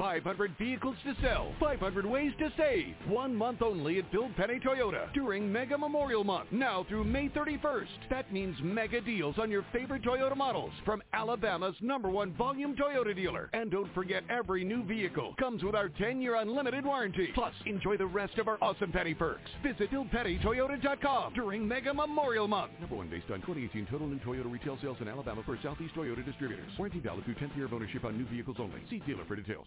500 0.00 0.56
vehicles 0.56 0.96
to 1.04 1.14
sell, 1.20 1.52
500 1.60 2.06
ways 2.06 2.32
to 2.38 2.50
save. 2.56 2.94
One 3.06 3.34
month 3.36 3.60
only 3.60 3.98
at 3.98 4.10
Bill 4.10 4.30
Penney 4.34 4.58
Toyota 4.58 5.12
during 5.12 5.52
Mega 5.52 5.76
Memorial 5.76 6.24
Month, 6.24 6.50
now 6.52 6.86
through 6.88 7.04
May 7.04 7.28
31st. 7.28 8.08
That 8.08 8.32
means 8.32 8.56
mega 8.62 9.02
deals 9.02 9.34
on 9.38 9.50
your 9.50 9.62
favorite 9.74 10.02
Toyota 10.02 10.34
models 10.34 10.72
from 10.86 11.02
Alabama's 11.12 11.74
number 11.82 12.08
one 12.08 12.32
volume 12.32 12.74
Toyota 12.74 13.14
dealer. 13.14 13.50
And 13.52 13.70
don't 13.70 13.92
forget, 13.92 14.22
every 14.30 14.64
new 14.64 14.82
vehicle 14.84 15.34
comes 15.38 15.62
with 15.62 15.74
our 15.74 15.90
10-year 15.90 16.36
unlimited 16.36 16.86
warranty. 16.86 17.28
Plus, 17.34 17.52
enjoy 17.66 17.98
the 17.98 18.06
rest 18.06 18.38
of 18.38 18.48
our 18.48 18.56
awesome 18.62 18.92
Penney 18.92 19.12
perks. 19.12 19.50
Visit 19.62 19.90
BillPenneyToyota.com 19.90 21.34
during 21.34 21.68
Mega 21.68 21.92
Memorial 21.92 22.48
Month. 22.48 22.72
Number 22.80 22.96
one 22.96 23.10
based 23.10 23.30
on 23.30 23.42
2018 23.42 23.86
total 23.90 24.06
new 24.06 24.18
Toyota 24.20 24.50
retail 24.50 24.78
sales 24.80 24.96
in 25.02 25.08
Alabama 25.08 25.42
for 25.44 25.58
Southeast 25.62 25.94
Toyota 25.94 26.24
distributors. 26.24 26.72
Warranty 26.78 27.00
valid 27.00 27.26
through 27.26 27.34
10th 27.34 27.54
year 27.54 27.66
of 27.66 27.74
ownership 27.74 28.06
on 28.06 28.16
new 28.16 28.26
vehicles 28.28 28.56
only. 28.58 28.80
See 28.88 29.00
dealer 29.00 29.26
for 29.28 29.36
details. 29.36 29.66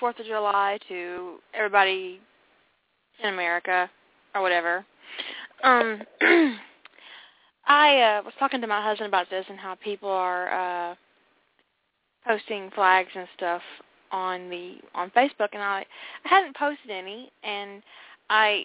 Fourth 0.00 0.18
of 0.18 0.26
July 0.26 0.78
to 0.88 1.36
everybody 1.54 2.20
in 3.22 3.32
America 3.32 3.90
or 4.34 4.42
whatever. 4.42 4.84
Um, 5.64 6.02
I 7.66 8.00
uh, 8.00 8.22
was 8.24 8.32
talking 8.38 8.60
to 8.60 8.66
my 8.66 8.82
husband 8.82 9.08
about 9.08 9.28
this 9.28 9.44
and 9.48 9.58
how 9.58 9.74
people 9.76 10.08
are 10.08 10.90
uh, 10.90 10.94
posting 12.26 12.70
flags 12.74 13.10
and 13.14 13.26
stuff 13.36 13.62
on 14.10 14.48
the 14.48 14.76
on 14.94 15.10
Facebook, 15.10 15.48
and 15.52 15.62
I 15.62 15.84
I 16.24 16.28
hadn't 16.28 16.56
posted 16.56 16.90
any, 16.90 17.30
and 17.42 17.82
I 18.30 18.64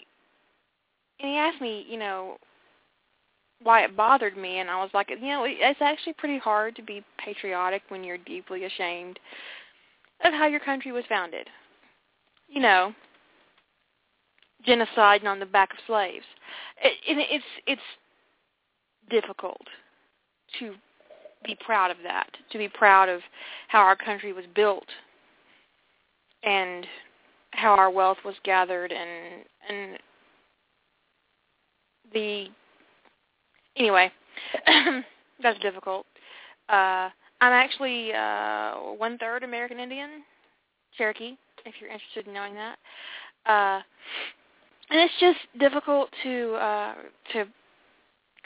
and 1.20 1.32
he 1.32 1.38
asked 1.38 1.62
me, 1.62 1.86
you 1.90 1.98
know, 1.98 2.38
why 3.62 3.84
it 3.84 3.98
bothered 3.98 4.38
me, 4.38 4.60
and 4.60 4.70
I 4.70 4.82
was 4.82 4.92
like, 4.94 5.10
you 5.10 5.20
know, 5.20 5.46
it's 5.48 5.82
actually 5.82 6.14
pretty 6.14 6.38
hard 6.38 6.76
to 6.76 6.82
be 6.82 7.04
patriotic 7.18 7.82
when 7.90 8.04
you're 8.04 8.18
deeply 8.20 8.66
ashamed 8.66 9.20
of 10.24 10.34
how 10.34 10.48
your 10.48 10.60
country 10.60 10.92
was 10.92 11.04
founded. 11.08 11.48
You 12.48 12.62
know, 12.62 12.94
genocide 14.66 15.22
and 15.22 15.28
on 15.28 15.40
the 15.40 15.46
back 15.46 15.72
of 15.72 15.80
slaves. 15.88 16.26
It, 16.84 17.18
it, 17.18 17.28
it's 17.32 17.46
it's 17.68 17.82
difficult 19.10 19.62
to 20.60 20.74
be 21.46 21.58
proud 21.66 21.92
of 21.92 21.98
that, 22.04 22.30
to 22.52 22.58
be 22.58 22.70
proud 22.70 23.10
of 23.10 23.22
how 23.68 23.80
our 23.80 23.96
country 23.96 24.32
was 24.34 24.46
built 24.56 24.86
and 26.44 26.86
how 27.52 27.74
our 27.76 27.90
wealth 27.90 28.18
was 28.26 28.36
gathered 28.44 28.92
and 28.92 29.44
and 29.70 30.00
the 32.14 32.48
anyway 33.78 34.12
that's 35.42 35.60
difficult 35.60 36.06
uh 36.70 37.10
I'm 37.44 37.52
actually 37.52 38.14
uh, 38.14 38.96
one 38.96 39.18
third 39.18 39.44
American 39.44 39.78
Indian, 39.78 40.24
Cherokee, 40.98 41.36
if 41.66 41.76
you're 41.82 41.90
interested 41.90 42.26
in 42.26 42.34
knowing 42.34 42.54
that. 42.54 42.78
Uh, 43.46 43.82
and 44.90 45.02
it's 45.02 45.14
just 45.20 45.40
difficult 45.60 46.08
to 46.24 46.54
uh, 46.54 46.94
to 47.34 47.46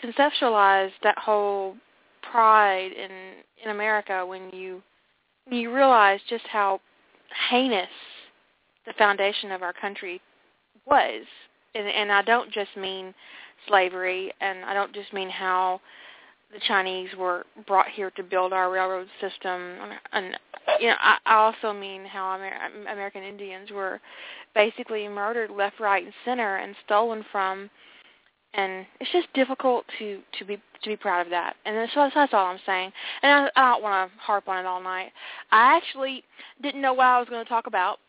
conceptualize 0.04 0.90
that 1.04 1.16
whole 1.20 1.76
pride 2.32 2.92
in 2.92 3.12
in 3.64 3.70
America 3.70 4.26
when 4.26 4.50
you 4.50 4.82
when 5.46 5.60
you 5.60 5.72
realize 5.72 6.20
just 6.28 6.48
how 6.48 6.82
heinous 7.52 7.88
the 8.88 8.94
foundation 8.94 9.52
of 9.52 9.62
our 9.62 9.74
country 9.74 10.20
was. 10.88 11.24
And, 11.76 11.88
and 11.88 12.12
I 12.12 12.24
don't 12.24 12.52
just 12.52 12.76
mean 12.76 13.14
slavery, 13.68 14.34
and 14.42 14.66
I 14.66 14.74
don't 14.74 14.92
just 14.92 15.14
mean 15.14 15.30
how 15.30 15.82
the 16.52 16.60
Chinese 16.68 17.10
were 17.18 17.46
brought 17.66 17.88
here 17.90 18.12
to 18.12 18.24
build 18.24 18.54
our 18.54 18.72
railroad 18.72 19.08
system, 19.20 19.76
and 20.14 20.38
you 20.80 20.88
know, 20.88 20.96
I, 21.00 21.18
also 21.26 21.74
mean 21.74 22.06
how 22.06 22.36
Amer- 22.36 22.92
American 22.92 23.24
Indians 23.24 23.72
were 23.72 24.00
basically 24.56 25.08
murdered 25.08 25.52
left, 25.52 25.80
right, 25.80 26.04
and 26.04 26.14
center, 26.26 26.58
and 26.58 26.76
stolen 26.86 27.26
from. 27.32 27.70
And 28.54 28.86
it's 29.00 29.12
just 29.12 29.32
difficult 29.34 29.86
to 30.00 30.22
to 30.40 30.46
be 30.46 30.58
to 30.84 30.90
be 30.90 30.96
proud 30.96 31.22
of 31.22 31.30
that. 31.32 31.56
And 31.66 31.76
that's, 31.76 31.92
that's 31.96 32.34
all 32.34 32.48
I'm 32.48 32.60
saying. 32.66 32.92
And 33.22 33.32
I, 33.32 33.50
I 33.56 33.74
don't 33.74 33.84
want 33.84 34.12
to 34.12 34.20
harp 34.20 34.48
on 34.48 34.60
it 34.60 34.68
all 34.68 34.82
night. 34.82 35.12
I 35.52 35.76
actually 35.76 36.24
didn't 36.62 36.82
know 36.82 36.94
what 36.94 37.06
I 37.06 37.20
was 37.20 37.28
going 37.30 37.44
to 37.44 37.50
talk 37.50 37.68
about 37.68 38.00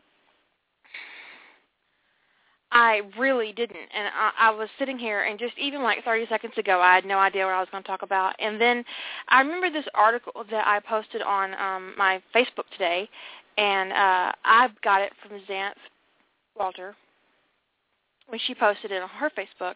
I 2.79 3.01
really 3.19 3.53
didn't, 3.53 3.89
and 3.93 4.07
I, 4.15 4.31
I 4.39 4.51
was 4.53 4.69
sitting 4.79 5.01
here, 5.01 5.25
and 5.25 5.37
just 5.37 5.59
even 5.59 5.83
like 5.83 6.05
30 6.05 6.27
seconds 6.29 6.53
ago, 6.57 6.81
I 6.81 6.95
had 6.95 7.05
no 7.05 7.19
idea 7.19 7.45
what 7.45 7.55
I 7.55 7.59
was 7.59 7.67
going 7.73 7.83
to 7.83 7.87
talk 7.89 8.03
about. 8.03 8.37
And 8.39 8.61
then 8.61 8.85
I 9.31 9.41
remember 9.41 9.69
this 9.69 9.87
article 9.95 10.45
that 10.49 10.65
I 10.65 10.79
posted 10.79 11.21
on 11.21 11.55
um, 11.55 11.93
my 11.99 12.23
Facebook 12.33 12.71
today, 12.71 13.09
and 13.57 13.91
uh, 13.91 14.33
I 14.45 14.69
got 14.85 15.03
it 15.03 15.13
from 15.21 15.41
Xanth 15.51 15.73
Walter 16.57 16.95
when 18.29 18.39
she 18.47 18.55
posted 18.55 18.93
it 18.93 19.03
on 19.03 19.09
her 19.09 19.31
Facebook, 19.31 19.75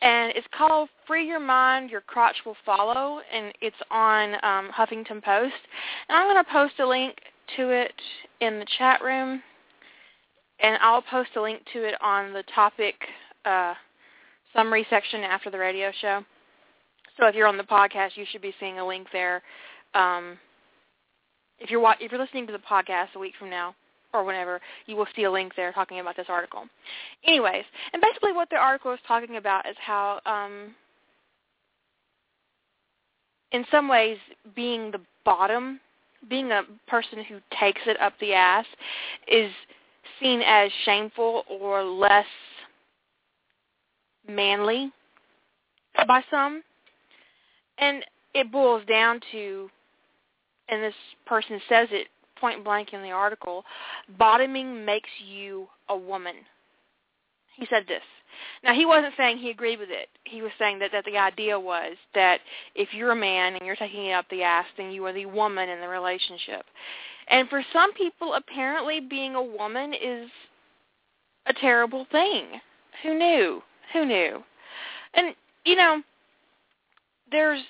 and 0.00 0.32
it's 0.34 0.46
called 0.56 0.88
"Free 1.06 1.26
Your 1.26 1.40
Mind, 1.40 1.90
Your 1.90 2.00
Crotch 2.00 2.36
Will 2.46 2.56
Follow," 2.64 3.20
and 3.30 3.52
it's 3.60 3.76
on 3.90 4.32
um, 4.42 4.70
Huffington 4.72 5.22
Post. 5.22 5.60
And 6.08 6.16
I'm 6.16 6.26
going 6.26 6.42
to 6.42 6.50
post 6.50 6.80
a 6.80 6.86
link 6.86 7.18
to 7.58 7.68
it 7.68 7.92
in 8.40 8.58
the 8.58 8.66
chat 8.78 9.02
room 9.02 9.42
and 10.62 10.78
I'll 10.80 11.02
post 11.02 11.30
a 11.36 11.42
link 11.42 11.62
to 11.72 11.84
it 11.84 11.94
on 12.00 12.32
the 12.32 12.44
topic 12.54 12.94
uh, 13.44 13.74
summary 14.54 14.86
section 14.90 15.20
after 15.22 15.50
the 15.50 15.58
radio 15.58 15.90
show. 16.00 16.24
So 17.18 17.26
if 17.26 17.34
you're 17.34 17.46
on 17.46 17.56
the 17.56 17.64
podcast, 17.64 18.10
you 18.16 18.24
should 18.30 18.42
be 18.42 18.54
seeing 18.60 18.78
a 18.78 18.86
link 18.86 19.08
there. 19.12 19.42
Um, 19.94 20.38
if 21.58 21.70
you're 21.70 21.94
if 22.00 22.10
you're 22.10 22.20
listening 22.20 22.46
to 22.46 22.52
the 22.52 22.58
podcast 22.58 23.08
a 23.14 23.18
week 23.18 23.34
from 23.38 23.50
now 23.50 23.74
or 24.12 24.24
whenever, 24.24 24.60
you 24.86 24.96
will 24.96 25.06
see 25.14 25.24
a 25.24 25.30
link 25.30 25.52
there 25.54 25.72
talking 25.72 26.00
about 26.00 26.16
this 26.16 26.26
article. 26.28 26.64
Anyways, 27.24 27.64
and 27.92 28.02
basically 28.02 28.32
what 28.32 28.48
the 28.50 28.56
article 28.56 28.92
is 28.92 28.98
talking 29.06 29.36
about 29.36 29.68
is 29.68 29.76
how, 29.78 30.20
um, 30.26 30.74
in 33.52 33.64
some 33.70 33.88
ways, 33.88 34.18
being 34.56 34.90
the 34.90 35.00
bottom, 35.24 35.78
being 36.28 36.50
a 36.50 36.62
person 36.88 37.22
who 37.24 37.38
takes 37.58 37.82
it 37.86 38.00
up 38.00 38.14
the 38.20 38.32
ass, 38.32 38.66
is 39.30 39.50
seen 40.20 40.42
as 40.42 40.70
shameful 40.84 41.44
or 41.48 41.82
less 41.82 42.26
manly 44.28 44.92
by 46.06 46.22
some. 46.30 46.62
And 47.78 48.04
it 48.34 48.52
boils 48.52 48.84
down 48.86 49.20
to, 49.32 49.70
and 50.68 50.82
this 50.82 50.94
person 51.26 51.60
says 51.68 51.88
it 51.90 52.08
point 52.40 52.64
blank 52.64 52.92
in 52.92 53.02
the 53.02 53.10
article, 53.10 53.64
bottoming 54.18 54.84
makes 54.84 55.10
you 55.26 55.68
a 55.88 55.96
woman. 55.96 56.36
He 57.56 57.66
said 57.68 57.84
this. 57.86 58.02
Now 58.64 58.74
he 58.74 58.86
wasn't 58.86 59.14
saying 59.16 59.38
he 59.38 59.50
agreed 59.50 59.78
with 59.78 59.90
it. 59.90 60.08
He 60.24 60.40
was 60.40 60.52
saying 60.58 60.78
that, 60.78 60.92
that 60.92 61.04
the 61.04 61.18
idea 61.18 61.58
was 61.58 61.96
that 62.14 62.40
if 62.74 62.94
you're 62.94 63.12
a 63.12 63.16
man 63.16 63.54
and 63.54 63.66
you're 63.66 63.76
taking 63.76 64.06
it 64.06 64.12
up 64.12 64.24
the 64.30 64.42
ass, 64.42 64.66
then 64.76 64.90
you 64.90 65.04
are 65.04 65.12
the 65.12 65.26
woman 65.26 65.68
in 65.68 65.80
the 65.80 65.88
relationship. 65.88 66.64
And 67.30 67.48
for 67.48 67.62
some 67.72 67.92
people, 67.94 68.34
apparently 68.34 69.00
being 69.00 69.34
a 69.36 69.42
woman 69.42 69.94
is 69.94 70.28
a 71.46 71.52
terrible 71.52 72.06
thing. 72.10 72.60
Who 73.02 73.16
knew? 73.16 73.62
Who 73.92 74.04
knew? 74.04 74.42
And, 75.14 75.34
you 75.64 75.76
know, 75.76 76.02
there's 77.30 77.62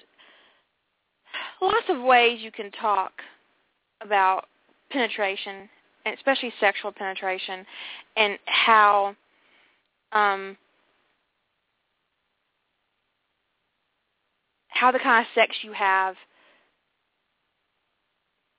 lots 1.61 1.87
of 1.89 2.03
ways 2.03 2.41
you 2.41 2.51
can 2.51 2.71
talk 2.73 3.12
about 4.03 4.47
penetration, 4.91 5.69
and 6.07 6.17
especially 6.17 6.53
sexual 6.59 6.93
penetration, 6.93 7.65
and 8.17 8.39
how 8.47 9.15
um, 10.12 10.57
how 14.69 14.91
the 14.91 14.99
kind 14.99 15.25
of 15.25 15.31
sex 15.35 15.55
you 15.62 15.73
have 15.73 16.17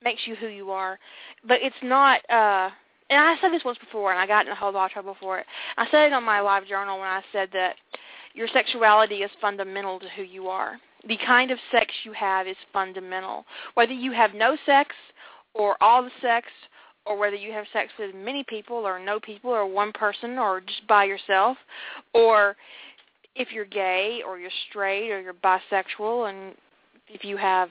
makes 0.04 0.22
you 0.26 0.36
who 0.36 0.48
you 0.48 0.72
are. 0.72 1.00
But 1.48 1.60
it's 1.62 1.76
not 1.84 2.18
uh 2.30 2.70
and 3.10 3.20
I 3.20 3.36
said 3.42 3.52
this 3.52 3.64
once 3.66 3.78
before 3.78 4.12
and 4.12 4.20
I 4.20 4.26
got 4.28 4.46
in 4.46 4.52
a 4.52 4.56
whole 4.56 4.72
lot 4.72 4.86
of 4.86 4.92
trouble 4.92 5.18
for 5.20 5.40
it. 5.40 5.46
I 5.78 5.86
said 5.92 6.08
it 6.08 6.14
on 6.14 6.24
my 6.24 6.40
live 6.40 6.68
journal 6.68 7.00
when 7.00 7.08
I 7.08 7.22
said 7.32 7.50
that 7.54 7.76
your 8.34 8.48
sexuality 8.48 9.16
is 9.18 9.32
fundamental 9.42 10.00
to 10.00 10.08
who 10.16 10.24
you 10.24 10.48
are. 10.48 10.80
the 11.08 11.18
kind 11.26 11.52
of 11.52 11.58
sex 11.72 11.92
you 12.04 12.14
have 12.14 12.48
is 12.48 12.56
fundamental. 12.72 13.46
Whether 13.74 13.94
you 13.94 14.12
have 14.12 14.34
no 14.34 14.56
sex 14.66 14.96
or 15.54 15.76
all 15.82 16.04
the 16.04 16.12
sex 16.22 16.48
or 17.06 17.18
whether 17.18 17.36
you 17.36 17.52
have 17.52 17.66
sex 17.74 17.92
with 17.98 18.14
many 18.14 18.44
people 18.44 18.78
or 18.78 19.00
no 19.00 19.20
people 19.20 19.50
or 19.50 19.66
one 19.66 19.92
person 19.92 20.38
or 20.38 20.62
just 20.62 20.88
by 20.88 21.04
yourself 21.04 21.58
or 22.14 22.56
if 23.36 23.52
you're 23.52 23.66
gay 23.66 24.22
or 24.26 24.38
you're 24.38 24.52
straight 24.70 25.12
or 25.12 25.20
you're 25.20 25.34
bisexual 25.34 26.30
and 26.30 26.56
if 27.08 27.24
you 27.24 27.38
have 27.38 27.70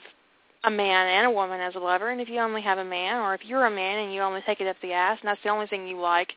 a 0.64 0.70
man 0.70 1.08
and 1.08 1.26
a 1.26 1.30
woman 1.30 1.60
as 1.60 1.74
a 1.74 1.78
lover 1.78 2.10
and 2.10 2.20
if 2.20 2.28
you 2.28 2.38
only 2.38 2.60
have 2.60 2.78
a 2.78 2.84
man 2.84 3.16
or 3.16 3.34
if 3.34 3.40
you're 3.44 3.66
a 3.66 3.70
man 3.70 4.00
and 4.00 4.12
you 4.12 4.20
only 4.20 4.42
take 4.44 4.60
it 4.60 4.66
up 4.66 4.76
the 4.82 4.92
ass 4.92 5.18
and 5.20 5.28
that's 5.28 5.42
the 5.42 5.48
only 5.48 5.66
thing 5.66 5.86
you 5.86 5.98
like 5.98 6.32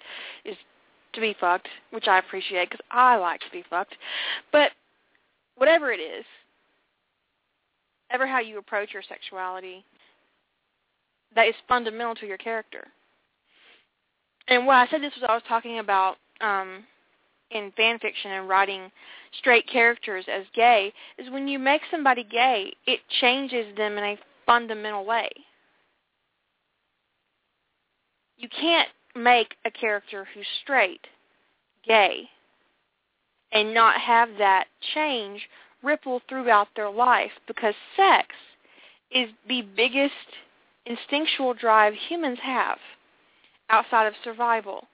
is 0.45 0.55
to 1.13 1.21
be 1.21 1.35
fucked, 1.39 1.67
which 1.91 2.07
I 2.07 2.19
appreciate 2.19 2.69
because 2.69 2.85
I 2.91 3.15
like 3.15 3.39
to 3.41 3.51
be 3.51 3.63
fucked. 3.69 3.95
But 4.51 4.71
whatever 5.55 5.91
it 5.91 5.99
is, 5.99 6.25
ever 8.11 8.27
how 8.27 8.39
you 8.39 8.57
approach 8.57 8.93
your 8.93 9.03
sexuality, 9.07 9.85
that 11.35 11.47
is 11.47 11.55
fundamental 11.67 12.15
to 12.15 12.27
your 12.27 12.37
character. 12.37 12.87
And 14.47 14.65
what 14.65 14.75
I 14.75 14.87
said 14.87 15.01
this 15.01 15.13
was 15.15 15.25
I 15.27 15.33
was 15.33 15.43
talking 15.47 15.79
about 15.79 16.17
um, 16.41 16.83
in 17.53 17.71
fan 17.71 17.99
fiction 17.99 18.31
and 18.31 18.49
writing 18.49 18.91
straight 19.39 19.67
characters 19.67 20.25
as 20.27 20.45
gay 20.53 20.93
is 21.17 21.29
when 21.29 21.47
you 21.47 21.59
make 21.59 21.81
somebody 21.89 22.23
gay, 22.23 22.73
it 22.85 22.99
changes 23.21 23.75
them 23.75 23.97
in 23.97 24.03
a 24.03 24.19
fundamental 24.45 25.05
way. 25.05 25.29
You 28.37 28.49
can't 28.49 28.89
make 29.15 29.55
a 29.65 29.71
character 29.71 30.27
who's 30.33 30.45
straight 30.63 31.07
gay 31.85 32.29
and 33.51 33.73
not 33.73 33.99
have 33.99 34.29
that 34.39 34.65
change 34.93 35.47
ripple 35.83 36.21
throughout 36.27 36.67
their 36.75 36.89
life 36.89 37.31
because 37.47 37.75
sex 37.95 38.27
is 39.11 39.29
the 39.47 39.61
biggest 39.75 40.13
instinctual 40.85 41.53
drive 41.53 41.93
humans 41.93 42.39
have 42.41 42.77
outside 43.69 44.07
of 44.07 44.13
survival. 44.23 44.87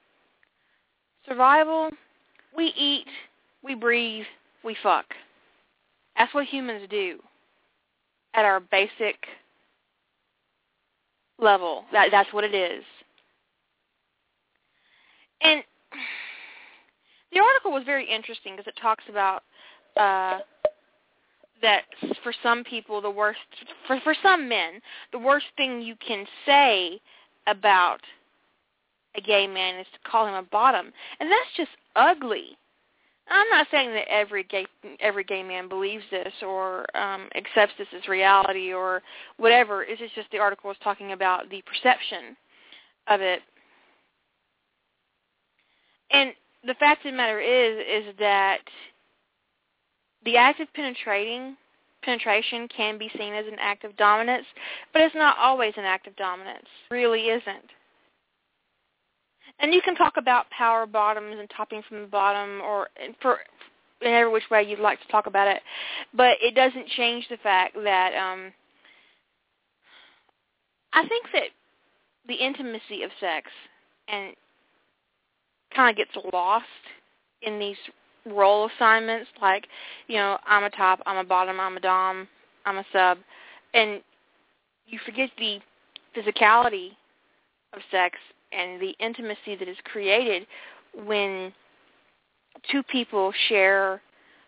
Survival, 1.28 1.90
we 2.56 2.74
eat, 2.78 3.08
we 3.64 3.76
breathe, 3.76 4.26
we 4.64 4.76
fuck. 4.82 5.06
That's 6.18 6.34
what 6.34 6.46
humans 6.46 6.88
do 6.90 7.20
at 8.34 8.46
our 8.46 8.60
basic 8.60 9.16
level. 11.38 11.86
That 11.92 12.10
that's 12.12 12.32
what 12.34 12.44
it 12.44 12.54
is. 12.54 12.84
And 15.42 15.64
the 17.32 17.40
article 17.40 17.72
was 17.72 17.84
very 17.86 18.10
interesting 18.10 18.54
because 18.56 18.68
it 18.68 18.80
talks 18.82 19.04
about 19.08 19.44
uh, 19.96 20.40
that 21.62 21.84
for 22.24 22.34
some 22.44 22.64
people 22.64 23.02
the 23.02 23.10
worst 23.10 23.40
for 23.88 24.00
for 24.02 24.16
some 24.22 24.48
men 24.48 24.82
the 25.12 25.20
worst 25.20 25.46
thing 25.58 25.82
you 25.82 25.96
can 26.06 26.26
say 26.46 27.00
about 27.48 28.00
a 29.16 29.22
gay 29.22 29.48
man 29.48 29.80
is 29.80 29.88
to 29.94 30.10
call 30.10 30.28
him 30.28 30.36
a 30.36 30.44
bottom 30.44 30.92
and 31.20 31.30
that's 31.30 31.58
just 31.58 31.72
ugly 32.00 32.58
i'm 33.30 33.50
not 33.50 33.68
saying 33.70 33.92
that 33.92 34.08
every 34.10 34.44
gay 34.44 34.66
every 35.00 35.24
gay 35.24 35.44
man 35.44 35.68
believes 35.68 36.04
this 36.12 36.34
or 36.42 36.86
um 36.98 37.28
accepts 37.36 37.74
this 37.78 37.88
as 37.96 38.08
reality 38.08 38.74
or 38.74 39.02
whatever 39.38 39.84
it's 39.84 40.02
just 40.16 40.32
the 40.32 40.38
article 40.38 40.68
was 40.68 40.78
talking 40.84 41.12
about 41.12 41.50
the 41.50 41.62
perception 41.64 42.36
of 43.08 43.22
it 43.22 43.42
and 46.12 46.34
the 46.66 46.74
fact 46.76 47.06
of 47.06 47.12
the 47.12 47.18
matter 47.18 47.40
is, 47.40 48.06
is 48.08 48.16
that 48.20 48.60
the 50.26 50.38
act 50.38 50.60
of 50.60 50.72
penetrating 50.74 51.56
penetration 52.04 52.68
can 52.76 52.98
be 52.98 53.10
seen 53.18 53.34
as 53.34 53.46
an 53.46 53.58
act 53.60 53.84
of 53.84 53.96
dominance, 53.98 54.46
but 54.94 55.02
it's 55.02 55.16
not 55.16 55.38
always 55.38 55.74
an 55.78 55.84
act 55.84 56.08
of 56.08 56.16
dominance. 56.16 56.66
It 56.92 56.94
really 56.94 57.28
isn't. 57.28 57.66
And 59.60 59.74
you 59.74 59.82
can 59.82 59.96
talk 59.96 60.14
about 60.18 60.50
power 60.52 60.86
bottoms 60.86 61.36
and 61.38 61.50
topping 61.56 61.82
from 61.88 62.02
the 62.02 62.08
bottom, 62.08 62.62
or 62.62 62.88
for 63.22 63.40
in 64.02 64.08
every 64.08 64.32
which 64.32 64.50
way 64.50 64.64
you'd 64.64 64.80
like 64.80 65.02
to 65.02 65.08
talk 65.10 65.28
about 65.28 65.48
it, 65.48 65.62
but 66.14 66.38
it 66.42 66.56
doesn't 66.56 66.88
change 66.88 67.28
the 67.30 67.38
fact 67.38 67.76
that 67.84 68.14
um, 68.16 68.54
I 70.94 71.06
think 71.08 71.26
that 71.34 71.44
the 72.28 72.36
intimacy 72.36 73.04
of 73.04 73.12
sex 73.20 73.50
and 74.08 74.34
kind 75.76 75.90
of 75.90 75.98
gets 75.98 76.26
lost 76.34 76.66
in 77.42 77.60
these 77.60 77.78
role 78.26 78.70
assignments 78.76 79.30
like, 79.42 79.68
you 80.08 80.16
know, 80.16 80.38
I'm 80.48 80.64
a 80.64 80.70
top, 80.70 81.02
I'm 81.06 81.18
a 81.18 81.24
bottom, 81.24 81.60
I'm 81.60 81.78
a 81.78 81.80
dom, 81.80 82.28
I'm 82.66 82.78
a 82.78 82.86
sub, 82.94 83.18
and 83.74 84.02
you 84.88 85.00
forget 85.06 85.30
the 85.38 85.60
physicality 86.16 86.92
of 87.74 87.82
sex 87.92 88.18
and 88.52 88.82
the 88.82 88.96
intimacy 89.00 89.56
that 89.58 89.68
is 89.68 89.78
created 89.84 90.46
when 91.06 91.54
two 92.72 92.84
people 92.84 93.32
share 93.48 94.02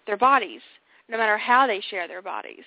their 0.07 0.17
bodies, 0.17 0.61
no 1.09 1.17
matter 1.17 1.37
how 1.37 1.67
they 1.67 1.81
share 1.89 2.07
their 2.07 2.21
bodies 2.21 2.63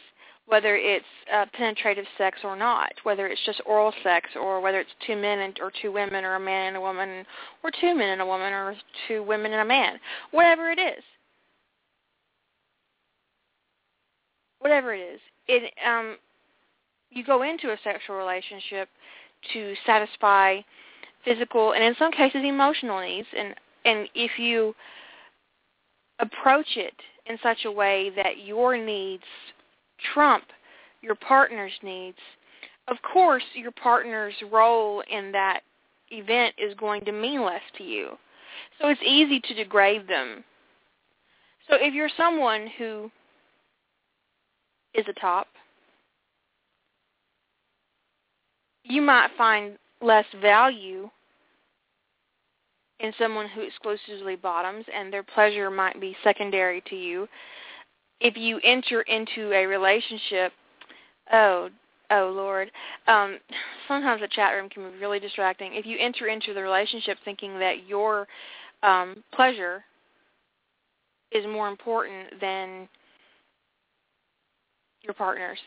whether 0.46 0.76
it's 0.76 1.04
uh, 1.32 1.46
penetrative 1.54 2.04
sex 2.18 2.38
or 2.44 2.56
not, 2.56 2.92
whether 3.02 3.26
it's 3.26 3.40
just 3.46 3.60
oral 3.64 3.92
sex 4.02 4.28
or 4.36 4.60
whether 4.60 4.78
it's 4.78 4.90
two 5.06 5.16
men 5.16 5.40
and, 5.40 5.58
or 5.60 5.72
two 5.80 5.90
women 5.90 6.24
or 6.24 6.34
a 6.34 6.40
man 6.40 6.68
and 6.68 6.76
a 6.76 6.80
woman 6.80 7.24
or 7.62 7.70
two 7.80 7.94
men 7.94 8.10
and 8.10 8.20
a 8.20 8.26
woman 8.26 8.52
or 8.52 8.74
two 9.08 9.22
women 9.22 9.52
and 9.52 9.62
a 9.62 9.64
man, 9.64 9.98
whatever 10.32 10.70
it 10.70 10.78
is. 10.78 11.02
Whatever 14.58 14.94
it 14.94 15.00
is, 15.00 15.20
it 15.46 15.74
um, 15.86 16.16
you 17.10 17.22
go 17.24 17.42
into 17.42 17.72
a 17.72 17.76
sexual 17.84 18.16
relationship 18.16 18.88
to 19.52 19.74
satisfy 19.86 20.60
physical 21.24 21.72
and 21.72 21.82
in 21.82 21.94
some 21.98 22.12
cases 22.12 22.42
emotional 22.44 23.00
needs, 23.00 23.28
and 23.36 23.54
and 23.84 24.08
if 24.14 24.38
you 24.38 24.74
approach 26.20 26.76
it 26.76 26.94
in 27.26 27.38
such 27.42 27.64
a 27.64 27.72
way 27.72 28.10
that 28.16 28.44
your 28.44 28.76
needs 28.76 29.24
trump 30.12 30.44
your 31.00 31.14
partner's 31.14 31.72
needs, 31.82 32.18
of 32.88 32.96
course 33.12 33.42
your 33.54 33.72
partner's 33.72 34.34
role 34.50 35.02
in 35.10 35.30
that 35.32 35.60
event 36.10 36.54
is 36.58 36.74
going 36.74 37.04
to 37.04 37.12
mean 37.12 37.44
less 37.44 37.62
to 37.76 37.84
you. 37.84 38.10
So 38.80 38.88
it's 38.88 39.00
easy 39.02 39.40
to 39.40 39.54
degrade 39.54 40.08
them. 40.08 40.44
So 41.68 41.76
if 41.78 41.94
you're 41.94 42.10
someone 42.16 42.68
who 42.78 43.10
is 44.94 45.04
a 45.08 45.20
top, 45.20 45.48
you 48.84 49.02
might 49.02 49.28
find 49.36 49.78
less 50.00 50.26
value 50.40 51.10
in 53.00 53.12
someone 53.18 53.48
who 53.48 53.62
exclusively 53.62 54.36
bottoms 54.36 54.84
and 54.94 55.12
their 55.12 55.22
pleasure 55.22 55.70
might 55.70 56.00
be 56.00 56.16
secondary 56.22 56.82
to 56.88 56.94
you 56.96 57.28
if 58.20 58.36
you 58.36 58.60
enter 58.64 59.02
into 59.02 59.52
a 59.52 59.66
relationship, 59.66 60.52
oh, 61.32 61.68
oh 62.10 62.32
Lord, 62.34 62.70
um, 63.06 63.38
sometimes 63.88 64.20
the 64.20 64.28
chat 64.28 64.54
room 64.54 64.68
can 64.68 64.90
be 64.90 64.98
really 64.98 65.20
distracting. 65.20 65.74
If 65.74 65.84
you 65.86 65.98
enter 66.00 66.28
into 66.28 66.54
the 66.54 66.62
relationship 66.62 67.18
thinking 67.24 67.58
that 67.58 67.86
your 67.86 68.26
um, 68.82 69.22
pleasure 69.34 69.84
is 71.32 71.44
more 71.46 71.68
important 71.68 72.40
than 72.40 72.88
your 75.02 75.14
partner's. 75.14 75.58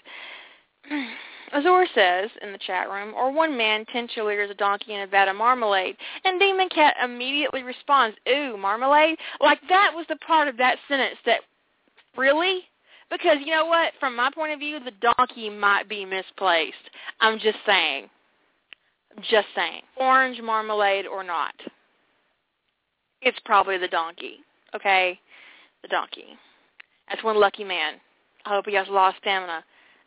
Azor 1.53 1.85
says 1.95 2.29
in 2.41 2.51
the 2.51 2.57
chat 2.57 2.89
room, 2.89 3.13
or 3.13 3.31
one 3.31 3.57
man, 3.57 3.85
ten 3.85 4.07
cheerleaders, 4.07 4.51
a 4.51 4.53
donkey, 4.53 4.93
and 4.93 5.03
a 5.03 5.07
vat 5.07 5.29
of 5.29 5.35
marmalade. 5.35 5.95
And 6.25 6.39
Demon 6.39 6.69
Cat 6.69 6.95
immediately 7.03 7.63
responds, 7.63 8.17
ooh, 8.27 8.57
marmalade? 8.57 9.17
Like 9.39 9.59
that 9.69 9.91
was 9.95 10.05
the 10.09 10.17
part 10.17 10.47
of 10.47 10.57
that 10.57 10.77
sentence 10.89 11.17
that 11.25 11.39
Really? 12.17 12.61
Because 13.09 13.37
you 13.39 13.51
know 13.51 13.65
what? 13.65 13.93
From 13.99 14.15
my 14.15 14.29
point 14.33 14.51
of 14.51 14.59
view, 14.59 14.79
the 14.79 15.13
donkey 15.15 15.49
might 15.49 15.87
be 15.87 16.03
misplaced. 16.03 16.75
I'm 17.21 17.39
just 17.39 17.59
saying. 17.65 18.09
Just 19.29 19.47
saying. 19.55 19.81
Orange 19.95 20.41
marmalade 20.41 21.05
or 21.05 21.23
not. 21.23 21.53
It's 23.21 23.39
probably 23.45 23.77
the 23.77 23.87
donkey. 23.87 24.37
Okay? 24.75 25.19
The 25.83 25.87
donkey. 25.87 26.37
That's 27.07 27.23
one 27.23 27.39
lucky 27.39 27.63
man. 27.63 27.93
I 28.45 28.49
hope 28.49 28.65
he 28.65 28.75
has 28.75 28.87
lost 28.89 29.17
stamina 29.21 29.63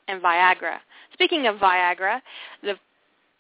and 0.09 0.21
Viagra. 0.21 0.79
Speaking 1.21 1.47
of 1.49 1.57
Viagra, 1.57 2.23
the 2.63 2.75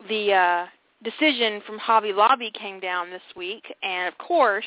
the 0.08 0.32
uh 0.34 0.66
decision 1.02 1.62
from 1.66 1.78
Hobby 1.78 2.12
Lobby 2.12 2.50
came 2.50 2.78
down 2.78 3.08
this 3.08 3.22
week 3.34 3.64
and 3.82 4.06
of 4.06 4.18
course 4.18 4.66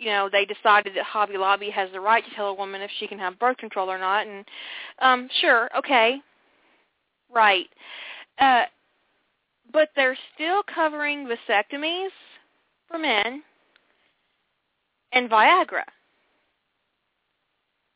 you 0.00 0.06
know, 0.06 0.30
they 0.32 0.46
decided 0.46 0.94
that 0.96 1.04
Hobby 1.04 1.36
Lobby 1.36 1.68
has 1.68 1.90
the 1.92 2.00
right 2.00 2.24
to 2.24 2.34
tell 2.34 2.48
a 2.48 2.54
woman 2.54 2.80
if 2.80 2.90
she 2.98 3.06
can 3.06 3.18
have 3.18 3.38
birth 3.38 3.58
control 3.58 3.90
or 3.90 3.98
not. 3.98 4.26
And 4.26 4.46
um, 5.00 5.28
sure, 5.42 5.68
okay, 5.76 6.22
right. 7.30 7.66
Uh, 8.38 8.62
but 9.70 9.90
they're 9.94 10.16
still 10.34 10.62
covering 10.74 11.28
vasectomies 11.28 12.08
for 12.88 12.98
men 12.98 13.42
and 15.12 15.28
Viagra. 15.28 15.84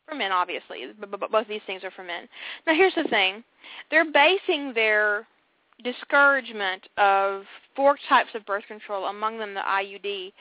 For 0.09 0.15
men, 0.15 0.33
obviously, 0.33 0.87
but 1.01 1.11
both 1.11 1.33
of 1.33 1.49
these 1.49 1.63
things 1.67 1.83
are 1.83 1.91
for 1.91 2.05
men. 2.05 2.29
Now, 2.67 2.75
here's 2.75 2.95
the 2.95 3.05
thing: 3.05 3.43
they're 3.91 4.11
basing 4.11 4.75
their 4.75 5.27
discouragement 5.83 6.87
of 6.99 7.45
four 7.75 7.97
types 8.09 8.31
of 8.35 8.45
birth 8.47 8.65
control, 8.69 9.07
among 9.07 9.39
them 9.39 9.55
the 9.55 9.61
IUD, 9.61 10.33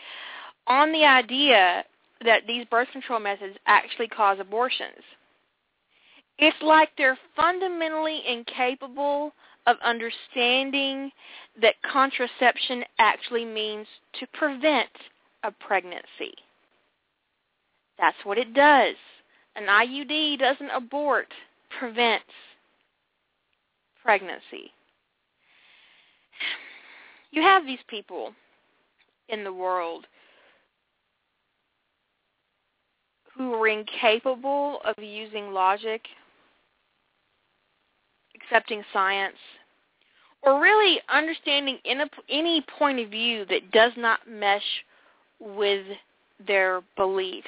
on 0.68 0.92
the 0.92 1.06
idea 1.06 1.84
that 2.24 2.46
these 2.48 2.66
birth 2.66 2.88
control 2.92 3.20
methods 3.20 3.58
actually 3.66 4.08
cause 4.08 4.38
abortions. 4.40 5.02
It's 6.38 6.62
like 6.62 6.90
they're 6.98 7.18
fundamentally 7.36 8.22
incapable 8.28 9.34
of 9.66 9.78
understanding 9.84 11.12
that 11.62 11.76
contraception 11.90 12.84
actually 13.00 13.46
means 13.46 13.88
to 14.20 14.28
prevent 14.34 14.90
a 15.44 15.52
pregnancy. 15.52 16.34
That's 18.00 18.18
what 18.24 18.38
it 18.38 18.54
does. 18.54 18.96
An 19.56 19.66
IUD 19.68 20.40
doesn't 20.40 20.70
abort, 20.72 21.28
prevents 21.80 22.26
pregnancy. 24.04 24.72
You 27.32 27.42
have 27.42 27.66
these 27.66 27.80
people 27.88 28.34
in 29.30 29.44
the 29.44 29.54
world 29.54 30.06
who 33.36 33.54
are 33.54 33.68
incapable 33.68 34.80
of 34.86 35.02
using 35.04 35.52
logic, 35.52 36.02
accepting 38.36 38.84
science, 38.92 39.38
or 40.44 40.60
really 40.60 41.00
understanding 41.12 41.80
any 42.30 42.62
point 42.78 43.00
of 43.00 43.10
view 43.10 43.46
that 43.46 43.72
does 43.72 43.94
not 43.98 44.20
mesh 44.28 44.86
with 45.40 45.86
their 46.46 46.82
beliefs. 46.98 47.48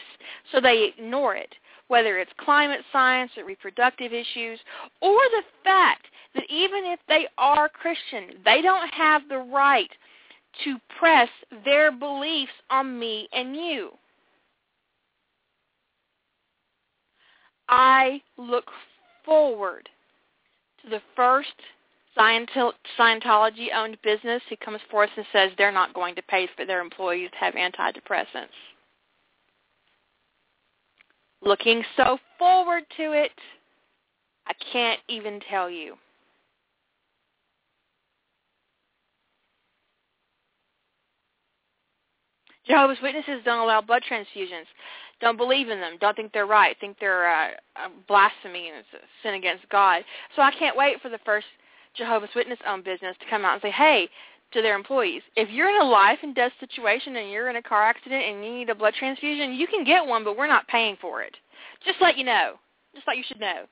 So 0.52 0.62
they 0.62 0.92
ignore 0.98 1.36
it, 1.36 1.54
whether 1.88 2.18
it's 2.18 2.32
climate 2.38 2.82
science 2.92 3.32
or 3.38 3.46
reproductive 3.46 4.12
issues, 4.14 4.60
or 5.02 5.20
the 5.32 5.44
fact 5.64 6.08
that 6.34 6.44
even 6.50 6.86
if 6.86 7.00
they 7.08 7.28
are 7.38 7.70
Christian, 7.70 8.42
they 8.44 8.62
don't 8.62 8.94
have 8.94 9.28
the 9.30 9.38
right 9.38 9.90
to 10.64 10.78
press 11.00 11.30
their 11.64 11.92
beliefs 11.92 12.52
on 12.70 12.98
me 13.00 13.28
and 13.34 13.56
you. 13.56 13.92
I 17.68 18.22
look 18.38 18.66
forward 19.24 19.90
to 20.84 20.90
the 20.90 21.02
first 21.16 21.50
Scientology-owned 22.18 23.98
business 24.02 24.42
who 24.50 24.56
comes 24.58 24.80
forth 24.90 25.10
and 25.18 25.26
says 25.34 25.52
they're 25.58 25.72
not 25.72 25.94
going 25.94 26.16
to 26.16 26.22
pay 26.22 26.48
for 26.56 26.66
their 26.66 26.80
employees 26.80 27.30
to 27.32 27.38
have 27.38 27.56
antidepressants. 27.56 28.56
Looking 31.46 31.84
so 31.96 32.18
forward 32.40 32.84
to 32.98 33.12
it, 33.12 33.32
I 34.48 34.54
can't 34.74 35.00
even 35.08 35.40
tell 35.50 35.70
you. 35.70 35.96
Jehovah's 42.68 42.98
Witnesses 43.04 43.42
don't 43.46 43.60
allow 43.60 43.80
blood 43.80 44.02
transfusions. 44.10 44.66
Don't 45.22 45.38
believe 45.38 45.70
in 45.70 45.80
them. 45.80 45.98
Don't 46.02 46.16
think 46.16 46.34
they're 46.34 46.48
right. 46.48 46.76
Think 46.80 46.98
they're 47.00 47.28
uh, 47.28 47.50
a 47.76 47.90
blasphemy 48.08 48.70
and 48.70 48.78
it's 48.78 48.88
a 48.94 49.06
sin 49.24 49.36
against 49.36 49.70
God. 49.70 50.04
So 50.36 50.42
I 50.42 50.52
can't 50.52 50.76
wait 50.76 51.00
for 51.02 51.10
the 51.10 51.20
first 51.24 51.46
Jehovah's 51.96 52.32
Witness 52.36 52.60
owned 52.68 52.84
business 52.84 53.16
to 53.20 53.30
come 53.30 53.46
out 53.46 53.54
and 53.54 53.62
say, 53.62 53.72
hey, 53.72 54.10
to 54.54 54.62
their 54.62 54.76
employees, 54.76 55.22
if 55.36 55.50
you're 55.50 55.70
in 55.70 55.82
a 55.82 55.90
life 55.90 56.20
and 56.24 56.34
death 56.34 56.52
situation 56.60 57.16
and 57.16 57.30
you're 57.30 57.50
in 57.50 57.58
a 57.58 57.62
car 57.62 57.84
accident 57.84 58.24
and 58.24 58.44
you 58.44 58.54
need 58.54 58.70
a 58.70 58.76
blood 58.76 58.94
transfusion, 58.98 59.54
you 59.54 59.68
can 59.68 59.84
get 59.84 60.06
one, 60.06 60.24
but 60.24 60.38
we're 60.38 60.48
not 60.48 60.68
paying 60.68 60.98
for 61.02 61.22
it. 61.22 61.36
Just 61.86 62.02
let 62.02 62.18
you 62.18 62.24
know. 62.24 62.54
Just 62.94 63.08
like 63.08 63.18
you 63.18 63.24
should 63.28 63.40
know. 63.40 63.64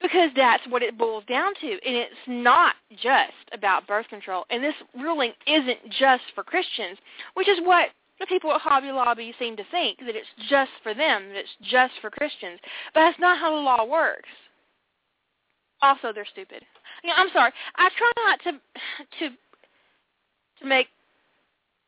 Because 0.00 0.30
that's 0.36 0.62
what 0.68 0.82
it 0.82 0.96
boils 0.96 1.24
down 1.28 1.54
to. 1.60 1.66
And 1.66 1.96
it's 1.96 2.14
not 2.28 2.76
just 3.02 3.32
about 3.52 3.86
birth 3.86 4.06
control. 4.08 4.44
And 4.50 4.62
this 4.62 4.74
ruling 4.96 5.32
isn't 5.46 5.90
just 5.98 6.22
for 6.34 6.44
Christians, 6.44 6.98
which 7.34 7.48
is 7.48 7.58
what 7.62 7.88
the 8.20 8.26
people 8.26 8.52
at 8.52 8.60
Hobby 8.60 8.92
Lobby 8.92 9.34
seem 9.38 9.56
to 9.56 9.64
think, 9.70 9.98
that 10.00 10.14
it's 10.14 10.26
just 10.48 10.70
for 10.82 10.94
them, 10.94 11.28
that 11.28 11.38
it's 11.38 11.48
just 11.62 11.94
for 12.00 12.10
Christians. 12.10 12.60
But 12.94 13.00
that's 13.00 13.18
not 13.18 13.38
how 13.38 13.50
the 13.50 13.62
law 13.62 13.84
works. 13.84 14.28
Also, 15.82 16.12
they're 16.12 16.26
stupid. 16.26 16.64
You 17.02 17.10
know, 17.10 17.14
I'm 17.16 17.28
sorry. 17.32 17.52
I 17.76 17.88
try 17.96 18.12
not 18.16 18.40
to 18.44 18.52
to 19.18 19.36
to 20.60 20.66
make 20.66 20.88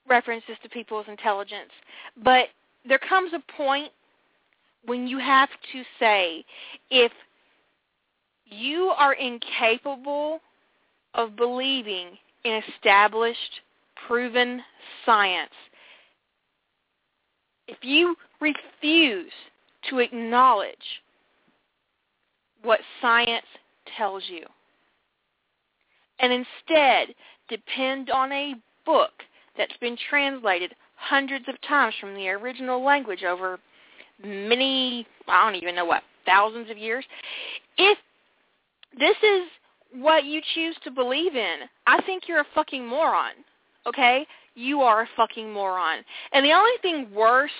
references 0.08 0.56
to 0.62 0.68
people's 0.68 1.06
intelligence, 1.08 1.70
but 2.22 2.46
there 2.86 2.98
comes 2.98 3.32
a 3.32 3.52
point 3.56 3.92
when 4.84 5.06
you 5.06 5.18
have 5.18 5.48
to 5.72 5.82
say 5.98 6.44
if 6.90 7.12
you 8.46 8.92
are 8.96 9.12
incapable 9.14 10.40
of 11.14 11.36
believing 11.36 12.16
in 12.44 12.62
established, 12.74 13.60
proven 14.06 14.62
science, 15.04 15.50
if 17.68 17.78
you 17.82 18.16
refuse 18.40 19.32
to 19.88 19.98
acknowledge 19.98 20.76
what 22.62 22.80
science 23.00 23.46
tells 23.96 24.22
you, 24.28 24.44
and 26.20 26.32
instead 26.32 27.14
depend 27.48 28.10
on 28.10 28.32
a 28.32 28.54
book 28.86 29.12
that's 29.56 29.76
been 29.80 29.96
translated 30.08 30.74
hundreds 30.96 31.46
of 31.48 31.60
times 31.62 31.94
from 32.00 32.14
the 32.14 32.28
original 32.28 32.84
language 32.84 33.24
over 33.24 33.58
many, 34.22 35.06
I 35.28 35.44
don't 35.44 35.60
even 35.60 35.74
know 35.74 35.84
what, 35.84 36.02
thousands 36.26 36.70
of 36.70 36.78
years. 36.78 37.04
If 37.78 37.98
this 38.98 39.16
is 39.22 39.48
what 39.94 40.24
you 40.24 40.40
choose 40.54 40.76
to 40.84 40.90
believe 40.90 41.34
in, 41.34 41.56
I 41.86 42.00
think 42.02 42.24
you're 42.28 42.40
a 42.40 42.46
fucking 42.54 42.86
moron. 42.86 43.32
Okay? 43.86 44.26
You 44.54 44.82
are 44.82 45.02
a 45.02 45.08
fucking 45.16 45.50
moron. 45.50 46.04
And 46.32 46.44
the 46.44 46.52
only 46.52 46.76
thing 46.82 47.08
worse 47.14 47.50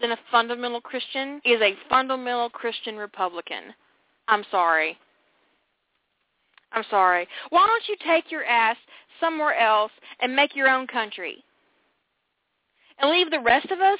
than 0.00 0.12
a 0.12 0.18
fundamental 0.30 0.80
Christian 0.80 1.40
is 1.44 1.60
a 1.60 1.74
fundamental 1.88 2.48
Christian 2.50 2.96
Republican. 2.96 3.74
I'm 4.28 4.44
sorry. 4.50 4.98
I'm 6.72 6.84
sorry. 6.90 7.26
Why 7.50 7.66
don't 7.66 7.88
you 7.88 7.96
take 8.04 8.30
your 8.30 8.44
ass 8.44 8.76
somewhere 9.20 9.54
else 9.58 9.92
and 10.20 10.34
make 10.34 10.54
your 10.54 10.68
own 10.68 10.86
country? 10.86 11.42
And 12.98 13.10
leave 13.10 13.30
the 13.30 13.40
rest 13.40 13.70
of 13.70 13.80
us 13.80 13.98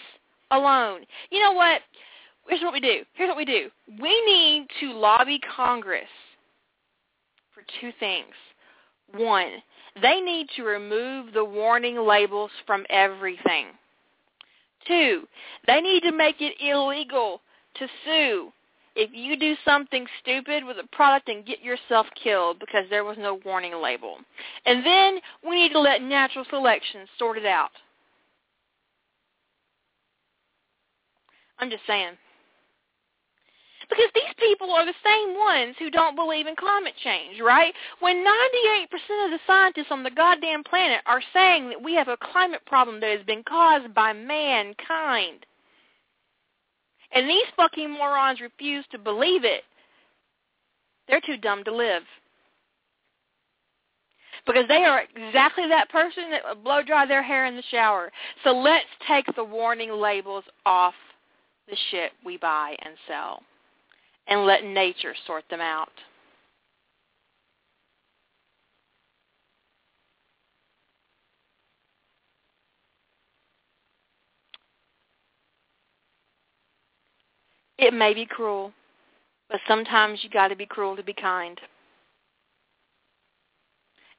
alone. 0.51 1.03
You 1.31 1.41
know 1.43 1.53
what? 1.53 1.83
Here's 2.49 2.63
what 2.63 2.73
we 2.73 2.81
do. 2.81 3.03
Here's 3.15 3.29
what 3.29 3.37
we 3.37 3.45
do. 3.45 3.69
We 4.01 4.23
need 4.25 4.67
to 4.81 4.93
lobby 4.93 5.41
Congress 5.57 6.09
for 7.53 7.63
two 7.81 7.91
things. 7.99 8.35
One, 9.15 9.63
they 10.01 10.21
need 10.21 10.49
to 10.57 10.63
remove 10.63 11.33
the 11.33 11.45
warning 11.45 11.99
labels 11.99 12.51
from 12.67 12.85
everything. 12.91 13.67
Two, 14.87 15.23
they 15.67 15.81
need 15.81 16.03
to 16.03 16.13
make 16.13 16.37
it 16.41 16.55
illegal 16.61 17.41
to 17.77 17.89
sue 18.05 18.53
if 18.97 19.11
you 19.13 19.37
do 19.37 19.55
something 19.65 20.07
stupid 20.23 20.65
with 20.65 20.79
a 20.79 20.97
product 20.97 21.29
and 21.29 21.47
get 21.47 21.63
yourself 21.63 22.07
killed 22.23 22.59
because 22.59 22.85
there 22.89 23.05
was 23.05 23.17
no 23.19 23.39
warning 23.45 23.75
label. 23.81 24.17
And 24.65 24.85
then 24.85 25.21
we 25.47 25.57
need 25.57 25.73
to 25.73 25.81
let 25.81 26.03
natural 26.03 26.47
selection 26.49 27.07
sort 27.19 27.37
it 27.37 27.47
out. 27.47 27.71
I'm 31.59 31.71
just 31.71 31.87
saying. 31.87 32.17
Because 33.89 34.11
these 34.15 34.35
people 34.39 34.73
are 34.73 34.85
the 34.85 34.93
same 35.05 35.37
ones 35.37 35.77
who 35.79 35.91
don't 35.91 36.17
believe 36.17 36.47
in 36.47 36.57
climate 36.57 36.95
change, 37.05 37.41
right? 37.41 37.73
When 38.01 38.25
98% 38.25 38.85
of 39.25 39.31
the 39.31 39.39
scientists 39.47 39.91
on 39.91 40.03
the 40.03 40.11
goddamn 40.11 40.65
planet 40.65 41.03
are 41.07 41.23
saying 41.33 41.69
that 41.69 41.83
we 41.83 41.95
have 41.95 42.09
a 42.09 42.17
climate 42.17 42.63
problem 42.67 42.99
that 43.01 43.17
has 43.17 43.25
been 43.27 43.45
caused 43.45 43.95
by 43.95 44.13
mankind, 44.13 45.47
and 47.13 47.29
these 47.29 47.47
fucking 47.57 47.91
morons 47.91 48.41
refuse 48.41 48.85
to 48.91 48.99
believe 48.99 49.45
it, 49.45 49.63
they're 51.09 51.21
too 51.25 51.37
dumb 51.37 51.65
to 51.65 51.75
live. 51.75 52.03
Because 54.47 54.69
they 54.69 54.85
are 54.85 55.03
exactly 55.03 55.67
that 55.69 55.91
person 55.91 56.31
that 56.31 56.63
blow 56.63 56.83
dry 56.83 57.07
their 57.07 57.23
hair 57.23 57.47
in 57.47 57.57
the 57.57 57.63
shower. 57.71 58.13
So 58.45 58.51
let's 58.53 58.85
take 59.09 59.27
the 59.35 59.45
warning 59.45 59.91
labels 59.91 60.45
off 60.65 60.95
the 61.69 61.77
shit 61.91 62.13
we 62.25 62.37
buy 62.37 62.77
and 62.85 62.95
sell 63.09 63.43
and 64.29 64.45
let 64.45 64.65
nature 64.65 65.15
sort 65.27 65.45
them 65.51 65.61
out. 65.61 65.91
It 77.79 77.93
may 77.93 78.15
be 78.15 78.27
cruel, 78.27 78.73
but 79.51 79.61
sometimes 79.69 80.21
you 80.23 80.31
got 80.31 80.49
to 80.49 80.57
be 80.57 80.67
cruel 80.67 80.97
to 80.97 81.03
be 81.03 81.13
kind. 81.13 81.61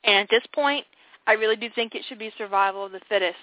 And 0.03 0.15
at 0.15 0.29
this 0.29 0.43
point, 0.53 0.85
I 1.25 1.33
really 1.33 1.55
do 1.55 1.69
think 1.73 1.93
it 1.93 2.03
should 2.07 2.19
be 2.19 2.31
survival 2.37 2.85
of 2.85 2.91
the 2.91 3.01
fittest 3.09 3.35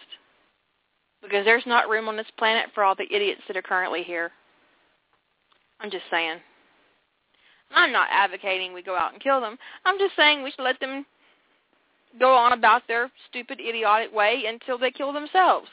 because 1.23 1.45
there's 1.45 1.67
not 1.67 1.89
room 1.89 2.09
on 2.09 2.17
this 2.17 2.27
planet 2.39 2.67
for 2.75 2.85
all 2.85 2.95
the 2.95 3.13
idiots 3.15 3.43
that 3.49 3.57
are 3.57 3.63
currently 3.63 4.03
here. 4.03 4.31
I'm 5.81 5.91
just 5.91 6.05
saying. 6.11 6.39
I'm 7.75 7.93
not 7.93 8.09
advocating 8.11 8.73
we 8.73 8.83
go 8.83 8.97
out 8.97 9.13
and 9.13 9.23
kill 9.23 9.41
them. 9.41 9.59
I'm 9.85 9.99
just 9.99 10.15
saying 10.17 10.43
we 10.43 10.51
should 10.51 10.63
let 10.63 10.79
them 10.81 11.05
go 12.21 12.35
on 12.35 12.53
about 12.53 12.83
their 12.87 13.11
stupid, 13.29 13.59
idiotic 13.61 14.15
way 14.15 14.45
until 14.47 14.79
they 14.79 14.91
kill 14.91 15.13
themselves. 15.13 15.69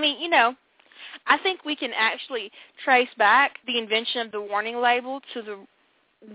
I 0.00 0.02
mean, 0.02 0.18
you 0.18 0.30
know, 0.30 0.54
I 1.26 1.36
think 1.38 1.66
we 1.66 1.76
can 1.76 1.90
actually 1.94 2.50
trace 2.82 3.10
back 3.18 3.58
the 3.66 3.76
invention 3.76 4.22
of 4.22 4.32
the 4.32 4.40
warning 4.40 4.80
label 4.80 5.20
to 5.34 5.42
the 5.42 5.58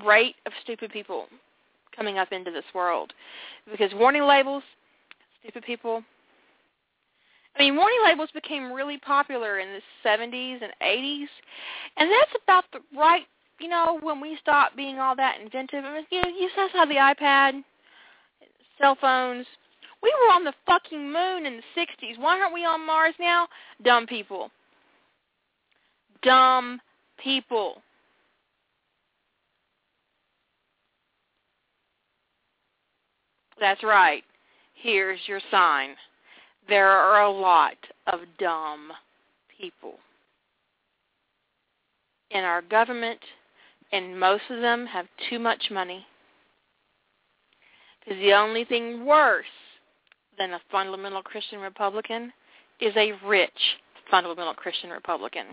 rate 0.05 0.35
of 0.45 0.51
stupid 0.61 0.91
people 0.91 1.25
coming 1.95 2.19
up 2.19 2.31
into 2.31 2.51
this 2.51 2.65
world. 2.75 3.11
Because 3.71 3.91
warning 3.95 4.21
labels, 4.21 4.61
stupid 5.41 5.63
people, 5.63 6.03
I 7.55 7.63
mean, 7.63 7.75
warning 7.75 7.97
labels 8.03 8.29
became 8.35 8.71
really 8.71 8.99
popular 8.99 9.57
in 9.57 9.69
the 9.69 9.81
70s 10.07 10.61
and 10.61 10.71
80s, 10.79 11.27
and 11.97 12.11
that's 12.11 12.43
about 12.43 12.65
the 12.71 12.81
right, 12.95 13.25
you 13.59 13.67
know, 13.67 13.97
when 14.03 14.21
we 14.21 14.37
stopped 14.39 14.77
being 14.77 14.99
all 14.99 15.15
that 15.15 15.39
inventive. 15.41 15.83
I 15.85 15.95
mean, 15.95 16.05
you 16.11 16.21
know, 16.21 16.27
you 16.27 16.49
just 16.55 16.75
have 16.75 16.89
the 16.89 16.95
iPad, 16.95 17.63
cell 18.79 18.95
phones. 19.01 19.47
We 20.05 20.13
were 20.21 20.35
on 20.35 20.43
the 20.43 20.53
fucking 20.67 21.11
moon 21.11 21.47
in 21.47 21.57
the 21.57 21.81
60s. 21.81 22.19
Why 22.19 22.39
aren't 22.39 22.53
we 22.53 22.63
on 22.63 22.85
Mars 22.85 23.15
now? 23.19 23.47
Dumb 23.83 24.05
people. 24.05 24.51
Dumb 26.21 26.79
people. 27.17 27.81
That's 33.59 33.81
right. 33.81 34.23
Here's 34.75 35.19
your 35.25 35.41
sign 35.49 35.95
there 36.69 36.87
are 36.87 37.23
a 37.23 37.31
lot 37.31 37.77
of 38.05 38.19
dumb 38.37 38.91
people 39.57 39.95
in 42.29 42.43
our 42.43 42.61
government, 42.61 43.21
and 43.91 44.19
most 44.19 44.43
of 44.51 44.61
them 44.61 44.85
have 44.85 45.07
too 45.31 45.39
much 45.39 45.71
money. 45.71 46.05
Because 48.03 48.19
the 48.19 48.33
only 48.33 48.65
thing 48.65 49.03
worse 49.03 49.45
than 50.37 50.53
a 50.53 50.61
fundamental 50.71 51.21
Christian 51.21 51.59
Republican 51.59 52.31
is 52.79 52.93
a 52.95 53.11
rich 53.25 53.51
fundamental 54.09 54.53
Christian 54.53 54.89
Republican. 54.89 55.47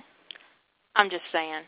I'm 0.96 1.10
just 1.10 1.22
saying. 1.32 1.62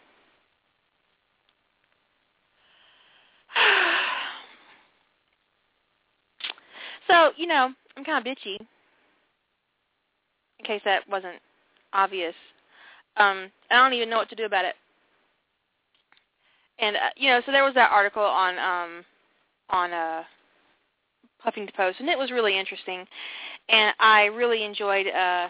so, 7.08 7.32
you 7.36 7.46
know, 7.46 7.72
I'm 7.96 8.04
kind 8.04 8.18
of 8.18 8.24
bitchy 8.24 8.58
in 10.58 10.64
case 10.64 10.82
that 10.84 11.08
wasn't 11.08 11.40
obvious. 11.92 12.34
Um, 13.16 13.50
I 13.70 13.76
don't 13.76 13.92
even 13.92 14.10
know 14.10 14.16
what 14.16 14.28
to 14.30 14.36
do 14.36 14.44
about 14.44 14.64
it. 14.64 14.74
And 16.78 16.96
uh, 16.96 17.10
you 17.16 17.28
know, 17.28 17.40
so 17.46 17.52
there 17.52 17.64
was 17.64 17.74
that 17.74 17.92
article 17.92 18.22
on 18.22 18.58
um, 18.58 19.04
on 19.70 19.92
uh, 19.92 20.24
Huffington 21.44 21.74
Post, 21.74 22.00
and 22.00 22.08
it 22.08 22.18
was 22.18 22.30
really 22.30 22.58
interesting, 22.58 23.06
and 23.68 23.94
I 24.00 24.24
really 24.24 24.64
enjoyed 24.64 25.06
uh, 25.08 25.48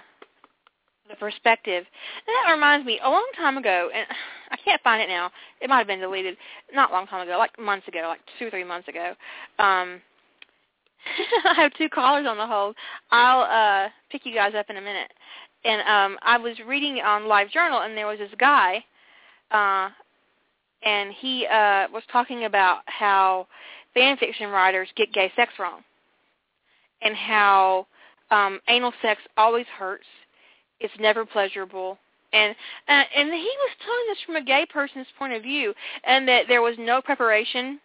the 1.09 1.17
perspective. 1.17 1.85
And 2.27 2.35
that 2.47 2.53
reminds 2.53 2.87
me, 2.87 3.01
a 3.03 3.09
long 3.09 3.27
time 3.37 3.57
ago, 3.57 3.91
and 3.95 4.07
I 4.51 4.57
can't 4.57 4.83
find 4.83 5.03
it 5.03 5.09
now. 5.09 5.31
It 5.61 5.69
might 5.69 5.79
have 5.79 5.87
been 5.87 6.01
deleted. 6.01 6.37
Not 6.73 6.93
long 6.93 7.07
time 7.07 7.27
ago, 7.27 7.37
like 7.39 7.59
months 7.59 7.89
ago, 7.89 8.05
like 8.07 8.21
two 8.39 8.47
or 8.47 8.51
three 8.51 8.65
months 8.65 8.89
ago. 8.89 9.15
Um, 9.59 10.01
I 11.45 11.55
have 11.55 11.73
two 11.75 11.89
callers 11.89 12.27
on 12.29 12.37
the 12.37 12.47
hold. 12.47 12.77
I'll 13.11 13.43
uh 13.43 13.89
pick 14.11 14.25
you 14.25 14.35
guys 14.35 14.55
up 14.57 14.71
in 14.71 14.77
a 14.77 14.81
minute. 14.81 15.11
And 15.65 15.81
um 15.83 16.19
I 16.23 16.39
was 16.39 16.57
reading 16.67 17.01
on 17.01 17.23
LiveJournal 17.23 17.85
and 17.85 17.97
there 17.97 18.07
was 18.07 18.19
this 18.19 18.31
guy 18.39 18.85
uh 19.51 19.91
and 20.83 21.13
he 21.13 21.47
uh 21.47 21.89
was 21.93 22.03
talking 22.11 22.45
about 22.45 22.81
how 22.87 23.47
fan 23.95 24.17
fiction 24.17 24.51
writers 24.51 24.89
get 24.97 25.13
gay 25.13 25.33
sex 25.37 25.53
wrong. 25.59 25.81
And 27.03 27.15
how 27.15 27.87
um 28.31 28.61
anal 28.69 28.93
sex 29.03 29.21
always 29.37 29.67
hurts. 29.79 30.07
It's 30.81 30.95
never 30.99 31.25
pleasurable. 31.25 31.99
And 32.33 32.55
uh, 32.89 33.03
and 33.17 33.33
he 33.33 33.39
was 33.39 33.71
telling 33.85 34.05
this 34.09 34.19
from 34.27 34.37
a 34.37 34.45
gay 34.45 34.67
person's 34.71 35.07
point 35.19 35.33
of 35.33 35.43
view 35.43 35.73
and 36.05 36.27
that 36.29 36.45
there 36.49 36.63
was 36.63 36.75
no 36.79 37.01
preparation 37.01 37.81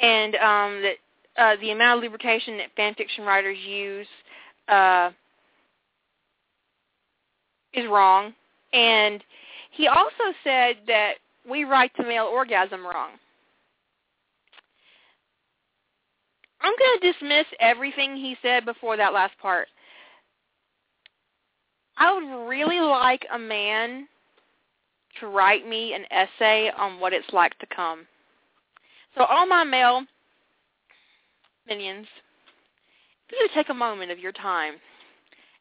and 0.00 0.34
um 0.36 0.82
that 0.82 0.94
uh, 1.36 1.56
the 1.60 1.70
amount 1.70 1.98
of 1.98 2.02
lubrication 2.04 2.56
that 2.58 2.70
fan 2.76 2.94
fiction 2.94 3.24
writers 3.24 3.58
use 3.66 4.06
uh, 4.68 5.10
is 7.72 7.86
wrong. 7.88 8.32
And 8.72 9.22
he 9.72 9.88
also 9.88 10.32
said 10.42 10.76
that 10.86 11.14
we 11.48 11.64
write 11.64 11.92
the 11.96 12.04
male 12.04 12.26
orgasm 12.26 12.84
wrong. 12.84 13.10
I'm 16.64 16.72
going 16.78 16.98
to 17.00 17.12
dismiss 17.12 17.46
everything 17.60 18.16
he 18.16 18.36
said 18.40 18.64
before 18.64 18.96
that 18.96 19.12
last 19.12 19.34
part. 19.38 19.68
I 21.98 22.12
would 22.12 22.48
really 22.48 22.80
like 22.80 23.26
a 23.32 23.38
man 23.38 24.08
to 25.20 25.26
write 25.26 25.68
me 25.68 25.92
an 25.92 26.06
essay 26.10 26.70
on 26.76 26.98
what 26.98 27.12
it's 27.12 27.30
like 27.34 27.56
to 27.58 27.66
come. 27.66 28.06
So 29.14 29.24
all 29.24 29.46
my 29.46 29.62
male 29.62 30.04
minions, 31.68 32.06
you 33.30 33.48
take 33.54 33.68
a 33.68 33.74
moment 33.74 34.10
of 34.10 34.18
your 34.18 34.32
time. 34.32 34.74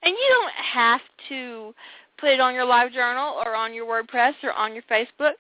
And 0.04 0.12
you 0.12 0.28
don't 0.30 0.54
have 0.74 1.02
to 1.30 1.74
put 2.18 2.30
it 2.30 2.39
on 2.39 2.54
your 2.54 2.66
live 2.66 2.94
journal 2.94 3.42
or 3.46 3.56
on 3.56 3.74
your 3.74 3.86
WordPress 3.86 4.34
or 4.42 4.54
on 4.54 4.74
your 4.74 4.84
Facebook. 4.84 5.34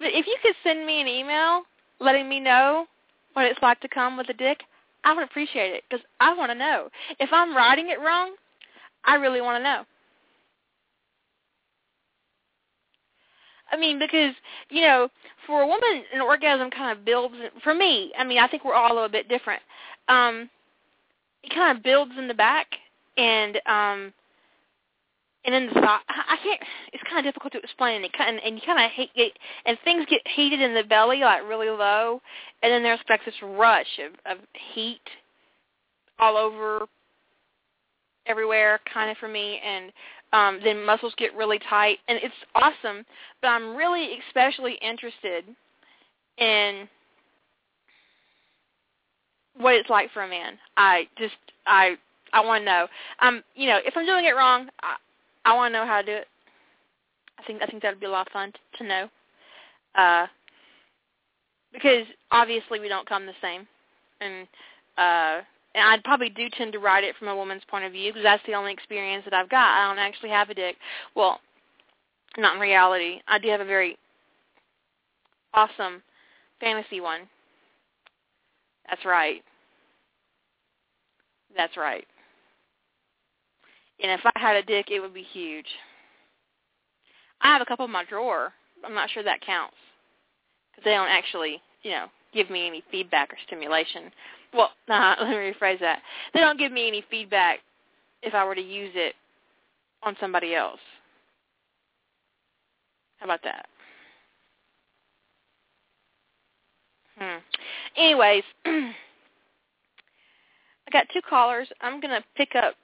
But 0.00 0.08
if 0.08 0.26
you 0.26 0.36
could 0.42 0.54
send 0.64 0.84
me 0.84 1.00
an 1.00 1.06
email 1.06 1.62
letting 2.00 2.28
me 2.28 2.40
know 2.40 2.86
what 3.34 3.46
it's 3.46 3.62
like 3.62 3.80
to 3.80 3.88
come 3.88 4.16
with 4.16 4.28
a 4.30 4.34
dick, 4.34 4.58
I 5.06 5.14
would 5.14 5.24
appreciate 5.24 5.72
it 5.72 5.84
because 5.88 6.04
I 6.20 6.34
want 6.34 6.50
to 6.50 6.58
know. 6.58 6.90
If 7.18 7.30
I'm 7.32 7.56
writing 7.56 7.88
it 7.88 8.00
wrong, 8.00 8.34
I 9.06 9.14
really 9.14 9.40
want 9.40 9.58
to 9.58 9.62
know. 9.62 9.84
I 13.72 13.76
mean, 13.78 13.98
because 13.98 14.34
you 14.68 14.82
know, 14.82 15.08
for 15.46 15.62
a 15.62 15.66
woman, 15.66 16.04
an 16.12 16.20
orgasm 16.20 16.70
kind 16.70 16.96
of 16.96 17.04
builds. 17.06 17.34
For 17.64 17.74
me, 17.74 18.12
I 18.18 18.24
mean, 18.24 18.38
I 18.38 18.46
think 18.46 18.64
we're 18.64 18.74
all 18.74 18.92
a 18.92 18.94
little 18.94 19.08
bit 19.08 19.28
different 19.28 19.62
um, 20.08 20.48
it 21.42 21.54
kind 21.54 21.76
of 21.76 21.82
builds 21.82 22.12
in 22.18 22.28
the 22.28 22.34
back 22.34 22.66
and 23.16 23.60
um, 23.66 24.12
and 25.46 25.54
then 25.54 25.66
the 25.68 25.74
side. 25.74 26.00
I 26.08 26.36
can't. 26.42 26.60
It's 26.92 27.02
kind 27.04 27.18
of 27.18 27.32
difficult 27.32 27.52
to 27.54 27.60
explain. 27.60 28.04
It 28.04 28.12
kind 28.12 28.36
of, 28.36 28.42
and 28.44 28.56
you 28.56 28.62
kind 28.66 28.84
of 28.84 28.90
hate 28.90 29.10
it, 29.14 29.32
and 29.64 29.78
things 29.84 30.04
get 30.10 30.20
heated 30.34 30.60
in 30.60 30.74
the 30.74 30.82
belly, 30.82 31.20
like 31.20 31.48
really 31.48 31.70
low, 31.70 32.20
and 32.62 32.72
then 32.72 32.82
there's 32.82 33.00
like 33.08 33.24
this 33.24 33.34
rush 33.42 34.00
of, 34.04 34.38
of 34.38 34.44
heat 34.74 35.00
all 36.18 36.36
over 36.36 36.86
everywhere, 38.26 38.80
kind 38.92 39.10
of 39.10 39.16
for 39.18 39.28
me, 39.28 39.60
and 39.64 39.92
um, 40.32 40.60
then 40.64 40.84
muscles 40.84 41.14
get 41.16 41.34
really 41.36 41.60
tight, 41.70 41.98
and 42.08 42.18
it's 42.22 42.34
awesome. 42.54 43.04
But 43.40 43.48
I'm 43.48 43.76
really 43.76 44.18
especially 44.28 44.78
interested 44.82 45.44
in 46.38 46.88
what 49.56 49.74
it's 49.74 49.88
like 49.88 50.10
for 50.12 50.22
a 50.22 50.28
man. 50.28 50.58
I 50.76 51.08
just 51.18 51.36
I 51.66 51.96
I 52.32 52.44
want 52.44 52.62
to 52.62 52.64
know. 52.66 52.86
Um, 53.20 53.42
you 53.54 53.68
know, 53.68 53.78
if 53.84 53.96
I'm 53.96 54.06
doing 54.06 54.24
it 54.24 54.34
wrong, 54.34 54.68
I 55.46 55.54
want 55.54 55.72
to 55.72 55.78
know 55.78 55.86
how 55.86 56.02
to 56.02 56.06
do 56.06 56.12
it. 56.12 56.28
I 57.38 57.42
think 57.44 57.62
I 57.62 57.66
think 57.66 57.82
that'd 57.82 58.00
be 58.00 58.06
a 58.06 58.10
lot 58.10 58.26
of 58.26 58.32
fun 58.32 58.52
to, 58.52 58.78
to 58.78 58.88
know. 58.88 59.08
Uh, 59.94 60.26
because 61.72 62.06
obviously 62.30 62.80
we 62.80 62.88
don't 62.88 63.08
come 63.08 63.24
the 63.24 63.32
same, 63.40 63.66
and 64.20 64.46
uh, 64.98 65.40
and 65.74 65.88
I'd 65.88 66.04
probably 66.04 66.28
do 66.28 66.48
tend 66.50 66.72
to 66.74 66.78
write 66.78 67.04
it 67.04 67.16
from 67.18 67.28
a 67.28 67.36
woman's 67.36 67.62
point 67.68 67.84
of 67.84 67.92
view 67.92 68.12
because 68.12 68.24
that's 68.24 68.42
the 68.46 68.54
only 68.54 68.72
experience 68.72 69.24
that 69.24 69.34
I've 69.34 69.48
got. 69.48 69.68
I 69.68 69.88
don't 69.88 69.98
actually 69.98 70.30
have 70.30 70.50
a 70.50 70.54
dick. 70.54 70.76
Well, 71.14 71.40
not 72.36 72.56
in 72.56 72.60
reality. 72.60 73.20
I 73.26 73.38
do 73.38 73.48
have 73.48 73.60
a 73.60 73.64
very 73.64 73.96
awesome 75.54 76.02
fantasy 76.60 77.00
one 77.00 77.28
that's 78.88 79.04
right. 79.04 79.42
That's 81.56 81.76
right. 81.76 82.06
And 84.02 84.12
if 84.12 84.20
I 84.24 84.32
had 84.38 84.56
a 84.56 84.62
dick, 84.62 84.86
it 84.90 85.00
would 85.00 85.14
be 85.14 85.22
huge. 85.22 85.66
I 87.40 87.48
have 87.48 87.62
a 87.62 87.66
couple 87.66 87.84
in 87.84 87.90
my 87.90 88.04
drawer. 88.04 88.52
I'm 88.84 88.94
not 88.94 89.10
sure 89.10 89.22
that 89.22 89.40
counts 89.40 89.76
because 90.70 90.84
they 90.84 90.92
don't 90.92 91.08
actually, 91.08 91.60
you 91.82 91.92
know, 91.92 92.06
give 92.34 92.50
me 92.50 92.66
any 92.66 92.82
feedback 92.90 93.32
or 93.32 93.36
stimulation. 93.46 94.10
Well, 94.52 94.70
nah, 94.88 95.16
let 95.20 95.30
me 95.30 95.36
rephrase 95.36 95.80
that. 95.80 96.00
They 96.34 96.40
don't 96.40 96.58
give 96.58 96.72
me 96.72 96.88
any 96.88 97.04
feedback 97.10 97.60
if 98.22 98.34
I 98.34 98.44
were 98.44 98.54
to 98.54 98.62
use 98.62 98.92
it 98.94 99.14
on 100.02 100.16
somebody 100.20 100.54
else. 100.54 100.80
How 103.18 103.24
about 103.26 103.42
that? 103.44 103.66
Hmm. 107.18 107.38
Anyways, 107.96 108.44
I 108.66 108.92
got 110.92 111.06
two 111.12 111.22
callers. 111.28 111.68
I'm 111.80 112.00
gonna 112.00 112.22
pick 112.36 112.54
up 112.54 112.74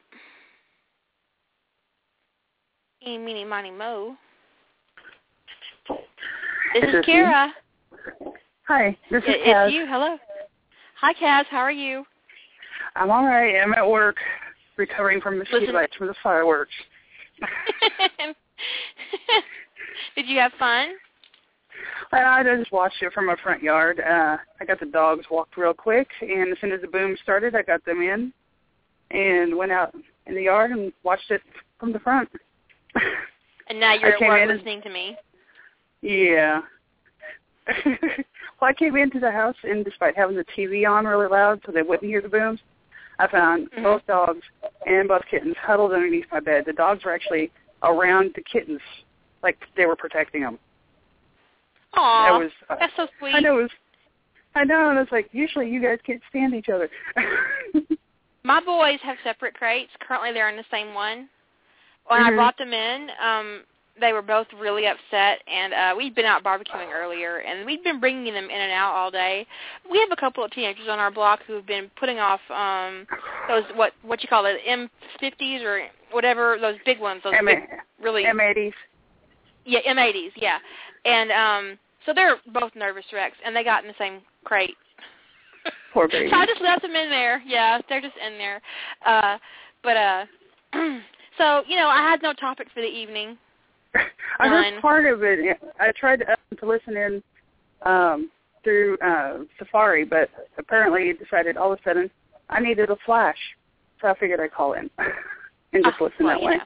Eeny, 3.04 3.44
meeny, 3.44 3.70
mo. 3.70 4.16
This 5.88 6.84
is, 6.84 7.04
Kara. 7.04 7.52
Hi, 8.68 8.96
this 9.10 9.22
is 9.24 9.28
Kaz. 9.44 9.66
It's 9.66 9.74
you. 9.74 9.86
Hello. 9.88 10.16
Hi, 11.00 11.12
Kaz. 11.14 11.46
How 11.50 11.58
are 11.58 11.72
you? 11.72 12.04
I'm 12.94 13.10
all 13.10 13.24
right. 13.24 13.60
I'm 13.60 13.74
at 13.74 13.88
work, 13.88 14.16
recovering 14.76 15.20
from 15.20 15.38
the 15.38 15.46
Listen- 15.52 15.72
bites 15.72 15.96
from 15.96 16.06
the 16.06 16.14
fireworks. 16.22 16.70
Did 20.14 20.26
you 20.26 20.38
have 20.38 20.52
fun? 20.58 20.90
And 22.12 22.24
I 22.24 22.42
just 22.44 22.70
watched 22.70 23.02
it 23.02 23.12
from 23.12 23.26
my 23.26 23.36
front 23.42 23.62
yard. 23.62 23.98
Uh, 23.98 24.36
I 24.60 24.64
got 24.64 24.78
the 24.78 24.86
dogs 24.86 25.26
walked 25.30 25.56
real 25.56 25.74
quick, 25.74 26.08
and 26.20 26.52
as 26.52 26.58
soon 26.60 26.70
as 26.70 26.82
the 26.82 26.86
boom 26.86 27.16
started, 27.22 27.56
I 27.56 27.62
got 27.62 27.84
them 27.84 28.00
in 28.00 28.32
and 29.10 29.56
went 29.56 29.72
out 29.72 29.94
in 30.26 30.34
the 30.34 30.42
yard 30.42 30.70
and 30.70 30.92
watched 31.02 31.30
it 31.30 31.40
from 31.80 31.92
the 31.92 31.98
front. 31.98 32.28
And 33.68 33.78
now 33.80 33.94
you're 33.94 34.14
at 34.14 34.20
work 34.20 34.40
and- 34.42 34.50
listening 34.50 34.82
to 34.82 34.90
me. 34.90 35.16
yeah. 36.02 36.60
well, 37.86 37.96
I 38.62 38.72
came 38.72 38.96
into 38.96 39.20
the 39.20 39.30
house, 39.30 39.54
and 39.62 39.84
despite 39.84 40.16
having 40.16 40.36
the 40.36 40.44
TV 40.56 40.86
on 40.88 41.06
really 41.06 41.28
loud 41.28 41.60
so 41.64 41.70
they 41.72 41.82
wouldn't 41.82 42.10
hear 42.10 42.20
the 42.20 42.28
booms, 42.28 42.58
I 43.18 43.28
found 43.28 43.70
Mhm. 43.70 43.82
both 43.84 44.04
dogs 44.06 44.42
and 44.84 45.06
both 45.08 45.22
kittens 45.30 45.54
huddled 45.58 45.92
underneath 45.92 46.26
my 46.32 46.40
bed. 46.40 46.64
The 46.66 46.72
dogs 46.72 47.04
were 47.04 47.12
actually 47.14 47.52
around 47.84 48.32
the 48.34 48.42
kittens, 48.42 48.80
like 49.44 49.58
they 49.76 49.86
were 49.86 49.96
protecting 49.96 50.42
them. 50.42 50.58
Aw, 51.94 52.24
That 52.38 52.44
was 52.44 52.52
uh, 52.68 52.76
that's 52.80 52.96
so 52.96 53.06
sweet. 53.18 53.34
I 53.34 53.40
know 53.40 53.60
it 53.60 53.62
was. 53.62 53.70
I 54.54 54.64
know, 54.64 54.90
and 54.90 54.98
it's 54.98 55.12
like 55.12 55.28
usually 55.32 55.70
you 55.70 55.80
guys 55.80 55.98
can't 56.04 56.20
stand 56.28 56.52
each 56.54 56.68
other. 56.68 56.90
My 58.44 58.60
boys 58.60 58.98
have 59.02 59.16
separate 59.24 59.54
crates. 59.54 59.92
Currently, 60.00 60.32
they're 60.32 60.48
in 60.50 60.56
the 60.56 60.64
same 60.70 60.94
one. 60.94 61.28
When 62.06 62.20
I 62.20 62.30
Mhm. 62.30 62.36
brought 62.36 62.56
them 62.58 62.72
in, 62.72 63.10
um, 63.20 63.64
they 64.00 64.12
were 64.12 64.22
both 64.22 64.46
really 64.54 64.86
upset, 64.86 65.42
and 65.46 65.74
uh, 65.74 65.94
we'd 65.96 66.14
been 66.14 66.24
out 66.24 66.42
barbecuing 66.42 66.90
earlier, 66.92 67.38
and 67.38 67.66
we'd 67.66 67.84
been 67.84 68.00
bringing 68.00 68.32
them 68.32 68.48
in 68.50 68.60
and 68.60 68.72
out 68.72 68.94
all 68.94 69.10
day. 69.10 69.46
We 69.88 70.00
have 70.00 70.10
a 70.10 70.16
couple 70.16 70.42
of 70.42 70.50
teenagers 70.50 70.88
on 70.88 70.98
our 70.98 71.10
block 71.10 71.40
who 71.46 71.52
have 71.54 71.66
been 71.66 71.90
putting 71.96 72.18
off 72.18 72.40
um, 72.50 73.06
those 73.48 73.64
what 73.74 73.92
what 74.02 74.22
you 74.22 74.28
call 74.28 74.46
it 74.46 74.60
M50s 74.66 75.62
or 75.62 75.88
whatever 76.10 76.58
those 76.58 76.76
big 76.84 77.00
ones, 77.00 77.22
those 77.22 77.34
M 77.36 77.46
big, 77.46 77.58
really 78.00 78.24
M80s. 78.24 78.72
yeah 79.64 79.80
M80s, 79.86 80.32
yeah, 80.36 80.58
and 81.04 81.30
um, 81.30 81.78
so 82.06 82.12
they're 82.14 82.38
both 82.48 82.74
nervous 82.74 83.04
wrecks, 83.12 83.36
and 83.44 83.54
they 83.54 83.62
got 83.62 83.84
in 83.84 83.88
the 83.88 83.94
same 83.98 84.20
crate. 84.44 84.76
Poor 85.92 86.08
baby. 86.08 86.30
So 86.30 86.36
I 86.36 86.46
just 86.46 86.62
left 86.62 86.82
them 86.82 86.96
in 86.96 87.10
there. 87.10 87.42
Yeah, 87.46 87.78
they're 87.88 88.00
just 88.00 88.16
in 88.16 88.38
there. 88.38 88.60
Uh, 89.04 89.38
but 89.82 89.96
uh, 89.96 90.24
so 91.38 91.62
you 91.66 91.76
know, 91.76 91.88
I 91.88 91.98
had 92.02 92.22
no 92.22 92.32
topic 92.32 92.68
for 92.74 92.80
the 92.80 92.88
evening. 92.88 93.36
I 94.40 94.48
heard 94.48 94.80
part 94.80 95.06
of 95.06 95.22
it. 95.22 95.58
I 95.78 95.92
tried 95.92 96.20
to, 96.20 96.32
uh, 96.32 96.36
to 96.60 96.66
listen 96.66 96.96
in 96.96 97.22
um, 97.82 98.30
through 98.64 98.96
uh, 98.98 99.38
Safari, 99.58 100.04
but 100.04 100.30
apparently 100.58 101.10
it 101.10 101.18
decided 101.18 101.56
all 101.56 101.72
of 101.72 101.78
a 101.78 101.82
sudden 101.82 102.10
I 102.48 102.60
needed 102.60 102.90
a 102.90 102.96
flash, 103.04 103.36
so 104.00 104.08
I 104.08 104.18
figured 104.18 104.40
I'd 104.40 104.52
call 104.52 104.74
in 104.74 104.90
and 105.72 105.84
just 105.84 105.96
Ah, 106.00 106.04
listen 106.04 106.26
well, 106.26 106.38
that 106.40 106.46
way. 106.46 106.56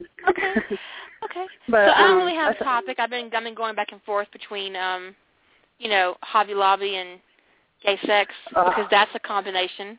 yeah. 0.00 0.28
Okay. 0.30 0.54
Okay. 1.24 1.46
But, 1.68 1.86
so 1.86 1.92
I 1.92 2.02
don't 2.02 2.12
um, 2.12 2.18
really 2.18 2.34
have 2.36 2.54
a 2.54 2.62
topic. 2.62 2.98
I've 3.00 3.08
been 3.08 3.30
I've 3.34 3.42
been 3.42 3.54
going 3.54 3.74
back 3.74 3.90
and 3.90 4.02
forth 4.02 4.28
between 4.32 4.76
um, 4.76 5.14
you 5.78 5.88
know, 5.88 6.14
Hobby 6.22 6.54
Lobby 6.54 6.96
and 6.96 7.18
gay 7.82 7.98
sex 8.06 8.32
Ugh. 8.54 8.66
because 8.66 8.86
that's 8.90 9.10
a 9.14 9.18
combination. 9.18 9.98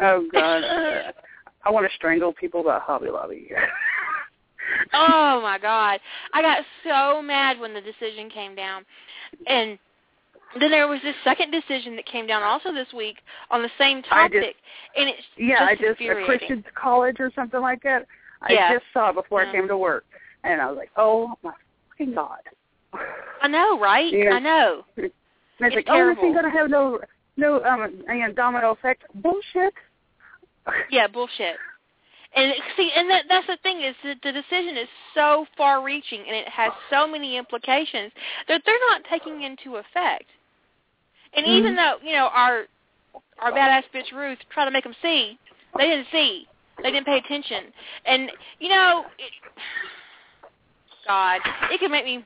oh 0.00 0.28
God, 0.32 0.62
uh, 0.62 1.12
I 1.64 1.70
want 1.70 1.88
to 1.88 1.94
strangle 1.96 2.32
people 2.32 2.60
about 2.60 2.82
Hobby 2.82 3.10
Lobby. 3.10 3.50
oh 4.92 5.40
my 5.42 5.58
god. 5.60 6.00
I 6.32 6.42
got 6.42 6.58
so 6.84 7.22
mad 7.22 7.58
when 7.58 7.74
the 7.74 7.80
decision 7.80 8.30
came 8.30 8.54
down. 8.54 8.84
And 9.46 9.78
then 10.58 10.70
there 10.70 10.88
was 10.88 11.00
this 11.02 11.14
second 11.22 11.50
decision 11.52 11.94
that 11.96 12.06
came 12.06 12.26
down 12.26 12.42
also 12.42 12.72
this 12.72 12.88
week 12.96 13.16
on 13.50 13.62
the 13.62 13.70
same 13.78 13.98
I 14.10 14.28
just- 14.28 14.34
topic. 14.34 14.56
and 14.96 15.08
it's 15.08 15.22
Yeah, 15.36 15.64
I 15.64 15.74
just 15.76 16.00
a. 16.00 16.24
Christian 16.24 16.64
college 16.74 17.16
or 17.20 17.30
something 17.34 17.60
like 17.60 17.82
that. 17.82 18.06
I 18.42 18.52
Yeah. 18.54 18.72
just 18.74 18.84
saw 18.92 19.10
it 19.10 19.14
before. 19.14 19.42
I 19.42 19.52
came 19.52 19.68
to 19.68 19.76
work, 19.76 20.06
and 20.44 20.62
I 20.62 20.66
was 20.66 20.76
like, 20.78 20.90
"Oh 20.96 21.34
my 21.42 21.52
fucking 21.90 22.14
god!" 22.14 22.40
I 23.42 23.48
know, 23.48 23.78
right? 23.78 24.10
Yeah. 24.10 24.30
I 24.32 24.38
know. 24.38 24.84
And 24.96 25.06
it's, 25.06 25.14
It's 25.60 25.76
like, 25.76 25.84
"Oh, 25.88 26.14
this 26.14 26.24
ain't 26.24 26.34
gonna 26.34 26.48
have 26.50 26.70
no 26.70 27.00
no 27.36 27.62
um 27.64 28.02
you 28.08 28.18
know, 28.26 28.32
domino 28.32 28.70
effect." 28.70 29.04
Bullshit. 29.16 29.74
Yeah, 30.90 31.06
bullshit. 31.06 31.56
And 32.34 32.52
see, 32.76 32.90
and 32.94 33.10
that 33.10 33.24
that's 33.28 33.46
the 33.48 33.58
thing 33.62 33.80
is 33.82 33.94
that 34.04 34.18
the 34.22 34.30
decision 34.32 34.76
is 34.76 34.88
so 35.14 35.46
far-reaching 35.56 36.20
and 36.20 36.36
it 36.36 36.48
has 36.48 36.72
so 36.88 37.06
many 37.06 37.36
implications 37.36 38.12
that 38.46 38.62
they're 38.64 38.78
not 38.88 39.02
taking 39.10 39.42
into 39.42 39.76
effect. 39.76 40.26
And 41.34 41.44
even 41.46 41.74
Mhm. 41.74 41.76
though 41.76 42.06
you 42.06 42.14
know 42.14 42.28
our 42.28 42.68
our 43.40 43.50
badass 43.50 43.84
bitch 43.92 44.12
Ruth 44.12 44.38
tried 44.50 44.66
to 44.66 44.70
make 44.70 44.84
them 44.84 44.94
see, 45.02 45.38
they 45.76 45.88
didn't 45.88 46.08
see. 46.12 46.46
They 46.78 46.92
didn't 46.92 47.06
pay 47.06 47.18
attention. 47.18 47.72
And 48.04 48.30
you 48.60 48.68
know, 48.68 49.06
it, 49.18 49.32
God, 51.06 51.40
it 51.70 51.80
could 51.80 51.90
make 51.90 52.04
me. 52.04 52.24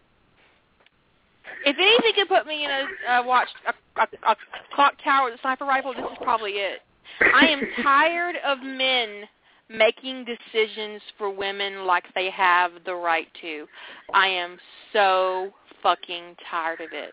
If 1.65 1.79
anything 1.79 2.13
could 2.15 2.29
put 2.29 2.47
me 2.47 2.65
in 2.65 2.71
a 2.71 3.11
uh, 3.11 3.23
watch 3.23 3.49
a, 3.67 3.73
a, 4.03 4.07
a 4.33 4.37
clock 4.75 4.95
tower 5.03 5.31
with 5.31 5.39
a 5.39 5.41
sniper 5.41 5.65
rifle, 5.65 5.95
this 5.95 6.05
is 6.05 6.19
probably 6.19 6.53
it. 6.53 6.83
I 7.35 7.47
am 7.47 7.63
tired 7.83 8.37
of 8.45 8.59
men 8.63 9.25
making 9.69 10.25
decisions 10.25 11.01
for 11.17 11.31
women 11.31 11.87
like 11.87 12.05
they 12.15 12.31
have 12.31 12.73
the 12.85 12.95
right 12.95 13.29
to. 13.41 13.67
I 14.13 14.27
am 14.29 14.59
so 14.93 15.51
fucking 15.83 16.37
tired 16.51 16.81
of 16.81 16.89
it. 16.93 17.13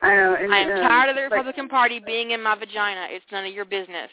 I 0.00 0.14
know. 0.14 0.36
And, 0.40 0.54
I 0.54 0.58
am 0.58 0.84
uh, 0.84 0.88
tired 0.88 1.10
of 1.10 1.16
the 1.16 1.22
like- 1.22 1.30
Republican 1.32 1.68
Party 1.68 2.00
being 2.04 2.32
in 2.32 2.42
my 2.42 2.54
vagina. 2.56 3.06
It's 3.10 3.24
none 3.32 3.46
of 3.46 3.52
your 3.52 3.64
business. 3.64 4.10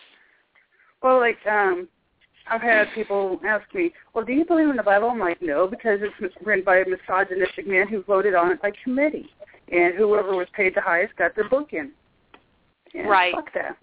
Well, 1.03 1.19
like 1.19 1.37
um, 1.49 1.87
I've 2.47 2.61
had 2.61 2.87
people 2.95 3.39
ask 3.45 3.63
me, 3.73 3.93
"Well, 4.13 4.25
do 4.25 4.33
you 4.33 4.45
believe 4.45 4.69
in 4.69 4.75
the 4.75 4.83
Bible?" 4.83 5.09
I'm 5.09 5.19
like, 5.19 5.41
"No," 5.41 5.67
because 5.67 5.99
it's 6.01 6.35
written 6.43 6.63
by 6.63 6.77
a 6.77 6.85
misogynistic 6.85 7.67
man 7.67 7.87
who 7.87 8.01
voted 8.03 8.33
on 8.33 8.51
it 8.51 8.61
by 8.61 8.71
committee, 8.83 9.29
and 9.71 9.93
whoever 9.95 10.35
was 10.35 10.47
paid 10.55 10.73
the 10.75 10.81
highest 10.81 11.15
got 11.15 11.35
their 11.35 11.49
book 11.49 11.73
in. 11.73 11.91
And 12.95 13.09
Right. 13.09 13.35
Fuck 13.35 13.53
that. 13.53 13.77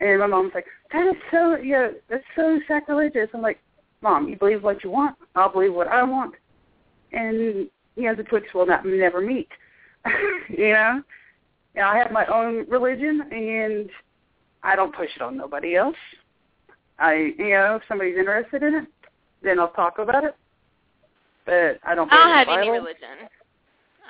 And 0.00 0.20
my 0.20 0.26
mom's 0.26 0.52
like, 0.54 0.66
"That 0.92 1.06
is 1.06 1.16
so 1.30 1.56
yeah, 1.56 1.88
that's 2.08 2.24
so 2.36 2.60
sacrilegious." 2.68 3.28
I'm 3.34 3.42
like, 3.42 3.58
"Mom, 4.00 4.28
you 4.28 4.36
believe 4.36 4.62
what 4.62 4.84
you 4.84 4.90
want. 4.90 5.16
I'll 5.34 5.52
believe 5.52 5.74
what 5.74 5.88
I 5.88 6.02
want." 6.02 6.34
And 7.12 7.68
you 7.96 8.04
know, 8.04 8.14
the 8.14 8.22
twigs 8.24 8.52
will 8.54 8.66
not 8.66 8.86
never 8.86 9.20
meet. 9.20 9.48
you 10.48 10.72
know. 10.72 11.02
And 11.74 11.84
I 11.84 11.96
have 11.98 12.10
my 12.12 12.26
own 12.26 12.68
religion, 12.68 13.22
and 13.30 13.90
I 14.62 14.74
don't 14.76 14.94
push 14.94 15.10
it 15.14 15.22
on 15.22 15.36
nobody 15.36 15.76
else. 15.76 15.96
I, 16.98 17.32
you 17.38 17.50
know, 17.50 17.76
if 17.76 17.82
somebody's 17.86 18.16
interested 18.16 18.62
in 18.62 18.74
it, 18.74 18.88
then 19.42 19.60
I'll 19.60 19.68
talk 19.68 19.98
about 19.98 20.24
it. 20.24 20.34
But 21.46 21.78
I 21.84 21.94
don't. 21.94 22.12
I 22.12 22.16
don't 22.16 22.48
have 22.48 22.58
any 22.58 22.70
religion. 22.70 23.28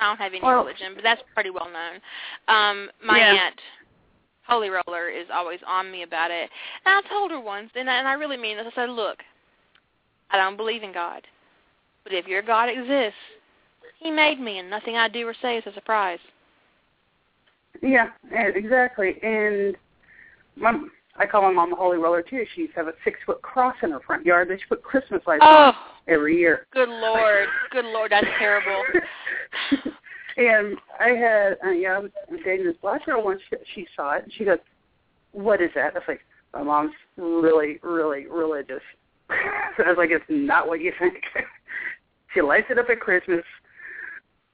I 0.00 0.06
don't 0.06 0.18
have 0.18 0.32
any 0.32 0.40
Well- 0.42 0.64
religion, 0.64 0.92
but 0.94 1.02
that's 1.02 1.22
pretty 1.34 1.50
well 1.50 1.68
known. 1.68 2.00
Um, 2.48 2.90
my 3.02 3.18
Yeah. 3.18 3.34
aunt, 3.34 3.60
Holy 4.48 4.70
Roller, 4.70 5.10
is 5.10 5.26
always 5.32 5.60
on 5.66 5.90
me 5.92 6.02
about 6.02 6.30
it. 6.30 6.48
And 6.84 6.94
I 6.94 7.08
told 7.08 7.30
her 7.30 7.40
once, 7.40 7.70
and 7.74 7.88
I, 7.88 7.98
and 7.98 8.08
I 8.08 8.14
really 8.14 8.36
mean 8.36 8.56
this. 8.56 8.66
I 8.72 8.74
said, 8.74 8.90
"Look, 8.90 9.18
I 10.30 10.38
don't 10.38 10.56
believe 10.56 10.82
in 10.82 10.92
God, 10.92 11.22
but 12.04 12.12
if 12.12 12.26
your 12.26 12.42
God 12.42 12.68
exists, 12.68 13.18
He 13.98 14.10
made 14.10 14.40
me, 14.40 14.58
and 14.58 14.70
nothing 14.70 14.96
I 14.96 15.08
do 15.08 15.26
or 15.26 15.34
say 15.40 15.58
is 15.58 15.66
a 15.66 15.72
surprise." 15.74 16.18
Yeah, 17.82 18.08
eh, 18.34 18.50
exactly. 18.54 19.16
And 19.22 19.76
my, 20.56 20.80
I 21.16 21.26
call 21.26 21.42
my 21.42 21.52
mom 21.52 21.70
the 21.70 21.76
Holy 21.76 21.98
Roller 21.98 22.22
too. 22.22 22.44
She 22.54 22.62
used 22.62 22.72
to 22.74 22.80
have 22.80 22.88
a 22.88 22.94
six 23.04 23.18
foot 23.26 23.42
cross 23.42 23.76
in 23.82 23.90
her 23.90 24.00
front 24.00 24.24
yard 24.24 24.48
that 24.50 24.60
she 24.60 24.66
put 24.66 24.82
Christmas 24.82 25.22
lights 25.26 25.42
on 25.42 25.74
Oh, 25.74 25.78
every 26.08 26.38
year. 26.38 26.66
good 26.72 26.88
lord, 26.88 27.48
good 27.70 27.84
lord, 27.84 28.12
that's 28.12 28.26
terrible. 28.38 28.82
and 30.38 30.76
I 31.00 31.08
had, 31.08 31.58
uh, 31.64 31.70
yeah, 31.70 31.94
I 31.94 31.98
was 31.98 32.10
dating 32.44 32.66
this 32.66 32.76
black 32.80 33.04
girl 33.04 33.24
once. 33.24 33.40
She, 33.50 33.56
she 33.74 33.86
saw 33.94 34.12
it, 34.12 34.24
and 34.24 34.32
she 34.32 34.44
goes, 34.44 34.58
"What 35.32 35.60
is 35.60 35.70
that?" 35.74 35.94
I 35.94 35.98
was 35.98 36.02
like, 36.06 36.20
"My 36.54 36.62
mom's 36.62 36.92
really, 37.16 37.80
really 37.82 38.26
religious." 38.26 38.82
so 39.76 39.84
I 39.84 39.88
was 39.88 39.98
like, 39.98 40.10
"It's 40.10 40.24
not 40.28 40.68
what 40.68 40.80
you 40.80 40.92
think." 40.98 41.16
she 42.34 42.40
lights 42.40 42.68
it 42.70 42.78
up 42.78 42.88
at 42.88 43.00
Christmas, 43.00 43.44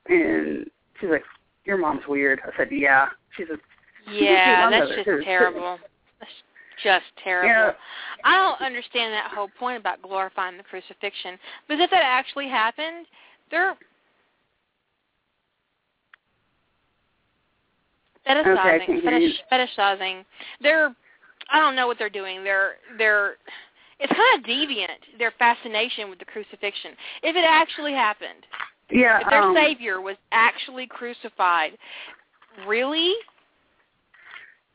and 0.08 0.68
she's 0.98 1.10
like, 1.10 1.24
"Your 1.66 1.76
mom's 1.76 2.02
weird." 2.08 2.40
I 2.44 2.56
said, 2.56 2.68
"Yeah." 2.72 3.08
She 3.36 3.44
says, 3.48 3.58
Yeah, 4.10 4.70
that's 4.70 4.90
just 4.90 5.04
too. 5.04 5.20
terrible. 5.24 5.78
That's 6.18 6.32
just 6.82 7.04
terrible. 7.22 7.48
Yeah. 7.48 7.72
I 8.24 8.36
don't 8.36 8.60
understand 8.64 9.12
that 9.12 9.30
whole 9.34 9.50
point 9.58 9.78
about 9.78 10.00
glorifying 10.00 10.56
the 10.56 10.62
crucifixion. 10.62 11.38
Because 11.68 11.82
if 11.82 11.90
that 11.90 12.04
actually 12.04 12.48
happened, 12.48 13.06
they're 13.50 13.70
Okay, 13.70 13.74
I 13.74 13.76
fetishizing, 18.26 18.88
you. 18.88 19.02
fetish, 19.02 19.40
fetishizing. 19.52 20.24
They're 20.60 20.94
I 21.52 21.60
don't 21.60 21.76
know 21.76 21.86
what 21.86 21.98
they're 21.98 22.10
doing. 22.10 22.42
They're 22.44 22.74
they're 22.98 23.36
it's 24.00 24.12
kind 24.12 24.38
of 24.38 24.48
deviant 24.48 25.18
their 25.18 25.32
fascination 25.38 26.10
with 26.10 26.18
the 26.18 26.24
crucifixion. 26.24 26.92
If 27.22 27.36
it 27.36 27.44
actually 27.46 27.92
happened, 27.92 28.46
Yeah. 28.90 29.20
if 29.20 29.30
their 29.30 29.42
um, 29.42 29.56
savior 29.56 30.00
was 30.00 30.16
actually 30.32 30.86
crucified, 30.86 31.72
really? 32.66 33.14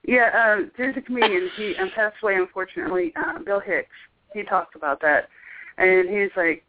Yeah, 0.05 0.29
uh, 0.33 0.69
there's 0.77 0.95
a 0.97 1.01
comedian. 1.01 1.49
He 1.57 1.75
um, 1.75 1.91
passed 1.93 2.15
away, 2.23 2.35
unfortunately. 2.35 3.13
Uh, 3.15 3.39
Bill 3.39 3.59
Hicks. 3.59 3.89
He 4.33 4.43
talked 4.43 4.75
about 4.75 5.01
that, 5.01 5.27
and 5.77 6.07
he's 6.07 6.29
like, 6.37 6.63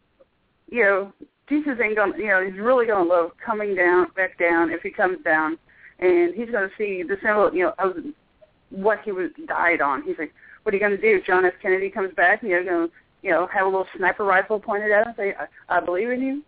you 0.71 0.83
know, 0.83 1.13
Jesus 1.49 1.79
ain't 1.83 1.97
gonna, 1.97 2.17
you 2.17 2.29
know, 2.29 2.45
he's 2.45 2.59
really 2.59 2.87
gonna 2.87 3.09
love 3.09 3.33
coming 3.45 3.75
down, 3.75 4.09
back 4.17 4.39
down 4.39 4.71
if 4.71 4.83
he 4.83 4.91
comes 4.91 5.19
down, 5.25 5.59
and 6.01 6.35
he's 6.35 6.51
gonna 6.51 6.71
see 6.79 7.03
the 7.03 7.17
symbol, 7.23 7.53
you 7.55 7.65
know, 7.65 7.75
of 7.79 7.97
what 8.71 9.01
he 9.05 9.13
was 9.13 9.31
died 9.47 9.81
on. 9.81 10.03
He's 10.03 10.17
like, 10.19 10.33
what 10.63 10.75
are 10.75 10.77
you 10.77 10.83
gonna 10.83 10.97
do? 10.97 11.21
John 11.27 11.45
F. 11.45 11.55
Kennedy 11.63 11.91
comes 11.91 12.13
back, 12.15 12.43
and 12.43 12.51
you're 12.51 12.65
gonna, 12.65 12.89
you 13.23 13.31
know, 13.31 13.47
have 13.53 13.63
a 13.67 13.69
little 13.69 13.87
sniper 13.97 14.25
rifle 14.25 14.59
pointed 14.61 14.91
at 14.93 15.03
him, 15.03 15.09
and 15.09 15.17
say, 15.17 15.35
I, 15.69 15.79
I 15.79 15.81
believe 15.81 16.11
in 16.11 16.21
you. 16.23 16.43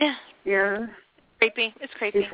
Yeah, 0.00 0.14
Yeah. 0.44 0.86
creepy. 1.38 1.74
It's 1.80 1.92
creepy. 1.98 2.20
He's- 2.22 2.32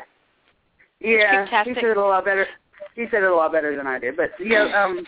Yeah, 1.00 1.30
he 1.30 1.50
fantastic. 1.50 1.74
said 1.76 1.84
it 1.84 1.96
a 1.96 2.00
lot 2.04 2.24
better. 2.24 2.46
He 2.94 3.06
said 3.10 3.22
it 3.22 3.30
a 3.30 3.34
lot 3.34 3.52
better 3.52 3.76
than 3.76 3.86
I 3.86 3.98
did. 3.98 4.16
But 4.16 4.30
yeah, 4.38 4.82
um, 4.82 5.06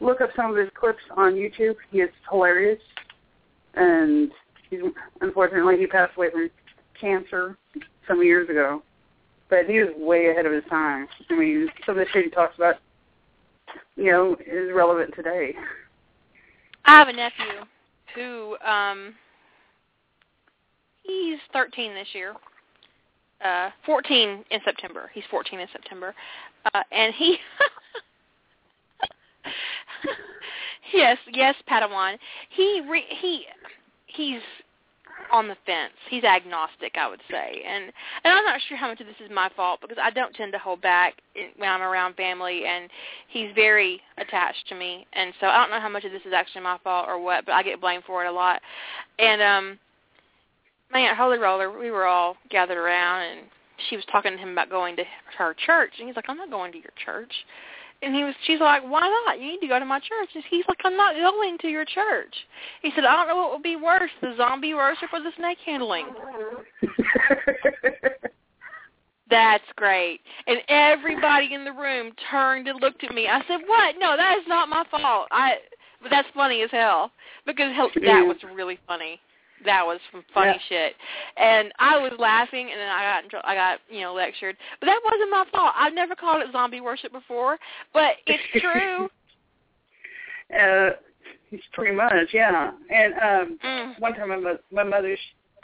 look 0.00 0.20
up 0.20 0.30
some 0.34 0.50
of 0.50 0.56
his 0.56 0.70
clips 0.74 1.02
on 1.16 1.34
YouTube. 1.34 1.76
He 1.90 2.00
is 2.00 2.10
hilarious, 2.28 2.80
and 3.74 4.30
he's 4.70 4.80
unfortunately 5.20 5.76
he 5.78 5.86
passed 5.86 6.16
away 6.16 6.30
from 6.30 6.50
cancer 7.00 7.56
some 8.06 8.22
years 8.22 8.48
ago. 8.48 8.82
But 9.50 9.66
he 9.66 9.80
was 9.80 9.88
way 9.96 10.28
ahead 10.28 10.46
of 10.46 10.52
his 10.52 10.64
time. 10.68 11.08
I 11.30 11.34
mean, 11.34 11.68
some 11.86 11.98
of 11.98 12.04
the 12.04 12.10
shit 12.12 12.24
he 12.24 12.30
talks 12.30 12.56
about, 12.56 12.76
you 13.96 14.10
know, 14.12 14.36
is 14.46 14.70
relevant 14.74 15.14
today. 15.14 15.54
I 16.84 16.98
have 16.98 17.08
a 17.08 17.12
nephew 17.12 17.64
who 18.14 18.56
um 18.66 19.14
he's 21.02 21.38
13 21.52 21.94
this 21.94 22.08
year. 22.12 22.34
Uh 23.44 23.70
14 23.86 24.44
in 24.50 24.60
September. 24.64 25.10
He's 25.14 25.24
14 25.30 25.60
in 25.60 25.68
September. 25.72 26.14
Uh 26.74 26.82
and 26.92 27.14
he 27.14 27.38
Yes, 30.92 31.18
yes, 31.32 31.54
Padawan. 31.70 32.18
He 32.50 32.82
re- 32.88 33.04
he 33.08 33.44
he's 34.06 34.40
on 35.32 35.48
the 35.48 35.56
fence. 35.66 35.92
He's 36.08 36.24
agnostic, 36.24 36.94
I 36.96 37.08
would 37.08 37.20
say, 37.30 37.62
and 37.66 37.84
and 38.24 38.32
I'm 38.32 38.44
not 38.44 38.60
sure 38.68 38.76
how 38.76 38.88
much 38.88 39.00
of 39.00 39.06
this 39.06 39.16
is 39.24 39.30
my 39.32 39.50
fault 39.54 39.80
because 39.80 39.98
I 40.00 40.10
don't 40.10 40.34
tend 40.34 40.52
to 40.52 40.58
hold 40.58 40.80
back 40.80 41.14
when 41.56 41.68
I'm 41.68 41.82
around 41.82 42.14
family, 42.16 42.64
and 42.66 42.88
he's 43.28 43.50
very 43.54 44.00
attached 44.16 44.68
to 44.68 44.74
me, 44.74 45.06
and 45.12 45.32
so 45.40 45.46
I 45.46 45.56
don't 45.58 45.70
know 45.70 45.80
how 45.80 45.88
much 45.88 46.04
of 46.04 46.12
this 46.12 46.22
is 46.24 46.32
actually 46.32 46.62
my 46.62 46.78
fault 46.82 47.06
or 47.08 47.22
what, 47.22 47.46
but 47.46 47.52
I 47.52 47.62
get 47.62 47.80
blamed 47.80 48.04
for 48.04 48.24
it 48.24 48.28
a 48.28 48.32
lot. 48.32 48.60
And 49.18 49.42
um, 49.42 49.78
my 50.90 51.00
aunt 51.00 51.16
Holy 51.16 51.38
Roller, 51.38 51.76
we 51.76 51.90
were 51.90 52.06
all 52.06 52.36
gathered 52.50 52.78
around, 52.78 53.22
and 53.22 53.40
she 53.88 53.96
was 53.96 54.04
talking 54.10 54.32
to 54.32 54.38
him 54.38 54.50
about 54.50 54.70
going 54.70 54.96
to 54.96 55.04
her 55.36 55.54
church, 55.66 55.92
and 55.98 56.08
he's 56.08 56.16
like, 56.16 56.26
"I'm 56.28 56.36
not 56.36 56.50
going 56.50 56.72
to 56.72 56.78
your 56.78 56.92
church." 57.04 57.32
And 58.00 58.14
he 58.14 58.22
was, 58.22 58.34
she's 58.46 58.60
like, 58.60 58.82
why 58.84 59.08
not? 59.26 59.40
You 59.40 59.46
need 59.48 59.60
to 59.60 59.66
go 59.66 59.78
to 59.78 59.84
my 59.84 59.98
church. 59.98 60.28
And 60.34 60.44
he's 60.48 60.64
like, 60.68 60.78
I'm 60.84 60.96
not 60.96 61.14
going 61.16 61.58
to 61.58 61.68
your 61.68 61.84
church. 61.84 62.34
He 62.80 62.92
said, 62.94 63.04
I 63.04 63.16
don't 63.16 63.28
know 63.28 63.36
what 63.36 63.52
would 63.52 63.62
be 63.62 63.74
worse, 63.74 64.10
the 64.20 64.34
zombie 64.36 64.74
worship 64.74 65.08
or 65.12 65.20
the 65.20 65.32
snake 65.36 65.58
handling. 65.66 66.06
That's 69.30 69.64
great. 69.76 70.20
And 70.46 70.58
everybody 70.68 71.52
in 71.52 71.64
the 71.64 71.72
room 71.72 72.12
turned 72.30 72.68
and 72.68 72.80
looked 72.80 73.04
at 73.04 73.14
me. 73.14 73.26
I 73.28 73.40
said, 73.48 73.60
what? 73.66 73.96
No, 73.98 74.16
that 74.16 74.38
is 74.38 74.44
not 74.46 74.68
my 74.68 74.84
fault. 74.90 75.28
I, 75.30 75.56
but 76.00 76.10
that's 76.10 76.28
funny 76.34 76.62
as 76.62 76.70
hell 76.70 77.10
because 77.44 77.74
hell, 77.74 77.90
that 77.96 78.22
was 78.26 78.36
really 78.54 78.78
funny. 78.86 79.20
That 79.64 79.84
was 79.86 79.98
some 80.12 80.24
funny 80.32 80.52
Yeah. 80.52 80.58
shit, 80.68 80.96
and 81.36 81.72
I 81.78 81.98
was 81.98 82.12
laughing, 82.18 82.70
and 82.70 82.78
then 82.80 82.88
I 82.88 83.22
got 83.30 83.44
I 83.44 83.54
got 83.54 83.80
you 83.90 84.00
know 84.02 84.14
lectured. 84.14 84.56
But 84.80 84.86
that 84.86 85.00
wasn't 85.04 85.30
my 85.30 85.44
fault. 85.50 85.72
I've 85.76 85.94
never 85.94 86.14
called 86.14 86.42
it 86.42 86.52
zombie 86.52 86.80
worship 86.80 87.12
before, 87.12 87.58
but 87.92 88.16
it's 88.26 88.42
true. 88.62 89.08
uh, 90.54 90.90
it's 91.50 91.64
pretty 91.72 91.94
much, 91.94 92.12
yeah. 92.32 92.72
And 92.90 93.14
um, 93.14 93.58
Mm. 93.64 93.98
one 94.00 94.14
time 94.14 94.28
my, 94.42 94.54
my 94.70 94.84
mother's 94.84 95.18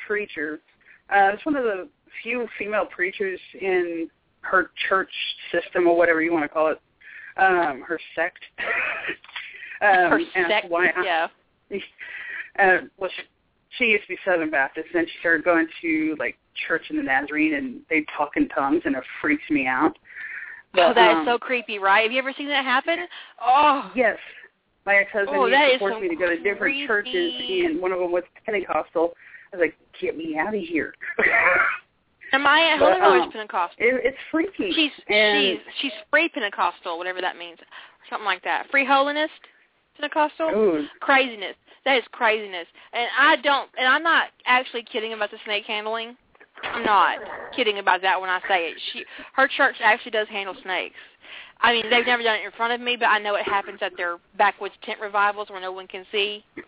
preacher, 0.07 0.61
uh, 1.11 1.31
it's 1.35 1.45
one 1.45 1.57
of 1.57 1.65
the 1.65 1.89
few 2.23 2.49
female 2.59 2.87
preachers 2.87 3.41
in 3.61 4.09
her 4.43 4.71
church 4.89 5.11
system 5.53 5.87
or 5.87 5.97
whatever 5.97 6.23
you 6.23 6.33
want 6.33 6.45
to 6.45 6.49
call 6.49 6.69
it, 6.69 6.81
um, 7.37 7.83
her 7.87 7.99
sect. 8.15 8.39
um, 9.83 10.11
Her 10.11 10.21
sect, 10.49 10.69
why 10.71 10.89
I- 10.97 11.05
yeah. 11.05 11.29
uh, 12.59 12.79
well, 12.99 13.11
she, 13.17 13.23
she 13.79 13.85
used 13.87 14.05
to 14.05 14.09
be 14.09 14.19
Southern 14.25 14.51
Baptist, 14.51 14.87
and 14.93 15.01
then 15.01 15.07
she 15.07 15.19
started 15.21 15.45
going 15.45 15.67
to 15.83 16.17
like 16.19 16.37
church 16.67 16.83
in 16.91 16.97
the 16.97 17.03
Nazarene, 17.03 17.55
and 17.55 17.81
they 17.91 18.05
talk 18.17 18.37
in 18.37 18.49
tongues, 18.49 18.83
and 18.85 18.95
it 18.95 19.03
freaks 19.21 19.43
me 19.51 19.67
out. 19.67 19.97
oh, 20.77 20.93
that 20.95 21.11
is 21.13 21.17
um, 21.19 21.27
so 21.27 21.39
creepy, 21.39 21.79
right? 21.79 22.03
Have 22.03 22.13
you 22.13 22.19
ever 22.19 22.33
seen 22.37 22.49
that 22.49 22.65
happen? 22.65 22.99
Oh, 23.41 23.91
Yes. 23.95 24.19
My 24.87 24.97
ex-husband 24.97 25.35
Oh, 25.35 25.49
that 25.49 25.69
used 25.69 25.73
to 25.75 25.79
force 25.79 25.95
some 25.95 26.03
me 26.03 26.11
to 26.11 26.15
go 26.15 26.29
to 26.29 26.37
different 26.43 26.87
churches, 26.87 27.33
and 27.65 27.81
one 27.81 27.91
of 27.91 27.99
them 28.01 28.13
was 28.13 28.23
Pentecostal. 28.45 29.15
I 29.51 29.57
was 29.57 29.61
like, 29.63 29.77
get 29.99 30.15
me 30.15 30.37
out 30.39 30.55
of 30.55 30.61
here. 30.61 30.93
and 32.33 32.45
aunt 32.47 32.81
But, 32.81 33.01
Holy 33.01 33.21
um, 33.21 33.33
Pentecostal. 33.33 33.77
it, 33.79 34.01
it's 34.05 34.19
freaky. 34.31 34.73
She's 34.75 34.91
and 35.09 35.41
she's 35.41 35.59
she's 35.81 35.93
free 36.11 36.29
Pentecostal, 36.29 36.99
whatever 36.99 37.21
that 37.23 37.39
means, 37.39 37.59
something 38.11 38.27
like 38.27 38.43
that. 38.45 38.67
Free 38.71 38.85
holiness 38.85 39.31
Pentecostal. 39.97 40.49
ooh, 40.51 40.87
Craziness. 41.01 41.57
That 41.85 41.99
is 41.99 42.05
craziness. 42.13 42.67
And 42.93 43.09
I 43.19 43.37
don't. 43.37 43.69
And 43.79 43.87
I'm 43.87 44.03
not 44.03 44.29
actually 44.47 44.83
kidding 44.85 45.13
about 45.13 45.31
the 45.31 45.37
snake 45.45 45.65
handling. 45.67 46.17
I'm 46.63 46.83
not 46.85 47.19
kidding 47.55 47.79
about 47.79 48.01
that 48.03 48.19
when 48.21 48.31
I 48.31 48.41
say 48.49 48.69
it. 48.71 48.81
She, 48.93 49.05
her 49.35 49.47
church 49.49 49.77
actually 49.83 50.13
does 50.13 50.29
handle 50.29 50.55
snakes. 50.63 50.95
I 51.61 51.73
mean, 51.73 51.91
they've 51.91 52.07
never 52.07 52.23
done 52.23 52.37
it 52.41 52.45
in 52.45 52.51
front 52.53 52.73
of 52.73 52.81
me, 52.81 52.97
but 52.97 53.07
I 53.07 53.19
know 53.19 53.35
it 53.35 53.45
happens 53.47 53.79
at 53.83 53.93
their 53.97 54.17
backwoods 54.39 54.75
tent 54.83 54.99
revivals 55.01 55.51
where 55.51 55.61
no 55.61 55.73
one 55.73 55.87
can 55.87 56.07
see. 56.11 56.45
'Cause 56.55 56.65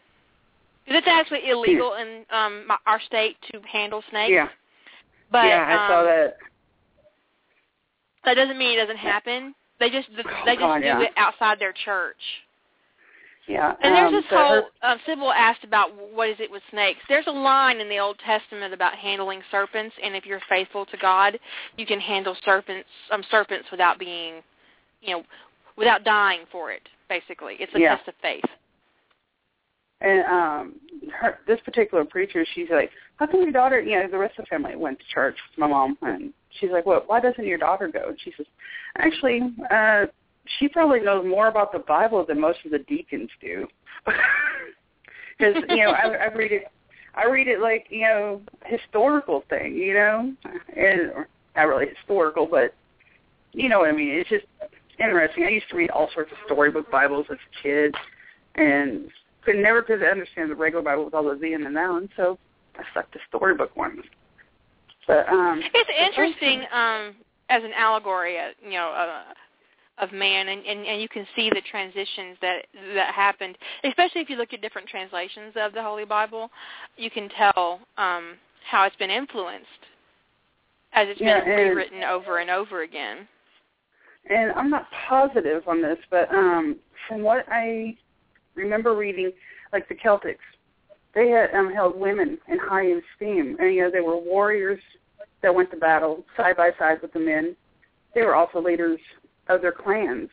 It's 0.98 1.08
actually 1.08 1.48
illegal 1.48 1.94
in 1.94 2.24
um 2.30 2.66
my, 2.66 2.76
our 2.86 3.00
state 3.00 3.36
to 3.52 3.60
handle 3.62 4.02
snakes. 4.10 4.30
yeah, 4.32 4.48
But 5.32 5.46
yeah, 5.46 5.64
I 5.66 5.72
um, 5.72 5.90
saw 5.90 6.02
that. 6.04 6.36
that 8.24 8.34
doesn't 8.34 8.58
mean 8.58 8.78
it 8.78 8.82
doesn't 8.82 8.96
happen. 8.98 9.54
They 9.80 9.90
just 9.90 10.08
they 10.14 10.22
Oh, 10.22 10.44
just 10.46 10.58
God, 10.58 10.78
do 10.80 10.86
yeah. 10.86 11.00
it 11.00 11.12
outside 11.16 11.58
their 11.58 11.72
church. 11.72 12.20
Yeah, 13.48 13.74
And 13.80 13.94
there's 13.94 14.08
um, 14.08 14.14
this 14.14 14.24
whole 14.28 14.68
um, 14.82 14.98
Sybil 15.06 15.32
asked 15.32 15.62
about 15.62 15.90
what 16.12 16.28
is 16.28 16.36
it 16.40 16.50
with 16.50 16.62
snakes. 16.70 16.98
There's 17.08 17.28
a 17.28 17.32
line 17.32 17.78
in 17.78 17.88
the 17.88 17.98
Old 17.98 18.18
Testament 18.24 18.74
about 18.74 18.94
handling 18.96 19.40
serpents, 19.50 19.94
and 20.02 20.16
if 20.16 20.26
you're 20.26 20.40
faithful 20.48 20.84
to 20.86 20.96
God, 20.96 21.38
you 21.76 21.86
can 21.86 22.00
handle 22.00 22.36
serpents 22.44 22.88
um, 23.12 23.22
serpents 23.30 23.68
without 23.70 23.98
being, 24.00 24.42
you 25.00 25.16
know, 25.16 25.22
without 25.76 26.02
dying 26.02 26.40
for 26.50 26.72
it. 26.72 26.82
Basically, 27.08 27.54
it's 27.60 27.72
a 27.74 27.78
Yeah. 27.78 27.96
test 27.96 28.08
of 28.08 28.14
faith. 28.20 28.44
And 30.00 30.24
um 30.26 30.74
her 31.20 31.38
this 31.46 31.60
particular 31.60 32.04
preacher, 32.04 32.44
she's 32.54 32.68
like, 32.70 32.90
How 33.16 33.26
come 33.26 33.42
your 33.42 33.52
daughter 33.52 33.80
you 33.80 33.96
know, 33.96 34.08
the 34.08 34.18
rest 34.18 34.38
of 34.38 34.44
the 34.44 34.48
family 34.48 34.76
went 34.76 34.98
to 34.98 35.04
church 35.06 35.36
with 35.50 35.58
my 35.58 35.66
mom 35.68 35.96
and 36.02 36.32
she's 36.58 36.70
like, 36.70 36.84
Well, 36.84 37.04
why 37.06 37.20
doesn't 37.20 37.46
your 37.46 37.58
daughter 37.58 37.88
go? 37.88 38.08
And 38.08 38.20
she 38.20 38.32
says, 38.36 38.46
Actually, 38.98 39.40
uh 39.70 40.06
she 40.58 40.68
probably 40.68 41.00
knows 41.00 41.24
more 41.26 41.48
about 41.48 41.72
the 41.72 41.78
Bible 41.80 42.24
than 42.26 42.40
most 42.40 42.58
of 42.64 42.70
the 42.70 42.78
deacons 42.80 43.30
do. 43.40 43.66
Because, 45.38 45.62
you 45.68 45.84
know, 45.84 45.90
I 45.90 46.06
I 46.14 46.34
read 46.34 46.50
it 46.50 46.64
I 47.14 47.26
read 47.26 47.48
it 47.48 47.60
like, 47.60 47.86
you 47.90 48.02
know, 48.02 48.40
historical 48.64 49.44
thing, 49.50 49.74
you 49.74 49.94
know? 49.94 50.32
And 50.74 51.12
not 51.54 51.62
really 51.64 51.88
historical, 51.94 52.46
but 52.46 52.74
you 53.52 53.68
know 53.68 53.80
what 53.80 53.88
I 53.88 53.92
mean. 53.92 54.10
It's 54.10 54.28
just 54.28 54.44
interesting. 54.98 55.44
I 55.44 55.48
used 55.48 55.68
to 55.70 55.76
read 55.76 55.90
all 55.90 56.10
sorts 56.12 56.30
of 56.32 56.38
storybook 56.44 56.90
Bibles 56.90 57.26
as 57.30 57.36
a 57.36 57.62
kid 57.62 57.94
and 58.54 59.10
could 59.42 59.56
never 59.56 59.82
could 59.82 60.02
understand 60.02 60.50
the 60.50 60.54
regular 60.54 60.82
Bible 60.82 61.04
with 61.04 61.14
all 61.14 61.24
the 61.24 61.38
Z 61.40 61.52
and 61.52 61.64
the 61.64 61.70
noun, 61.70 62.08
so 62.16 62.38
I 62.78 62.82
stuck 62.90 63.10
to 63.12 63.18
storybook 63.28 63.74
ones. 63.76 64.02
But 65.06 65.28
um 65.28 65.62
It's 65.72 65.90
interesting 66.06 66.62
um, 66.72 67.14
as 67.48 67.62
an 67.62 67.72
allegory, 67.74 68.38
uh, 68.38 68.50
you 68.62 68.72
know, 68.72 68.88
uh, 68.88 69.32
of 69.98 70.12
man, 70.12 70.48
and, 70.48 70.64
and 70.66 70.86
and 70.86 71.00
you 71.00 71.08
can 71.08 71.26
see 71.34 71.48
the 71.50 71.62
transitions 71.70 72.36
that 72.42 72.66
that 72.94 73.14
happened. 73.14 73.56
Especially 73.84 74.20
if 74.20 74.28
you 74.30 74.36
look 74.36 74.52
at 74.52 74.60
different 74.60 74.88
translations 74.88 75.54
of 75.56 75.72
the 75.72 75.82
Holy 75.82 76.04
Bible, 76.04 76.50
you 76.96 77.10
can 77.10 77.28
tell 77.30 77.80
um, 77.96 78.34
how 78.70 78.84
it's 78.84 78.96
been 78.96 79.10
influenced 79.10 79.66
as 80.92 81.08
it's 81.08 81.20
Yeah, 81.20 81.40
been 81.44 81.52
and- 81.52 81.70
rewritten 81.70 82.02
over 82.04 82.38
and 82.38 82.50
over 82.50 82.82
again. 82.82 83.26
and 84.28 84.52
I'm 84.52 84.70
not 84.70 84.86
positive 85.08 85.66
on 85.68 85.80
this, 85.82 85.98
but 86.10 86.32
um 86.34 86.76
from 87.08 87.22
what 87.22 87.44
I 87.48 87.96
remember 88.54 88.94
reading, 88.96 89.30
like 89.72 89.88
the 89.88 89.94
Celtics, 89.96 90.38
they 91.14 91.28
had 91.30 91.54
um 91.54 91.72
held 91.72 91.98
women 91.98 92.38
in 92.48 92.58
high 92.58 92.86
esteem. 92.86 93.56
And 93.60 93.74
you 93.74 93.82
know, 93.82 93.90
they 93.90 94.00
were 94.00 94.16
warriors 94.18 94.80
that 95.42 95.54
went 95.54 95.70
to 95.70 95.76
battle 95.76 96.24
side 96.36 96.56
by 96.56 96.70
side 96.78 97.00
with 97.02 97.12
the 97.12 97.20
men. 97.20 97.54
They 98.14 98.22
were 98.22 98.34
also 98.34 98.60
leaders 98.60 98.98
of 99.48 99.62
their 99.62 99.72
clans. 99.72 100.28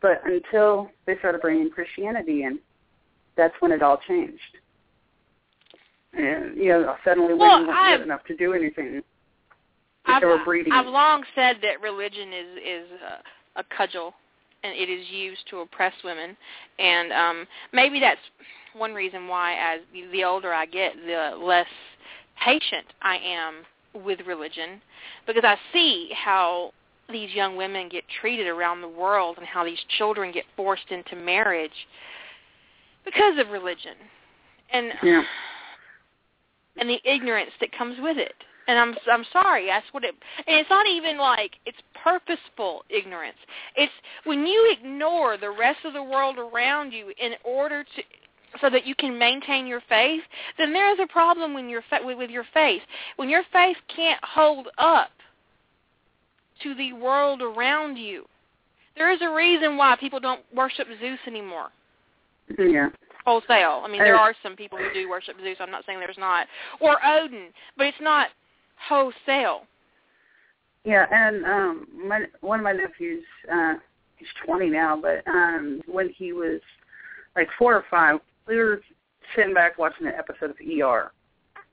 But 0.00 0.20
until 0.24 0.90
they 1.06 1.16
started 1.18 1.40
bringing 1.40 1.70
Christianity 1.70 2.42
in, 2.42 2.58
that's 3.36 3.54
when 3.60 3.72
it 3.72 3.82
all 3.82 3.98
changed. 4.06 4.40
And 6.12 6.56
you 6.56 6.68
know, 6.68 6.94
suddenly 7.04 7.34
Well, 7.34 7.60
women 7.60 7.74
weren't 7.74 7.98
good 7.98 8.04
enough 8.04 8.24
to 8.26 8.36
do 8.36 8.52
anything. 8.52 9.02
I've, 10.06 10.20
they 10.20 10.26
were 10.26 10.44
breeding. 10.44 10.72
I've 10.72 10.86
long 10.86 11.24
said 11.34 11.56
that 11.62 11.80
religion 11.80 12.32
is 12.32 12.58
is 12.58 12.86
a, 13.56 13.60
a 13.60 13.64
cudgel, 13.76 14.14
and 14.62 14.74
it 14.74 14.90
is 14.90 15.08
used 15.10 15.40
to 15.50 15.60
oppress 15.60 15.94
women, 16.04 16.36
and 16.78 17.12
um, 17.12 17.46
maybe 17.72 17.98
that's 17.98 18.20
one 18.76 18.92
reason 18.92 19.28
why, 19.28 19.54
as 19.54 19.80
the 20.12 20.24
older 20.24 20.52
I 20.52 20.66
get, 20.66 20.94
the 21.06 21.36
less 21.40 21.66
patient 22.44 22.86
I 23.02 23.16
am 23.16 24.02
with 24.04 24.20
religion, 24.26 24.80
because 25.26 25.44
I 25.44 25.56
see 25.72 26.10
how 26.14 26.72
these 27.10 27.32
young 27.34 27.56
women 27.56 27.88
get 27.88 28.04
treated 28.20 28.46
around 28.46 28.80
the 28.80 28.88
world, 28.88 29.36
and 29.38 29.46
how 29.46 29.64
these 29.64 29.78
children 29.98 30.32
get 30.32 30.44
forced 30.56 30.90
into 30.90 31.16
marriage 31.16 31.86
because 33.04 33.38
of 33.38 33.50
religion, 33.50 33.96
and 34.70 34.92
Yeah. 35.02 35.24
and 36.76 36.88
the 36.88 37.00
ignorance 37.04 37.52
that 37.60 37.72
comes 37.72 38.00
with 38.00 38.18
it. 38.18 38.34
And 38.66 38.78
I'm 38.78 38.96
I'm 39.10 39.24
sorry, 39.24 39.66
that's 39.66 39.92
what 39.92 40.04
it 40.04 40.14
and 40.46 40.56
it's 40.56 40.70
not 40.70 40.86
even 40.86 41.18
like 41.18 41.56
it's 41.66 41.78
purposeful 42.02 42.84
ignorance. 42.88 43.36
It's 43.76 43.92
when 44.24 44.46
you 44.46 44.72
ignore 44.72 45.36
the 45.36 45.50
rest 45.50 45.84
of 45.84 45.92
the 45.92 46.02
world 46.02 46.38
around 46.38 46.92
you 46.92 47.12
in 47.18 47.34
order 47.44 47.84
to 47.84 48.02
so 48.60 48.70
that 48.70 48.86
you 48.86 48.94
can 48.94 49.18
maintain 49.18 49.66
your 49.66 49.82
faith, 49.88 50.22
then 50.58 50.72
there 50.72 50.92
is 50.92 50.98
a 51.00 51.06
problem 51.06 51.54
when 51.54 51.68
your 51.68 51.82
fa- 51.90 52.00
with, 52.02 52.18
with 52.18 52.30
your 52.30 52.46
faith. 52.54 52.82
When 53.16 53.28
your 53.28 53.42
faith 53.52 53.76
can't 53.94 54.22
hold 54.22 54.68
up 54.78 55.10
to 56.62 56.74
the 56.74 56.92
world 56.92 57.42
around 57.42 57.96
you. 57.96 58.26
There 58.96 59.10
is 59.10 59.20
a 59.22 59.30
reason 59.30 59.76
why 59.76 59.96
people 59.96 60.20
don't 60.20 60.40
worship 60.54 60.86
Zeus 61.00 61.18
anymore 61.26 61.70
Yeah. 62.58 62.90
wholesale. 63.24 63.82
I 63.84 63.88
mean, 63.88 64.02
there 64.02 64.16
Uh, 64.16 64.20
are 64.20 64.34
some 64.42 64.54
people 64.54 64.78
who 64.78 64.92
do 64.92 65.08
worship 65.08 65.40
Zeus. 65.40 65.60
I'm 65.60 65.70
not 65.70 65.84
saying 65.86 65.98
there's 65.98 66.18
not, 66.18 66.46
or 66.80 66.98
Odin, 67.04 67.52
but 67.76 67.86
it's 67.86 68.00
not 68.00 68.30
wholesale. 68.76 69.66
Yeah, 70.84 71.06
and 71.10 71.44
um 71.46 71.88
my 71.94 72.26
one 72.40 72.60
of 72.60 72.64
my 72.64 72.72
nephews, 72.72 73.24
uh 73.50 73.76
he's 74.16 74.28
twenty 74.44 74.68
now, 74.68 74.96
but 74.96 75.26
um 75.26 75.82
when 75.86 76.10
he 76.10 76.32
was 76.34 76.60
like 77.34 77.50
four 77.58 77.74
or 77.74 77.82
five, 77.90 78.20
we 78.46 78.56
were 78.56 78.82
sitting 79.34 79.54
back 79.54 79.78
watching 79.78 80.06
an 80.06 80.12
episode 80.14 80.50
of 80.50 80.56
ER. 80.60 81.10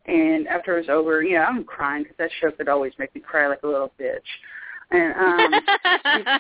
And 0.06 0.48
after 0.48 0.78
it 0.78 0.82
was 0.82 0.90
over, 0.90 1.22
you 1.22 1.36
know, 1.36 1.44
I'm 1.44 1.64
crying 1.64 2.04
because 2.04 2.18
that 2.18 2.32
show 2.40 2.52
could 2.52 2.70
always 2.70 2.94
make 2.98 3.14
me 3.14 3.22
cry 3.22 3.48
like 3.48 3.64
a 3.64 3.68
little 3.68 3.92
bitch. 4.00 4.20
And 4.92 5.14
um 5.14 5.62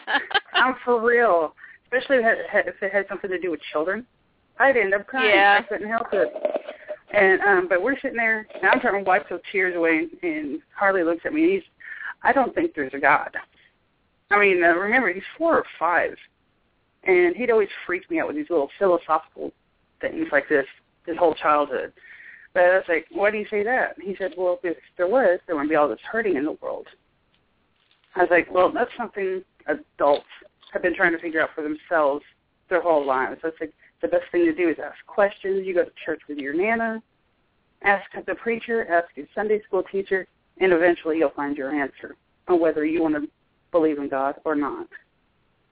I'm 0.54 0.76
for 0.84 1.02
real, 1.02 1.54
especially 1.86 2.18
if 2.18 2.26
it, 2.26 2.50
had, 2.50 2.68
if 2.68 2.76
it 2.82 2.92
had 2.92 3.06
something 3.08 3.30
to 3.30 3.40
do 3.40 3.52
with 3.52 3.62
children. 3.72 4.06
I'd 4.60 4.78
end 4.78 4.94
up 4.94 5.08
crying. 5.08 5.34
Yeah. 5.34 5.60
I 5.60 5.64
couldn't 5.64 5.90
help 5.90 6.08
it. 6.14 6.32
And 7.14 7.42
um 7.42 7.68
but 7.70 7.82
we're 7.82 8.00
sitting 8.00 8.18
there, 8.18 8.48
and 8.54 8.70
I'm 8.70 8.80
trying 8.80 9.04
to 9.04 9.08
wipe 9.08 9.30
those 9.30 9.40
tears 9.52 9.76
away, 9.76 10.08
and 10.22 10.60
Harley 10.76 11.04
looks 11.04 11.22
at 11.26 11.34
me, 11.34 11.44
and 11.44 11.52
he's, 11.54 11.64
I 12.24 12.34
don't 12.34 12.54
think 12.54 12.74
there's 12.76 12.94
a 12.94 13.00
God. 13.00 13.36
I 14.30 14.40
mean, 14.40 14.64
uh, 14.64 14.70
remember 14.76 15.12
he's 15.12 15.24
four 15.38 15.58
or 15.58 15.66
five, 15.78 16.16
and 17.04 17.36
he'd 17.36 17.52
always 17.52 17.68
freak 17.86 18.10
me 18.10 18.20
out 18.20 18.28
with 18.28 18.38
these 18.38 18.50
little 18.50 18.70
philosophical 18.78 19.52
things 20.00 20.28
like 20.32 20.48
this 20.48 20.66
his 21.06 21.18
whole 21.18 21.36
childhood. 21.36 21.94
But 22.54 22.64
I 22.64 22.76
was 22.76 22.86
like, 22.90 23.06
why 23.12 23.32
do 23.32 23.38
you 23.38 23.46
say 23.50 23.64
that? 23.64 23.96
He 24.02 24.16
said, 24.18 24.34
well, 24.38 24.60
if 24.64 24.78
there 24.98 25.08
was, 25.08 25.40
there 25.48 25.56
wouldn't 25.56 25.70
be 25.70 25.76
all 25.76 25.88
this 25.88 26.00
hurting 26.10 26.36
in 26.36 26.46
the 26.46 26.58
world. 26.62 26.88
I 28.16 28.22
was 28.22 28.30
like, 28.30 28.52
well, 28.52 28.72
that's 28.72 28.92
something 28.98 29.44
adults 29.68 30.26
have 30.74 30.82
been 30.82 30.96
trying 30.96 31.14
to 31.14 31.20
figure 31.20 31.42
out 31.42 31.50
for 31.56 31.64
themselves 31.64 32.24
their 32.70 32.82
whole 32.82 33.06
lives. 33.06 33.40
That's 33.44 33.56
like 33.60 33.74
the 34.02 34.08
best 34.08 34.24
thing 34.32 34.46
to 34.46 34.54
do 34.54 34.70
is 34.70 34.78
ask 34.84 34.96
questions. 35.06 35.66
You 35.66 35.74
go 35.74 35.84
to 35.84 35.92
church 36.06 36.22
with 36.28 36.38
your 36.38 36.54
nana, 36.54 37.02
ask 37.84 38.06
the 38.26 38.36
preacher, 38.36 38.88
ask 38.90 39.08
your 39.16 39.28
Sunday 39.36 39.62
school 39.64 39.84
teacher, 39.92 40.28
and 40.60 40.74
eventually 40.74 41.18
you'll 41.18 41.32
find 41.32 41.58
your 41.58 41.72
answer 41.72 42.16
on 42.48 42.60
whether 42.60 42.86
you 42.86 43.02
want 43.02 43.16
to 43.16 43.28
believe 43.72 43.98
in 43.98 44.10
God 44.10 44.36
or 44.46 44.56
not. 44.56 44.88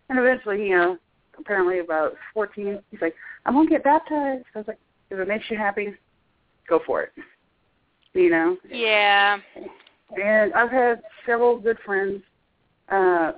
And 0.09 0.19
eventually, 0.19 0.69
you 0.69 0.77
know, 0.77 0.97
apparently 1.37 1.79
about 1.79 2.13
14, 2.33 2.79
he's 2.89 3.01
like, 3.01 3.15
I'm 3.45 3.53
going 3.53 3.67
to 3.67 3.71
get 3.71 3.83
baptized. 3.83 4.45
I 4.55 4.59
was 4.59 4.67
like, 4.67 4.79
if 5.09 5.19
it 5.19 5.27
makes 5.27 5.49
you 5.49 5.57
happy, 5.57 5.93
go 6.67 6.79
for 6.85 7.03
it. 7.03 7.11
You 8.13 8.29
know? 8.29 8.57
yeah. 8.67 9.37
And 10.21 10.53
I've 10.53 10.71
had 10.71 11.01
several 11.25 11.59
good 11.59 11.77
friends 11.85 12.23
uh, 12.91 13.31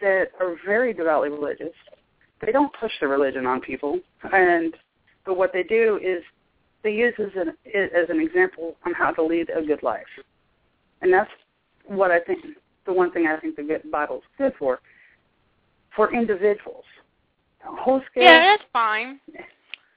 that 0.00 0.28
are 0.40 0.56
very 0.64 0.92
devoutly 0.92 1.28
religious. 1.30 1.74
They 2.44 2.52
don't 2.52 2.72
push 2.78 2.92
the 3.00 3.08
religion 3.08 3.46
on 3.46 3.60
people, 3.60 3.98
and 4.32 4.74
but 5.26 5.36
what 5.36 5.52
they 5.52 5.62
do 5.64 5.98
is 6.02 6.22
they 6.84 6.92
use 6.92 7.14
as 7.18 7.30
an 7.36 7.48
as 7.74 8.08
an 8.08 8.20
example 8.20 8.76
on 8.86 8.94
how 8.94 9.10
to 9.10 9.22
lead 9.22 9.50
a 9.50 9.62
good 9.62 9.82
life, 9.82 10.06
and 11.02 11.12
that's 11.12 11.30
what 11.86 12.10
I 12.10 12.20
think. 12.20 12.44
The 12.86 12.92
one 12.94 13.12
thing 13.12 13.26
I 13.26 13.38
think 13.38 13.56
the 13.56 13.80
Bible's 13.92 14.22
good 14.38 14.54
for, 14.58 14.80
for 15.94 16.10
individuals. 16.14 16.84
Whole 17.62 18.00
scale, 18.10 18.22
Yeah, 18.24 18.40
that's 18.56 18.62
fine. 18.72 19.20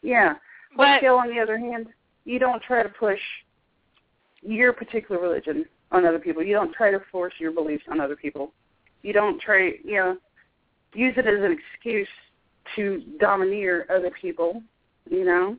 yeah. 0.02 0.34
Whole 0.76 0.86
But 0.86 0.98
scale, 0.98 1.16
on 1.16 1.30
the 1.30 1.40
other 1.40 1.58
hand, 1.58 1.88
you 2.26 2.38
don't 2.38 2.62
try 2.62 2.84
to 2.84 2.90
push 2.90 3.20
your 4.42 4.74
particular 4.74 5.22
religion 5.22 5.64
on 5.94 6.06
other 6.06 6.20
people. 6.20 6.44
You 6.44 6.54
don't 6.54 6.74
try 6.74 6.92
to 6.92 7.00
force 7.12 7.34
your 7.40 7.52
beliefs 7.54 7.84
on 7.90 8.02
other 8.02 8.18
people. 8.18 8.52
You 9.04 9.14
don't 9.14 9.40
try, 9.42 9.74
you 9.84 9.96
know, 9.96 10.18
use 10.94 11.14
it 11.18 11.28
as 11.28 11.44
an 11.44 11.58
excuse 11.58 12.08
to 12.76 13.04
domineer 13.20 13.86
other 13.90 14.12
people, 14.22 14.62
you 15.10 15.26
know. 15.26 15.58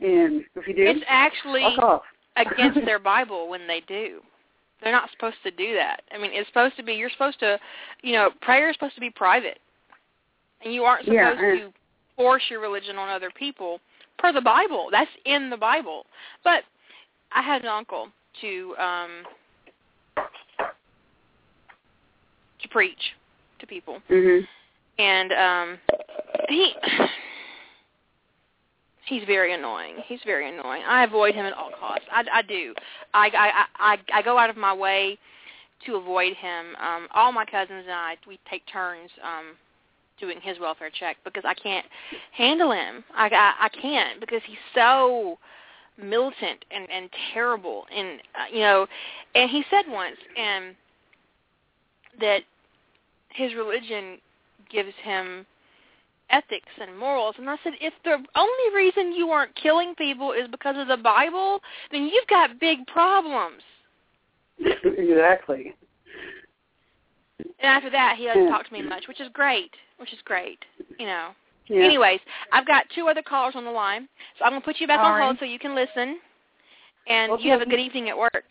And 0.00 0.44
if 0.54 0.66
you 0.66 0.74
do, 0.74 0.86
it's 0.86 1.04
actually 1.08 1.64
against 2.36 2.80
their 2.84 2.98
Bible 2.98 3.48
when 3.48 3.66
they 3.66 3.82
do. 3.86 4.20
They're 4.82 4.92
not 4.92 5.10
supposed 5.10 5.36
to 5.42 5.50
do 5.50 5.74
that. 5.74 6.02
I 6.10 6.18
mean, 6.18 6.30
it's 6.32 6.48
supposed 6.48 6.76
to 6.76 6.82
be 6.82 6.94
you're 6.94 7.10
supposed 7.10 7.38
to, 7.40 7.58
you 8.02 8.12
know, 8.12 8.30
prayer 8.40 8.70
is 8.70 8.76
supposed 8.76 8.94
to 8.94 9.00
be 9.00 9.10
private. 9.10 9.58
And 10.64 10.72
you 10.72 10.84
aren't 10.84 11.04
supposed 11.04 11.40
Yeah, 11.40 11.54
to 11.56 11.72
force 12.16 12.42
your 12.48 12.60
religion 12.60 12.96
on 12.96 13.08
other 13.08 13.30
people 13.30 13.80
per 14.18 14.32
the 14.32 14.40
Bible. 14.40 14.88
That's 14.90 15.10
in 15.26 15.50
the 15.50 15.56
Bible. 15.56 16.06
But 16.44 16.64
I 17.32 17.42
had 17.42 17.62
an 17.62 17.68
uncle 17.68 18.08
to 18.40 18.74
um 18.78 19.10
to 22.62 22.68
preach 22.68 23.14
to 23.58 23.66
people 23.66 24.00
Mhm. 24.08 24.46
and 24.98 25.32
um 25.32 25.78
he 26.48 26.74
he's 29.06 29.24
very 29.24 29.52
annoying. 29.54 29.96
He's 30.06 30.20
very 30.24 30.48
annoying. 30.48 30.82
I 30.86 31.04
avoid 31.04 31.34
him 31.34 31.44
at 31.44 31.52
all 31.52 31.70
costs. 31.78 32.06
I, 32.12 32.24
I 32.32 32.42
do. 32.42 32.74
I, 33.12 33.30
I 33.36 33.64
I 33.92 33.98
I 34.18 34.22
go 34.22 34.38
out 34.38 34.50
of 34.50 34.56
my 34.56 34.72
way 34.72 35.18
to 35.86 35.96
avoid 35.96 36.34
him. 36.34 36.76
Um 36.80 37.08
all 37.14 37.32
my 37.32 37.44
cousins 37.44 37.84
and 37.84 37.92
I 37.92 38.16
we 38.26 38.38
take 38.48 38.62
turns 38.66 39.10
um 39.22 39.56
doing 40.18 40.38
his 40.42 40.58
welfare 40.60 40.90
check 40.90 41.16
because 41.24 41.44
I 41.46 41.54
can't 41.54 41.86
handle 42.32 42.72
him. 42.72 43.04
I 43.14 43.26
I, 43.26 43.66
I 43.66 43.68
can't 43.68 44.20
because 44.20 44.42
he's 44.46 44.58
so 44.74 45.38
militant 45.98 46.64
and 46.70 46.88
and 46.90 47.10
terrible 47.34 47.86
and 47.94 48.20
uh, 48.34 48.54
you 48.54 48.60
know 48.60 48.86
and 49.34 49.50
he 49.50 49.64
said 49.70 49.84
once 49.88 50.16
and 50.36 50.74
that 52.20 52.42
his 53.30 53.54
religion 53.54 54.18
gives 54.70 54.92
him 55.02 55.46
ethics 56.30 56.68
and 56.80 56.96
morals 56.96 57.34
and 57.38 57.50
I 57.50 57.56
said 57.64 57.72
if 57.80 57.92
the 58.04 58.18
only 58.36 58.74
reason 58.74 59.12
you 59.12 59.30
aren't 59.30 59.54
killing 59.56 59.94
people 59.96 60.32
is 60.32 60.46
because 60.48 60.76
of 60.78 60.86
the 60.86 60.96
Bible 60.96 61.60
then 61.90 62.04
you've 62.04 62.26
got 62.28 62.60
big 62.60 62.86
problems 62.86 63.62
exactly. 64.60 65.74
and 67.38 67.46
after 67.62 67.90
that 67.90 68.16
he 68.16 68.26
doesn't 68.26 68.44
Yeah. 68.44 68.48
talk 68.48 68.66
to 68.66 68.72
me 68.72 68.82
much 68.82 69.08
which 69.08 69.20
is 69.20 69.28
great 69.32 69.72
which 69.98 70.12
is 70.12 70.20
great 70.24 70.64
you 70.98 71.06
know 71.06 71.30
Yeah. 71.70 71.84
Anyways, 71.84 72.18
I've 72.52 72.66
got 72.66 72.84
two 72.96 73.06
other 73.06 73.22
callers 73.22 73.54
on 73.54 73.64
the 73.64 73.70
line, 73.70 74.08
so 74.36 74.44
I'm 74.44 74.50
going 74.50 74.60
to 74.60 74.64
put 74.64 74.80
you 74.80 74.88
back 74.88 74.98
All 74.98 75.06
on 75.06 75.14
right. 75.14 75.26
hold 75.26 75.36
so 75.38 75.44
you 75.44 75.58
can 75.60 75.74
listen. 75.76 76.18
And 77.06 77.32
Okay. 77.32 77.44
you 77.44 77.50
have 77.52 77.60
a 77.62 77.64
good 77.66 77.78
evening 77.78 78.08
at 78.08 78.18
work. 78.18 78.44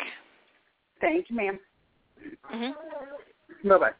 Thank 1.01 1.29
you, 1.29 1.35
ma'am. 1.35 1.59
hmm 2.47 2.71
Bye 3.63 3.77
bye. 3.77 3.91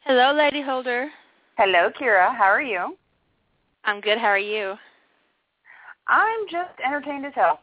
Hello, 0.00 0.32
Lady 0.34 0.62
Holder. 0.62 1.08
Hello, 1.56 1.90
Kira. 1.98 2.34
How 2.36 2.44
are 2.44 2.62
you? 2.62 2.96
I'm 3.84 4.00
good. 4.00 4.18
How 4.18 4.26
are 4.28 4.38
you? 4.38 4.74
I'm 6.08 6.40
just 6.50 6.70
entertained 6.84 7.24
as 7.26 7.32
hell. 7.34 7.60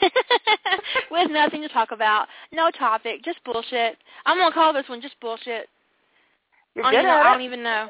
With 1.10 1.30
nothing 1.30 1.62
to 1.62 1.68
talk 1.68 1.92
about, 1.92 2.26
no 2.52 2.70
topic, 2.70 3.24
just 3.24 3.42
bullshit. 3.44 3.96
I'm 4.26 4.36
gonna 4.38 4.52
call 4.54 4.72
this 4.72 4.88
one 4.88 5.00
just 5.00 5.18
bullshit. 5.20 5.68
You're 6.74 6.84
I 6.84 6.92
don't, 6.92 7.02
good 7.02 7.08
even, 7.08 7.10
at 7.10 7.26
I 7.26 7.32
don't 7.32 7.42
even 7.42 7.62
know. 7.62 7.88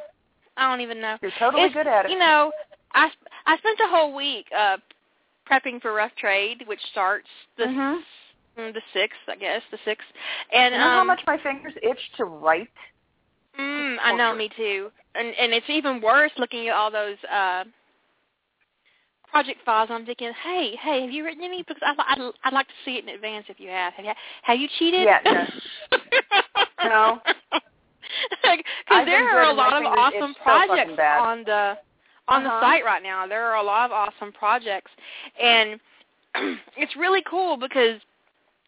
I 0.57 0.71
don't 0.71 0.81
even 0.81 1.01
know. 1.01 1.17
You're 1.23 1.33
totally 1.39 1.65
It's- 1.65 1.75
good 1.75 1.87
at 1.89 2.05
it. 2.05 2.11
You 2.13 2.19
know, 2.19 2.53
I 2.95 3.11
I 3.47 3.57
spent 3.59 3.81
a 3.81 3.89
whole 3.89 4.15
week 4.15 4.47
uh 4.57 4.77
prepping 5.51 5.81
for 5.81 5.93
Rough 5.95 6.15
Trade, 6.17 6.65
which 6.67 6.81
starts 6.91 7.29
this 7.57 7.69
Mhm. 7.69 8.03
Mm, 8.57 8.75
the 8.75 8.83
sixth, 8.93 9.21
I 9.29 9.37
guess, 9.37 9.63
the 9.71 9.79
sixth. 9.85 10.07
And 10.53 10.75
you 10.75 10.81
know 10.81 10.87
um, 10.87 10.93
how 10.93 11.05
much 11.05 11.21
my 11.27 11.39
fingers 11.39 11.75
itch 11.81 12.13
to 12.17 12.25
write? 12.25 12.69
Mm, 13.57 13.99
I 14.03 14.13
know, 14.13 14.35
me 14.35 14.49
too. 14.49 14.91
And 15.15 15.29
and 15.35 15.53
it's 15.53 15.69
even 15.71 16.01
worse 16.01 16.33
looking 16.39 16.69
at 16.69 16.75
all 16.75 16.91
those 16.91 17.17
uh 17.25 17.65
project 19.31 19.61
files. 19.65 19.91
I'm 19.91 20.07
thinking, 20.07 20.33
hey, 20.43 20.75
hey, 20.77 21.03
have 21.03 21.11
you 21.11 21.25
written 21.25 21.45
any? 21.45 21.63
Because 21.63 21.83
I'd, 21.83 21.97
I'd, 21.99 22.33
I'd 22.45 22.53
like 22.53 22.67
to 22.67 22.75
see 22.85 22.97
it 22.97 23.05
in 23.05 23.11
advance 23.11 23.47
if 23.49 23.61
you 23.61 23.69
have. 23.69 23.93
Have 23.95 24.05
you, 24.05 24.13
have 24.43 24.59
you 24.59 24.69
cheated? 24.79 25.05
Yeah, 25.05 25.21
no. 26.85 26.89
No. 26.89 27.21
Because 28.89 29.05
there 29.05 29.29
are 29.29 29.51
a 29.51 29.53
lot 29.53 29.75
of 29.75 29.85
awesome 29.85 30.35
so 30.39 30.43
projects 30.43 30.97
bad. 30.97 31.21
on 31.21 31.45
the 31.45 31.77
on 32.29 32.45
Uh-huh. 32.47 32.61
the 32.61 32.61
site 32.61 32.85
right 32.85 33.03
now. 33.03 33.27
There 33.27 33.47
are 33.47 33.57
a 33.57 33.63
lot 33.63 33.87
of 33.87 33.93
awesome 33.93 34.33
projects, 34.33 34.91
and 35.43 35.81
it's 36.77 36.95
really 36.97 37.23
cool 37.23 37.57
because 37.57 38.01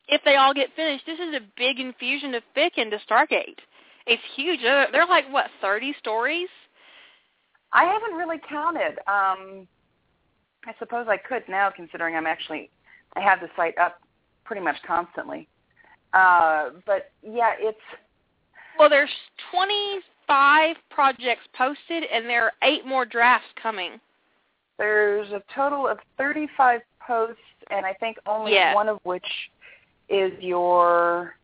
if 0.09 0.23
they 0.25 0.37
all 0.37 0.53
get 0.53 0.73
finished, 0.75 1.07
this 1.07 1.19
is 1.21 1.35
a 1.35 1.41
big 1.57 1.79
infusion 1.79 2.35
of 2.35 2.43
fic 2.57 2.77
into 2.77 2.99
Stargate. 3.09 3.59
It's 4.07 4.23
huge. 4.35 4.61
They're, 4.63 5.07
like 5.07 5.31
what 5.31 5.51
thirty 5.61 5.95
stories. 5.99 6.49
I 7.73 7.85
haven't 7.85 8.15
really 8.19 8.39
counted. 8.49 8.99
Um, 9.07 9.69
I 10.67 10.75
suppose 10.79 11.07
I 11.09 11.17
could 11.17 11.45
now, 11.49 11.71
considering 11.71 12.17
I'm 12.17 12.27
actually 12.27 12.71
I 13.15 13.21
have 13.21 13.41
the 13.41 13.49
site 13.57 13.77
up 13.79 14.01
pretty 14.45 14.63
much 14.63 14.77
constantly. 14.87 15.49
Uh, 16.13 16.71
but 16.87 17.13
yeah, 17.23 17.53
it's 17.59 17.79
Well, 18.79 18.89
there's 18.89 19.11
25 20.31 20.77
projects 20.91 21.43
posted, 21.57 22.05
and 22.05 22.29
there 22.29 22.45
are 22.45 22.53
eight 22.63 22.87
more 22.87 23.05
drafts 23.05 23.49
coming. 23.61 24.01
there's 24.79 25.31
a 25.33 25.43
total 25.55 25.87
of 25.87 25.99
35 26.17 26.81
posts, 27.07 27.37
and 27.71 27.85
I 27.85 27.93
think 27.95 28.17
only 28.27 28.55
Yeah. 28.55 28.73
one 28.75 28.89
of 28.89 28.99
which 29.03 29.27
is 30.09 30.33
your 30.43 31.37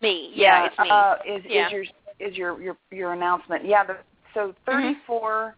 Me, 0.00 0.30
yeah, 0.34 0.66
it's 0.66 0.78
me. 0.78 0.88
Uh, 0.90 1.16
is 1.24 1.44
Yeah. 1.46 1.66
is 1.66 1.72
your 1.72 1.84
is 2.20 2.36
your 2.36 2.60
your 2.60 2.76
your 2.92 3.12
announcement? 3.14 3.64
Yeah, 3.64 3.82
the, 3.84 3.96
so 4.34 4.54
Mm-hmm. 4.68 4.92
34 5.00 5.56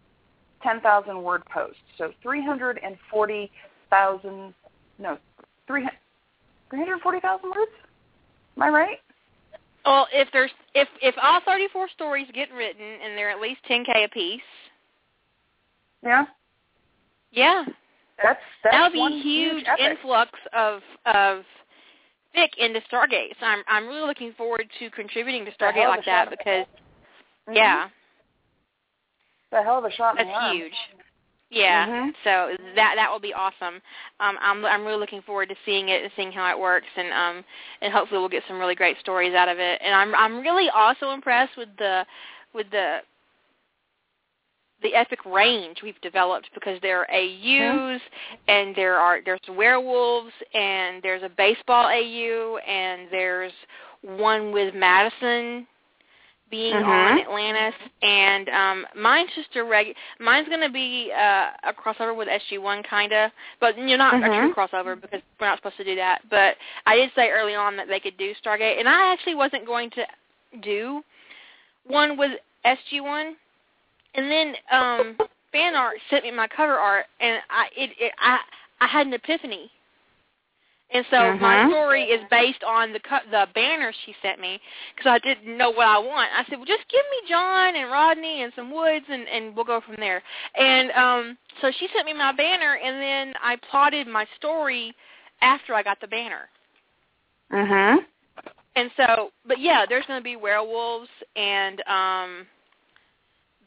10,000 0.63 1.23
word 1.23 1.43
posts. 1.53 1.83
So 1.99 2.13
340,000 2.23 4.55
no, 4.99 5.19
300 5.67 5.93
340,000 6.71 7.51
words? 7.51 7.73
Am 8.57 8.63
I 8.63 8.69
right? 8.71 9.01
Well, 9.89 10.07
if 10.13 10.29
there's 10.33 10.51
if 10.75 10.87
if 11.01 11.15
all 11.23 11.41
34 11.47 11.89
stories 11.95 12.27
get 12.35 12.53
written 12.53 12.83
and 13.03 13.17
they're 13.17 13.31
at 13.31 13.41
least 13.41 13.61
10k 13.71 14.05
a 14.05 14.09
piece, 14.09 14.41
Yeah. 16.03 16.27
yeah, 17.33 17.65
That's 18.23 18.39
that's 18.63 18.75
that 18.75 18.83
would 18.83 18.93
be 18.93 19.07
a 19.07 19.23
huge 19.23 19.65
epic. 19.67 19.99
influx 19.99 20.31
of 20.53 20.83
of 21.07 21.43
fic 22.37 22.49
into 22.59 22.81
Stargate. 22.93 23.33
So 23.41 23.47
I'm 23.47 23.63
I'm 23.67 23.87
really 23.87 24.07
looking 24.07 24.35
forward 24.35 24.69
to 24.79 24.91
contributing 24.91 25.47
to 25.47 25.53
Stargate 25.53 25.89
like 25.89 26.05
that 26.05 26.29
because 26.29 26.67
Mhm. 27.49 27.57
yeah, 27.57 27.89
The 29.51 29.63
hell 29.63 29.79
of 29.79 29.87
a 29.87 29.91
shot 29.91 30.17
that's 30.17 30.29
huge. 30.53 30.75
Yeah, 31.51 31.87
Mhm. 31.87 32.15
so 32.25 32.57
that 32.75 32.97
that 32.97 33.11
will 33.11 33.21
be 33.21 33.33
awesome. 33.33 33.81
Um, 34.21 34.39
I'm 34.41 34.65
I'm 34.67 34.85
really 34.85 34.99
looking 34.99 35.23
forward 35.23 35.49
to 35.49 35.57
seeing 35.65 35.89
it 35.89 36.03
and 36.03 36.13
seeing 36.15 36.31
how 36.31 36.51
it 36.51 36.59
works, 36.59 36.89
and 36.97 37.11
um, 37.13 37.45
and 37.81 37.93
hopefully 37.93 38.21
we'll 38.21 38.29
get 38.29 38.45
some 38.47 38.59
really 38.59 38.75
great 38.75 38.99
stories 39.01 39.35
out 39.35 39.49
of 39.49 39.59
it. 39.59 39.81
And 39.83 39.95
I'm 39.95 40.15
I'm 40.15 40.41
really 40.41 40.69
also 40.69 41.11
impressed 41.13 41.57
with 41.57 41.75
the 41.79 42.05
with 42.53 42.71
the 42.71 43.01
the 44.83 44.95
epic 44.95 45.25
range 45.25 45.83
we've 45.83 46.01
developed 46.03 46.51
because 46.55 46.81
there 46.83 47.01
are 47.01 47.11
AUs 47.11 48.01
and 48.47 48.77
there 48.77 48.97
are 48.97 49.21
there's 49.25 49.41
werewolves 49.49 50.33
and 50.55 51.03
there's 51.03 51.23
a 51.23 51.29
baseball 51.31 51.87
AU 51.87 52.59
and 52.59 53.09
there's 53.11 53.53
one 54.03 54.53
with 54.53 54.75
Madison 54.75 55.67
being 56.51 56.75
Mhm. 56.77 56.85
on 56.89 57.19
Atlantis 57.19 57.75
and 58.03 58.49
um 58.49 58.87
mine's 58.95 59.31
just 59.35 59.55
a 59.57 59.65
reg 59.65 59.95
mine's 60.19 60.49
going 60.49 60.61
to 60.61 60.71
be 60.71 61.13
uh 61.13 61.51
a 61.65 61.73
crossover 61.73 62.17
with 62.17 62.29
SG1 62.29 62.83
kind 62.85 63.13
of 63.13 63.31
but 63.61 63.77
you 63.77 63.97
know 63.97 63.97
not 63.97 64.23
a 64.23 64.29
true 64.29 64.53
Mhm. 64.53 64.55
crossover 64.55 65.01
because 65.01 65.21
we're 65.39 65.47
not 65.47 65.59
supposed 65.59 65.77
to 65.77 65.85
do 65.85 65.95
that 65.97 66.23
but 66.31 66.57
I 66.87 66.97
did 66.97 67.13
say 67.15 67.31
early 67.31 67.55
on 67.55 67.77
that 67.77 67.89
they 67.89 68.01
could 68.01 68.17
do 68.17 68.35
Stargate 68.35 68.79
and 68.79 68.89
I 68.89 69.13
actually 69.13 69.35
wasn't 69.35 69.67
going 69.67 69.91
to 69.91 70.07
do 70.61 71.05
one 71.85 72.17
with 72.17 72.33
SG1 72.65 73.37
and 74.15 74.31
then 74.31 74.57
um 74.71 75.17
fan 75.53 75.75
art 75.75 75.99
sent 76.11 76.25
me 76.25 76.31
my 76.31 76.49
cover 76.49 76.79
art 76.79 77.07
and 77.21 77.43
I 77.51 77.69
it, 77.77 77.91
it 77.99 78.13
I 78.19 78.39
I 78.81 78.87
had 78.87 79.07
an 79.07 79.13
epiphany 79.13 79.71
and 80.91 81.05
so 81.11 81.37
my 81.37 81.59
Mhm. 81.59 81.69
story 81.69 82.05
is 82.05 82.25
based 82.31 82.65
on 82.65 82.93
the 82.93 83.01
co- 83.01 83.25
the 83.31 83.47
banner 83.55 83.93
she 83.93 84.15
sent 84.23 84.41
me 84.41 84.61
because 84.95 85.11
I 85.11 85.19
didn't 85.19 85.57
know 85.57 85.71
what 85.71 85.87
I 85.87 85.99
want. 85.99 86.31
I 86.33 86.45
said, 86.45 86.57
"Well, 86.57 86.65
just 86.65 86.89
give 86.89 87.05
me 87.11 87.29
John 87.29 87.77
and 87.77 87.91
Rodney 87.91 88.43
and 88.43 88.53
some 88.55 88.71
woods, 88.71 89.05
and 89.09 89.29
and 89.29 89.55
we'll 89.55 89.67
go 89.67 89.81
from 89.81 89.97
there." 89.97 90.23
And 90.55 90.91
um, 90.93 91.39
so 91.61 91.71
she 91.71 91.89
sent 91.89 92.07
me 92.07 92.15
my 92.15 92.33
banner, 92.33 92.77
and 92.77 93.01
then 93.01 93.35
I 93.43 93.57
plotted 93.57 94.07
my 94.07 94.27
story 94.37 94.95
after 95.43 95.75
I 95.75 95.83
got 95.83 96.01
the 96.01 96.09
banner. 96.09 96.49
Mhm. 97.51 98.07
And 98.77 98.91
so, 98.97 99.33
but 99.45 99.59
yeah, 99.59 99.85
there's 99.87 100.07
going 100.07 100.21
to 100.21 100.25
be 100.25 100.37
werewolves, 100.37 101.11
and 101.37 101.83
um, 101.87 102.47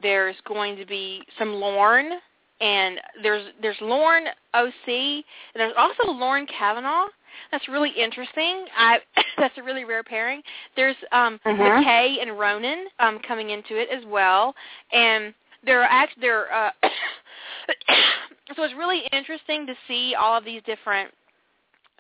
there's 0.01 0.39
going 0.45 0.75
to 0.77 0.85
be 0.85 1.23
some 1.37 1.53
Lorne, 1.53 2.19
and 2.61 3.01
there's 3.23 3.51
there's 3.61 3.77
Lorne 3.81 4.25
OC, 4.53 4.87
and 4.87 5.23
there's 5.55 5.73
also 5.77 6.11
Lorne 6.11 6.45
Kavanagh. 6.47 7.07
That's 7.51 7.67
really 7.67 7.89
interesting. 7.89 8.65
I 8.77 8.99
that's 9.37 9.57
a 9.57 9.63
really 9.63 9.83
rare 9.83 10.03
pairing. 10.03 10.41
There's 10.75 10.95
um 11.11 11.39
Mhm. 11.45 11.83
McKay 11.83 12.21
and 12.21 12.39
Ronan 12.39 12.87
um 12.99 13.19
coming 13.27 13.49
into 13.49 13.75
it 13.77 13.89
as 13.89 14.05
well, 14.05 14.53
and 14.93 15.33
there 15.63 15.81
are 15.81 15.89
actually 15.89 16.21
there 16.21 16.53
uh 16.53 16.71
so 18.55 18.63
it's 18.63 18.75
really 18.75 19.01
interesting 19.11 19.65
to 19.65 19.73
see 19.87 20.15
all 20.15 20.37
of 20.37 20.45
these 20.45 20.61
different 20.65 21.11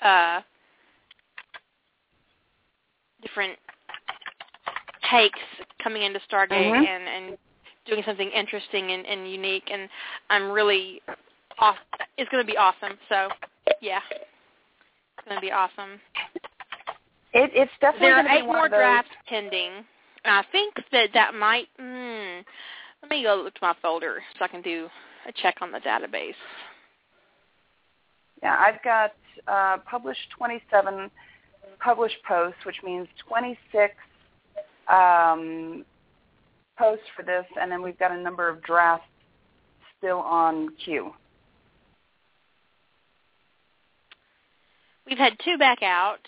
uh 0.01 0.41
different 3.21 3.57
takes 5.09 5.39
coming 5.83 6.03
into 6.03 6.19
Stargate 6.31 6.71
Mhm. 6.71 6.87
and 6.87 7.07
and 7.07 7.37
doing 7.85 8.03
something 8.05 8.29
interesting 8.29 8.91
and, 8.91 9.05
and 9.05 9.31
unique 9.31 9.69
and 9.71 9.89
I'm 10.29 10.51
really 10.51 11.01
off 11.59 11.75
it's 12.17 12.29
going 12.29 12.45
to 12.45 12.51
be 12.51 12.57
awesome. 12.57 12.97
So, 13.09 13.29
yeah. 13.81 13.99
It's 14.09 15.27
going 15.27 15.37
to 15.37 15.41
be 15.41 15.51
awesome. 15.51 15.99
It, 17.33 17.51
it's 17.53 17.71
definitely 17.79 18.07
There 18.07 18.17
are 18.17 18.37
eight 18.37 18.45
more 18.45 18.67
drafts 18.67 19.11
pending. 19.27 19.71
And 20.23 20.35
I 20.35 20.43
think 20.51 20.75
that 20.91 21.09
that 21.13 21.33
might 21.33 21.67
mm, 21.79 22.43
let 23.01 23.09
me 23.09 23.23
go 23.23 23.41
look 23.43 23.53
to 23.55 23.59
my 23.61 23.73
folder 23.81 24.21
so 24.37 24.45
I 24.45 24.47
can 24.47 24.61
do 24.61 24.87
a 25.27 25.31
check 25.31 25.57
on 25.61 25.71
the 25.71 25.79
database. 25.79 26.33
Yeah, 28.43 28.57
I've 28.59 28.81
got 28.83 29.13
uh, 29.47 29.77
published 29.89 30.29
27 30.37 31.09
published 31.79 32.17
posts, 32.27 32.59
which 32.65 32.77
means 32.83 33.07
26 33.27 33.93
um, 34.87 35.85
posts 36.81 37.05
for 37.15 37.23
this, 37.23 37.45
and 37.59 37.71
then 37.71 37.81
we've 37.81 37.99
got 37.99 38.11
a 38.11 38.17
number 38.17 38.49
of 38.49 38.61
drafts 38.63 39.05
still 39.97 40.19
on 40.19 40.69
queue. 40.83 41.11
We've 45.05 45.17
had 45.17 45.33
two 45.43 45.57
back 45.57 45.83
out. 45.83 46.19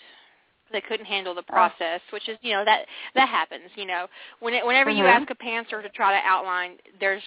They 0.72 0.80
couldn't 0.80 1.06
handle 1.06 1.34
the 1.34 1.42
process, 1.42 2.00
which 2.10 2.28
is, 2.28 2.38
you 2.42 2.52
know, 2.52 2.64
that 2.64 2.86
that 3.14 3.28
happens. 3.28 3.70
You 3.76 3.86
know, 3.86 4.06
when 4.40 4.54
it, 4.54 4.66
whenever 4.66 4.90
you 4.90 5.04
Mhm. 5.04 5.20
ask 5.20 5.30
a 5.30 5.34
pantser 5.34 5.82
to 5.82 5.88
try 5.90 6.18
to 6.18 6.26
outline, 6.26 6.78
there's 6.98 7.22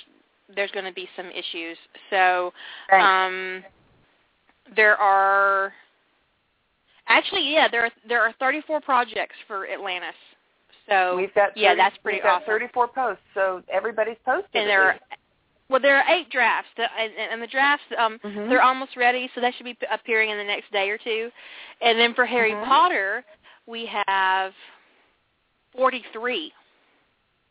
there's 0.49 0.71
going 0.71 0.85
to 0.85 0.93
be 0.93 1.09
some 1.15 1.29
issues. 1.31 1.77
So, 2.09 2.53
um, 2.91 3.63
there 4.75 4.97
are 4.97 5.73
actually, 7.07 7.53
yeah, 7.53 7.67
there 7.67 7.85
are 7.85 7.91
there 8.07 8.21
are 8.21 8.33
34 8.33 8.81
projects 8.81 9.35
for 9.47 9.67
Atlantis. 9.67 10.15
So 10.89 11.15
we've 11.15 11.33
got 11.33 11.55
yeah, 11.57 11.75
that's 11.75 11.97
pretty 11.97 12.17
we've 12.17 12.23
got 12.23 12.45
34 12.45 12.87
posts, 12.89 13.23
so 13.33 13.61
everybody's 13.71 14.17
posted. 14.25 14.49
and 14.53 14.69
there 14.69 14.83
are 14.83 14.95
well, 15.69 15.81
there 15.81 15.97
are 15.97 16.15
eight 16.15 16.29
drafts, 16.29 16.69
and, 16.77 17.41
the 17.41 17.47
drafts 17.47 17.83
um, 17.97 18.19
Mhm. 18.19 18.47
they're 18.47 18.61
almost 18.61 18.95
ready, 18.95 19.29
so 19.35 19.41
that 19.41 19.53
should 19.55 19.65
be 19.65 19.77
appearing 19.91 20.29
in 20.29 20.37
the 20.37 20.43
next 20.43 20.71
day 20.71 20.89
or 20.89 20.97
two. 20.97 21.29
And 21.81 21.99
then 21.99 22.13
for 22.13 22.25
Harry 22.25 22.53
Mhm. 22.53 22.65
Potter, 22.65 23.25
we 23.65 23.85
have 23.87 24.55
43. 25.73 26.53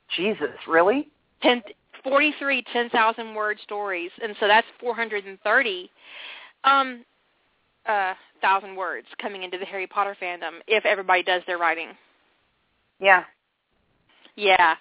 Jesus, 0.09 0.57
really? 0.67 1.11
10, 1.43 1.63
43 2.03 2.63
10,000 2.63 3.35
word 3.35 3.61
stories, 3.61 4.11
and 4.23 4.35
so 4.39 4.47
that's 4.47 4.67
430 4.79 5.91
um, 6.65 7.05
uh, 7.85 8.15
thousand 8.41 8.77
words 8.77 9.07
coming 9.19 9.43
into 9.43 9.59
the 9.59 9.67
Harry 9.67 9.87
Potter 9.87 10.15
fandom 10.15 10.63
if 10.67 10.87
everybody 10.87 11.23
does 11.23 11.45
their 11.47 11.59
writing. 11.59 11.97
Yeah. 13.01 13.25
Yeah. 14.37 14.75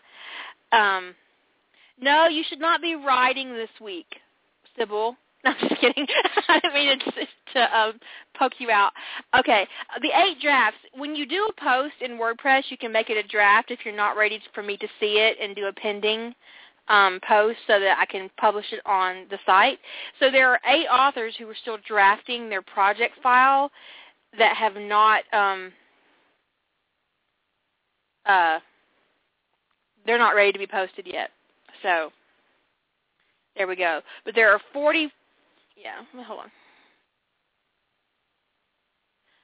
Um, 0.72 1.16
no, 2.00 2.28
you 2.28 2.44
should 2.48 2.60
not 2.60 2.82
be 2.82 2.96
writing 2.96 3.54
this 3.54 3.70
week, 3.82 4.08
Sybil. 4.78 5.16
No, 5.46 5.52
I'm 5.52 5.70
just 5.70 5.80
kidding. 5.80 6.08
I 6.48 6.60
didn't 6.60 6.74
mean 6.74 6.98
to, 6.98 7.28
to 7.54 7.78
um, 7.78 8.00
poke 8.36 8.54
you 8.58 8.72
out. 8.72 8.92
Okay, 9.38 9.68
the 10.02 10.08
eight 10.08 10.42
drafts. 10.42 10.80
When 10.96 11.16
you 11.16 11.28
do 11.28 11.48
a 11.48 11.62
post 11.62 11.94
in 12.02 12.14
WordPress, 12.14 12.64
you 12.70 12.80
can 12.80 12.92
make 12.92 13.12
it 13.12 13.24
a 13.24 13.28
draft 13.28 13.70
if 13.70 13.78
you're 13.86 13.96
not 13.96 14.18
ready 14.18 14.42
for 14.56 14.64
me 14.64 14.76
to 14.78 14.88
see 15.00 15.20
it 15.20 15.38
and 15.40 15.56
do 15.56 15.68
a 15.68 15.74
pending 15.74 16.34
um, 16.88 17.20
post 17.28 17.60
so 17.68 17.80
that 17.80 17.98
I 18.00 18.06
can 18.06 18.30
publish 18.38 18.66
it 18.72 18.82
on 18.88 19.28
the 19.30 19.38
site. 19.46 19.78
So 20.20 20.32
there 20.32 20.50
are 20.50 20.60
eight 20.68 20.88
authors 20.88 21.36
who 21.38 21.48
are 21.48 21.56
still 21.62 21.78
drafting 21.88 22.50
their 22.50 22.64
project 22.64 23.14
file 23.22 23.72
that 24.40 24.56
have 24.56 24.76
not 24.76 25.24
um, 25.32 25.72
uh, 28.26 28.60
they're 30.06 30.18
not 30.18 30.36
ready 30.36 30.52
to 30.52 30.60
be 30.60 30.68
posted 30.68 31.08
yet. 31.08 31.32
So 31.82 32.12
there 33.56 33.68
we 33.68 33.76
go. 33.76 34.02
But 34.24 34.36
there 34.36 34.52
are 34.52 34.60
40 34.74 35.10
yeah, 35.78 36.24
hold 36.26 36.40
on. 36.40 36.52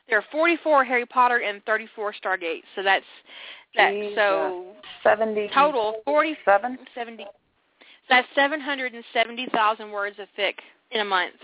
There 0.10 0.18
are 0.18 0.26
44 0.32 0.84
Harry 0.84 1.06
Potter 1.06 1.38
and 1.38 1.64
34 1.66 2.14
Stargate. 2.24 2.64
So 2.76 2.84
that's 2.84 3.06
that. 3.76 3.92
Jesus. 3.92 4.16
So 4.16 4.66
70 5.04 5.50
total 5.54 5.96
47? 6.04 6.78
70. 6.94 7.24
So 7.24 7.30
that's 8.10 8.28
770,000 8.36 9.92
words 9.92 10.18
of 10.20 10.28
fic 10.38 10.56
in 10.92 11.02
a 11.02 11.06
month. 11.06 11.36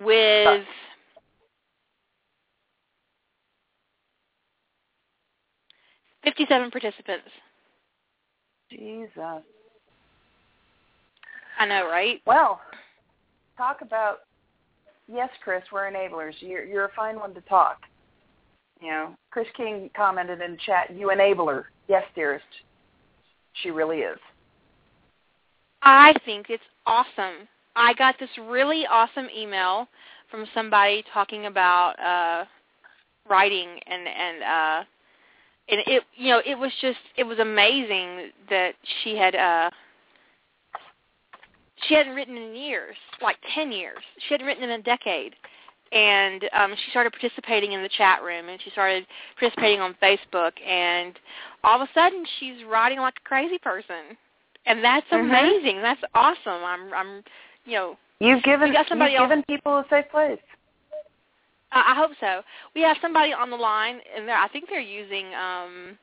With 0.00 0.64
fifty-seven 6.26 6.70
participants. 6.70 7.28
Jesus. 8.68 9.42
I 11.58 11.66
know, 11.66 11.88
right? 11.88 12.20
Well, 12.26 12.60
talk 13.56 13.80
about 13.80 14.18
yes, 15.06 15.30
Chris, 15.42 15.62
we're 15.72 15.90
enablers. 15.90 16.34
You're 16.40 16.64
you're 16.64 16.86
a 16.86 16.92
fine 16.94 17.18
one 17.18 17.32
to 17.34 17.40
talk. 17.42 17.78
You 18.82 18.88
know, 18.88 19.14
Chris 19.30 19.46
King 19.56 19.88
commented 19.96 20.42
in 20.42 20.58
chat, 20.66 20.90
"You 20.94 21.08
enabler." 21.08 21.64
Yes, 21.88 22.02
dearest, 22.14 22.44
she 23.62 23.70
really 23.70 23.98
is. 23.98 24.18
I 25.82 26.12
think 26.24 26.46
it's 26.50 26.62
awesome. 26.84 27.48
I 27.76 27.94
got 27.94 28.16
this 28.18 28.30
really 28.48 28.84
awesome 28.86 29.28
email 29.34 29.86
from 30.30 30.44
somebody 30.52 31.04
talking 31.14 31.46
about 31.46 31.92
uh 32.00 32.44
writing 33.30 33.68
and 33.86 34.08
and 34.08 34.42
uh 34.42 34.84
and 35.68 35.80
it 35.86 36.02
you 36.14 36.28
know 36.30 36.42
it 36.44 36.58
was 36.58 36.72
just 36.80 36.98
it 37.16 37.24
was 37.24 37.38
amazing 37.38 38.30
that 38.48 38.74
she 39.02 39.16
had 39.16 39.34
uh 39.34 39.70
she 41.88 41.94
hadn't 41.94 42.14
written 42.14 42.36
in 42.36 42.54
years 42.54 42.96
like 43.20 43.36
10 43.54 43.70
years. 43.70 43.98
She 44.26 44.34
hadn't 44.34 44.46
written 44.46 44.64
in 44.64 44.70
a 44.70 44.82
decade. 44.82 45.34
And 45.92 46.44
um 46.52 46.74
she 46.74 46.90
started 46.90 47.12
participating 47.12 47.72
in 47.72 47.82
the 47.82 47.88
chat 47.88 48.22
room 48.22 48.48
and 48.48 48.60
she 48.62 48.70
started 48.70 49.06
participating 49.38 49.80
on 49.80 49.94
Facebook. 50.02 50.52
And 50.66 51.18
all 51.64 51.80
of 51.80 51.88
a 51.88 51.92
sudden 51.94 52.24
she's 52.38 52.64
writing 52.68 52.98
like 52.98 53.14
a 53.24 53.28
crazy 53.28 53.58
person. 53.58 54.16
And 54.66 54.82
that's 54.82 55.06
Mhm. 55.08 55.28
amazing. 55.28 55.82
That's 55.82 56.02
awesome. 56.14 56.64
I'm 56.64 56.92
i'm 56.94 57.24
you 57.64 57.74
know 57.74 57.98
You've 58.18 58.42
given 58.42 58.70
We 58.70 58.74
got 58.74 58.88
somebody 58.88 59.12
you've 59.12 59.22
given 59.22 59.44
people 59.44 59.76
a 59.78 59.86
safe 59.90 60.08
place. 60.10 60.40
I 61.72 61.92
I 61.92 61.94
hope 61.94 62.12
so. 62.20 62.42
We 62.74 62.82
have 62.82 62.96
somebody 63.00 63.32
on 63.32 63.50
the 63.50 63.56
line, 63.56 64.00
and 64.16 64.28
they're, 64.28 64.36
I 64.36 64.48
think 64.48 64.66
they're 64.68 64.80
using 64.80 65.26
um 65.34 65.98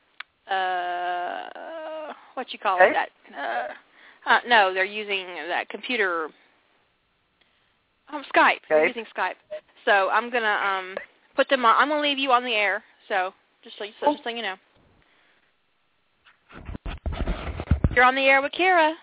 uh 0.50 2.12
what 2.34 2.52
you 2.52 2.58
call 2.58 2.78
it 2.80 2.92
that 2.92 3.08
uh, 3.36 4.30
uh 4.30 4.40
no, 4.46 4.74
they're 4.74 4.84
using 4.84 5.26
that 5.48 5.68
computer 5.68 6.28
um 8.12 8.22
Skype. 8.34 8.60
They're 8.68 8.86
using 8.86 9.04
Skype. 9.16 9.34
So 9.84 10.10
I'm 10.10 10.30
gonna 10.30 10.46
um 10.46 10.96
put 11.36 11.48
them 11.48 11.64
on. 11.64 11.74
I'm 11.78 11.88
gonna 11.88 12.02
leave 12.02 12.18
you 12.18 12.32
on 12.32 12.44
the 12.44 12.54
air. 12.54 12.82
So 13.08 13.32
just 13.62 13.78
so 13.78 13.84
you, 13.84 13.92
so, 14.00 14.12
just 14.12 14.24
so 14.24 14.30
you 14.30 14.42
know. 14.42 14.56
You're 17.94 18.04
on 18.04 18.16
the 18.16 18.22
air 18.22 18.42
with 18.42 18.52
Kira. 18.52 18.94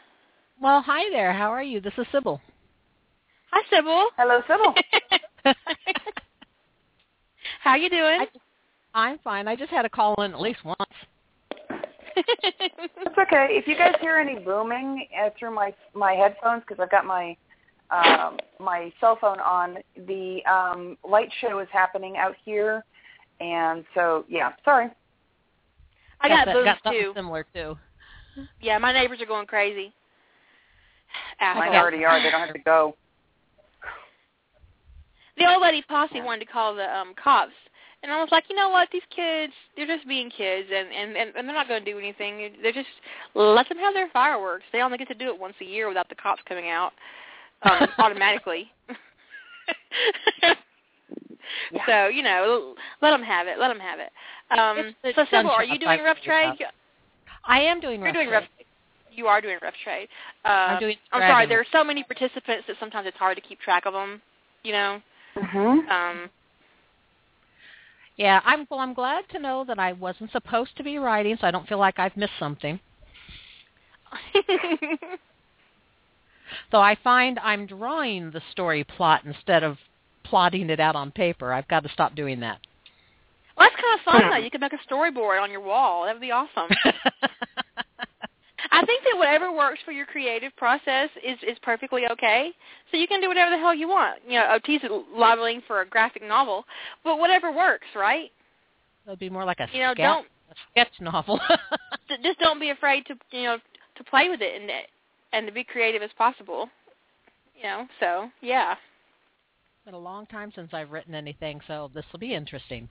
Well, 0.61 0.81
hi 0.81 1.09
there. 1.11 1.33
How 1.33 1.49
are 1.49 1.63
you? 1.63 1.79
This 1.79 1.93
is 1.97 2.05
Sybil. 2.11 2.41
Hi, 3.51 3.61
Sybil. 3.69 4.07
Hello, 4.17 4.41
Sybil. 4.47 4.75
How 7.61 7.75
you 7.75 7.89
doing? 7.91 8.25
I'm 8.95 9.19
fine. 9.19 9.47
I 9.47 9.55
just 9.55 9.69
had 9.69 9.85
a 9.85 9.89
call 9.89 10.15
in 10.23 10.33
at 10.33 10.41
least 10.41 10.65
once. 10.65 10.79
It's 12.17 13.17
okay. 13.17 13.47
If 13.51 13.67
you 13.67 13.77
guys 13.77 13.93
hear 14.01 14.17
any 14.17 14.39
booming 14.39 15.07
uh, 15.23 15.29
through 15.37 15.53
my 15.53 15.73
my 15.93 16.13
headphones, 16.13 16.63
because 16.67 16.81
I've 16.81 16.89
got 16.89 17.05
my 17.05 17.37
um, 17.91 18.37
my 18.59 18.91
cell 18.99 19.17
phone 19.21 19.39
on, 19.39 19.77
the 20.07 20.39
um, 20.51 20.97
light 21.07 21.29
show 21.39 21.59
is 21.59 21.67
happening 21.71 22.17
out 22.17 22.35
here, 22.43 22.83
and 23.39 23.85
so 23.93 24.25
yeah. 24.27 24.53
Sorry. 24.65 24.89
I 26.19 26.29
got, 26.29 26.45
that- 26.45 26.53
booms 26.53 26.65
got 26.65 26.79
something 26.83 27.01
too. 27.01 27.13
similar 27.15 27.45
too. 27.53 27.77
Yeah, 28.59 28.77
my 28.79 28.91
neighbors 28.91 29.21
are 29.21 29.25
going 29.25 29.45
crazy. 29.45 29.93
Mine 31.39 31.75
already 31.75 32.05
are. 32.05 32.21
They 32.21 32.31
don't 32.31 32.41
have 32.41 32.53
to 32.53 32.59
go. 32.59 32.95
The 35.41 35.51
old 35.51 35.61
lady 35.61 35.83
posse 35.87 36.21
wanted 36.21 36.45
to 36.45 36.51
call 36.51 36.75
the 36.75 36.85
um 36.95 37.13
cops, 37.21 37.53
and 38.03 38.11
I 38.11 38.19
was 38.19 38.29
like, 38.31 38.45
you 38.49 38.55
know 38.55 38.69
what? 38.69 38.89
These 38.91 39.01
kids, 39.15 39.53
they're 39.75 39.87
just 39.87 40.07
being 40.07 40.29
kids, 40.29 40.69
and 40.73 40.89
and 40.91 41.17
and, 41.17 41.35
and 41.35 41.47
they're 41.47 41.55
not 41.55 41.67
going 41.67 41.83
to 41.83 41.91
do 41.91 41.97
anything. 41.97 42.51
They're 42.61 42.71
just 42.71 42.87
let 43.35 43.67
them 43.69 43.77
have 43.77 43.93
their 43.93 44.09
fireworks. 44.09 44.65
They 44.71 44.81
only 44.81 44.97
get 44.97 45.07
to 45.09 45.15
do 45.15 45.29
it 45.33 45.39
once 45.39 45.55
a 45.61 45.65
year 45.65 45.87
without 45.87 46.09
the 46.09 46.15
cops 46.15 46.41
coming 46.47 46.69
out 46.69 46.93
um, 47.63 47.87
automatically. 47.97 48.71
Yeah. 51.71 51.85
So 51.85 52.07
you 52.07 52.23
know, 52.23 52.75
let 53.01 53.11
them 53.11 53.23
have 53.23 53.47
it. 53.47 53.59
Let 53.59 53.67
them 53.69 53.79
have 53.79 53.99
it. 53.99 54.11
Um, 54.57 54.95
so 55.15 55.25
Sybil, 55.29 55.51
are 55.51 55.63
you 55.63 55.79
doing 55.79 56.01
rough 56.01 56.17
trade? 56.23 56.53
I 57.45 57.61
am 57.61 57.81
doing 57.81 57.99
rough. 58.01 58.13
You're 58.13 58.13
rough 58.13 58.13
doing 58.13 58.27
trade. 58.27 58.35
rough. 58.35 58.67
You 59.13 59.27
are 59.27 59.41
doing 59.41 59.57
rough 59.61 59.73
trade. 59.83 60.07
Uh, 60.45 60.47
I'm 60.47 60.79
doing 60.79 60.95
I'm 61.11 61.21
sorry. 61.21 61.47
There 61.47 61.59
are 61.59 61.65
so 61.71 61.83
many 61.83 62.03
participants 62.03 62.65
that 62.67 62.77
sometimes 62.79 63.07
it's 63.07 63.17
hard 63.17 63.35
to 63.35 63.41
keep 63.41 63.59
track 63.59 63.85
of 63.85 63.93
them. 63.93 64.21
You 64.63 64.71
know. 64.71 65.01
Mm-hmm. 65.35 65.89
Um, 65.89 66.29
Yeah, 68.17 68.41
I'm 68.43 68.67
well. 68.69 68.79
I'm 68.79 68.93
glad 68.93 69.25
to 69.29 69.39
know 69.39 69.63
that 69.65 69.79
I 69.79 69.93
wasn't 69.93 70.31
supposed 70.31 70.75
to 70.77 70.83
be 70.83 70.97
writing, 70.97 71.37
so 71.39 71.47
I 71.47 71.51
don't 71.51 71.67
feel 71.67 71.79
like 71.79 71.99
I've 71.99 72.17
missed 72.17 72.37
something. 72.39 72.79
Though 76.71 76.81
I 76.81 76.97
find 77.01 77.39
I'm 77.39 77.65
drawing 77.65 78.31
the 78.31 78.41
story 78.51 78.83
plot 78.83 79.21
instead 79.25 79.63
of 79.63 79.77
plotting 80.23 80.69
it 80.69 80.79
out 80.79 80.95
on 80.95 81.11
paper. 81.11 81.53
I've 81.53 81.67
got 81.67 81.83
to 81.83 81.89
stop 81.89 82.15
doing 82.15 82.41
that. 82.41 82.59
Well, 83.57 83.69
that's 83.69 83.81
kind 83.81 83.99
of 83.99 84.01
fun 84.05 84.29
though. 84.29 84.43
You 84.43 84.51
could 84.51 84.61
make 84.61 84.73
a 84.73 84.93
storyboard 84.93 85.41
on 85.41 85.51
your 85.51 85.61
wall. 85.61 86.05
That 86.05 86.15
would 86.15 86.21
be 86.21 86.31
awesome. 86.31 86.69
I 88.71 88.85
think 88.85 89.03
that 89.03 89.17
whatever 89.17 89.51
works 89.51 89.79
for 89.83 89.91
your 89.91 90.05
creative 90.05 90.55
process 90.55 91.09
is 91.25 91.37
is 91.45 91.57
perfectly 91.61 92.03
okay. 92.09 92.51
So 92.89 92.97
you 92.97 93.07
can 93.07 93.21
do 93.21 93.27
whatever 93.27 93.51
the 93.51 93.57
hell 93.57 93.75
you 93.75 93.89
want. 93.89 94.19
You 94.25 94.39
know, 94.39 94.47
OT's 94.55 94.83
labeling 95.13 95.61
for 95.67 95.81
a 95.81 95.85
graphic 95.85 96.23
novel, 96.23 96.63
but 97.03 97.17
whatever 97.19 97.51
works, 97.51 97.87
right? 97.95 98.31
It'd 99.05 99.19
be 99.19 99.29
more 99.29 99.43
like 99.43 99.59
a, 99.59 99.67
You 99.73 99.81
know, 99.81 99.93
sketch, 99.93 100.03
don't 100.03 100.27
a 100.51 100.55
sketch 100.71 101.01
novel. 101.01 101.39
just 102.23 102.39
don't 102.39 102.59
be 102.59 102.69
afraid 102.69 103.05
to 103.07 103.15
you 103.31 103.43
know 103.43 103.57
to 103.97 104.03
play 104.05 104.29
with 104.29 104.41
it 104.41 104.61
and 104.61 104.71
and 105.33 105.47
to 105.47 105.53
be 105.53 105.65
creative 105.65 106.01
as 106.01 106.11
possible. 106.17 106.69
You 107.57 107.63
know, 107.63 107.87
so 107.99 108.29
yeah. 108.41 108.73
It's 108.73 109.85
been 109.85 109.93
a 109.95 109.99
long 109.99 110.27
time 110.27 110.51
since 110.55 110.69
I've 110.73 110.91
written 110.91 111.13
anything, 111.13 111.59
so 111.67 111.91
this 111.93 112.05
will 112.13 112.19
be 112.19 112.33
interesting. 112.33 112.87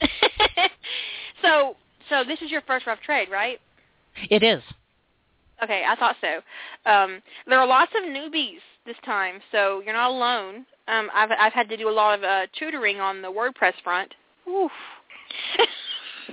so 1.42 1.76
so 2.08 2.24
this 2.26 2.42
is 2.42 2.50
your 2.50 2.62
first 2.62 2.86
rough 2.86 3.00
trade, 3.00 3.28
right? 3.30 3.60
It 4.28 4.42
is. 4.42 4.62
Okay, 5.62 5.84
I 5.88 5.94
thought 5.96 6.16
so. 6.20 6.90
Um, 6.90 7.20
there 7.46 7.58
are 7.58 7.66
lots 7.66 7.92
of 7.96 8.04
newbies 8.04 8.60
this 8.86 8.96
time, 9.04 9.40
so 9.52 9.82
you're 9.84 9.94
not 9.94 10.10
alone. 10.10 10.64
Um, 10.88 11.10
I've 11.14 11.30
I've 11.38 11.52
had 11.52 11.68
to 11.68 11.76
do 11.76 11.88
a 11.88 11.92
lot 11.92 12.18
of 12.18 12.24
uh, 12.24 12.46
tutoring 12.58 12.98
on 13.00 13.22
the 13.22 13.28
WordPress 13.28 13.74
front. 13.84 14.12
Oof. 14.48 14.72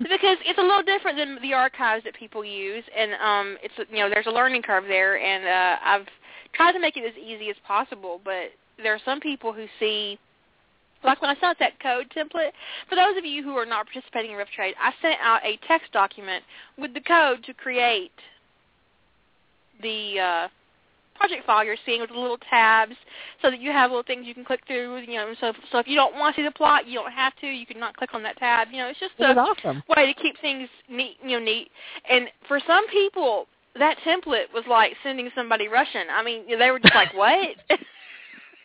because 0.00 0.38
it's 0.44 0.58
a 0.58 0.62
little 0.62 0.82
different 0.82 1.18
than 1.18 1.38
the 1.42 1.52
archives 1.52 2.04
that 2.04 2.14
people 2.14 2.44
use, 2.44 2.84
and 2.96 3.12
um, 3.14 3.58
it's 3.62 3.74
you 3.90 3.98
know 3.98 4.08
there's 4.08 4.26
a 4.26 4.30
learning 4.30 4.62
curve 4.62 4.84
there, 4.86 5.18
and 5.18 5.44
uh, 5.44 5.76
I've 5.84 6.06
tried 6.54 6.72
to 6.72 6.80
make 6.80 6.96
it 6.96 7.04
as 7.04 7.16
easy 7.16 7.50
as 7.50 7.56
possible. 7.66 8.20
But 8.24 8.50
there 8.82 8.94
are 8.94 9.00
some 9.04 9.20
people 9.20 9.52
who 9.52 9.66
see 9.80 10.18
like 11.04 11.20
when 11.20 11.30
I 11.30 11.34
sent 11.34 11.44
out 11.44 11.56
that 11.60 11.80
code 11.80 12.06
template, 12.16 12.52
for 12.88 12.96
those 12.96 13.16
of 13.16 13.24
you 13.24 13.42
who 13.42 13.56
are 13.56 13.66
not 13.66 13.86
participating 13.86 14.32
in 14.32 14.36
Rough 14.36 14.48
Trade, 14.54 14.74
I 14.80 14.92
sent 15.02 15.18
out 15.22 15.44
a 15.44 15.58
text 15.66 15.92
document 15.92 16.44
with 16.78 16.94
the 16.94 17.00
code 17.00 17.44
to 17.44 17.54
create 17.54 18.12
the 19.82 20.18
uh, 20.18 20.48
project 21.16 21.46
file 21.46 21.64
you're 21.64 21.76
seeing 21.84 22.00
with 22.00 22.10
the 22.10 22.18
little 22.18 22.38
tabs 22.50 22.94
so 23.42 23.50
that 23.50 23.60
you 23.60 23.70
have 23.72 23.90
little 23.90 24.04
things 24.04 24.26
you 24.26 24.34
can 24.34 24.44
click 24.44 24.60
through. 24.66 24.98
You 25.00 25.14
know, 25.14 25.34
so 25.40 25.52
so 25.70 25.78
if 25.78 25.86
you 25.86 25.94
don't 25.94 26.14
want 26.14 26.34
to 26.34 26.40
see 26.40 26.44
the 26.44 26.52
plot, 26.52 26.86
you 26.86 26.94
don't 26.94 27.12
have 27.12 27.34
to. 27.40 27.46
You 27.46 27.66
can 27.66 27.78
not 27.78 27.96
click 27.96 28.14
on 28.14 28.22
that 28.22 28.36
tab. 28.38 28.68
You 28.70 28.78
know, 28.78 28.88
it's 28.88 29.00
just 29.00 29.12
was 29.18 29.36
a 29.36 29.40
awesome. 29.40 29.82
way 29.88 30.12
to 30.12 30.20
keep 30.20 30.40
things 30.40 30.68
neat. 30.88 31.16
You 31.22 31.38
know, 31.38 31.44
neat. 31.44 31.70
And 32.10 32.28
for 32.48 32.60
some 32.66 32.86
people, 32.88 33.46
that 33.78 33.96
template 34.06 34.52
was 34.54 34.64
like 34.68 34.94
sending 35.02 35.30
somebody 35.34 35.68
Russian. 35.68 36.06
I 36.10 36.22
mean, 36.22 36.44
they 36.58 36.70
were 36.70 36.80
just 36.80 36.94
like, 36.94 37.14
"What? 37.14 37.56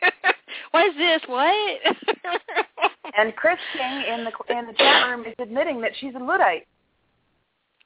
what 0.72 0.88
is 0.88 0.96
this? 0.98 1.22
What?" 1.28 1.80
And 3.18 3.36
Chris 3.36 3.58
King 3.74 4.04
in 4.08 4.24
the 4.24 4.58
in 4.58 4.68
the 4.68 4.74
chat 4.74 5.10
room 5.10 5.26
is 5.26 5.36
admitting 5.40 5.82
that 5.82 5.92
she's 6.00 6.14
a 6.16 6.20
Luddite. 6.20 6.66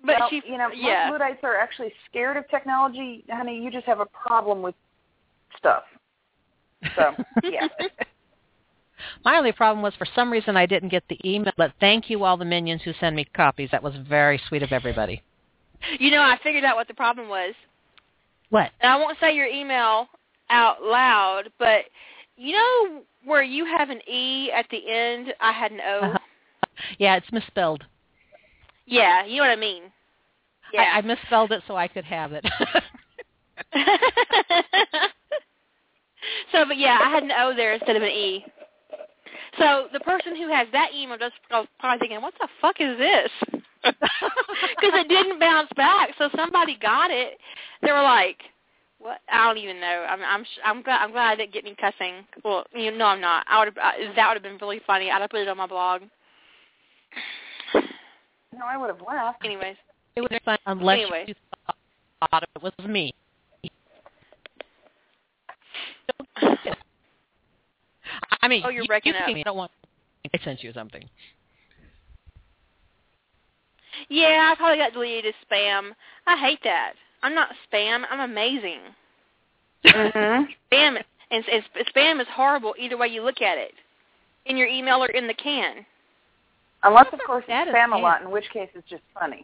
but 0.04 0.20
well, 0.20 0.30
she, 0.30 0.42
you 0.46 0.58
know, 0.58 0.70
most 0.70 1.12
Luddites 1.12 1.40
are 1.44 1.56
actually 1.58 1.92
scared 2.10 2.38
of 2.38 2.48
technology. 2.50 3.24
Honey, 3.30 3.60
you 3.60 3.72
just 3.72 3.86
have 3.86 4.02
a 4.02 4.06
problem 4.06 4.62
with 4.62 4.76
stuff. 5.58 5.84
So, 6.96 7.12
yeah. 7.44 7.68
My 9.24 9.38
only 9.38 9.52
problem 9.52 9.82
was 9.82 9.94
for 9.98 10.08
some 10.16 10.32
reason 10.32 10.56
I 10.56 10.66
didn't 10.66 10.90
get 10.90 11.04
the 11.10 11.20
email, 11.26 11.54
but 11.58 11.72
thank 11.80 12.10
you 12.10 12.24
all 12.24 12.38
the 12.38 12.46
minions 12.46 12.82
who 12.84 12.94
send 13.00 13.16
me 13.16 13.26
copies. 13.36 13.70
That 13.72 13.84
was 13.84 13.94
very 14.08 14.40
sweet 14.48 14.64
of 14.64 14.72
everybody. 14.72 15.22
you 16.00 16.12
know, 16.12 16.22
I 16.22 16.38
figured 16.44 16.64
out 16.64 16.76
what 16.76 16.88
the 16.88 16.94
problem 16.94 17.30
was. 17.30 17.54
What? 18.50 18.72
And 18.80 18.92
I 18.92 18.96
won't 18.98 19.18
say 19.20 19.36
your 19.36 19.48
email 19.48 20.08
out 20.50 20.84
loud, 20.84 21.50
but 21.58 21.86
you 22.38 22.54
know 22.54 23.02
where 23.24 23.44
you 23.44 23.66
have 23.66 23.90
an 23.90 24.02
E 24.10 24.52
at 24.52 24.66
the 24.70 24.90
end, 24.90 25.34
I 25.40 25.52
had 25.52 25.72
an 25.72 25.80
O. 25.82 26.00
Uh-huh. 26.00 26.18
Yeah, 26.98 27.16
it's 27.16 27.32
misspelled. 27.32 27.84
Yeah, 28.86 29.26
you 29.26 29.38
know 29.38 29.44
what 29.44 29.52
I 29.52 29.56
mean. 29.56 29.84
Yeah. 30.74 30.82
I, 30.82 30.98
I 30.98 31.02
misspelled 31.02 31.52
it 31.52 31.64
so 31.68 31.76
I 31.76 31.88
could 31.88 32.06
have 32.06 32.34
it. 32.34 32.46
so, 36.52 36.66
but 36.68 36.78
yeah, 36.78 37.00
I 37.04 37.10
had 37.10 37.24
an 37.24 37.32
O 37.32 37.54
there 37.56 37.74
instead 37.74 37.96
of 37.96 38.04
an 38.04 38.10
E. 38.10 38.46
So 39.58 39.88
the 39.94 40.02
person 40.02 40.36
who 40.36 40.52
has 40.52 40.68
that 40.74 40.90
email 40.94 41.18
just 41.18 41.36
probably 41.50 42.00
thinking, 42.00 42.22
"What 42.22 42.34
the 42.40 42.50
fuck 42.62 42.76
is 42.80 42.98
this?" 42.98 43.32
Because 43.84 45.00
it 45.00 45.08
didn't 45.08 45.40
bounce 45.40 45.70
back. 45.76 46.10
So 46.18 46.30
somebody 46.36 46.76
got 46.82 47.12
it. 47.12 47.38
They 47.84 47.92
were 47.92 48.02
like, 48.02 48.38
"What?" 49.00 49.20
I 49.32 49.46
don't 49.48 49.58
even 49.58 49.80
know. 49.80 50.06
I'm 50.10 50.22
I'm 50.24 50.44
sh- 50.44 50.60
I'm 50.64 50.82
glad 50.82 51.02
I'm 51.04 51.12
glad 51.12 51.32
I 51.32 51.36
didn't 51.36 51.54
get 51.54 51.66
any 51.66 51.76
cussing. 51.76 52.26
Well, 52.44 52.66
you 52.74 52.92
know, 52.92 53.06
I'm 53.06 53.22
not. 53.22 53.46
I 53.48 53.60
would 53.60 53.68
have 53.68 53.76
that 54.16 54.28
would 54.28 54.36
have 54.36 54.44
been 54.44 54.58
really 54.58 54.82
funny. 54.88 55.12
I'd 55.12 55.22
have 55.22 55.30
put 55.30 55.42
it 55.42 55.48
on 55.48 55.58
my 55.58 55.68
blog. 55.68 56.02
No, 57.74 58.66
I 58.66 58.78
would 58.78 58.88
have 58.90 59.02
laughed. 59.06 59.44
Anyways, 59.44 59.76
it 60.16 60.22
was 60.22 60.30
fun 60.46 60.58
unless 60.66 61.00
Anyway. 61.00 61.26
you 61.28 61.36
thought 62.32 62.44
it 62.44 62.62
was 62.64 62.72
me. 62.88 63.14
I 68.42 68.48
mean, 68.48 68.64
Oh, 68.66 68.70
you're 68.70 68.84
you, 68.84 68.88
breaking 68.88 69.14
you 69.14 69.20
up. 69.20 69.26
can- 69.28 69.38
I 69.38 69.44
don't 69.44 69.58
want 69.58 69.72
I 70.34 70.38
sent 70.44 70.64
you 70.64 70.72
something. 70.74 71.08
yeah, 74.10 74.50
I 74.52 74.56
probably 74.56 74.78
got 74.78 74.94
deleted 74.94 75.26
as 75.34 75.34
spam. 75.50 75.92
I 76.28 76.38
hate 76.38 76.60
that. 76.64 76.94
I'm 77.26 77.34
not 77.34 77.50
spam. 77.72 78.04
I'm 78.10 78.20
amazing. 78.20 78.80
Mhm. 79.84 80.48
Spam 80.72 80.98
and, 81.32 81.44
and 81.50 81.64
sp- 81.66 81.90
spam 81.96 82.22
is 82.22 82.28
horrible 82.32 82.76
either 82.78 82.98
way 82.98 83.08
you 83.08 83.24
look 83.24 83.42
at 83.42 83.58
it, 83.58 83.74
in 84.46 84.58
your 84.58 84.68
email 84.68 85.04
or 85.04 85.08
in 85.08 85.26
the 85.26 85.34
can. 85.34 85.84
Unless, 86.84 87.08
of 87.14 87.20
course, 87.26 87.44
That 87.48 87.68
it's 87.68 87.76
spam 87.76 87.96
a 87.96 87.98
lot, 87.98 88.22
in 88.22 88.30
which 88.30 88.48
case 88.54 88.70
it's 88.76 88.88
just 88.88 89.02
funny. 89.20 89.44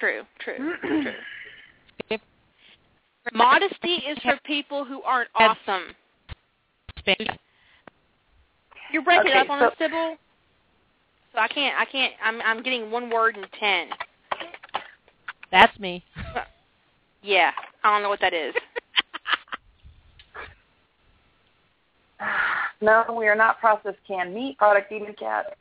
True, 0.00 0.22
true, 0.38 0.74
true. 0.82 2.18
Modesty 3.34 3.94
is 4.08 4.18
for 4.22 4.38
people 4.44 4.84
who 4.86 5.02
aren't 5.02 5.28
awesome. 5.34 5.94
Spam- 7.06 7.36
You're 8.92 9.02
breaking 9.02 9.32
Okay, 9.32 9.40
up 9.40 9.50
on 9.50 9.60
so- 9.60 9.66
us, 9.66 9.74
Sybil. 9.78 10.16
So 11.34 11.38
I 11.40 11.48
can't. 11.48 11.78
I 11.78 11.84
can't. 11.84 12.14
I'm. 12.24 12.40
I'm 12.40 12.62
getting 12.62 12.90
one 12.90 13.10
word 13.10 13.36
in 13.36 13.44
ten. 13.60 13.88
That's 15.50 15.78
me. 15.78 16.04
Yeah, 17.22 17.50
I 17.82 17.90
don't 17.92 18.02
know 18.04 18.08
what 18.08 18.20
that 18.20 18.32
is. 18.32 18.54
No, 22.82 23.04
we 23.18 23.26
are 23.26 23.34
not 23.34 23.58
processed 23.58 23.96
canned 24.06 24.34
meat, 24.34 24.58
product 24.58 24.90
demon 24.90 25.14
cat, 25.18 25.56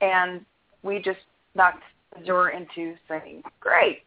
and 0.00 0.44
we 0.82 1.00
just 1.00 1.20
knocked 1.54 1.82
Azure 2.20 2.48
into 2.48 2.96
singing. 3.06 3.40
Great. 3.60 4.02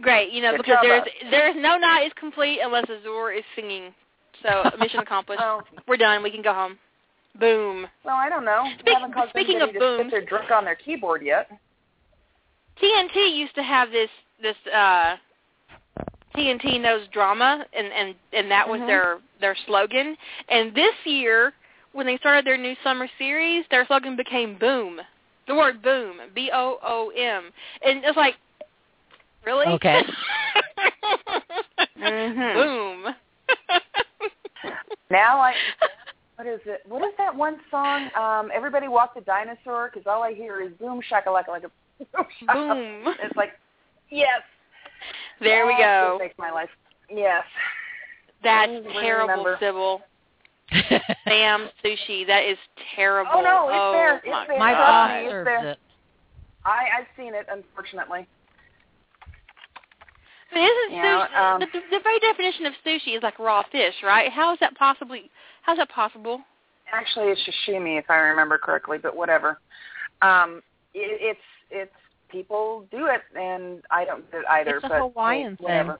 Great, 0.00 0.32
you 0.32 0.40
know, 0.40 0.52
Good 0.52 0.62
because 0.62 0.78
there's 0.82 1.02
us. 1.02 1.08
there's 1.30 1.54
no 1.58 1.76
night 1.76 2.06
is 2.06 2.12
complete 2.18 2.60
unless 2.64 2.84
Azure 2.84 3.32
is 3.32 3.44
singing. 3.54 3.92
So 4.42 4.70
mission 4.78 5.00
accomplished. 5.00 5.42
Oh, 5.44 5.60
We're 5.86 5.98
done. 5.98 6.22
We 6.22 6.30
can 6.30 6.42
go 6.42 6.54
home. 6.54 6.78
Boom. 7.38 7.86
well, 8.04 8.16
I 8.16 8.30
don't 8.30 8.44
know. 8.46 8.64
Speak- 8.80 8.94
haven't 8.94 9.14
speaking 9.30 9.60
of 9.60 9.70
boom, 9.78 10.08
they're 10.10 10.24
drunk 10.24 10.50
on 10.50 10.64
their 10.64 10.76
keyboard 10.76 11.22
yet. 11.22 11.50
TNT 12.82 13.36
used 13.36 13.54
to 13.54 13.62
have 13.62 13.90
this 13.90 14.08
this 14.42 14.56
uh 14.74 15.16
TNT 16.36 16.80
knows 16.80 17.06
drama 17.12 17.64
and 17.72 17.86
and 17.88 18.14
and 18.32 18.50
that 18.50 18.68
was 18.68 18.80
Mhm. 18.80 18.86
their 18.86 19.20
their 19.40 19.56
slogan. 19.66 20.16
And 20.48 20.74
this 20.74 20.94
year 21.04 21.52
when 21.92 22.06
they 22.06 22.16
started 22.18 22.44
their 22.46 22.56
new 22.56 22.74
summer 22.82 23.08
series, 23.18 23.66
their 23.70 23.84
slogan 23.86 24.16
became 24.16 24.56
boom. 24.58 25.00
The 25.46 25.54
word 25.54 25.82
boom, 25.82 26.20
B 26.34 26.50
O 26.52 26.78
O 26.82 27.10
M. 27.10 27.52
And 27.84 28.04
it's 28.04 28.16
like 28.16 28.36
really? 29.44 29.66
Okay. 29.66 30.02
Mhm. 31.98 32.54
boom. 32.54 33.14
Now 35.10 35.38
I, 35.40 35.54
what 36.36 36.48
is 36.48 36.60
it? 36.64 36.80
What 36.88 37.02
is 37.06 37.12
that 37.18 37.34
one 37.36 37.60
song? 37.70 38.08
Um, 38.16 38.50
Everybody 38.52 38.88
Walk 38.88 39.14
the 39.14 39.20
Dinosaur, 39.20 39.90
because 39.92 40.06
all 40.06 40.22
I 40.22 40.32
hear 40.32 40.62
is 40.62 40.72
boom 40.80 41.02
shakalaka 41.02 41.48
like 41.48 41.64
a 41.64 41.70
boom. 42.16 42.26
Boom. 42.48 43.14
It's 43.22 43.36
like, 43.36 43.50
yes. 44.12 44.42
there 45.40 45.66
we 45.66 45.76
go. 45.76 46.16
what 46.18 46.24
makes 46.24 46.38
my 46.38 46.50
life. 46.50 46.68
Yes. 47.10 47.44
That's 48.42 48.72
terrible, 49.00 49.44
remember. 49.44 49.56
Sybil. 49.60 50.00
Sam 51.28 51.68
sushi. 51.84 52.26
That 52.26 52.44
is 52.44 52.58
terrible. 52.96 53.30
Oh, 53.34 53.40
no, 53.40 53.68
it's 53.68 53.78
oh, 53.78 53.92
there. 53.92 54.16
It's 54.16 54.26
my 54.26 54.46
there. 54.46 54.58
My 54.58 54.72
boss 54.72 55.10
it's 55.14 55.30
serves 55.30 55.46
there. 55.46 55.70
it. 55.72 55.78
I 56.64 56.84
I've 56.98 57.06
seen 57.16 57.34
it, 57.34 57.46
unfortunately. 57.50 58.26
But 60.50 60.60
isn't 60.60 60.92
Yeah, 60.92 61.26
sushi 61.28 61.54
um, 61.54 61.60
the, 61.60 61.66
the, 61.72 61.80
the 61.90 62.00
very 62.02 62.18
definition 62.20 62.66
of 62.66 62.74
sushi 62.84 63.16
is 63.16 63.22
like 63.22 63.38
raw 63.38 63.62
fish, 63.70 63.94
right? 64.02 64.30
How 64.30 64.52
is 64.52 64.58
that 64.60 64.76
possibly? 64.76 65.30
How's 65.62 65.78
that 65.78 65.88
possible? 65.90 66.40
Actually, 66.92 67.28
it's 67.28 67.40
sashimi, 67.40 67.98
if 67.98 68.10
I 68.10 68.16
remember 68.16 68.58
correctly, 68.58 68.98
but 68.98 69.16
whatever. 69.16 69.58
Um, 70.20 70.62
it, 70.94 71.18
it's 71.20 71.40
it's 71.70 72.01
people 72.32 72.84
do 72.90 73.06
it, 73.06 73.20
and 73.38 73.82
I 73.90 74.04
don't 74.04 74.28
do 74.32 74.38
it 74.38 74.44
either. 74.50 74.76
It's 74.76 74.84
a 74.84 74.88
but 74.88 74.94
hey, 74.94 75.00
Hawaiian 75.00 75.56
thing. 75.56 75.92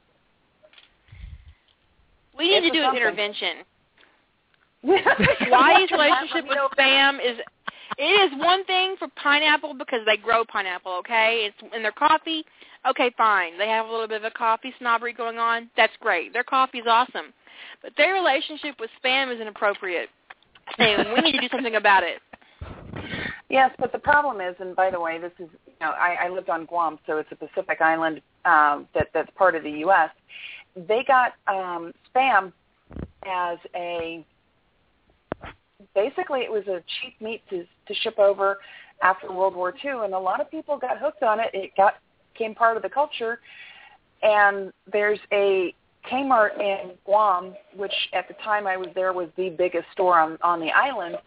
We 2.36 2.48
need 2.48 2.64
It's 2.64 2.74
to 2.74 2.80
a 2.80 2.82
do 2.82 2.88
an 2.88 2.96
intervention. 2.96 3.56
Hawaii's 4.84 5.90
relationship 5.92 6.48
with 6.48 6.58
spam 6.76 7.18
is 7.24 7.38
it 7.98 8.32
is 8.32 8.40
one 8.40 8.64
thing 8.64 8.96
for 8.98 9.06
pineapple 9.22 9.74
because 9.74 10.00
they 10.06 10.16
grow 10.16 10.44
pineapple, 10.44 10.92
okay? 10.92 11.46
It's 11.48 11.74
in 11.74 11.82
their 11.82 11.92
coffee. 11.92 12.44
Okay, 12.88 13.12
fine. 13.16 13.58
They 13.58 13.68
have 13.68 13.86
a 13.86 13.90
little 13.90 14.08
bit 14.08 14.16
of 14.16 14.24
a 14.24 14.30
coffee 14.30 14.72
snobbery 14.78 15.12
going 15.12 15.38
on. 15.38 15.70
That's 15.76 15.92
great. 16.00 16.32
Their 16.32 16.42
coffee 16.42 16.78
is 16.78 16.86
awesome. 16.88 17.32
But 17.82 17.92
their 17.96 18.14
relationship 18.14 18.76
with 18.80 18.90
spam 19.04 19.32
is 19.32 19.40
inappropriate. 19.40 20.08
And 20.78 21.12
we 21.12 21.20
need 21.20 21.32
to 21.32 21.40
do 21.40 21.48
something 21.52 21.76
about 21.76 22.02
it. 22.02 22.20
Yes, 23.52 23.70
but 23.78 23.92
the 23.92 23.98
problem 23.98 24.40
is, 24.40 24.56
and 24.60 24.74
by 24.74 24.90
the 24.90 24.98
way, 24.98 25.20
this 25.20 25.32
is 25.38 25.50
you 25.66 25.74
know 25.78 25.90
I, 25.90 26.16
I 26.24 26.28
lived 26.30 26.48
on 26.48 26.64
Guam, 26.64 26.98
so 27.06 27.18
it's 27.18 27.28
a 27.32 27.36
Pacific 27.36 27.82
island 27.82 28.22
um, 28.46 28.88
that 28.94 29.08
that's 29.12 29.28
part 29.36 29.54
of 29.54 29.62
the 29.62 29.70
U.S. 29.80 30.08
They 30.74 31.04
got 31.06 31.34
um, 31.46 31.92
spam 32.08 32.54
as 33.26 33.58
a 33.76 34.24
basically 35.94 36.40
it 36.40 36.50
was 36.50 36.66
a 36.66 36.82
cheap 37.02 37.20
meat 37.20 37.42
to 37.50 37.66
to 37.88 37.94
ship 38.00 38.18
over 38.18 38.56
after 39.02 39.30
World 39.30 39.54
War 39.54 39.74
II, 39.84 40.04
and 40.04 40.14
a 40.14 40.18
lot 40.18 40.40
of 40.40 40.50
people 40.50 40.78
got 40.78 40.96
hooked 40.96 41.22
on 41.22 41.38
it. 41.38 41.50
It 41.52 41.72
got 41.76 41.96
became 42.32 42.54
part 42.54 42.78
of 42.78 42.82
the 42.82 42.88
culture, 42.88 43.38
and 44.22 44.72
there's 44.90 45.20
a 45.30 45.74
Kmart 46.10 46.58
in 46.58 46.92
Guam, 47.04 47.54
which 47.76 47.92
at 48.14 48.28
the 48.28 48.34
time 48.42 48.66
I 48.66 48.78
was 48.78 48.88
there 48.94 49.12
was 49.12 49.28
the 49.36 49.50
biggest 49.50 49.88
store 49.92 50.18
on 50.18 50.38
on 50.42 50.58
the 50.58 50.70
island, 50.70 51.18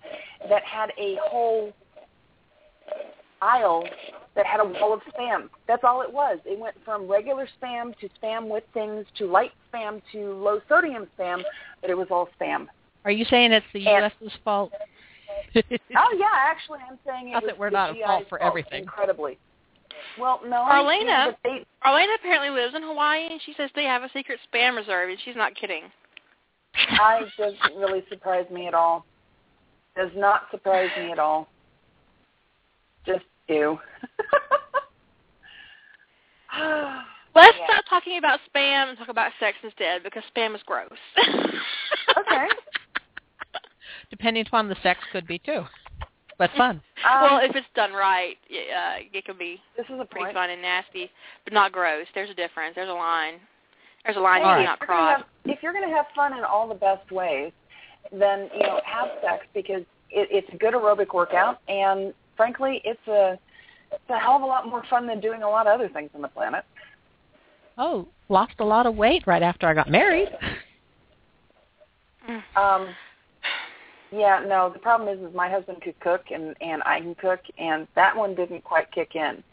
that 0.50 0.64
had 0.64 0.90
a 0.98 1.20
whole 1.22 1.72
aisle 3.46 3.84
that 4.36 4.46
had 4.46 4.60
a 4.60 4.66
wall 4.66 4.94
of 4.94 5.02
spam. 5.14 5.50
That's 5.68 5.84
all 5.84 6.02
it 6.02 6.12
was. 6.12 6.40
It 6.46 6.60
went 6.60 6.76
from 6.84 7.08
regular 7.08 7.48
spam 7.62 7.98
to 8.00 8.10
spam 8.22 8.50
with 8.50 8.64
things 8.74 9.06
to 9.18 9.28
light 9.28 9.52
spam 9.74 10.02
to 10.12 10.34
low 10.34 10.60
sodium 10.68 11.08
spam, 11.18 11.42
but 11.82 11.90
it 11.90 11.98
was 11.98 12.08
all 12.12 12.28
spam. 12.40 12.68
Are 13.06 13.12
you 13.12 13.26
saying 13.26 13.52
it's 13.52 13.66
the 13.74 13.88
And- 13.88 14.12
U.S.'s 14.22 14.38
fault? 14.44 14.72
Oh 15.56 16.16
yeah, 16.18 16.28
actually 16.34 16.80
I'm 16.90 16.98
saying 17.06 17.30
it 17.30 17.32
Not 17.34 17.44
was 17.44 17.50
that 17.50 17.58
we're 17.60 17.70
the 17.70 17.74
not 17.78 17.90
at 17.92 17.96
GI's 17.96 18.06
fault 18.06 18.26
for 18.30 18.42
everything. 18.42 18.84
Incredibly. 18.84 19.38
Well, 20.20 20.40
no. 20.46 20.58
Arlena. 20.58 21.28
but 21.32 21.38
They, 21.44 21.66
Arlena 21.84 22.14
apparently 22.20 22.50
lives 22.50 22.74
in 22.76 22.84
Hawaii, 22.84 23.28
and 23.30 23.42
she 23.46 23.54
says 23.58 23.70
they 23.76 23.84
have 23.86 24.04
a 24.04 24.10
secret 24.14 24.40
spam 24.54 24.76
reserve, 24.78 25.10
and 25.10 25.18
she's 25.24 25.36
not 25.36 25.56
kidding. 25.56 25.84
I 26.76 27.22
doesn't 27.38 27.76
really 27.78 28.04
surprise 28.10 28.46
me 28.52 28.68
at 28.68 28.74
all. 28.74 29.06
Does 29.98 30.12
not 30.16 30.44
surprise 30.52 30.90
me 30.98 31.12
at 31.12 31.20
all. 31.20 31.48
Just 33.06 33.26
do. 33.48 33.80
Let's 37.36 37.58
Yeah. 37.58 37.66
stop 37.68 37.86
talking 37.90 38.18
about 38.18 38.40
spam 38.54 38.90
and 38.90 38.98
talk 38.98 39.10
about 39.10 39.32
sex 39.40 39.58
instead 39.64 40.04
because 40.04 40.24
spam 40.36 40.56
is 40.56 40.62
gross. 40.64 40.90
Okay. 42.18 42.48
Depending 44.10 44.46
upon 44.48 44.70
the 44.70 44.76
sex, 44.82 45.00
could 45.12 45.28
be 45.28 45.40
too, 45.40 45.64
but 46.38 46.50
fun. 46.56 46.82
Um, 47.06 47.22
well, 47.22 47.38
if 47.40 47.56
it's 47.56 47.68
done 47.76 47.94
right, 47.94 48.36
uh, 48.50 48.98
it 49.14 49.26
can 49.26 49.38
be 49.38 49.62
this 49.78 49.86
is 49.88 50.00
a 50.00 50.06
pretty 50.06 50.26
point. 50.26 50.34
fun 50.36 50.50
and 50.50 50.62
nasty, 50.62 51.12
but 51.44 51.54
not 51.54 51.72
gross. 51.72 52.08
There's 52.16 52.30
a 52.32 52.34
difference. 52.34 52.74
There's 52.76 52.90
a 52.90 52.94
line. 52.94 53.36
There's 54.06 54.18
a 54.18 54.20
line 54.22 54.42
Hey, 54.42 54.48
you 54.48 54.50
All 54.50 54.56
cannot 54.58 54.80
if, 54.82 54.88
you're 54.88 54.98
gonna 54.98 55.16
cross. 55.16 55.18
have, 55.20 55.28
if 55.58 55.64
you're 55.64 55.74
going 55.74 55.88
to 55.88 55.96
have 55.96 56.06
fun 56.16 56.36
in 56.38 56.44
all 56.44 56.68
the 56.68 56.74
best 56.76 57.12
ways, 57.12 57.52
then 58.12 58.50
you 58.56 58.62
know 58.64 58.80
have 58.86 59.10
sex 59.22 59.46
because 59.54 59.82
it, 60.10 60.28
it's 60.32 60.48
a 60.54 60.58
good 60.58 60.74
aerobic 60.74 61.14
workout, 61.14 61.60
and 61.68 62.14
frankly, 62.38 62.82
it's 62.84 63.08
a 63.08 63.38
it's 63.92 64.10
a 64.10 64.18
hell 64.18 64.36
of 64.36 64.42
a 64.42 64.46
lot 64.46 64.68
more 64.68 64.84
fun 64.90 65.08
than 65.08 65.20
doing 65.20 65.44
a 65.44 65.50
lot 65.50 65.68
of 65.68 65.74
other 65.74 65.90
things 65.90 66.10
on 66.16 66.22
the 66.22 66.28
planet. 66.28 66.64
Oh, 67.78 68.08
lost 68.30 68.54
a 68.60 68.66
lot 68.66 68.86
of 68.86 68.96
weight 68.96 69.26
right 69.28 69.44
after 69.44 69.68
I 69.68 69.74
got 69.74 69.90
married. 69.90 70.30
Mm. 72.28 72.42
Um, 72.56 72.96
yeah, 74.12 74.44
no, 74.46 74.70
the 74.72 74.80
problem 74.80 75.10
is, 75.10 75.24
is 75.28 75.36
my 75.36 75.50
husband 75.50 75.82
could 75.82 76.00
cook 76.00 76.24
and 76.32 76.56
and 76.62 76.82
I 76.84 77.02
can 77.02 77.16
cook, 77.16 77.42
and 77.58 77.88
that 77.96 78.16
one 78.16 78.36
didn't 78.36 78.64
quite 78.64 78.92
kick 78.92 79.16
in. 79.16 79.44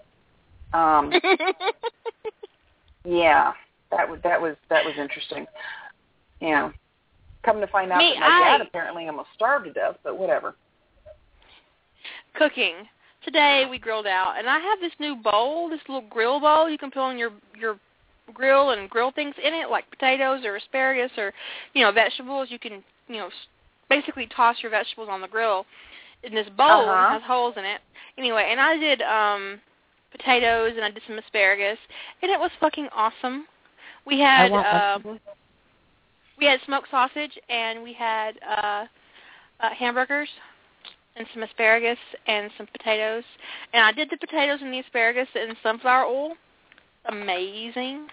Um, 0.72 1.12
yeah, 3.04 3.52
that 3.90 4.08
was 4.08 4.20
that 4.22 4.40
was 4.40 4.56
that 4.70 4.84
was 4.84 4.94
interesting. 4.98 5.46
Yeah, 6.40 6.70
come 7.44 7.60
to 7.60 7.66
find 7.66 7.92
out 7.92 7.98
Me, 7.98 8.14
that 8.18 8.20
my 8.20 8.58
dad 8.58 8.66
apparently 8.66 9.06
almost 9.06 9.28
starved 9.34 9.66
to 9.66 9.72
death, 9.72 9.96
but 10.02 10.18
whatever. 10.18 10.54
Cooking. 12.34 12.74
Today 13.24 13.66
we 13.70 13.78
grilled 13.78 14.06
out, 14.06 14.34
and 14.38 14.48
I 14.48 14.58
have 14.58 14.80
this 14.80 14.92
new 14.98 15.14
bowl, 15.14 15.68
this 15.68 15.80
little 15.88 16.08
grill 16.08 16.40
bowl. 16.40 16.68
You 16.68 16.78
can 16.78 16.90
put 16.90 17.00
on 17.00 17.18
your 17.18 17.30
your 17.58 17.78
grill 18.34 18.70
and 18.70 18.88
grill 18.88 19.12
things 19.12 19.34
in 19.42 19.54
it, 19.54 19.70
like 19.70 19.88
potatoes 19.90 20.44
or 20.44 20.56
asparagus 20.56 21.12
or 21.18 21.32
you 21.74 21.82
know 21.82 21.92
vegetables. 21.92 22.48
You 22.50 22.58
can 22.58 22.82
you 23.08 23.18
know 23.18 23.28
basically 23.88 24.26
toss 24.34 24.56
your 24.62 24.70
vegetables 24.70 25.08
on 25.10 25.20
the 25.20 25.28
grill. 25.28 25.66
In 26.24 26.34
this 26.34 26.48
bowl 26.56 26.88
Uh-huh. 26.88 27.10
has 27.10 27.22
holes 27.22 27.54
in 27.56 27.64
it. 27.64 27.80
Anyway, 28.16 28.48
and 28.50 28.60
I 28.60 28.76
did 28.76 29.02
um 29.02 29.60
potatoes 30.10 30.72
and 30.76 30.84
I 30.84 30.90
did 30.90 31.02
some 31.06 31.18
asparagus, 31.18 31.78
and 32.22 32.30
it 32.30 32.38
was 32.38 32.50
fucking 32.60 32.88
awesome. 32.92 33.46
We 34.04 34.18
had 34.20 34.50
uh, 34.50 34.98
we 36.38 36.46
had 36.46 36.60
smoked 36.66 36.90
sausage 36.90 37.38
and 37.48 37.82
we 37.82 37.92
had 37.92 38.38
uh, 38.48 38.86
uh 39.60 39.70
hamburgers 39.78 40.28
and 41.16 41.26
some 41.34 41.42
asparagus 41.42 41.98
and 42.26 42.50
some 42.56 42.66
potatoes. 42.66 43.24
And 43.72 43.84
I 43.84 43.92
did 43.92 44.08
the 44.10 44.16
potatoes 44.16 44.60
and 44.62 44.72
the 44.72 44.80
asparagus 44.80 45.28
in 45.34 45.54
sunflower 45.62 46.06
oil. 46.06 46.34
Amazing. 47.06 48.06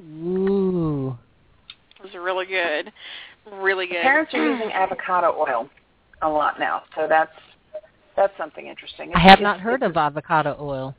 Ooh. 0.00 1.16
It 1.98 2.02
was 2.02 2.14
really 2.14 2.46
good. 2.46 2.92
Really 3.52 3.86
good. 3.86 4.02
Parents 4.02 4.32
are 4.34 4.52
using 4.52 4.70
avocado 4.72 5.34
oil 5.36 5.68
a 6.22 6.28
lot 6.28 6.58
now, 6.58 6.82
so 6.94 7.06
that's 7.08 7.32
that's 8.16 8.36
something 8.36 8.66
interesting. 8.66 9.12
I 9.14 9.20
have 9.20 9.40
not 9.40 9.60
heard 9.60 9.82
of 9.82 9.96
avocado 9.96 10.56
oil. 10.60 10.94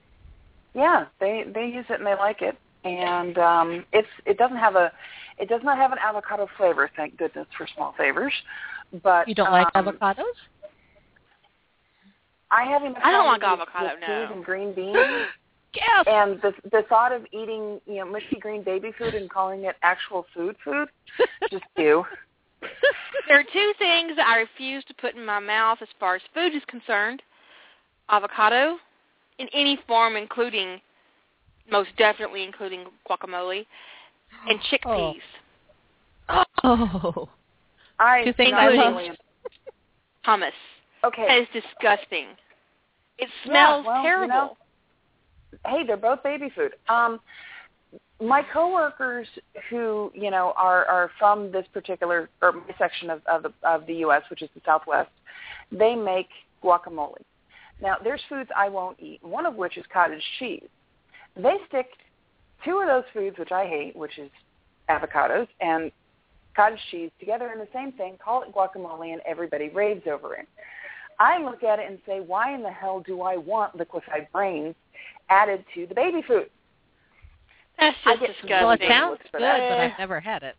Yeah, 0.74 1.06
they 1.20 1.46
they 1.54 1.66
use 1.68 1.86
it 1.90 2.00
and 2.00 2.08
they 2.08 2.16
like 2.16 2.42
it, 2.42 2.58
and 2.84 3.38
um, 3.38 3.86
it's 3.94 4.08
it 4.26 4.38
doesn't 4.38 4.58
have 4.58 4.76
a 4.76 4.92
it 5.38 5.48
does 5.48 5.62
not 5.64 5.78
have 5.78 5.92
an 5.92 6.00
avocado 6.04 6.48
flavor. 6.58 6.90
Thank 6.96 7.18
goodness 7.18 7.48
for 7.58 7.68
small 7.76 7.94
favors. 7.98 8.34
But 9.04 9.28
You 9.28 9.36
don't 9.36 9.52
like 9.52 9.68
um, 9.76 9.86
avocados? 9.86 10.24
I 12.52 12.64
haven't. 12.64 12.98
I 13.04 13.12
don't 13.12 13.28
like 13.28 13.44
avocado, 13.44 13.92
with 13.94 14.02
no. 14.02 14.08
peas 14.08 14.36
and 14.36 14.44
green 14.44 14.74
beans, 14.74 14.98
Yes. 15.76 16.06
and 16.08 16.42
the 16.42 16.54
the 16.72 16.84
thought 16.90 17.12
of 17.12 17.26
eating 17.32 17.80
you 17.86 17.98
know 17.98 18.06
mushy 18.06 18.38
green 18.40 18.64
baby 18.64 18.92
food 18.98 19.14
and 19.14 19.30
calling 19.30 19.66
it 19.66 19.76
actual 19.84 20.26
food 20.34 20.56
food 20.64 20.88
just 21.52 21.64
do. 21.78 22.04
There 23.28 23.40
are 23.40 23.44
two 23.44 23.74
things 23.78 24.14
I 24.24 24.38
refuse 24.38 24.84
to 24.86 24.94
put 24.96 25.16
in 25.16 25.26
my 25.26 25.40
mouth 25.40 25.78
as 25.82 25.88
far 26.00 26.16
as 26.16 26.22
food 26.34 26.56
is 26.56 26.64
concerned. 26.68 27.22
Avocado 28.10 28.78
in 29.38 29.48
any 29.54 29.78
form, 29.88 30.16
including, 30.16 30.82
most 31.72 31.90
definitely 31.98 32.44
including 32.44 32.86
guacamole, 33.10 33.66
and 34.48 34.60
chickpeas. 34.72 35.22
Oh. 36.30 36.36
I 36.36 36.44
Two 36.64 36.76
things 36.76 37.28
not 37.28 37.39
I 38.00 38.26
love. 38.26 39.06
Hummus. 40.26 40.52
That 41.02 41.08
Okay. 41.08 41.40
is 41.40 41.48
disgusting. 41.54 42.28
It 43.18 43.30
Yeah, 43.46 43.46
smells 43.46 43.86
well, 43.86 43.98
you 43.98 44.02
terrible. 44.02 44.28
know, 44.28 44.58
hey, 45.66 45.84
they're 45.86 45.98
both 45.98 46.24
baby 46.24 46.50
food. 46.50 46.76
Um, 46.88 47.20
my 48.22 48.44
coworkers 48.44 49.28
who 49.70 50.12
you 50.14 50.30
know 50.30 50.54
are 50.58 50.86
are 50.86 51.12
from 51.18 51.52
this 51.52 51.66
particular 51.74 52.30
or 52.42 52.52
my 52.54 52.76
section 52.78 53.10
of 53.10 53.26
of 53.26 53.44
the, 53.44 53.54
of 53.64 53.86
the 53.88 53.96
U.S., 53.96 54.24
which 54.30 54.42
is 54.42 54.50
the 54.56 54.62
Southwest, 54.66 55.10
they 55.72 55.96
make 55.96 56.30
guacamole. 56.64 57.22
Now, 57.82 57.96
there's 58.04 58.22
foods 58.28 58.50
I 58.56 58.68
won't 58.68 59.00
eat. 59.00 59.24
One 59.24 59.46
of 59.46 59.56
which 59.56 59.78
is 59.78 59.86
cottage 59.92 60.24
cheese. 60.38 60.68
They 61.38 61.56
stick 61.70 61.88
two 62.66 62.80
of 62.80 62.88
those 62.88 63.06
foods, 63.14 63.38
which 63.40 63.54
I 63.54 63.66
hate, 63.66 63.96
which 63.96 64.18
is 64.18 64.30
avocados 64.90 65.48
and 65.62 65.92
cottage 66.56 66.80
cheese, 66.92 67.12
together 67.20 67.52
in 67.52 67.60
the 67.60 67.68
same 67.74 67.92
thing, 67.94 68.18
call 68.24 68.44
it 68.44 68.54
guacamole, 68.54 69.14
and 69.14 69.22
everybody 69.26 69.70
raves 69.70 70.04
over 70.12 70.36
it. 70.36 70.48
I 71.20 71.42
look 71.42 71.64
at 71.64 71.80
it 71.80 71.90
and 71.90 72.00
say, 72.06 72.22
why 72.22 72.54
in 72.56 72.64
the 72.64 72.72
hell 72.72 73.04
do 73.06 73.22
I 73.22 73.36
want 73.38 73.76
liquefied 73.76 74.28
brains 74.32 74.76
added 75.30 75.66
to 75.76 75.86
the 75.86 75.96
baby 75.96 76.22
food? 76.26 76.50
That's 77.80 77.96
I 78.06 78.14
just 78.16 78.22
get- 78.22 78.28
disgusting. 78.42 78.66
Well, 78.66 78.72
it 78.72 78.82
sounds 78.88 79.20
good, 79.32 79.42
that. 79.42 79.70
but 79.70 79.80
I've 79.80 80.00
never 80.00 80.20
had 80.20 80.44
it. 80.44 80.56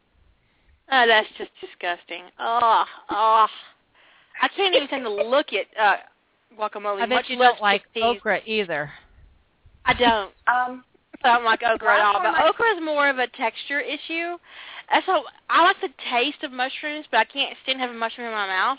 Oh, 0.93 1.07
that's 1.07 1.28
just 1.38 1.51
disgusting. 1.61 2.24
Oh, 2.38 2.84
oh. 3.11 3.47
I 4.43 4.49
can't 4.57 4.74
even 4.74 4.88
stand 4.88 5.05
to 5.05 5.11
look 5.11 5.49
at 5.53 5.66
uh 5.80 5.97
guacamole. 6.59 7.01
I 7.01 7.07
much 7.07 7.26
you 7.28 7.36
don't 7.36 7.61
like 7.61 7.82
chickpeas. 7.95 8.16
okra 8.16 8.41
either. 8.45 8.91
I 9.84 9.95
don't. 9.95 10.32
Um, 10.47 10.84
I 11.22 11.34
don't 11.34 11.44
like 11.44 11.60
okra 11.62 11.94
at 11.96 12.00
all. 12.00 12.14
But 12.14 12.32
time 12.32 12.48
okra 12.48 12.76
is 12.76 12.82
more 12.82 13.08
of 13.08 13.18
a 13.18 13.26
texture 13.28 13.80
issue. 13.80 14.36
That's 14.92 15.06
how 15.06 15.24
I 15.48 15.62
like 15.62 15.76
the 15.80 15.90
taste 16.10 16.42
of 16.42 16.52
mushrooms, 16.52 17.06
but 17.10 17.18
I 17.18 17.24
can't 17.24 17.56
stand 17.62 17.80
having 17.80 17.98
mushroom 17.98 18.26
in 18.28 18.32
my 18.32 18.46
mouth 18.46 18.78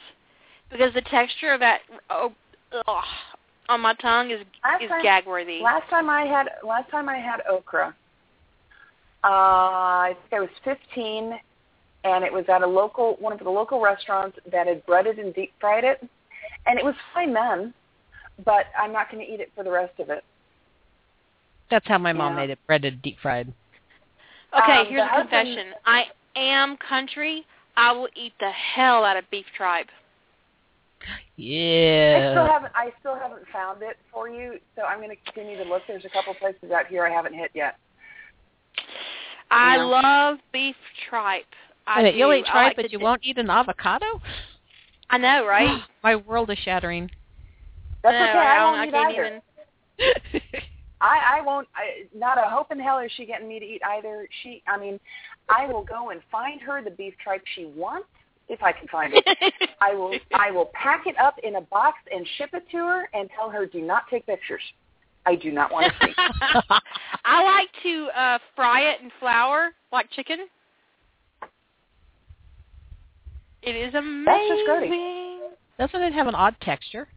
because 0.72 0.94
the 0.94 1.02
texture 1.02 1.54
of 1.54 1.60
that 1.60 1.80
oh, 2.10 2.34
ugh, 2.88 3.04
on 3.70 3.82
my 3.82 3.94
tongue 3.96 4.32
is 4.32 4.40
Last 4.64 4.84
is 4.84 4.90
time- 4.90 5.04
gag 5.04 5.26
worthy. 5.26 5.60
last 5.62 5.90
time 5.90 6.10
I 6.10 6.26
had 6.26 6.48
last 6.64 6.90
time 6.90 7.08
I 7.08 7.18
had 7.18 7.42
okra, 7.50 7.96
uh, 9.24 9.28
I 9.28 10.16
think 10.22 10.34
I 10.34 10.40
was 10.40 10.50
15, 10.64 11.40
and 12.04 12.24
it 12.24 12.34
was 12.34 12.46
at 12.50 12.62
a 12.62 12.68
local 12.68 13.16
one 13.20 13.34
of 13.34 13.40
the 13.40 13.50
local 13.50 13.80
restaurants 13.80 14.38
that 14.52 14.68
had 14.68 14.86
breaded 14.86 15.20
and 15.20 15.34
deep 15.34 15.54
fried 15.60 15.84
it, 15.84 16.02
and 16.66 16.80
it 16.80 16.84
was 16.84 16.96
fine 17.14 17.34
then, 17.34 17.74
but 18.44 18.66
I'm 18.78 18.92
not 18.92 19.12
going 19.12 19.26
to 19.26 19.32
eat 19.32 19.40
it 19.40 19.52
for 19.56 19.64
the 19.64 19.72
rest 19.72 20.00
of 20.00 20.10
it. 20.10 20.24
That's 21.72 21.88
how 21.88 21.98
my 21.98 22.14
mom 22.14 22.34
Yeah. 22.34 22.42
made 22.42 22.50
it, 22.52 22.60
breaded, 22.68 23.02
deep 23.02 23.18
fried. 23.20 23.52
Okay, 24.54 24.80
Um, 24.82 24.86
here's 24.88 25.02
a 25.02 25.08
husband- 25.08 25.48
confession. 25.56 25.74
I 25.86 26.12
am 26.36 26.78
country. 26.78 27.48
I 27.78 27.94
will 27.94 28.10
eat 28.16 28.34
the 28.40 28.52
hell 28.52 29.04
out 29.06 29.16
of 29.18 29.28
beef 29.32 29.46
tripe. 29.56 29.90
Yeah. 31.38 32.28
I 32.30 32.32
still 32.34 32.46
haven't 32.46 32.72
I 32.76 32.92
still 33.00 33.16
haven't 33.16 33.48
found 33.48 33.82
it 33.82 33.98
for 34.12 34.30
you, 34.30 34.60
so 34.76 34.84
I'm 34.84 34.98
going 35.00 35.10
to 35.10 35.16
continue 35.16 35.58
to 35.58 35.64
look. 35.64 35.82
There's 35.88 36.06
a 36.06 36.10
couple 36.10 36.34
places 36.36 36.70
out 36.72 36.86
here 36.88 37.06
I 37.08 37.10
haven't 37.10 37.34
hit 37.34 37.50
yet. 37.56 37.78
I 39.50 39.78
Yeah. 39.78 39.84
love 39.84 40.40
beef 40.52 40.76
tripe. 41.10 41.48
I 41.88 42.04
Wait, 42.04 42.16
you'll 42.16 42.34
eat 42.34 42.46
tripe, 42.46 42.68
like 42.68 42.76
but 42.76 42.92
you 42.92 43.00
di- 43.00 43.04
won't 43.04 43.22
eat 43.24 43.38
an 43.40 43.50
avocado? 43.50 44.22
I 45.10 45.18
know, 45.18 45.46
right? 45.48 45.82
My 46.04 46.18
world 46.18 46.52
is 46.52 46.60
shattering. 46.60 47.10
That's 48.04 48.14
I 48.16 48.20
know, 48.20 48.30
okay. 48.30 48.38
right? 48.38 48.52
I 48.52 48.60
don't- 48.60 48.74
won't 48.74 48.88
eat 48.88 48.92
can't 48.92 49.14
either. 49.14 49.42
even. 50.44 50.62
I, 51.02 51.40
I 51.40 51.42
won't. 51.42 51.68
I, 51.76 52.06
not 52.16 52.38
a 52.38 52.48
hope 52.48 52.72
in 52.72 52.80
hell 52.80 53.00
is 53.00 53.12
she 53.18 53.26
getting 53.26 53.48
me 53.48 53.60
to 53.60 53.66
eat 53.66 53.82
either. 53.84 54.28
She, 54.44 54.62
I 54.68 54.78
mean, 54.78 55.00
I 55.50 55.66
will 55.66 55.84
go 55.84 56.12
and 56.12 56.22
find 56.32 56.62
her 56.62 56.84
the 56.84 56.92
beef 56.92 57.16
tripe 57.24 57.42
she 57.56 57.66
wants 57.66 58.08
if 58.48 58.62
I 58.62 58.72
can 58.72 58.88
find 58.88 59.14
it. 59.16 59.54
I 59.82 59.96
will. 59.96 60.14
I 60.34 60.52
will 60.52 60.70
pack 60.74 61.08
it 61.08 61.18
up 61.18 61.36
in 61.44 61.56
a 61.56 61.62
box 61.62 61.98
and 62.14 62.26
ship 62.38 62.52
it 62.54 62.64
to 62.72 62.78
her 62.78 63.10
and 63.14 63.30
tell 63.36 63.50
her 63.50 63.66
do 63.66 63.82
not 63.82 64.04
take 64.10 64.26
pictures. 64.28 64.62
I 65.26 65.36
do 65.36 65.52
not 65.52 65.72
want 65.72 65.92
to 65.92 66.06
see. 66.06 66.14
I 67.26 67.44
like 67.44 67.70
to 67.84 68.08
uh 68.16 68.38
fry 68.56 68.82
it 68.82 69.02
in 69.02 69.12
flour 69.20 69.72
like 69.92 70.10
chicken. 70.12 70.48
It 73.64 73.76
is 73.76 73.94
amazing. 73.94 74.26
That's 74.26 74.50
just 74.50 74.70
grody. 74.70 75.38
Doesn't 75.80 76.02
it 76.02 76.14
have 76.14 76.28
an 76.28 76.36
odd 76.36 76.56
texture? 76.62 77.08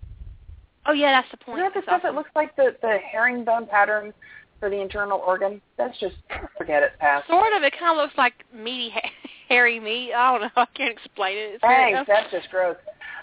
Oh 0.86 0.92
yeah, 0.92 1.12
that's 1.12 1.30
the 1.30 1.36
point. 1.38 1.60
Isn't 1.60 1.74
that 1.74 1.80
the 1.80 1.84
stuff 1.84 2.02
that 2.02 2.14
looks 2.14 2.30
like 2.34 2.54
the 2.56 2.76
the 2.82 2.98
herringbone 3.12 3.66
pattern 3.66 4.12
for 4.60 4.68
the 4.68 4.80
internal 4.80 5.18
organ? 5.18 5.60
That's 5.78 5.98
just 5.98 6.16
forget 6.58 6.82
it. 6.82 6.92
Pass. 6.98 7.24
Sort 7.28 7.52
of. 7.54 7.62
It 7.62 7.74
kind 7.78 7.98
of 7.98 8.02
looks 8.02 8.16
like 8.18 8.44
meaty, 8.52 8.92
hairy 9.48 9.80
meat. 9.80 10.12
I 10.12 10.32
don't 10.32 10.42
know. 10.42 10.50
I 10.62 10.66
can't 10.74 10.92
explain 10.92 11.36
it. 11.36 11.54
It's 11.54 11.62
Thanks. 11.62 12.00
That's 12.06 12.30
just 12.30 12.50
gross. 12.50 12.76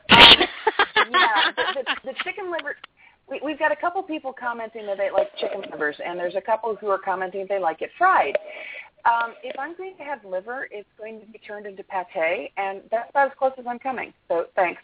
Um, 0.10 0.18
yeah, 1.12 1.52
the, 1.56 1.64
the, 1.76 2.12
the 2.12 2.14
chicken 2.24 2.52
liver. 2.52 2.76
we, 3.30 3.40
we've 3.44 3.60
got 3.60 3.72
a 3.72 3.76
couple 3.76 4.02
people 4.04 4.34
commenting 4.34 4.86
that 4.88 4.98
they 4.98 5.12
like 5.12 5.36
chicken 5.38 5.62
livers, 5.72 5.96
and 6.04 6.20
there's 6.20 6.36
a 6.36 6.42
couple 6.42 6.76
who 6.76 6.88
are 6.88 7.00
commenting 7.00 7.46
they 7.48 7.60
like 7.60 7.82
it 7.82 7.92
fried. 7.98 8.38
Um, 9.06 9.34
if 9.44 9.58
I'm 9.58 9.76
going 9.76 9.96
to 9.98 10.04
have 10.04 10.24
liver, 10.26 10.68
it's 10.70 10.88
going 10.98 11.20
to 11.22 11.26
be 11.26 11.40
turned 11.40 11.66
into 11.66 11.84
pate, 11.84 12.52
and 12.58 12.82
that's 12.92 13.10
about 13.10 13.32
as 13.32 13.38
close 13.38 13.54
as 13.58 13.66
I'm 13.68 13.80
coming. 13.80 14.14
So 14.28 14.46
thanks. 14.56 14.82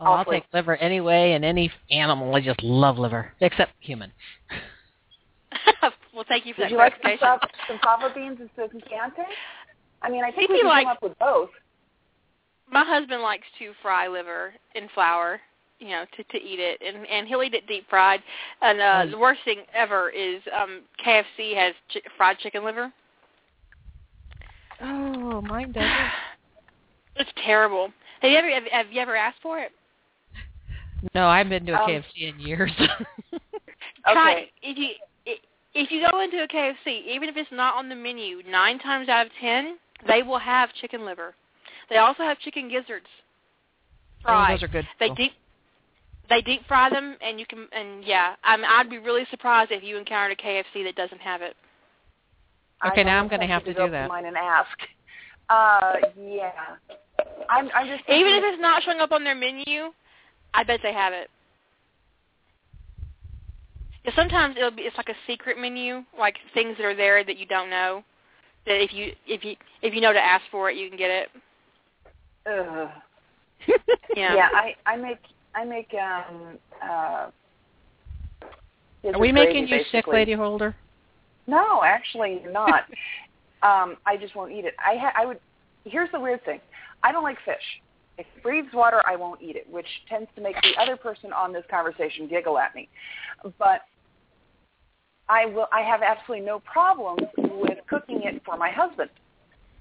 Oh, 0.00 0.06
I'll 0.06 0.24
take 0.24 0.44
liver 0.52 0.76
anyway, 0.76 1.32
and 1.32 1.44
any 1.44 1.70
animal. 1.90 2.34
I 2.34 2.40
just 2.40 2.62
love 2.62 2.98
liver, 2.98 3.32
except 3.40 3.72
human. 3.80 4.12
well, 6.14 6.24
thank 6.28 6.46
you 6.46 6.54
for 6.54 6.62
Would 6.62 6.66
that 6.66 6.70
you 6.72 6.76
like 6.78 6.92
some, 6.94 7.00
clarification. 7.02 7.18
fava, 7.40 7.48
some 7.68 7.78
fava 7.82 8.14
beans 8.14 8.38
and 8.40 8.50
some 8.56 8.80
chianti? 8.88 9.22
I 10.02 10.10
mean, 10.10 10.24
I 10.24 10.30
think 10.32 10.48
See, 10.48 10.54
we 10.54 10.58
can 10.60 10.68
like- 10.68 10.84
come 10.86 10.92
up 10.92 11.02
with 11.02 11.18
both. 11.18 11.50
My 12.70 12.82
husband 12.84 13.20
likes 13.22 13.44
to 13.58 13.72
fry 13.82 14.08
liver 14.08 14.54
in 14.74 14.88
flour, 14.94 15.38
you 15.80 15.90
know, 15.90 16.04
to 16.16 16.24
to 16.24 16.36
eat 16.42 16.58
it, 16.60 16.80
and 16.84 17.06
and 17.06 17.28
he'll 17.28 17.42
eat 17.42 17.52
it 17.54 17.66
deep 17.66 17.86
fried. 17.90 18.22
And 18.62 18.80
uh, 18.80 18.84
Mm. 18.84 19.10
the 19.12 19.18
worst 19.18 19.40
thing 19.44 19.58
ever 19.74 20.08
is 20.10 20.40
um 20.58 20.80
KFC 21.04 21.54
has 21.56 21.74
chi- 21.92 22.00
fried 22.16 22.38
chicken 22.38 22.64
liver. 22.64 22.90
Oh, 24.80 25.40
mine 25.42 25.72
doesn't. 25.72 25.90
It's 27.16 27.30
terrible. 27.46 27.92
Have 28.24 28.32
you 28.32 28.38
ever 28.38 28.48
have, 28.48 28.64
have 28.72 28.92
you 28.92 29.00
ever 29.02 29.14
asked 29.14 29.42
for 29.42 29.58
it? 29.58 29.70
No, 31.14 31.26
I 31.26 31.38
haven't 31.38 31.50
been 31.50 31.66
to 31.66 31.72
a 31.72 31.82
Um, 31.82 31.90
KFC 31.90 32.32
in 32.32 32.40
years. 32.40 32.72
Try 34.06 34.32
Okay. 34.32 34.52
if 34.62 34.78
you 34.78 34.88
if 35.74 35.90
you 35.90 36.08
go 36.10 36.20
into 36.20 36.42
a 36.42 36.48
KFC, 36.48 37.06
even 37.06 37.28
if 37.28 37.36
it's 37.36 37.50
not 37.52 37.74
on 37.74 37.88
the 37.90 37.94
menu, 37.94 38.42
nine 38.48 38.78
times 38.78 39.10
out 39.10 39.26
of 39.26 39.32
ten 39.40 39.76
they 40.06 40.22
will 40.22 40.38
have 40.38 40.72
chicken 40.72 41.04
liver. 41.04 41.34
They 41.90 41.98
also 41.98 42.22
have 42.22 42.38
chicken 42.38 42.70
gizzards. 42.70 43.06
Oh, 44.24 44.46
those 44.48 44.62
are 44.62 44.68
good. 44.68 44.88
They 44.98 45.10
deep 45.10 45.32
they 46.30 46.40
deep 46.40 46.66
fry 46.66 46.88
them, 46.88 47.16
and 47.20 47.38
you 47.38 47.44
can 47.44 47.68
and 47.72 48.02
yeah, 48.04 48.36
I'm, 48.42 48.64
I'd 48.64 48.88
be 48.88 48.98
really 48.98 49.26
surprised 49.30 49.70
if 49.70 49.82
you 49.82 49.98
encountered 49.98 50.38
a 50.38 50.42
KFC 50.42 50.82
that 50.84 50.96
doesn't 50.96 51.20
have 51.20 51.42
it. 51.42 51.56
Okay, 52.86 53.02
I 53.02 53.04
now 53.04 53.18
I'm 53.18 53.28
gonna 53.28 53.46
have 53.46 53.66
you 53.66 53.74
to 53.74 53.84
do 53.84 53.90
that. 53.90 54.08
Mine 54.08 54.24
and 54.24 54.36
ask. 54.38 54.78
Uh, 55.50 55.96
yeah. 56.18 56.50
I'm, 57.48 57.70
I'm 57.74 57.86
just 57.86 58.08
Even 58.08 58.34
if 58.34 58.44
it's 58.44 58.60
not 58.60 58.82
showing 58.82 59.00
up 59.00 59.12
on 59.12 59.24
their 59.24 59.34
menu, 59.34 59.92
I 60.52 60.64
bet 60.64 60.80
they 60.82 60.92
have 60.92 61.12
it. 61.12 61.30
'Cause 64.04 64.14
sometimes 64.14 64.56
it'll 64.58 64.70
be 64.70 64.82
it's 64.82 64.96
like 64.98 65.08
a 65.08 65.16
secret 65.26 65.58
menu, 65.58 66.04
like 66.18 66.36
things 66.52 66.76
that 66.76 66.84
are 66.84 66.94
there 66.94 67.24
that 67.24 67.38
you 67.38 67.46
don't 67.46 67.70
know. 67.70 68.04
That 68.66 68.82
if 68.82 68.92
you 68.92 69.12
if 69.26 69.44
you 69.44 69.56
if 69.80 69.94
you 69.94 70.02
know 70.02 70.12
to 70.12 70.20
ask 70.20 70.44
for 70.50 70.70
it, 70.70 70.76
you 70.76 70.90
can 70.90 70.98
get 70.98 71.10
it. 71.10 71.30
Ugh. 72.46 72.90
Yeah. 74.14 74.34
Yeah, 74.34 74.48
I 74.52 74.76
I 74.86 74.96
make 74.96 75.18
I 75.54 75.64
make 75.64 75.92
um 75.94 76.58
uh 76.82 76.86
Are 76.86 77.32
gizzard 79.02 79.20
we 79.20 79.32
making 79.32 79.66
gravy, 79.66 79.84
you 79.84 79.84
sick. 79.90 80.06
Lady 80.06 80.34
Holder? 80.34 80.74
No, 81.46 81.82
actually 81.82 82.42
not. 82.50 82.84
um, 83.62 83.96
I 84.06 84.16
just 84.18 84.34
won't 84.34 84.52
eat 84.52 84.64
it. 84.64 84.74
I 84.84 84.96
ha- 84.96 85.12
I 85.16 85.26
would. 85.26 85.40
Here's 85.84 86.10
the 86.12 86.20
weird 86.20 86.44
thing. 86.44 86.60
I 87.02 87.12
don't 87.12 87.22
like 87.22 87.38
fish. 87.44 87.56
If 88.16 88.26
it 88.36 88.42
breathes 88.42 88.72
water, 88.72 89.02
I 89.06 89.16
won't 89.16 89.42
eat 89.42 89.56
it, 89.56 89.68
which 89.68 89.86
tends 90.08 90.28
to 90.36 90.40
make 90.40 90.54
the 90.62 90.80
other 90.80 90.96
person 90.96 91.32
on 91.32 91.52
this 91.52 91.64
conversation 91.68 92.28
giggle 92.28 92.58
at 92.58 92.74
me. 92.74 92.88
But 93.58 93.82
I 95.28 95.46
will. 95.46 95.66
I 95.72 95.80
have 95.82 96.02
absolutely 96.02 96.46
no 96.46 96.60
problems 96.60 97.22
with 97.36 97.78
cooking 97.88 98.22
it 98.24 98.42
for 98.44 98.56
my 98.56 98.70
husband. 98.70 99.10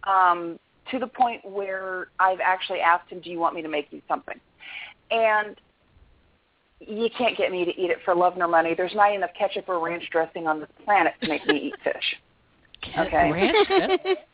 Um, 0.03 0.59
to 0.91 0.99
the 0.99 1.07
point 1.07 1.45
where 1.45 2.07
I've 2.19 2.39
actually 2.39 2.79
asked 2.79 3.09
him, 3.09 3.19
"Do 3.19 3.29
you 3.29 3.39
want 3.39 3.55
me 3.55 3.61
to 3.61 3.69
make 3.69 3.87
you 3.91 4.01
something?" 4.07 4.39
And 5.11 5.55
you 6.79 7.09
can't 7.17 7.37
get 7.37 7.51
me 7.51 7.65
to 7.65 7.71
eat 7.71 7.91
it 7.91 7.99
for 8.03 8.15
love 8.15 8.35
nor 8.37 8.47
money. 8.47 8.73
There's 8.75 8.95
not 8.95 9.13
enough 9.13 9.31
ketchup 9.37 9.69
or 9.69 9.79
ranch 9.79 10.09
dressing 10.11 10.47
on 10.47 10.59
the 10.59 10.67
planet 10.85 11.13
to 11.21 11.29
make 11.29 11.45
me 11.45 11.57
eat 11.57 11.75
fish. 11.83 12.15
Okay. 12.97 14.15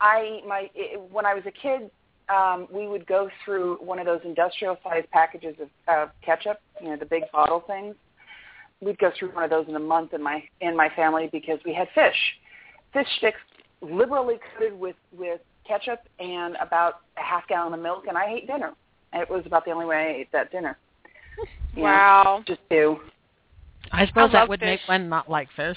Ranch 0.00 0.42
dip? 0.42 0.44
I 0.44 0.48
my 0.48 0.70
it, 0.74 1.00
when 1.12 1.26
I 1.26 1.34
was 1.34 1.44
a 1.46 1.50
kid, 1.50 1.90
um, 2.28 2.68
we 2.72 2.86
would 2.86 3.06
go 3.06 3.28
through 3.44 3.76
one 3.80 3.98
of 3.98 4.06
those 4.06 4.20
industrial 4.24 4.76
sized 4.84 5.10
packages 5.10 5.56
of 5.60 5.68
uh, 5.88 6.10
ketchup, 6.24 6.60
you 6.80 6.88
know, 6.88 6.96
the 6.96 7.06
big 7.06 7.22
bottle 7.32 7.64
things. 7.66 7.94
We'd 8.80 8.98
go 8.98 9.10
through 9.18 9.32
one 9.32 9.44
of 9.44 9.50
those 9.50 9.66
in 9.68 9.76
a 9.76 9.80
month 9.80 10.14
in 10.14 10.22
my 10.22 10.42
in 10.60 10.76
my 10.76 10.88
family 10.96 11.28
because 11.32 11.58
we 11.64 11.74
had 11.74 11.88
fish, 11.94 12.16
fish 12.92 13.06
sticks 13.18 13.40
liberally 13.82 14.38
coated 14.58 14.78
with 14.78 14.96
with 15.16 15.40
ketchup 15.66 16.00
and 16.18 16.56
about 16.60 17.00
a 17.16 17.22
half 17.22 17.46
gallon 17.48 17.74
of 17.74 17.80
milk, 17.80 18.04
and 18.08 18.16
I 18.16 18.32
ate 18.32 18.46
dinner. 18.46 18.72
It 19.12 19.28
was 19.28 19.42
about 19.46 19.64
the 19.64 19.72
only 19.72 19.86
way 19.86 19.96
I 19.96 20.20
ate 20.20 20.32
that 20.32 20.50
dinner. 20.52 20.76
You 21.76 21.82
know, 21.84 21.88
Wow. 21.88 22.42
just 22.48 22.60
two. 22.68 22.98
I 23.92 24.04
suppose 24.06 24.30
I 24.30 24.32
that 24.32 24.38
love 24.40 24.48
would 24.50 24.60
make 24.60 24.80
fish. 24.80 24.88
one 24.88 25.08
not 25.08 25.30
like 25.30 25.48
fish. 25.54 25.76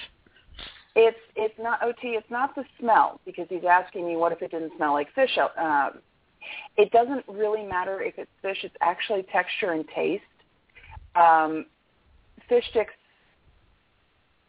It's 0.95 1.17
it's 1.35 1.55
not 1.59 1.81
OT. 1.83 2.09
It's 2.09 2.29
not 2.29 2.53
the 2.55 2.63
smell 2.79 3.19
because 3.25 3.47
he's 3.49 3.63
asking 3.67 4.05
me 4.05 4.15
what 4.15 4.31
if 4.31 4.41
it 4.41 4.51
didn't 4.51 4.73
smell 4.77 4.93
like 4.93 5.11
fish. 5.13 5.37
Um, 5.57 5.99
it 6.77 6.91
doesn't 6.91 7.25
really 7.27 7.63
matter 7.63 8.01
if 8.01 8.13
it's 8.17 8.29
fish. 8.41 8.59
It's 8.63 8.75
actually 8.81 9.23
texture 9.31 9.71
and 9.71 9.85
taste. 9.95 10.23
Um, 11.15 11.65
fish 12.47 12.65
sticks, 12.69 12.93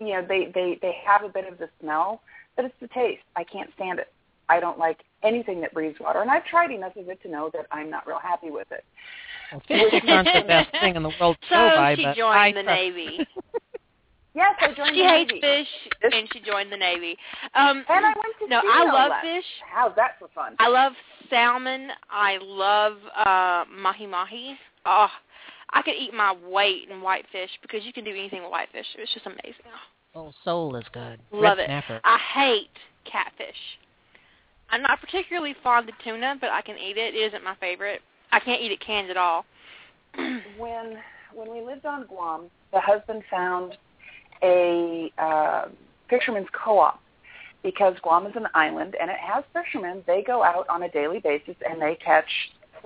you 0.01 0.09
know, 0.09 0.25
they 0.27 0.51
they 0.55 0.79
they 0.83 0.97
have 1.07 1.23
a 1.25 1.29
bit 1.29 1.51
of 1.51 1.59
the 1.59 1.69
smell, 1.81 2.21
but 2.57 2.65
it's 2.67 2.75
the 2.81 2.89
taste. 2.89 3.23
I 3.37 3.45
can't 3.45 3.71
stand 3.75 3.99
it. 3.99 4.13
I 4.51 4.61
don't 4.61 4.79
like 4.79 4.99
anything 5.23 5.61
that 5.63 5.73
breathes 5.73 5.99
water, 6.01 6.21
and 6.21 6.31
I've 6.31 6.45
tried 6.45 6.71
enough 6.71 6.97
of 6.97 7.09
it 7.09 7.23
to 7.23 7.29
know 7.31 7.49
that 7.55 7.67
I'm 7.71 7.89
not 7.89 8.07
real 8.07 8.19
happy 8.19 8.51
with 8.51 8.71
it. 8.71 8.85
Well, 9.51 9.63
fish 9.67 9.89
sticks 9.89 10.07
aren't 10.09 10.29
the 10.35 10.45
best 10.47 10.71
thing 10.83 10.97
in 10.97 11.03
the 11.03 11.13
world 11.19 11.39
to 11.41 11.49
So 11.49 11.55
go 11.55 11.77
by, 11.77 11.95
she 11.97 12.05
but 12.05 12.17
joined 12.17 12.39
I 12.39 12.53
the 12.53 12.63
trust- 12.63 12.67
Navy. 12.67 13.27
Yes, 14.35 14.57
I 14.61 14.75
joined 14.75 14.97
she 14.97 15.03
the 15.03 15.09
hates 15.09 15.31
Navy, 15.31 15.41
fish, 15.41 16.13
and 16.13 16.29
she 16.33 16.41
joined 16.41 16.73
the 16.73 16.77
Navy. 16.77 17.17
Um, 17.55 17.85
and 17.89 18.05
I 18.05 18.09
went 18.09 18.35
to 18.41 18.49
no, 18.49 18.61
sea 18.61 18.69
I 18.73 18.85
no 18.85 18.93
love 18.93 19.11
less. 19.11 19.23
fish. 19.23 19.45
How's 19.73 19.95
that 19.95 20.19
for 20.19 20.29
fun? 20.35 20.57
I 20.59 20.69
love 20.69 20.93
salmon. 21.31 21.89
I 22.11 22.39
love 22.43 22.95
uh 23.17 23.65
mahi 23.73 24.07
mahi. 24.07 24.57
Oh, 24.87 25.09
I 25.71 25.83
could 25.83 25.95
eat 25.95 26.13
my 26.13 26.35
weight 26.49 26.89
in 26.91 27.01
whitefish 27.01 27.51
because 27.63 27.85
you 27.85 27.93
can 27.93 28.05
do 28.05 28.11
anything 28.11 28.43
with 28.43 28.51
whitefish. 28.51 28.87
It's 28.99 29.15
just 29.15 29.27
amazing. 29.27 29.71
Oh, 30.17 30.33
sole 30.45 30.75
is 30.77 30.85
good. 30.93 31.21
Love 31.33 31.59
Red 31.59 31.61
it. 31.61 31.67
snapper. 31.67 32.01
I 32.05 32.19
hate 32.35 32.71
catfish. 33.05 33.79
I'm 34.71 34.83
not 34.83 35.01
particularly 35.01 35.55
fond 35.63 35.89
of 35.89 35.95
tuna, 36.03 36.37
but 36.41 36.51
I 36.51 36.61
can 36.63 36.77
eat 36.77 36.97
it. 36.97 37.15
It 37.15 37.19
isn't 37.19 37.45
my 37.45 37.55
favorite. 37.57 38.01
I 38.33 38.41
can't 38.41 38.61
eat 38.61 38.73
it 38.73 38.81
canned 38.81 39.11
at 39.11 39.17
all. 39.17 39.45
when 40.59 40.99
when 41.35 41.53
we 41.53 41.61
lived 41.61 41.87
on 41.87 42.07
Guam, 42.07 42.51
the 42.73 42.81
husband 42.81 43.23
found 43.31 43.77
a 44.43 45.13
uh, 45.19 45.69
fisherman's 46.09 46.49
co-op 46.53 47.01
because 47.63 47.95
Guam 48.03 48.27
is 48.27 48.33
an 48.37 48.47
island 48.55 48.95
and 49.01 49.11
it 49.11 49.17
has 49.19 49.43
fishermen. 49.53 50.03
They 50.07 50.23
go 50.23 50.43
out 50.43 50.67
on 50.69 50.83
a 50.83 50.89
daily 50.91 51.21
basis 51.21 51.57
and 51.69 51.81
they 51.81 51.97
catch 51.97 52.29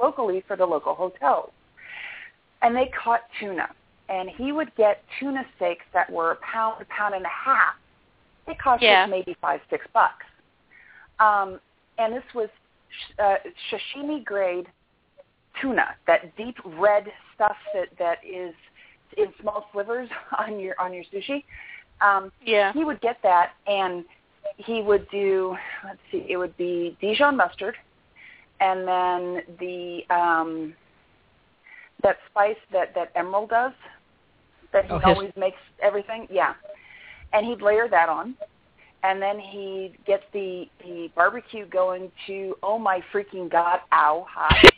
locally 0.01 0.43
for 0.47 0.57
the 0.57 0.65
local 0.65 0.95
hotels. 0.95 1.51
And 2.63 2.75
they 2.75 2.91
caught 3.03 3.21
tuna. 3.41 3.69
And 4.09 4.31
he 4.31 4.53
would 4.53 4.75
get 4.77 5.03
tuna 5.21 5.45
steaks 5.57 5.85
that 5.93 6.11
were 6.11 6.33
a 6.33 6.37
pound, 6.37 6.81
a 6.81 6.85
pound 6.87 7.15
and 7.15 7.25
a 7.25 7.29
half. 7.29 7.75
It 8.47 8.59
cost 8.59 8.83
Yeah. 8.83 9.05
us 9.05 9.11
maybe 9.11 9.37
five, 9.41 9.61
six 9.69 9.87
bucks. 9.93 10.25
Um, 11.19 11.61
and 11.99 12.15
this 12.15 12.25
was 12.35 12.49
uh, 13.19 13.37
sashimi 13.71 14.25
grade 14.25 14.67
tuna, 15.61 15.95
that 16.07 16.35
deep 16.37 16.57
red 16.65 17.13
stuff 17.35 17.57
that 17.75 17.89
that 17.99 18.19
is 18.25 18.55
in 19.17 19.27
small 19.41 19.67
slivers 19.73 20.09
on 20.39 20.59
your 20.61 20.75
on 20.81 20.93
your 20.93 21.05
sushi. 21.13 21.45
Um, 22.01 22.31
Yeah. 22.43 22.73
he 22.73 22.85
would 22.85 23.01
get 23.01 23.17
that, 23.23 23.53
and 23.67 24.05
he 24.57 24.83
would 24.83 25.09
do. 25.11 25.57
Let's 25.85 25.99
see, 26.13 26.27
it 26.29 26.37
would 26.37 26.57
be 26.57 26.97
Dijon 27.01 27.37
mustard, 27.37 27.75
and 28.61 28.87
then 28.87 29.43
the 29.59 30.03
um, 30.15 30.75
that 32.03 32.17
spice 32.31 32.57
that 32.73 32.95
that 32.95 33.15
Emeril 33.15 33.49
does, 33.49 33.73
that 34.73 34.85
he 34.87 34.93
Oh, 34.93 34.99
his- 34.99 35.05
always 35.07 35.33
makes 35.37 35.59
everything. 35.83 36.29
Yeah, 36.31 36.55
and 37.33 37.45
he'd 37.47 37.63
layer 37.63 37.89
that 37.89 38.09
on. 38.09 38.35
And 39.05 39.23
then 39.23 39.39
he 39.39 39.93
gets 40.07 40.25
the 40.33 40.69
the 40.85 41.09
barbecue 41.15 41.67
going 41.67 42.11
to 42.27 42.57
oh 42.65 42.79
my 42.79 43.01
freaking 43.13 43.49
god, 43.51 43.81
ow, 43.93 44.27
hot 44.29 44.73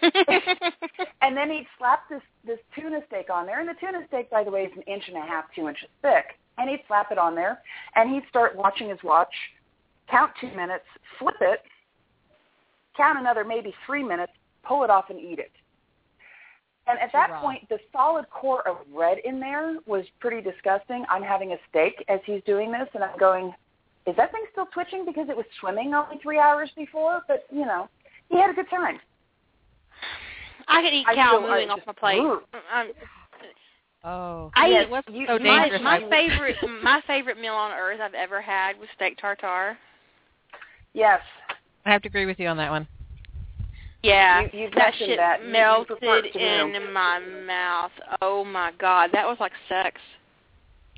and 1.22 1.36
then 1.36 1.50
he'd 1.50 1.66
slap 1.78 2.08
this 2.08 2.22
this 2.46 2.58
tuna 2.74 3.00
steak 3.06 3.30
on 3.30 3.46
there, 3.46 3.60
and 3.60 3.68
the 3.68 3.74
tuna 3.80 4.00
steak, 4.08 4.30
by 4.30 4.44
the 4.44 4.50
way, 4.50 4.62
is 4.64 4.72
an 4.76 4.82
inch 4.82 5.04
and 5.08 5.16
a 5.16 5.20
half, 5.20 5.44
two 5.54 5.68
inches 5.68 5.88
thick. 6.02 6.38
And 6.56 6.70
he'd 6.70 6.82
slap 6.86 7.10
it 7.10 7.18
on 7.18 7.34
there, 7.34 7.60
and 7.96 8.10
he'd 8.14 8.22
start 8.28 8.54
watching 8.54 8.88
his 8.88 8.98
watch, 9.02 9.32
count 10.08 10.30
two 10.40 10.50
minutes, 10.54 10.84
flip 11.18 11.34
it, 11.40 11.60
count 12.96 13.18
another 13.18 13.44
maybe 13.44 13.74
three 13.86 14.04
minutes, 14.04 14.32
pull 14.62 14.84
it 14.84 14.90
off, 14.90 15.10
and 15.10 15.18
eat 15.18 15.40
it. 15.40 15.50
And 16.86 16.98
at 17.00 17.10
that 17.12 17.30
Wow. 17.30 17.40
point, 17.40 17.68
the 17.68 17.78
solid 17.92 18.28
core 18.30 18.66
of 18.68 18.76
red 18.92 19.18
in 19.24 19.40
there 19.40 19.78
was 19.86 20.04
pretty 20.20 20.42
disgusting. 20.42 21.04
I'm 21.08 21.22
having 21.22 21.52
a 21.52 21.56
steak 21.68 22.04
as 22.08 22.20
he's 22.24 22.42
doing 22.44 22.70
this, 22.70 22.88
and 22.94 23.02
I'm 23.02 23.18
going, 23.18 23.54
is 24.06 24.14
that 24.16 24.32
thing 24.32 24.44
still 24.52 24.66
twitching 24.66 25.04
because 25.06 25.28
it 25.30 25.36
was 25.36 25.46
swimming 25.60 25.94
only 25.94 26.18
three 26.18 26.38
hours 26.38 26.70
before? 26.76 27.22
But, 27.26 27.46
you 27.50 27.64
know, 27.64 27.88
he 28.28 28.36
had 28.38 28.50
a 28.50 28.54
good 28.54 28.68
time. 28.68 29.00
I 30.68 30.82
can 30.82 30.92
eat 30.92 31.06
I 31.08 31.14
cow 31.14 31.30
feel- 31.38 31.46
I 31.46 31.50
moving 31.54 31.70
off 31.70 31.80
my 31.86 31.92
plate. 31.92 32.20
Ugh. 32.20 32.42
Um, 32.72 32.92
Oh, 34.06 34.50
I 34.54 34.66
Yes, 34.66 34.84
eat 34.84 34.90
what's 34.90 35.08
you- 35.08 35.26
so 35.26 35.38
you 35.38 35.46
my 35.46 35.60
dangerous? 35.62 35.82
my 35.82 36.00
favorite 36.10 36.56
my 36.82 37.00
favorite 37.06 37.38
meal 37.40 37.54
on 37.54 37.72
earth 37.72 38.00
I've 38.02 38.12
ever 38.12 38.38
had 38.42 38.78
was 38.78 38.88
steak 38.94 39.16
tartare. 39.16 39.78
Yes. 40.92 41.22
I 41.86 41.90
have 41.92 42.02
to 42.02 42.08
agree 42.08 42.26
with 42.26 42.38
you 42.38 42.48
on 42.48 42.58
that 42.58 42.70
one. 42.70 42.86
Yeah, 44.02 44.42
You- 44.42 44.50
you've 44.64 44.72
that 44.72 44.90
mentioned 44.92 45.08
shit 45.08 45.16
that. 45.16 45.40
You- 45.40 45.46
you 45.46 45.52
melted 45.52 45.86
prefer 45.98 46.18
it 46.18 46.32
to 46.34 46.38
me. 46.38 46.76
in 46.76 46.92
my 46.92 47.18
mouth. 47.18 47.92
Oh 48.20 48.44
my 48.44 48.72
god, 48.72 49.10
that 49.12 49.26
was 49.26 49.40
like 49.40 49.52
sex. 49.70 49.98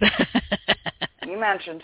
You 1.25 1.39
mentioned. 1.39 1.83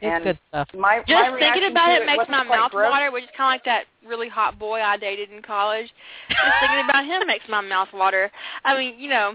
It's 0.00 0.14
And 0.14 0.24
good 0.24 0.38
stuff. 0.48 0.68
My 0.74 0.98
Just 1.06 1.30
my 1.30 1.38
thinking 1.38 1.70
about 1.70 1.88
to 1.88 2.02
it 2.02 2.06
makes 2.06 2.24
my 2.28 2.42
mouth 2.44 2.70
gross. 2.70 2.90
water, 2.90 3.12
which 3.12 3.24
is 3.24 3.30
kind 3.36 3.54
of 3.54 3.60
like 3.60 3.64
that 3.64 3.84
really 4.06 4.28
hot 4.28 4.58
boy 4.58 4.80
I 4.80 4.96
dated 4.96 5.30
in 5.30 5.42
college. 5.42 5.88
Just 6.28 6.40
thinking 6.60 6.84
about 6.88 7.04
him 7.04 7.26
makes 7.26 7.44
my 7.48 7.60
mouth 7.60 7.88
water. 7.92 8.30
I 8.64 8.78
mean, 8.78 8.98
you 8.98 9.10
know. 9.10 9.34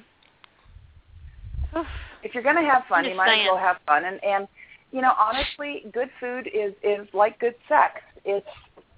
If 2.24 2.34
you're 2.34 2.44
going 2.44 2.56
to 2.56 2.64
have 2.64 2.84
fun, 2.90 3.06
you 3.06 3.16
might 3.16 3.28
saying. 3.28 3.42
as 3.42 3.48
well 3.52 3.58
have 3.58 3.78
fun. 3.86 4.06
And 4.06 4.24
and 4.24 4.48
you 4.92 5.02
know, 5.02 5.14
honestly, 5.20 5.84
good 5.94 6.10
food 6.20 6.48
is 6.48 6.74
is 6.82 7.08
like 7.14 7.40
good 7.40 7.56
sex. 7.68 8.02
It's 8.24 8.48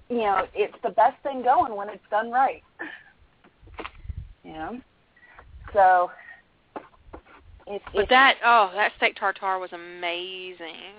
you 0.08 0.18
know, 0.18 0.46
it's 0.54 0.76
the 0.82 0.90
best 0.90 1.22
thing 1.22 1.42
going 1.42 1.76
when 1.76 1.88
it's 1.90 2.04
done 2.10 2.30
right. 2.30 2.62
You 4.44 4.52
know, 4.52 4.80
so 5.74 6.10
if, 7.66 7.82
But 7.92 8.04
if 8.04 8.08
that 8.08 8.36
oh, 8.44 8.70
that 8.74 8.92
steak 8.96 9.16
tartare 9.16 9.58
was 9.58 9.72
amazing. 9.72 10.94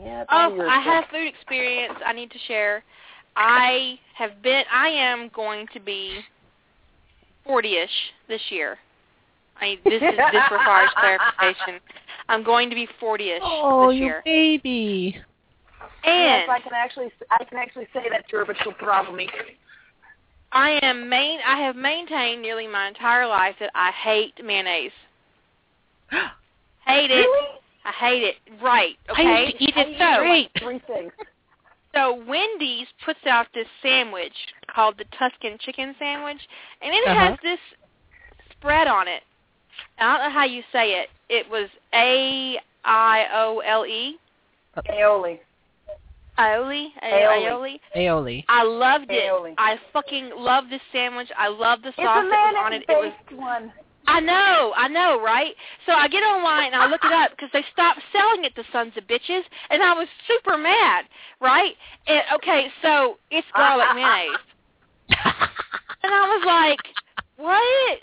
Yeah, 0.00 0.24
Oh, 0.30 0.58
I 0.68 0.82
sis. 0.82 0.84
had 0.84 1.04
a 1.04 1.06
food 1.08 1.26
experience 1.28 1.94
I 2.04 2.12
need 2.12 2.30
to 2.30 2.38
share. 2.46 2.82
I 3.36 3.98
have 4.16 4.42
been 4.42 4.64
I 4.72 4.88
am 4.88 5.30
going 5.34 5.66
to 5.72 5.80
be 5.80 6.20
40ish 7.46 7.86
this 8.28 8.40
year. 8.50 8.78
I 9.60 9.76
this 9.84 9.94
is 9.94 10.00
this 10.00 10.42
requires 10.50 10.90
clarification. 10.98 11.80
I'm 12.28 12.42
going 12.44 12.68
to 12.70 12.74
be 12.74 12.88
40ish 13.00 13.38
Oh, 13.42 13.88
this 13.90 13.96
you 13.98 14.04
year. 14.04 14.22
baby. 14.24 15.16
Yes, 16.04 16.42
And 16.44 16.50
I 16.50 16.60
can 16.60 16.72
actually 16.74 17.10
I 17.30 17.44
can 17.44 17.58
actually 17.58 17.86
say 17.92 18.04
that 18.10 18.28
to 18.28 18.38
her, 18.38 18.44
but 18.44 18.56
she'll 18.62 18.74
throttle 18.78 19.12
me. 19.12 19.28
I 20.52 20.78
am 20.82 21.08
main 21.08 21.38
I 21.46 21.58
have 21.60 21.76
maintained 21.76 22.42
nearly 22.42 22.66
my 22.66 22.88
entire 22.88 23.26
life 23.26 23.54
that 23.60 23.70
I 23.74 23.90
hate 23.92 24.34
mayonnaise. 24.44 24.92
Hate 26.86 27.10
it. 27.12 27.14
Really? 27.14 27.61
I 27.84 27.90
hate 27.92 28.22
it. 28.22 28.36
Right. 28.62 28.96
I 29.08 29.12
Okay. 29.12 29.44
used 29.46 29.58
to 29.58 29.64
eat 29.64 29.76
it 29.76 29.98
so- 29.98 30.14
straight. 30.14 30.50
three 30.58 30.78
things. 30.86 31.12
So 31.94 32.14
Wendy's 32.26 32.86
puts 33.04 33.18
out 33.26 33.48
this 33.52 33.66
sandwich 33.82 34.32
called 34.74 34.96
the 34.96 35.04
Tuscan 35.18 35.58
chicken 35.60 35.94
sandwich, 35.98 36.40
and 36.80 36.94
it 36.94 37.06
Uh-huh. 37.06 37.14
has 37.30 37.38
this 37.42 37.58
spread 38.52 38.86
on 38.86 39.08
it. 39.08 39.22
I 39.98 40.04
don't 40.16 40.26
know 40.28 40.30
how 40.30 40.44
you 40.44 40.62
say 40.72 40.92
it. 41.02 41.10
It 41.28 41.48
was 41.50 41.68
A 41.94 42.58
I 42.84 43.26
O 43.34 43.58
L 43.58 43.84
E. 43.86 44.18
Aioli. 44.88 45.38
Aioli. 46.38 46.88
Aioli. 47.02 47.44
Aioli. 47.44 47.80
Aioli. 47.94 48.44
I 48.48 48.62
loved 48.62 49.10
it. 49.10 49.30
Aioli. 49.30 49.54
I 49.58 49.78
fucking 49.92 50.30
love 50.36 50.64
this 50.70 50.80
sandwich. 50.92 51.28
I 51.36 51.48
love 51.48 51.82
the 51.82 51.88
It's 51.88 51.96
sauce 51.98 52.24
that 52.30 52.52
was 52.54 52.54
on 52.64 52.72
it. 52.72 52.82
It 52.82 52.88
was 52.88 53.12
mayonnaise-based 53.28 53.38
one. 53.38 53.72
I 54.06 54.20
know, 54.20 54.72
I 54.76 54.88
know, 54.88 55.20
right? 55.22 55.54
So 55.86 55.92
I 55.92 56.08
get 56.08 56.22
online 56.22 56.72
and 56.72 56.82
I 56.82 56.86
look 56.86 57.04
it 57.04 57.12
up 57.12 57.30
because 57.30 57.50
they 57.52 57.64
stopped 57.72 58.00
selling 58.12 58.44
it 58.44 58.54
to 58.56 58.64
sons 58.72 58.92
of 58.96 59.04
bitches, 59.04 59.42
and 59.70 59.82
I 59.82 59.92
was 59.94 60.08
super 60.26 60.58
mad, 60.58 61.04
right? 61.40 61.74
And, 62.06 62.22
okay, 62.34 62.66
so 62.82 63.16
it's 63.30 63.46
ah, 63.54 63.58
garlic 63.58 63.86
ah, 63.88 63.92
ah, 63.92 63.94
mayonnaise, 63.94 64.38
and 66.02 66.12
I 66.12 66.36
was 66.36 66.44
like, 66.46 66.80
what? 67.36 67.98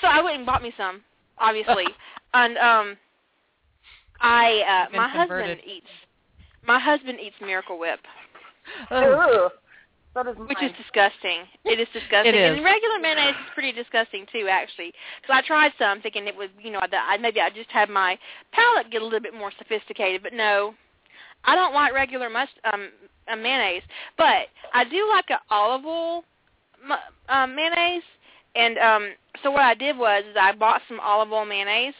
So 0.00 0.06
I 0.06 0.22
went 0.22 0.36
and 0.36 0.46
bought 0.46 0.62
me 0.62 0.72
some, 0.76 1.02
obviously, 1.38 1.86
and 2.34 2.56
um, 2.58 2.96
I 4.20 4.86
uh, 4.90 4.96
my 4.96 5.10
converted. 5.10 5.58
husband 5.58 5.60
eats 5.66 5.86
my 6.64 6.78
husband 6.78 7.18
eats 7.20 7.34
Miracle 7.40 7.78
Whip, 7.78 7.98
Oh, 8.90 9.44
Ugh. 9.46 9.52
So 10.14 10.22
does 10.22 10.36
which 10.36 10.62
is 10.62 10.72
disgusting. 10.76 11.48
It 11.64 11.80
is 11.80 11.88
disgusting. 11.92 12.34
It 12.34 12.38
is. 12.38 12.56
And 12.56 12.64
regular 12.64 12.98
mayonnaise 13.00 13.34
is 13.40 13.50
pretty 13.54 13.72
disgusting 13.72 14.26
too, 14.32 14.46
actually. 14.50 14.92
So 15.26 15.32
I 15.32 15.40
tried 15.42 15.72
some, 15.78 16.00
thinking 16.02 16.26
it 16.26 16.36
was, 16.36 16.48
you 16.60 16.70
know, 16.70 16.80
that 16.90 17.08
I, 17.10 17.16
maybe 17.16 17.40
I 17.40 17.48
just 17.50 17.70
had 17.70 17.88
my 17.88 18.18
palate 18.52 18.90
get 18.90 19.00
a 19.00 19.04
little 19.04 19.20
bit 19.20 19.34
more 19.34 19.52
sophisticated. 19.58 20.22
But 20.22 20.34
no, 20.34 20.74
I 21.44 21.54
don't 21.54 21.74
like 21.74 21.92
regular 21.94 22.28
must 22.28 22.52
um 22.72 22.90
uh, 23.30 23.36
mayonnaise. 23.36 23.82
But 24.18 24.48
I 24.74 24.84
do 24.84 25.08
like 25.08 25.30
a 25.30 25.40
olive 25.52 25.86
oil 25.86 26.24
mu- 26.86 27.34
um, 27.34 27.54
mayonnaise. 27.54 28.02
And 28.54 28.78
um 28.78 29.08
so 29.42 29.50
what 29.50 29.62
I 29.62 29.74
did 29.74 29.96
was 29.96 30.24
is 30.28 30.36
I 30.38 30.52
bought 30.52 30.82
some 30.88 31.00
olive 31.00 31.32
oil 31.32 31.46
mayonnaise, 31.46 31.94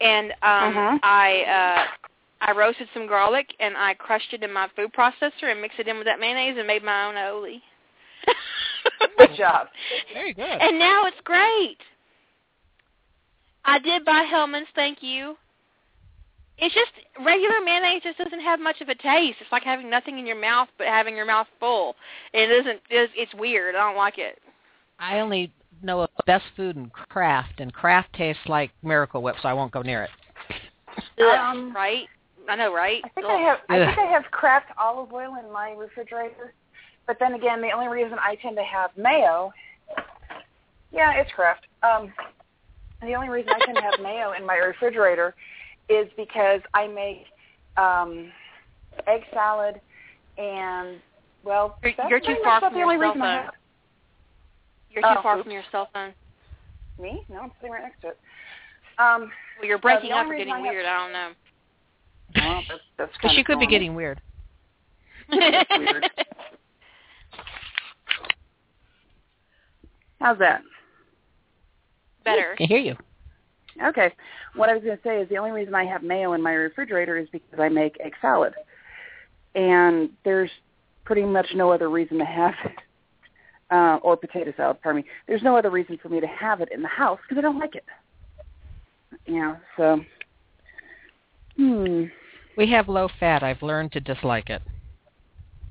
and 0.00 0.32
um 0.42 0.74
Mhm. 0.74 1.00
I 1.02 1.42
uh 1.42 2.09
I 2.40 2.52
roasted 2.52 2.88
some 2.94 3.06
garlic 3.06 3.54
and 3.60 3.76
I 3.76 3.94
crushed 3.94 4.32
it 4.32 4.42
in 4.42 4.52
my 4.52 4.68
food 4.74 4.92
processor 4.92 5.50
and 5.50 5.60
mixed 5.60 5.78
it 5.78 5.88
in 5.88 5.96
with 5.96 6.06
that 6.06 6.20
mayonnaise 6.20 6.56
and 6.58 6.66
made 6.66 6.82
my 6.82 7.06
own 7.06 7.14
aioli. 7.14 7.60
Good 9.18 9.36
job. 9.36 9.68
very 10.12 10.32
good. 10.32 10.44
And 10.44 10.78
now 10.78 11.06
it's 11.06 11.20
great. 11.24 11.76
I 13.64 13.78
did 13.78 14.04
buy 14.04 14.26
Hellmann's, 14.30 14.68
thank 14.74 15.02
you. 15.02 15.36
It's 16.58 16.74
just 16.74 16.90
regular 17.24 17.60
mayonnaise 17.64 18.02
just 18.02 18.18
doesn't 18.18 18.40
have 18.40 18.60
much 18.60 18.80
of 18.80 18.88
a 18.88 18.94
taste. 18.94 19.38
It's 19.40 19.52
like 19.52 19.62
having 19.62 19.88
nothing 19.88 20.18
in 20.18 20.26
your 20.26 20.40
mouth 20.40 20.68
but 20.76 20.86
having 20.86 21.16
your 21.16 21.26
mouth 21.26 21.46
full. 21.58 21.94
And 22.34 22.50
it 22.50 22.58
doesn't 22.58 22.80
it's, 22.90 23.12
it's 23.16 23.34
weird. 23.34 23.74
I 23.74 23.86
don't 23.86 23.96
like 23.96 24.18
it. 24.18 24.38
I 24.98 25.20
only 25.20 25.52
know 25.82 26.02
of 26.02 26.10
best 26.26 26.44
food 26.56 26.76
and 26.76 26.92
Kraft, 26.92 27.60
and 27.60 27.72
Kraft 27.72 28.12
tastes 28.12 28.42
like 28.46 28.70
Miracle 28.82 29.22
Whip, 29.22 29.36
so 29.42 29.48
I 29.48 29.54
won't 29.54 29.72
go 29.72 29.80
near 29.80 30.02
it. 30.04 30.10
Um, 31.22 31.74
right? 31.74 32.06
I 32.50 32.56
know, 32.56 32.74
right? 32.74 33.00
I 33.04 33.08
think 33.10 33.26
Ugh. 33.26 33.32
I 33.32 33.40
have 33.42 33.58
I 33.68 33.86
think 33.86 33.98
I 34.08 34.10
have 34.12 34.24
Kraft 34.32 34.66
olive 34.78 35.12
oil 35.12 35.36
in 35.42 35.50
my 35.52 35.70
refrigerator. 35.72 36.52
But 37.06 37.16
then 37.18 37.34
again, 37.34 37.60
the 37.60 37.70
only 37.70 37.88
reason 37.88 38.18
I 38.20 38.34
tend 38.36 38.56
to 38.56 38.62
have 38.64 38.90
mayo, 38.96 39.52
yeah, 40.92 41.12
it's 41.20 41.30
Kraft. 41.32 41.66
Um, 41.82 42.12
the 43.02 43.14
only 43.14 43.28
reason 43.28 43.50
I 43.54 43.64
tend 43.64 43.76
to 43.78 43.82
have 43.82 44.00
mayo 44.02 44.32
in 44.38 44.44
my 44.44 44.56
refrigerator 44.56 45.34
is 45.88 46.08
because 46.16 46.60
I 46.74 46.86
make 46.86 47.24
um, 47.76 48.30
egg 49.06 49.22
salad 49.32 49.80
and 50.38 50.98
well, 51.44 51.78
You're- 51.82 51.94
that's 51.96 52.10
you're 52.10 52.20
too 52.20 52.36
far 52.44 52.60
from 52.60 52.74
the 52.74 52.80
your 52.80 52.92
only 52.92 53.04
cell 53.04 53.14
phone. 53.14 53.22
have- 53.22 53.54
You're 54.90 55.02
too 55.02 55.08
Oh, 55.18 55.22
far 55.22 55.36
oops. 55.36 55.44
from 55.44 55.52
your 55.52 55.62
cell 55.72 55.88
phone. 55.92 56.12
Me? 57.00 57.22
No, 57.30 57.40
I'm 57.40 57.52
sitting 57.60 57.72
right 57.72 57.82
next 57.82 58.00
to 58.02 58.08
it. 58.08 58.18
Um, 58.98 59.32
Well, 59.58 59.66
you're 59.66 59.78
breaking 59.78 60.10
the 60.10 60.16
up 60.16 60.24
only 60.24 60.36
or 60.36 60.38
getting 60.38 60.52
I 60.52 60.58
have- 60.60 60.68
weird. 60.68 60.84
I 60.84 60.98
don't 61.02 61.12
know. 61.12 61.30
Well, 62.36 62.62
that's, 62.68 62.80
that's 62.98 63.12
But 63.22 63.32
she 63.32 63.40
of 63.40 63.46
could 63.46 63.60
be 63.60 63.66
getting 63.66 63.94
weird. 63.94 64.20
weird. 65.30 66.10
How's 70.20 70.38
that? 70.38 70.62
Better. 72.24 72.52
I 72.52 72.56
can 72.56 72.68
hear 72.68 72.78
you. 72.78 72.96
Okay. 73.82 74.12
What 74.54 74.68
I 74.68 74.74
was 74.74 74.82
going 74.84 74.96
to 74.96 75.02
say 75.02 75.20
is 75.20 75.28
the 75.28 75.38
only 75.38 75.52
reason 75.52 75.74
I 75.74 75.84
have 75.84 76.02
mayo 76.02 76.34
in 76.34 76.42
my 76.42 76.52
refrigerator 76.52 77.16
is 77.16 77.28
because 77.30 77.58
I 77.58 77.68
make 77.68 77.96
egg 78.00 78.12
salad. 78.20 78.52
And 79.54 80.10
there's 80.24 80.50
pretty 81.04 81.24
much 81.24 81.46
no 81.54 81.70
other 81.72 81.88
reason 81.88 82.18
to 82.18 82.24
have 82.24 82.54
it. 82.64 82.76
Uh, 83.70 83.98
or 84.02 84.16
potato 84.16 84.52
salad, 84.56 84.82
pardon 84.82 85.02
me. 85.02 85.08
There's 85.28 85.44
no 85.44 85.56
other 85.56 85.70
reason 85.70 85.96
for 86.02 86.08
me 86.08 86.18
to 86.20 86.26
have 86.26 86.60
it 86.60 86.70
in 86.72 86.82
the 86.82 86.88
house 86.88 87.20
because 87.22 87.38
I 87.38 87.42
don't 87.42 87.58
like 87.58 87.76
it. 87.76 87.84
You 89.26 89.40
know, 89.40 89.56
so, 89.76 90.00
hmm. 91.56 92.04
We 92.60 92.70
have 92.72 92.90
low 92.90 93.08
fat. 93.18 93.42
I've 93.42 93.62
learned 93.62 93.92
to 93.92 94.00
dislike 94.00 94.50
it. 94.50 94.60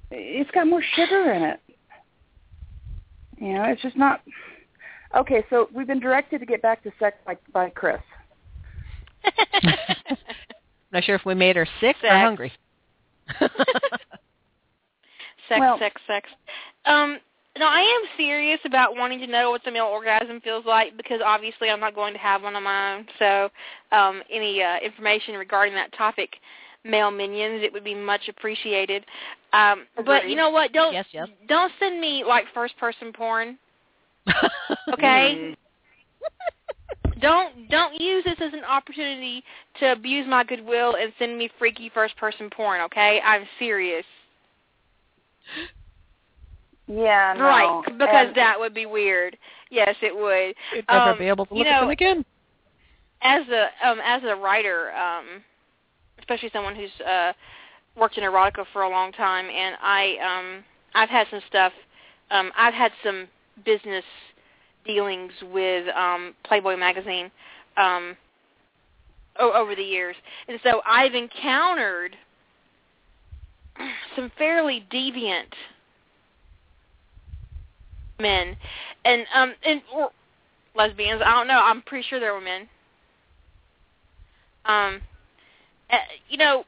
It's 0.09 0.49
got 0.49 0.65
more 0.65 0.81
sugar 0.95 1.33
in 1.33 1.43
it. 1.43 1.59
You 3.37 3.53
know, 3.53 3.65
it's 3.65 3.83
just 3.83 3.95
not. 3.95 4.21
Okay, 5.15 5.45
so 5.51 5.69
we've 5.71 5.85
been 5.85 5.99
directed 5.99 6.39
to 6.39 6.47
get 6.47 6.63
back 6.63 6.81
to 6.81 6.91
sex 6.97 7.15
by, 7.27 7.37
by 7.53 7.69
Chris. 7.69 8.01
Not 10.91 11.03
sure 11.03 11.13
if 11.13 11.25
we 11.27 11.35
made 11.35 11.57
her 11.57 11.67
sick 11.79 11.95
or 12.01 12.09
hungry. 12.09 12.51
sex, 13.39 13.53
Well- 15.59 15.77
sex, 15.77 16.01
sex. 16.07 16.27
Um, 16.85 17.19
no, 17.55 17.67
I 17.67 17.81
am 17.81 18.17
serious 18.17 18.59
about 18.65 18.95
wanting 18.95 19.19
to 19.19 19.27
know 19.27 19.51
what 19.51 19.63
the 19.63 19.69
male 19.69 19.85
orgasm 19.85 20.41
feels 20.41 20.65
like 20.65 20.97
because 20.97 21.19
obviously 21.23 21.69
I'm 21.69 21.79
not 21.79 21.93
going 21.93 22.13
to 22.13 22.19
have 22.19 22.41
one 22.41 22.55
on 22.55 22.63
my 22.63 22.95
own. 22.95 23.05
So, 23.19 23.49
um, 23.91 24.23
any 24.31 24.63
uh, 24.63 24.77
information 24.83 25.35
regarding 25.35 25.75
that 25.75 25.93
topic, 25.93 26.37
male 26.83 27.11
minions, 27.11 27.61
it 27.63 27.71
would 27.73 27.83
be 27.83 27.95
much 27.95 28.27
appreciated. 28.29 29.05
Um, 29.53 29.85
but 30.05 30.29
you 30.29 30.35
know 30.35 30.49
what? 30.49 30.71
Don't 30.73 30.93
Yes, 30.93 31.05
yes. 31.11 31.27
don't 31.47 31.71
send 31.79 31.99
me 31.99 32.23
like 32.27 32.45
first 32.53 32.77
person 32.77 33.11
porn. 33.13 33.57
Okay. 34.93 35.55
don't 37.21 37.69
don't 37.69 37.99
use 37.99 38.23
this 38.23 38.37
as 38.41 38.53
an 38.53 38.63
opportunity 38.63 39.43
to 39.79 39.91
abuse 39.91 40.25
my 40.27 40.43
goodwill 40.43 40.95
and 41.01 41.11
send 41.19 41.37
me 41.37 41.49
freaky 41.57 41.89
first 41.93 42.15
person 42.17 42.49
porn. 42.49 42.81
Okay, 42.81 43.19
I'm 43.23 43.43
serious. 43.57 44.05
Yeah, 46.87 47.33
no. 47.37 47.43
Right, 47.43 47.81
because 47.85 48.27
and- 48.27 48.35
that 48.35 48.59
would 48.59 48.73
be 48.73 48.85
weird. 48.85 49.37
Yes, 49.69 49.95
it 50.01 50.15
would. 50.15 50.55
You'd 50.75 50.85
never 50.89 51.11
Um, 51.11 51.17
be 51.19 51.27
able 51.27 51.45
to 51.45 51.53
you 51.53 51.59
look 51.59 51.67
at 51.67 51.79
them 51.81 51.89
again. 51.91 52.25
as 53.21 53.47
a 53.49 53.69
um, 53.87 53.99
as 54.03 54.23
a 54.23 54.35
writer, 54.35 54.91
um, 54.95 55.43
especially 56.19 56.49
someone 56.53 56.75
who's 56.75 57.05
uh, 57.05 57.33
worked 57.95 58.17
in 58.17 58.23
erotica 58.23 58.65
for 58.73 58.83
a 58.83 58.89
long 58.89 59.11
time, 59.11 59.45
and 59.49 59.75
I 59.81 60.15
um, 60.23 60.63
I've 60.95 61.09
had 61.09 61.27
some 61.29 61.41
stuff. 61.47 61.73
Um, 62.31 62.51
I've 62.57 62.73
had 62.73 62.91
some 63.03 63.27
business 63.65 64.03
dealings 64.85 65.31
with 65.51 65.87
um, 65.95 66.33
Playboy 66.45 66.77
magazine 66.77 67.31
um, 67.77 68.15
o- 69.39 69.53
over 69.53 69.75
the 69.75 69.83
years, 69.83 70.15
and 70.47 70.59
so 70.63 70.81
I've 70.87 71.15
encountered 71.15 72.15
some 74.15 74.31
fairly 74.37 74.85
deviant 74.91 75.53
men, 78.19 78.55
and 79.05 79.25
um, 79.33 79.53
and 79.65 79.81
or 79.93 80.09
lesbians. 80.75 81.21
I 81.25 81.31
don't 81.31 81.47
know. 81.47 81.59
I'm 81.59 81.81
pretty 81.83 82.05
sure 82.09 82.19
there 82.19 82.33
were 82.33 82.41
men. 82.41 82.67
Um, 84.65 85.01
uh, 85.91 85.97
you 86.29 86.37
know, 86.37 86.63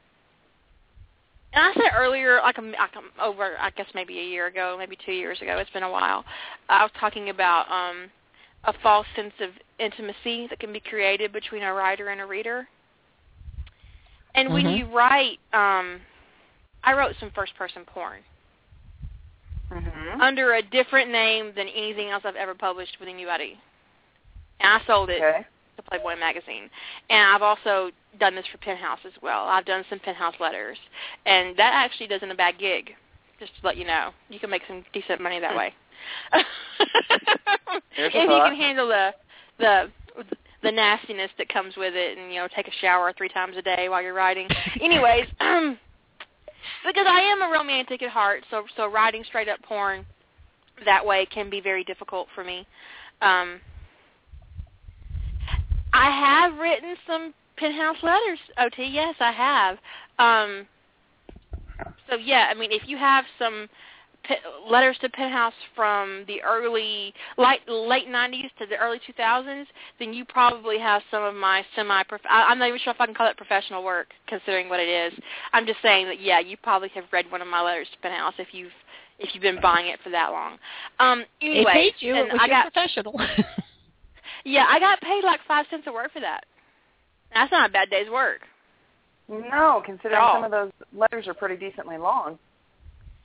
and 1.52 1.64
I 1.64 1.72
said 1.74 1.92
earlier, 1.96 2.40
like 2.42 2.58
I'm, 2.58 2.72
like 2.72 2.96
I'm 2.96 3.10
over, 3.22 3.56
I 3.60 3.70
guess 3.70 3.86
maybe 3.94 4.18
a 4.18 4.24
year 4.24 4.46
ago, 4.46 4.76
maybe 4.78 4.96
two 5.04 5.12
years 5.12 5.40
ago. 5.42 5.58
It's 5.58 5.70
been 5.70 5.82
a 5.82 5.90
while. 5.90 6.24
I 6.68 6.82
was 6.82 6.90
talking 6.98 7.28
about 7.28 7.70
um, 7.70 8.10
a 8.64 8.72
false 8.82 9.06
sense 9.14 9.34
of 9.40 9.50
intimacy 9.78 10.46
that 10.48 10.58
can 10.60 10.72
be 10.72 10.80
created 10.80 11.32
between 11.32 11.62
a 11.62 11.72
writer 11.72 12.08
and 12.08 12.20
a 12.20 12.26
reader. 12.26 12.66
And 14.34 14.50
when 14.52 14.64
Mhm. 14.64 14.78
you 14.78 14.86
write, 14.96 15.38
um, 15.52 16.00
I 16.84 16.94
wrote 16.94 17.14
some 17.20 17.30
first-person 17.32 17.84
porn 17.84 18.24
Mhm. 19.70 20.20
under 20.20 20.54
a 20.54 20.62
different 20.62 21.10
name 21.10 21.52
than 21.54 21.68
anything 21.68 22.08
else 22.08 22.24
I've 22.24 22.36
ever 22.36 22.54
published 22.54 22.98
with 22.98 23.08
anybody. 23.08 23.60
And 24.60 24.72
I 24.72 24.86
sold 24.86 25.10
it 25.10 25.22
Okay. 25.22 25.46
To 25.76 25.82
Playboy 25.82 26.18
magazine. 26.18 26.68
And 27.10 27.34
I've 27.34 27.42
also 27.42 27.90
done 28.20 28.34
this 28.34 28.44
for 28.50 28.58
Penthouse 28.58 29.00
as 29.06 29.12
well. 29.22 29.44
I've 29.44 29.64
done 29.64 29.84
some 29.88 29.98
Penthouse 30.00 30.34
letters. 30.40 30.78
And 31.26 31.56
that 31.56 31.72
actually 31.74 32.08
doesn't 32.08 32.30
a 32.30 32.34
bad 32.34 32.58
gig, 32.58 32.90
just 33.38 33.52
to 33.60 33.66
let 33.66 33.76
you 33.76 33.86
know. 33.86 34.10
You 34.28 34.38
can 34.38 34.50
make 34.50 34.62
some 34.68 34.84
decent 34.92 35.20
money 35.20 35.40
that 35.40 35.56
way. 35.56 35.72
If 37.96 38.14
you 38.14 38.28
can 38.28 38.56
handle 38.56 38.88
the 38.88 39.14
the 39.58 39.90
the 40.62 40.72
nastiness 40.72 41.30
that 41.38 41.48
comes 41.48 41.74
with 41.76 41.94
it 41.94 42.18
and 42.18 42.32
you 42.32 42.40
know 42.40 42.48
take 42.54 42.68
a 42.68 42.72
shower 42.80 43.12
three 43.16 43.28
times 43.28 43.56
a 43.56 43.62
day 43.62 43.88
while 43.88 44.02
you're 44.02 44.14
writing. 44.14 44.48
Anyways, 44.80 45.26
um 45.40 45.78
because 46.86 47.06
I 47.08 47.20
am 47.20 47.42
a 47.42 47.52
romantic 47.52 48.02
at 48.02 48.10
heart, 48.10 48.44
so 48.50 48.64
so 48.76 48.90
writing 48.90 49.24
straight 49.26 49.48
up 49.48 49.60
porn 49.62 50.06
that 50.84 51.04
way 51.04 51.26
can 51.26 51.50
be 51.50 51.60
very 51.60 51.84
difficult 51.84 52.28
for 52.34 52.44
me. 52.44 52.66
Um 53.20 53.60
I 55.92 56.10
have 56.10 56.58
written 56.58 56.96
some 57.06 57.34
penthouse 57.56 57.96
letters, 58.02 58.38
OT. 58.58 58.86
Yes, 58.86 59.14
I 59.20 59.32
have. 59.32 59.78
Um 60.18 60.66
so 62.08 62.16
yeah, 62.16 62.48
I 62.50 62.54
mean 62.54 62.72
if 62.72 62.82
you 62.86 62.96
have 62.96 63.24
some 63.38 63.68
pe- 64.24 64.36
letters 64.68 64.96
to 65.00 65.08
penthouse 65.08 65.54
from 65.74 66.24
the 66.26 66.42
early 66.42 67.12
late 67.38 67.60
late 67.68 68.08
90s 68.08 68.50
to 68.58 68.66
the 68.68 68.76
early 68.76 69.00
2000s, 69.08 69.66
then 69.98 70.12
you 70.12 70.24
probably 70.24 70.78
have 70.78 71.02
some 71.10 71.22
of 71.22 71.34
my 71.34 71.64
semi 71.74 72.02
I'm 72.28 72.58
not 72.58 72.68
even 72.68 72.80
sure 72.80 72.92
if 72.92 73.00
I 73.00 73.06
can 73.06 73.14
call 73.14 73.28
it 73.28 73.36
professional 73.36 73.84
work 73.84 74.08
considering 74.26 74.68
what 74.68 74.80
it 74.80 74.88
is. 74.88 75.18
I'm 75.52 75.66
just 75.66 75.80
saying 75.82 76.06
that 76.06 76.20
yeah, 76.20 76.40
you 76.40 76.56
probably 76.56 76.88
have 76.94 77.04
read 77.12 77.30
one 77.30 77.42
of 77.42 77.48
my 77.48 77.60
letters 77.60 77.88
to 77.92 77.98
penthouse 77.98 78.34
if 78.38 78.48
you've 78.52 78.72
if 79.18 79.34
you've 79.34 79.42
been 79.42 79.60
buying 79.60 79.88
it 79.88 80.00
for 80.02 80.10
that 80.10 80.30
long. 80.30 80.58
Um 80.98 81.24
They 81.40 81.48
anyway, 81.48 81.72
paid 81.72 81.94
you. 82.00 82.14
and 82.14 82.28
It 82.28 82.32
was 82.32 82.40
I 82.42 82.48
got 82.48 82.72
professional. 82.72 83.20
yeah, 84.44 84.66
I 84.68 84.78
got 84.80 85.00
paid 85.00 85.24
like 85.24 85.40
5 85.46 85.66
cents 85.70 85.84
a 85.86 85.92
word 85.92 86.10
for 86.12 86.20
that. 86.20 86.44
That's 87.34 87.50
not 87.52 87.70
a 87.70 87.72
bad 87.72 87.90
day's 87.90 88.10
work. 88.10 88.40
No, 89.28 89.82
considering 89.86 90.20
some 90.34 90.44
of 90.44 90.50
those 90.50 90.70
letters 90.94 91.26
are 91.28 91.34
pretty 91.34 91.56
decently 91.56 91.96
long. 91.96 92.38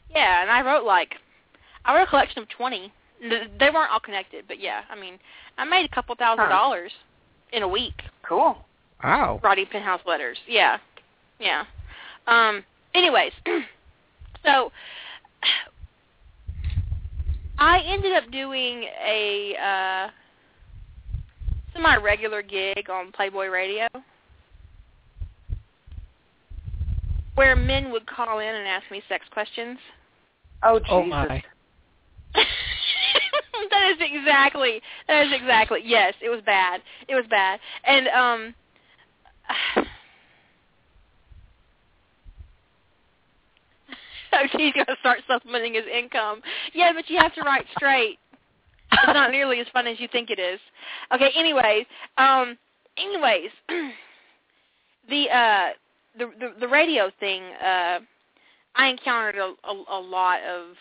Yeah, 0.10 0.42
and 0.42 0.50
I 0.50 0.62
wrote 0.62 0.86
like 0.86 1.16
I 1.84 1.94
wrote 1.96 2.04
a 2.04 2.10
collection 2.10 2.42
of 2.44 2.50
twenty. 2.50 2.94
They 3.20 3.70
weren't 3.74 3.92
all 3.92 4.00
connected, 4.00 4.46
but 4.48 4.60
yeah, 4.62 4.82
I 4.90 4.96
mean, 5.00 5.20
I 5.58 5.66
made 5.66 5.86
a 5.92 5.94
couple 5.94 6.16
thousand 6.16 6.46
Huh. 6.46 6.50
dollars 6.52 6.92
in 7.52 7.64
a 7.64 7.68
week 7.68 8.04
Cool. 8.24 8.58
wow. 9.04 9.40
writing 9.44 9.66
penthouse 9.72 10.02
letters. 10.06 10.38
Yeah, 10.48 10.78
yeah. 11.40 11.66
Um. 12.28 12.64
Anyways, 12.94 13.32
so 14.46 14.72
I 17.60 17.80
ended 17.86 18.14
up 18.14 18.30
doing 18.32 18.84
a 19.06 19.56
uh, 19.56 20.10
semi-regular 21.78 22.42
gig 22.42 22.90
on 22.90 23.12
Playboy 23.12 23.48
Radio. 23.48 23.88
Where 27.36 27.56
men 27.56 27.92
would 27.92 28.08
call 28.08 28.40
in 28.40 28.48
and 28.48 28.68
ask 28.68 28.90
me 28.92 29.02
sex 29.08 29.26
questions. 29.32 29.78
Oh, 30.64 30.80
Jesus. 30.80 30.92
Oh 30.92 31.04
my. 31.04 31.44
that 32.34 33.92
is 33.92 33.98
exactly 34.00 34.82
that 35.08 35.26
is 35.26 35.32
exactly 35.34 35.80
yes 35.84 36.14
it 36.22 36.30
was 36.30 36.42
bad 36.46 36.82
it 37.08 37.16
was 37.16 37.26
bad 37.30 37.60
and 37.84 38.08
um 38.10 38.54
oh 44.34 44.44
she's 44.52 44.74
going 44.74 44.86
to 44.86 44.96
start 45.00 45.22
supplementing 45.28 45.74
his 45.74 45.86
income 45.92 46.42
yeah 46.74 46.92
but 46.94 47.10
you 47.10 47.18
have 47.18 47.34
to 47.34 47.42
write 47.42 47.66
straight 47.76 48.20
it's 48.92 49.08
not 49.08 49.32
nearly 49.32 49.60
as 49.60 49.68
fun 49.74 49.88
as 49.88 50.00
you 50.00 50.08
think 50.12 50.30
it 50.30 50.40
is 50.40 50.60
okay 51.14 51.32
anyways 51.36 51.86
um 52.18 52.58
anyways 52.98 53.50
the 55.10 55.26
uh 55.30 55.70
the 56.18 56.32
the, 56.40 56.54
the 56.60 56.68
radio 56.68 57.12
thing 57.20 57.44
uh 57.64 58.00
I 58.78 58.88
encountered 58.90 59.36
a, 59.36 59.54
a, 59.68 59.84
a 59.90 60.00
lot 60.00 60.40
of 60.44 60.76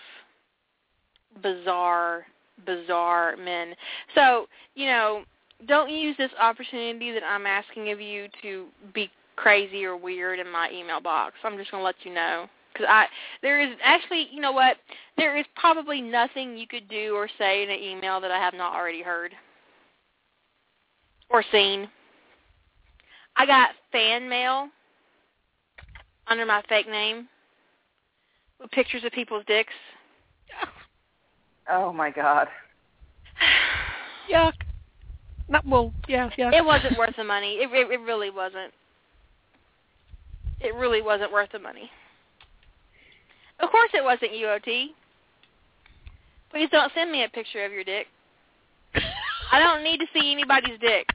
bizarre, 1.42 2.26
bizarre 2.64 3.36
men. 3.36 3.74
So, 4.14 4.46
you 4.74 4.86
know, 4.86 5.24
don't 5.66 5.90
use 5.90 6.16
this 6.18 6.30
opportunity 6.40 7.12
that 7.12 7.22
I'm 7.24 7.46
asking 7.46 7.90
of 7.90 8.00
you 8.00 8.28
to 8.42 8.66
be 8.94 9.10
crazy 9.36 9.84
or 9.84 9.96
weird 9.96 10.38
in 10.38 10.50
my 10.50 10.70
email 10.70 11.00
box. 11.00 11.34
I'm 11.42 11.56
just 11.56 11.70
going 11.70 11.80
to 11.80 11.84
let 11.84 11.96
you 12.04 12.12
know. 12.12 12.46
Because 12.76 12.90
I, 12.90 13.06
there 13.40 13.60
is 13.60 13.76
actually, 13.82 14.28
you 14.30 14.40
know 14.40 14.52
what? 14.52 14.76
There 15.16 15.36
is 15.36 15.46
probably 15.54 16.02
nothing 16.02 16.58
you 16.58 16.66
could 16.66 16.88
do 16.88 17.14
or 17.14 17.28
say 17.38 17.62
in 17.62 17.70
an 17.70 17.80
email 17.80 18.20
that 18.20 18.30
I 18.30 18.38
have 18.38 18.54
not 18.54 18.74
already 18.74 19.02
heard 19.02 19.32
or 21.30 21.42
seen. 21.50 21.88
I 23.36 23.46
got 23.46 23.70
fan 23.92 24.28
mail 24.28 24.68
under 26.26 26.44
my 26.44 26.62
fake 26.68 26.88
name 26.88 27.28
with 28.60 28.70
pictures 28.72 29.04
of 29.04 29.12
people's 29.12 29.44
dicks. 29.46 29.72
Oh 31.70 31.92
my 31.92 32.10
God. 32.10 32.48
Yuck. 34.30 34.52
Not 35.48 35.66
well. 35.66 35.92
Yeah, 36.08 36.28
yeah. 36.36 36.50
It 36.52 36.64
wasn't 36.64 36.98
worth 36.98 37.14
the 37.16 37.24
money. 37.24 37.54
It, 37.54 37.70
it 37.72 37.90
it 37.90 38.00
really 38.00 38.30
wasn't. 38.30 38.72
It 40.60 40.74
really 40.74 41.02
wasn't 41.02 41.32
worth 41.32 41.52
the 41.52 41.58
money. 41.58 41.90
Of 43.60 43.70
course, 43.70 43.90
it 43.94 44.04
wasn't 44.04 44.32
UOT. 44.32 44.88
Please 46.50 46.68
don't 46.70 46.92
send 46.94 47.10
me 47.10 47.24
a 47.24 47.28
picture 47.28 47.64
of 47.64 47.72
your 47.72 47.84
dick. 47.84 48.06
I 49.52 49.58
don't 49.58 49.82
need 49.84 49.98
to 49.98 50.06
see 50.12 50.32
anybody's 50.32 50.78
dick. 50.80 51.08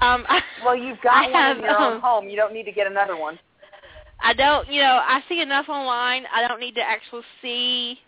Um, 0.00 0.26
Well, 0.64 0.76
you've 0.76 1.00
got 1.02 1.14
I 1.14 1.22
one 1.22 1.32
have, 1.32 1.56
in 1.58 1.64
your 1.64 1.78
own 1.78 1.94
um, 1.94 2.00
home. 2.00 2.28
You 2.28 2.36
don't 2.36 2.52
need 2.52 2.64
to 2.64 2.72
get 2.72 2.86
another 2.86 3.16
one. 3.16 3.38
I 4.22 4.34
don't, 4.34 4.68
you 4.70 4.80
know, 4.80 5.00
I 5.02 5.20
see 5.28 5.40
enough 5.40 5.68
online. 5.68 6.24
I 6.32 6.46
don't 6.46 6.60
need 6.60 6.76
to 6.76 6.82
actually 6.82 7.22
see 7.40 7.98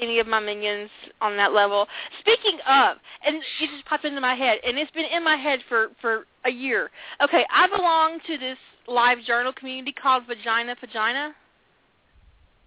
any 0.00 0.18
of 0.20 0.26
my 0.26 0.40
minions 0.40 0.90
on 1.20 1.36
that 1.36 1.52
level. 1.52 1.86
Speaking 2.20 2.58
of, 2.68 2.96
and 3.24 3.36
it 3.36 3.42
just 3.60 3.84
popped 3.86 4.04
into 4.04 4.20
my 4.20 4.34
head, 4.34 4.58
and 4.64 4.78
it's 4.78 4.90
been 4.92 5.06
in 5.06 5.24
my 5.24 5.36
head 5.36 5.60
for 5.68 5.88
for 6.00 6.26
a 6.44 6.50
year. 6.50 6.90
Okay, 7.22 7.44
I 7.52 7.66
belong 7.68 8.18
to 8.26 8.38
this 8.38 8.58
LiveJournal 8.88 9.54
community 9.56 9.92
called 9.92 10.24
Vagina 10.26 10.76
Vagina, 10.80 11.34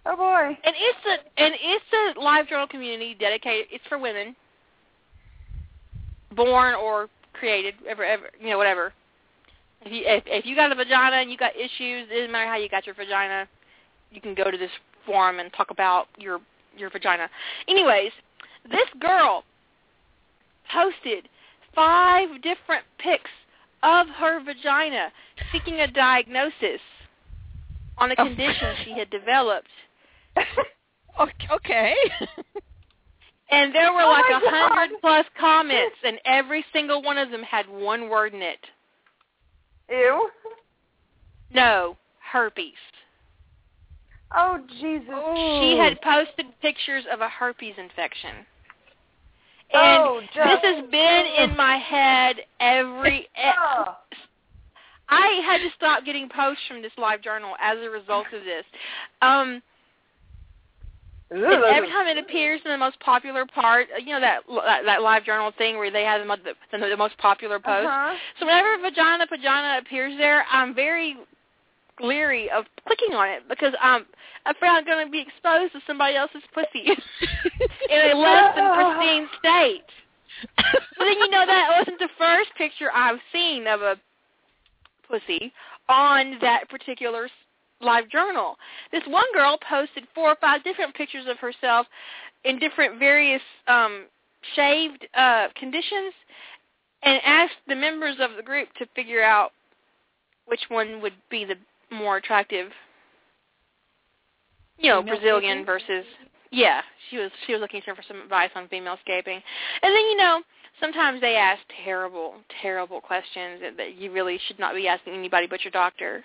Oh 0.04 0.16
boy. 0.16 0.46
and 0.64 0.74
it's 0.76 1.06
a 1.06 1.40
and 1.42 1.54
it's 1.60 2.16
a 2.16 2.20
LiveJournal 2.20 2.68
community 2.68 3.14
dedicated. 3.18 3.66
It's 3.70 3.84
for 3.88 3.98
women, 3.98 4.34
born 6.34 6.74
or 6.74 7.08
created, 7.32 7.74
ever, 7.88 8.04
ever, 8.04 8.30
you 8.40 8.50
know, 8.50 8.58
whatever. 8.58 8.92
If 9.82 9.92
you 9.92 10.02
if, 10.04 10.24
if 10.26 10.46
you 10.46 10.54
got 10.56 10.72
a 10.72 10.74
vagina 10.74 11.16
and 11.16 11.30
you 11.30 11.36
got 11.36 11.54
issues, 11.56 12.08
it 12.10 12.14
doesn't 12.14 12.32
matter 12.32 12.48
how 12.48 12.56
you 12.56 12.68
got 12.68 12.86
your 12.86 12.94
vagina, 12.94 13.46
you 14.10 14.20
can 14.20 14.34
go 14.34 14.50
to 14.50 14.56
this 14.56 14.70
forum 15.06 15.38
and 15.38 15.52
talk 15.52 15.70
about 15.70 16.06
your 16.18 16.40
your 16.76 16.90
vagina. 16.90 17.28
Anyways, 17.68 18.12
this 18.70 18.88
girl 19.00 19.44
posted 20.72 21.28
five 21.74 22.28
different 22.42 22.84
pics 22.98 23.30
of 23.82 24.06
her 24.08 24.42
vagina 24.44 25.08
seeking 25.50 25.80
a 25.80 25.86
diagnosis 25.90 26.80
on 27.98 28.10
a 28.10 28.14
Oh. 28.18 28.24
condition 28.26 28.74
she 28.84 28.92
had 28.92 29.10
developed. 29.10 29.68
Ok- 31.18 31.48
okay. 31.52 31.94
And 33.50 33.74
there 33.74 33.92
were 33.92 34.00
Oh 34.00 34.10
like 34.10 34.42
a 34.42 34.48
hundred 34.48 34.98
plus 35.02 35.26
comments, 35.38 35.96
and 36.02 36.18
every 36.24 36.64
single 36.72 37.02
one 37.02 37.18
of 37.18 37.30
them 37.30 37.42
had 37.42 37.68
one 37.68 38.08
word 38.08 38.32
in 38.32 38.40
it. 38.40 38.58
Ew. 39.90 40.30
No, 41.54 41.98
herpes. 42.32 42.72
Oh 44.34 44.58
Jesus. 44.80 45.06
She 45.60 45.76
had 45.78 46.00
posted 46.00 46.46
pictures 46.62 47.04
of 47.12 47.20
a 47.20 47.28
herpes 47.28 47.74
infection. 47.76 48.36
And 49.74 50.02
oh, 50.02 50.20
this 50.34 50.58
has 50.62 50.84
been 50.90 51.24
in 51.38 51.56
my 51.56 51.76
head 51.76 52.36
every. 52.58 53.28
Oh. 53.58 53.96
I 55.10 55.42
had 55.44 55.58
to 55.58 55.68
stop 55.76 56.06
getting 56.06 56.26
posts 56.34 56.62
from 56.66 56.80
this 56.80 56.92
LiveJournal 56.98 57.52
as 57.62 57.76
a 57.82 57.90
result 57.90 58.26
of 58.32 58.44
this. 58.44 58.64
Um, 59.20 59.62
every 61.32 61.88
time 61.88 62.06
it 62.06 62.18
appears 62.18 62.60
in 62.64 62.70
the 62.70 62.78
most 62.78 62.98
popular 63.00 63.46
part, 63.46 63.88
you 63.98 64.12
know 64.12 64.20
that 64.20 64.42
that, 64.48 64.82
that 64.84 65.00
LiveJournal 65.00 65.54
thing 65.56 65.76
where 65.76 65.90
they 65.90 66.04
have 66.04 66.26
the, 66.26 66.54
the, 66.72 66.78
the 66.78 66.96
most 66.96 67.16
popular 67.18 67.58
post. 67.58 67.86
Uh-huh. 67.86 68.14
So 68.38 68.46
whenever 68.46 68.76
vagina 68.82 69.26
vagina 69.28 69.78
appears 69.78 70.16
there, 70.18 70.44
I'm 70.50 70.74
very 70.74 71.16
leery 72.00 72.50
of 72.50 72.64
clicking 72.86 73.14
on 73.14 73.28
it 73.28 73.42
because 73.48 73.74
I'm 73.80 74.06
afraid 74.46 74.70
I'm 74.70 74.84
going 74.84 75.06
to 75.06 75.10
be 75.10 75.20
exposed 75.20 75.72
to 75.72 75.80
somebody 75.86 76.16
else's 76.16 76.42
pussy 76.52 76.84
in 77.90 78.10
a 78.10 78.14
less 78.14 78.56
than 78.56 78.74
pristine 78.74 79.28
state. 79.38 79.84
But 80.56 81.04
then 81.04 81.18
you 81.18 81.30
know 81.30 81.46
that 81.46 81.78
wasn't 81.78 81.98
the 81.98 82.08
first 82.18 82.50
picture 82.56 82.90
I've 82.92 83.20
seen 83.32 83.66
of 83.66 83.80
a 83.82 83.96
pussy 85.08 85.52
on 85.88 86.38
that 86.40 86.68
particular 86.68 87.28
LiveJournal. 87.82 88.54
This 88.90 89.02
one 89.06 89.24
girl 89.34 89.58
posted 89.68 90.06
four 90.14 90.30
or 90.30 90.36
five 90.40 90.64
different 90.64 90.94
pictures 90.94 91.26
of 91.28 91.38
herself 91.38 91.86
in 92.44 92.58
different 92.58 92.98
various 92.98 93.42
um 93.68 94.06
shaved 94.56 95.06
uh 95.14 95.48
conditions 95.56 96.14
and 97.02 97.20
asked 97.24 97.60
the 97.68 97.74
members 97.74 98.16
of 98.20 98.30
the 98.36 98.42
group 98.42 98.68
to 98.78 98.86
figure 98.94 99.22
out 99.22 99.52
which 100.46 100.62
one 100.68 101.00
would 101.00 101.14
be 101.30 101.44
the 101.44 101.56
more 101.94 102.16
attractive 102.16 102.70
you 104.78 104.90
know, 104.90 105.00
Female 105.00 105.16
Brazilian 105.16 105.58
scaping? 105.58 105.66
versus 105.66 106.04
yeah, 106.50 106.82
she 107.10 107.16
was 107.16 107.30
she 107.46 107.52
was 107.52 107.60
looking 107.60 107.80
for 107.82 107.96
some 108.06 108.20
advice 108.20 108.50
on 108.54 108.68
female 108.68 108.98
scaping. 109.00 109.40
And 109.82 109.94
then 109.94 110.04
you 110.10 110.16
know, 110.16 110.42
sometimes 110.80 111.20
they 111.20 111.36
ask 111.36 111.60
terrible, 111.84 112.34
terrible 112.60 113.00
questions 113.00 113.60
that, 113.62 113.76
that 113.76 113.94
you 113.96 114.12
really 114.12 114.38
should 114.46 114.58
not 114.58 114.74
be 114.74 114.86
asking 114.88 115.14
anybody 115.14 115.46
but 115.46 115.64
your 115.64 115.70
doctor. 115.70 116.24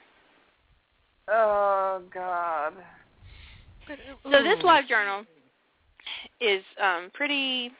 Oh 1.30 2.02
God. 2.14 2.74
So 4.24 4.44
this 4.44 4.60
LiveJournal 4.64 5.26
is 6.42 6.64
um 6.82 7.10
pretty 7.14 7.72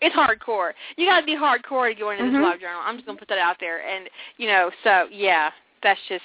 it's 0.00 0.14
hardcore. 0.14 0.72
You 0.96 1.06
gotta 1.06 1.24
be 1.24 1.36
hardcore 1.36 1.92
to 1.92 1.98
go 1.98 2.10
into 2.10 2.24
Mhm. 2.24 2.32
this 2.32 2.40
LiveJournal. 2.40 2.82
I'm 2.84 2.96
just 2.96 3.06
gonna 3.06 3.18
put 3.18 3.28
that 3.28 3.38
out 3.38 3.58
there. 3.60 3.86
And 3.86 4.08
you 4.36 4.48
know, 4.48 4.70
so 4.82 5.08
yeah, 5.10 5.50
that's 5.82 6.00
just 6.08 6.24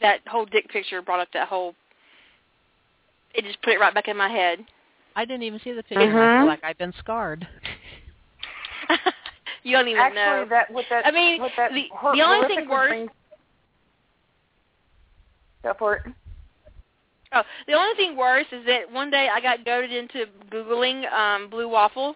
that 0.00 0.20
whole 0.28 0.44
dick 0.44 0.68
picture 0.68 1.00
brought 1.00 1.20
up 1.20 1.28
that 1.32 1.48
whole 1.48 1.74
it 3.34 3.44
just 3.44 3.60
put 3.62 3.72
it 3.74 3.80
right 3.80 3.94
back 3.94 4.08
in 4.08 4.16
my 4.16 4.28
head. 4.28 4.64
I 5.14 5.24
didn't 5.24 5.42
even 5.42 5.60
see 5.60 5.72
the 5.72 5.82
picture. 5.82 6.02
I 6.02 6.06
Mhm. 6.06 6.38
feel 6.40 6.46
like 6.46 6.64
I've 6.64 6.78
been 6.78 6.92
scarred. 6.94 7.46
You 9.66 9.72
don't 9.76 9.88
even 9.88 10.00
Actually, 10.00 10.14
know. 10.22 10.46
that 10.50 10.70
with 10.72 10.86
that. 10.90 11.04
I 11.04 11.10
mean, 11.10 11.42
with 11.42 11.50
that 11.56 11.72
the- 11.72 11.88
hor- 11.92 12.14
the 12.14 12.22
only 12.22 12.46
thing 12.46 12.68
worse- 12.68 12.88
brings- 12.88 13.10
Go 15.64 15.74
for 15.74 15.96
it. 15.96 16.02
Oh, 17.32 17.42
the 17.66 17.72
only 17.72 17.96
thing 17.96 18.16
worse 18.16 18.46
is 18.52 18.64
that 18.66 18.90
one 18.92 19.10
day 19.10 19.28
I 19.28 19.40
got 19.40 19.64
goaded 19.64 19.90
into 19.92 20.26
googling 20.50 21.12
um 21.12 21.50
blue 21.50 21.68
waffle, 21.68 22.14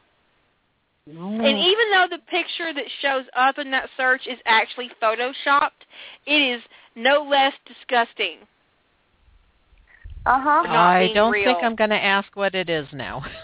and 1.06 1.42
even 1.42 1.90
though 1.90 2.06
the 2.08 2.20
picture 2.28 2.72
that 2.72 2.84
shows 3.02 3.24
up 3.34 3.58
in 3.58 3.72
that 3.72 3.90
search 3.96 4.28
is 4.28 4.38
actually 4.46 4.88
photoshopped, 5.02 5.82
it 6.26 6.40
is 6.40 6.62
no 6.94 7.24
less 7.28 7.52
disgusting. 7.66 8.38
Uh 10.24 10.40
huh. 10.40 10.62
I 10.68 11.10
don't 11.14 11.32
real. 11.32 11.44
think 11.44 11.64
I'm 11.64 11.74
going 11.74 11.90
to 11.90 12.04
ask 12.04 12.28
what 12.36 12.54
it 12.54 12.70
is 12.70 12.86
now. 12.92 13.24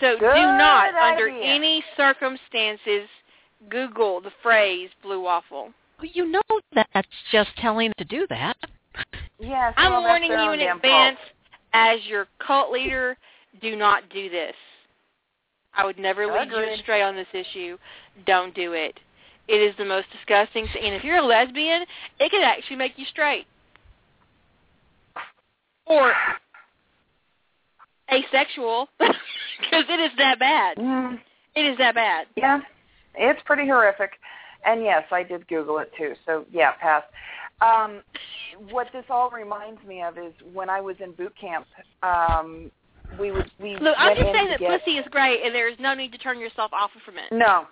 So 0.00 0.16
Good 0.18 0.34
do 0.34 0.40
not, 0.40 0.94
under 0.94 1.28
any 1.28 1.84
circumstances, 1.98 3.06
Google 3.68 4.20
the 4.20 4.32
phrase 4.42 4.90
blue 5.02 5.20
waffle. 5.22 5.72
Well, 5.98 6.10
you 6.12 6.26
know 6.30 6.42
that 6.74 6.88
that's 6.94 7.08
just 7.32 7.50
telling 7.56 7.92
to 7.98 8.04
do 8.04 8.26
that. 8.28 8.56
Yes. 9.38 9.74
I'm 9.76 9.92
well, 9.92 10.02
warning 10.02 10.30
you 10.30 10.52
in 10.52 10.60
advance, 10.60 11.18
fault. 11.18 11.18
as 11.72 12.00
your 12.06 12.26
cult 12.44 12.70
leader, 12.70 13.16
do 13.60 13.76
not 13.76 14.08
do 14.10 14.28
this. 14.28 14.54
I 15.74 15.84
would 15.84 15.98
never 15.98 16.26
lead 16.26 16.48
you 16.50 16.74
astray 16.74 17.02
on 17.02 17.14
this 17.14 17.26
issue. 17.34 17.76
Don't 18.26 18.54
do 18.54 18.72
it. 18.72 18.98
It 19.48 19.56
is 19.60 19.74
the 19.76 19.84
most 19.84 20.06
disgusting 20.10 20.66
thing. 20.72 20.82
And 20.84 20.94
if 20.94 21.04
you're 21.04 21.18
a 21.18 21.24
lesbian, 21.24 21.84
it 22.18 22.30
could 22.30 22.42
actually 22.42 22.76
make 22.76 22.92
you 22.96 23.04
straight. 23.06 23.46
Or 25.86 26.12
asexual, 28.12 28.88
because 28.98 29.84
it 29.88 30.00
is 30.00 30.10
that 30.18 30.38
bad. 30.38 30.78
Mm, 30.78 31.18
It 31.54 31.66
is 31.66 31.78
that 31.78 31.94
bad. 31.94 32.26
yeah, 32.36 32.60
it's 33.16 33.40
pretty 33.44 33.66
horrific. 33.66 34.12
And 34.64 34.82
yes, 34.82 35.04
I 35.10 35.22
did 35.22 35.46
Google 35.48 35.78
it 35.78 35.92
too. 35.96 36.14
So 36.24 36.44
yeah, 36.50 36.72
pass. 36.72 37.02
Um, 37.60 38.02
what 38.70 38.88
this 38.92 39.04
all 39.08 39.30
reminds 39.30 39.82
me 39.84 40.02
of 40.02 40.18
is 40.18 40.32
when 40.52 40.68
I 40.68 40.80
was 40.80 40.96
in 41.00 41.12
boot 41.12 41.32
camp. 41.40 41.66
Um, 42.02 42.70
we 43.18 43.30
would 43.30 43.50
we 43.60 43.76
Look, 43.78 43.94
I'm 43.96 44.16
just 44.16 44.28
in 44.28 44.34
saying 44.34 44.48
that 44.48 44.58
get, 44.58 44.80
pussy 44.80 44.98
is 44.98 45.06
great, 45.10 45.42
and 45.44 45.54
there 45.54 45.68
is 45.68 45.76
no 45.78 45.94
need 45.94 46.12
to 46.12 46.18
turn 46.18 46.38
yourself 46.38 46.72
off 46.72 46.90
from 47.04 47.18
it. 47.18 47.32
No. 47.32 47.66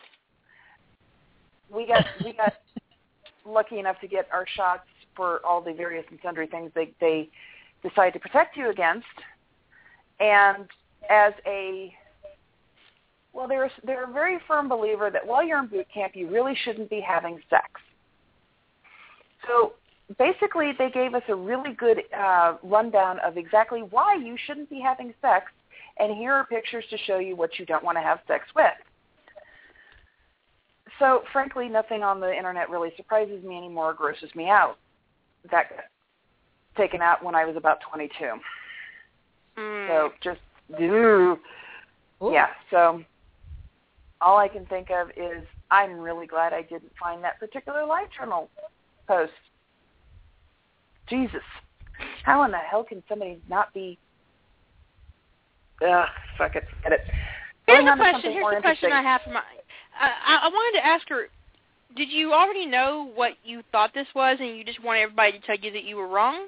We 1.75 1.87
got 1.87 2.07
we 2.25 2.33
got 2.33 2.55
lucky 3.45 3.79
enough 3.79 4.01
to 4.01 4.09
get 4.09 4.29
our 4.33 4.47
shots 4.57 4.87
for 5.16 5.45
all 5.45 5.61
the 5.61 5.73
various 5.73 6.05
and 6.11 6.19
sundry 6.23 6.47
things 6.47 6.71
they 6.75 6.93
they 7.01 7.29
decide 7.83 8.12
to 8.12 8.19
protect 8.19 8.57
you 8.57 8.71
against. 8.71 9.07
And 10.21 10.69
as 11.11 11.33
a 11.47 11.93
well, 13.35 13.48
they're 13.48 13.70
they're 13.85 14.09
a 14.09 14.12
very 14.12 14.39
firm 14.47 14.69
believer 14.69 15.11
that 15.11 15.27
while 15.27 15.44
you're 15.47 15.59
in 15.59 15.66
boot 15.66 15.86
camp, 15.93 16.12
you 16.15 16.31
really 16.31 16.56
shouldn't 16.65 16.89
be 16.89 17.01
having 17.01 17.40
sex. 17.51 17.66
So 19.47 19.73
basically, 20.19 20.73
they 20.78 20.89
gave 20.90 21.15
us 21.15 21.23
a 21.28 21.35
really 21.35 21.73
good 21.74 22.02
uh, 22.16 22.56
rundown 22.62 23.19
of 23.20 23.36
exactly 23.36 23.81
why 23.81 24.15
you 24.15 24.36
shouldn't 24.47 24.70
be 24.70 24.81
having 24.81 25.12
sex, 25.20 25.47
and 25.98 26.16
here 26.16 26.32
are 26.32 26.47
pictures 26.47 26.85
to 26.90 26.98
show 27.06 27.19
you 27.19 27.35
what 27.35 27.59
you 27.59 27.66
don't 27.66 27.85
want 27.85 27.98
to 27.98 28.02
have 28.02 28.20
sex 28.28 28.44
with. 28.55 28.66
So, 31.01 31.23
frankly, 31.32 31.69
nothing 31.69 32.05
on 32.05 32.20
the 32.20 32.32
internet 32.32 32.70
really 32.70 32.90
surprises 32.97 33.43
me 33.43 33.56
anymore, 33.56 33.90
or 33.90 33.94
grosses 33.94 34.32
me 34.36 34.48
out. 34.48 34.78
That 35.51 35.70
got 35.70 35.85
taken 36.77 37.02
out 37.02 37.23
when 37.23 37.35
I 37.35 37.44
was 37.44 37.56
about 37.56 37.78
22. 37.90 38.12
Mm. 39.59 39.89
So 39.89 40.11
just, 40.23 40.40
ooh. 40.81 41.36
yeah. 42.23 42.47
So 42.70 43.02
all 44.25 44.39
I 44.39 44.49
can 44.49 44.65
think 44.67 44.89
of 44.91 45.11
is 45.11 45.45
I'm 45.71 45.99
really 45.99 46.27
glad 46.27 46.55
I 46.55 46.63
didn't 46.63 46.93
find 46.99 47.23
that 47.23 47.39
particular 47.39 47.81
LiveJournal 47.81 48.49
post. 49.07 49.33
Jesus, 51.09 51.43
how 52.25 52.43
in 52.45 52.51
the 52.51 52.57
hell 52.57 52.83
can 52.83 53.03
somebody 53.07 53.39
not 53.51 53.73
be? 53.75 53.99
Ugh, 55.87 56.07
fuck 56.39 56.57
it, 56.57 56.65
forget 56.77 56.99
it. 56.99 57.01
Here's 57.67 57.77
Going 57.77 57.87
the 57.87 57.93
on 57.93 57.99
to 57.99 58.05
question. 58.05 58.33
Here's 58.33 58.55
the 58.55 58.61
question. 58.63 58.93
I 58.93 59.03
have 59.03 59.21
for 59.23 59.31
my. 59.31 59.43
I, 60.01 60.07
I 60.07 60.47
I 60.47 60.49
wanted 60.49 60.79
to 60.79 60.87
ask 60.87 61.07
her. 61.11 61.27
Did 61.95 62.11
you 62.11 62.33
already 62.33 62.67
know 62.67 63.11
what 63.15 63.33
you 63.45 63.63
thought 63.71 63.93
this 63.95 64.07
was, 64.15 64.39
and 64.41 64.57
you 64.57 64.65
just 64.65 64.83
want 64.83 64.99
everybody 64.99 65.33
to 65.33 65.41
tell 65.41 65.57
you 65.57 65.71
that 65.73 65.85
you 65.85 65.97
were 65.97 66.09
wrong? 66.09 66.47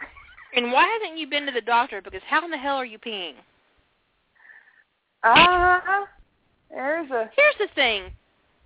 And 0.52 0.72
why 0.72 0.84
haven't 1.00 1.16
you 1.16 1.30
been 1.30 1.46
to 1.46 1.52
the 1.52 1.60
doctor? 1.60 2.02
Because 2.02 2.22
how 2.28 2.44
in 2.44 2.50
the 2.50 2.58
hell 2.58 2.74
are 2.74 2.84
you 2.84 2.98
peeing? 2.98 3.34
Ah, 5.22 6.06
there's 6.70 7.10
a 7.10 7.30
Here's 7.36 7.54
the 7.58 7.68
thing. 7.74 8.04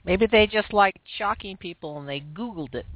Maybe 0.04 0.26
they 0.26 0.46
just 0.46 0.72
like 0.72 0.96
shocking 1.18 1.56
people 1.56 1.98
and 1.98 2.08
they 2.08 2.20
Googled 2.20 2.74
it. 2.74 2.86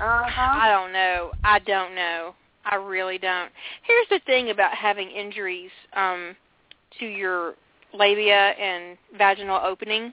uh 0.00 0.24
huh. 0.28 0.60
I 0.60 0.68
don't 0.70 0.92
know. 0.92 1.32
I 1.42 1.58
don't 1.60 1.94
know. 1.94 2.34
I 2.64 2.76
really 2.76 3.18
don't. 3.18 3.50
Here's 3.82 4.08
the 4.10 4.20
thing 4.26 4.50
about 4.50 4.74
having 4.74 5.10
injuries 5.10 5.70
um, 5.94 6.36
to 7.00 7.06
your 7.06 7.54
labia 7.92 8.50
and 8.52 8.96
vaginal 9.16 9.60
opening. 9.64 10.12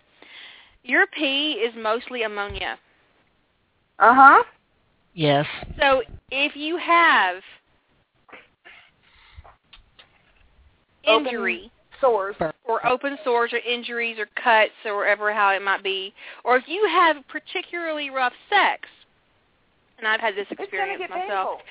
Your 0.83 1.05
pee 1.07 1.53
is 1.53 1.73
mostly 1.77 2.23
ammonia. 2.23 2.77
Uh 3.99 4.13
huh. 4.15 4.43
Yes. 5.13 5.45
So 5.79 6.01
if 6.31 6.55
you 6.55 6.77
have 6.77 7.37
Open- 11.05 11.27
injury 11.27 11.71
Sores. 12.01 12.35
or 12.65 12.85
open 12.85 13.17
sores 13.23 13.53
or 13.53 13.57
injuries 13.57 14.17
or 14.19 14.27
cuts 14.41 14.71
or 14.85 14.97
whatever 14.97 15.33
how 15.33 15.49
it 15.49 15.61
might 15.61 15.83
be, 15.83 16.13
or 16.43 16.57
if 16.57 16.67
you 16.67 16.85
have 16.91 17.17
particularly 17.27 18.09
rough 18.09 18.33
sex, 18.49 18.89
and 19.97 20.07
I've 20.07 20.19
had 20.19 20.35
this 20.35 20.47
experience 20.49 21.01
myself, 21.09 21.59
painful. 21.59 21.61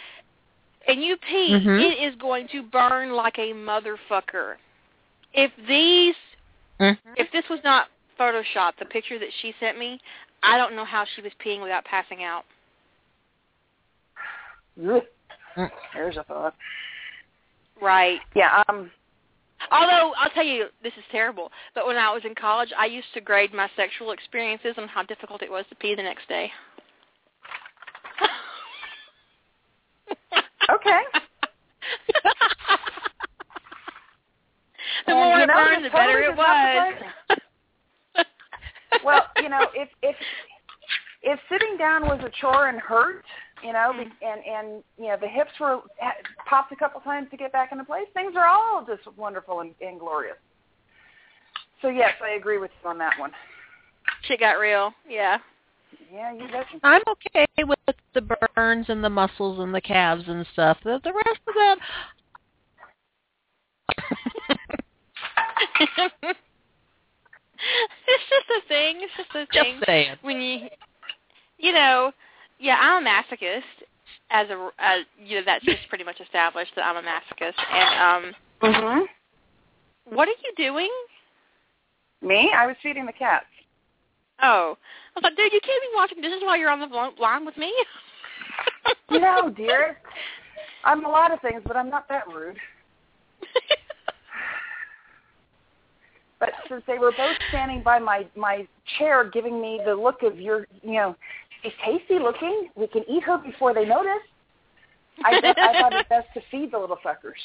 and 0.88 1.02
you 1.02 1.16
pee, 1.16 1.50
Mhm. 1.52 1.82
it 1.82 1.98
is 1.98 2.14
going 2.16 2.48
to 2.48 2.62
burn 2.62 3.12
like 3.12 3.38
a 3.38 3.52
motherfucker. 3.52 4.56
If 5.32 5.54
these, 5.66 6.16
Mhm. 6.78 6.98
if 7.16 7.30
this 7.32 7.48
was 7.48 7.62
not 7.64 7.88
Photoshop, 8.18 8.76
the 8.76 8.84
picture 8.86 9.18
that 9.18 9.32
she 9.32 9.52
sent 9.58 9.78
me, 9.78 10.00
I 10.42 10.56
don't 10.56 10.74
know 10.74 10.84
how 10.84 11.04
she 11.04 11.20
was 11.22 11.32
peeing 11.34 11.60
without 11.60 11.84
passing 11.84 12.22
out. 12.22 12.44
There's 15.94 16.16
a 16.16 16.24
thought. 16.24 16.54
Right. 17.80 18.20
Yeah. 18.34 18.62
Um. 18.68 18.90
Although 19.70 20.12
I'll 20.18 20.30
tell 20.30 20.44
you, 20.44 20.66
this 20.82 20.92
is 20.96 21.04
terrible. 21.12 21.50
But 21.74 21.86
when 21.86 21.96
I 21.96 22.12
was 22.12 22.22
in 22.24 22.34
college, 22.34 22.70
I 22.76 22.86
used 22.86 23.08
to 23.14 23.20
grade 23.20 23.52
my 23.52 23.68
sexual 23.76 24.12
experiences 24.12 24.74
on 24.78 24.88
how 24.88 25.02
difficult 25.02 25.42
it 25.42 25.50
was 25.50 25.64
to 25.68 25.74
pee 25.76 25.94
the 25.94 26.02
next 26.02 26.28
day. 26.28 26.50
Okay. 30.70 31.00
the 35.06 35.14
more 35.14 35.40
it 35.40 35.46
know, 35.46 35.54
burned, 35.54 35.84
the 35.84 35.90
better 35.90 36.22
it 36.22 36.36
was. 36.36 36.94
well, 39.04 39.26
you 39.42 39.48
know, 39.48 39.66
if 39.74 39.88
if 40.02 40.16
if 41.22 41.40
sitting 41.50 41.76
down 41.76 42.02
was 42.02 42.20
a 42.24 42.30
chore 42.40 42.68
and 42.68 42.78
hurt, 42.78 43.24
you 43.62 43.72
know, 43.72 43.92
be- 43.92 44.04
mm-hmm. 44.04 44.24
and 44.24 44.40
and 44.44 44.84
you 44.98 45.08
know 45.08 45.16
the 45.20 45.28
hips 45.28 45.52
were 45.60 45.80
ha- 45.98 46.14
popped 46.46 46.72
a 46.72 46.76
couple 46.76 47.00
times 47.00 47.28
to 47.30 47.36
get 47.36 47.52
back 47.52 47.72
into 47.72 47.84
place, 47.84 48.06
things 48.14 48.34
are 48.36 48.46
all 48.46 48.84
just 48.86 49.06
wonderful 49.16 49.60
and, 49.60 49.74
and 49.80 49.98
glorious. 49.98 50.36
So 51.82 51.88
yes, 51.88 52.12
I 52.22 52.36
agree 52.36 52.58
with 52.58 52.70
you 52.82 52.90
on 52.90 52.98
that 52.98 53.18
one. 53.18 53.32
Shit 54.22 54.40
got 54.40 54.58
real. 54.58 54.92
Yeah. 55.08 55.38
Yeah, 56.12 56.32
you 56.32 56.46
betcha. 56.46 56.78
I'm 56.82 57.02
okay 57.08 57.46
with 57.64 57.78
the 58.14 58.20
burns 58.20 58.86
and 58.88 59.02
the 59.02 59.10
muscles 59.10 59.60
and 59.60 59.74
the 59.74 59.80
calves 59.80 60.24
and 60.26 60.46
stuff. 60.52 60.78
The, 60.84 61.00
the 61.02 61.12
rest 61.12 61.40
of 61.48 61.54
that, 61.54 61.76
it's 68.08 68.24
just 68.28 68.50
a 68.50 68.68
thing. 68.68 69.00
It's 69.00 69.12
just 69.16 69.30
a 69.30 69.46
thing. 69.46 69.76
just 69.76 69.86
saying. 69.86 70.16
when 70.22 70.40
you 70.40 70.68
you 71.58 71.72
know 71.72 72.12
yeah 72.60 72.76
i'm 72.80 73.04
a 73.04 73.08
masochist 73.08 73.62
as 74.30 74.48
a 74.50 74.68
as 74.78 75.04
you 75.24 75.36
know 75.38 75.42
that's 75.44 75.64
just 75.64 75.88
pretty 75.88 76.04
much 76.04 76.20
established 76.20 76.72
that 76.76 76.84
i'm 76.84 76.96
a 76.96 77.02
masochist 77.06 77.54
and 77.72 78.26
um 78.26 78.34
Mhm. 78.62 79.06
what 80.04 80.28
are 80.28 80.32
you 80.44 80.52
doing 80.56 80.90
Me, 82.22 82.52
I 82.54 82.66
was 82.66 82.76
feeding 82.82 83.06
the 83.06 83.12
cats. 83.12 83.46
oh 84.42 84.76
i 84.78 85.18
was 85.18 85.22
like 85.22 85.36
dude 85.36 85.52
you 85.52 85.60
can't 85.64 85.82
be 85.82 85.88
watching 85.94 86.20
this 86.20 86.32
is 86.32 86.42
while 86.42 86.56
you're 86.56 86.70
on 86.70 86.80
the 86.80 87.12
line 87.20 87.44
with 87.46 87.56
me 87.56 87.72
No, 89.10 89.50
dear. 89.50 89.98
I'm 90.84 91.04
a 91.04 91.08
lot 91.08 91.32
of 91.32 91.40
things, 91.40 91.62
but 91.66 91.76
I'm 91.76 91.90
not 91.90 92.08
that 92.08 92.28
rude. 92.28 92.56
But 96.38 96.50
since 96.70 96.82
they 96.86 96.96
were 96.96 97.12
both 97.12 97.36
standing 97.50 97.82
by 97.82 97.98
my 97.98 98.24
my 98.34 98.66
chair, 98.98 99.28
giving 99.30 99.60
me 99.60 99.78
the 99.84 99.94
look 99.94 100.22
of 100.22 100.40
your, 100.40 100.66
you 100.82 100.94
know, 100.94 101.16
she's 101.62 101.72
tasty 101.84 102.18
looking. 102.18 102.68
We 102.76 102.86
can 102.86 103.02
eat 103.08 103.22
her 103.24 103.38
before 103.38 103.74
they 103.74 103.84
notice. 103.84 104.22
I 105.24 105.40
just, 105.40 105.58
I 105.58 105.72
thought 105.80 105.92
it 105.94 106.08
best 106.08 106.28
to 106.34 106.40
feed 106.50 106.72
the 106.72 106.78
little 106.78 106.96
fuckers. 107.04 107.36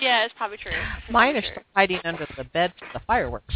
yeah 0.00 0.24
it's 0.24 0.32
probably 0.38 0.56
true 0.56 0.72
It's 0.72 1.12
Mine 1.12 1.34
probably 1.34 1.48
are 1.50 1.54
true. 1.54 1.62
hiding 1.76 2.00
under 2.04 2.26
the 2.38 2.44
bed 2.44 2.72
for 2.78 2.86
the 2.94 3.00
fireworks. 3.06 3.54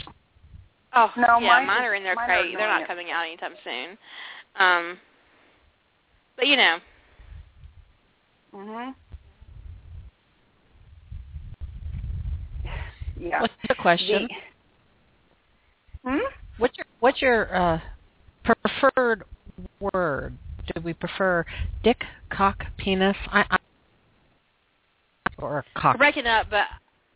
oh 0.95 1.11
No, 1.17 1.39
yeah 1.41 1.47
mine 1.61 1.67
mine 1.67 1.83
are 1.85 1.95
in 1.95 2.03
their 2.03 2.15
mine 2.17 2.27
crate 2.27 2.55
they're 2.57 2.69
not 2.69 2.83
it. 2.83 2.87
coming 2.87 3.11
out 3.11 3.25
anytime 3.25 3.53
soon 3.65 3.97
um 4.59 4.99
but 6.37 6.47
you 6.47 6.57
know 6.57 6.79
Mhm. 8.55 8.95
Yeah. 13.19 13.41
What's 13.41 13.55
the 13.69 13.75
question? 13.77 14.29
The- 16.05 16.11
hmm? 16.11 16.19
What's 16.59 16.77
your 16.77 16.87
what's 17.01 17.23
your 17.23 17.57
uh, 17.57 17.81
preferred 18.45 19.25
word? 19.93 20.37
Do 20.75 20.81
we 20.81 20.95
prefer 20.95 21.45
dick, 21.83 22.03
cock, 22.31 22.65
penis? 22.79 23.17
I, 23.29 23.45
I 23.51 23.57
or 25.39 25.65
cock? 25.75 25.99
Breaking 25.99 26.27
up, 26.27 26.47
but 26.51 26.67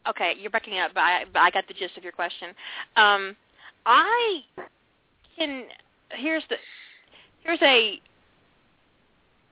okay, 0.08 0.34
you're 0.38 0.50
breaking 0.50 0.78
up, 0.78 0.92
but 0.94 1.00
I, 1.00 1.24
but 1.32 1.40
I 1.40 1.50
got 1.50 1.66
the 1.68 1.74
gist 1.74 1.96
of 1.96 2.02
your 2.02 2.12
question. 2.12 2.48
Um, 2.96 3.36
I 3.86 4.40
can. 5.36 5.64
Here's 6.10 6.42
the. 6.48 6.56
Here's 7.42 7.62
a 7.62 8.00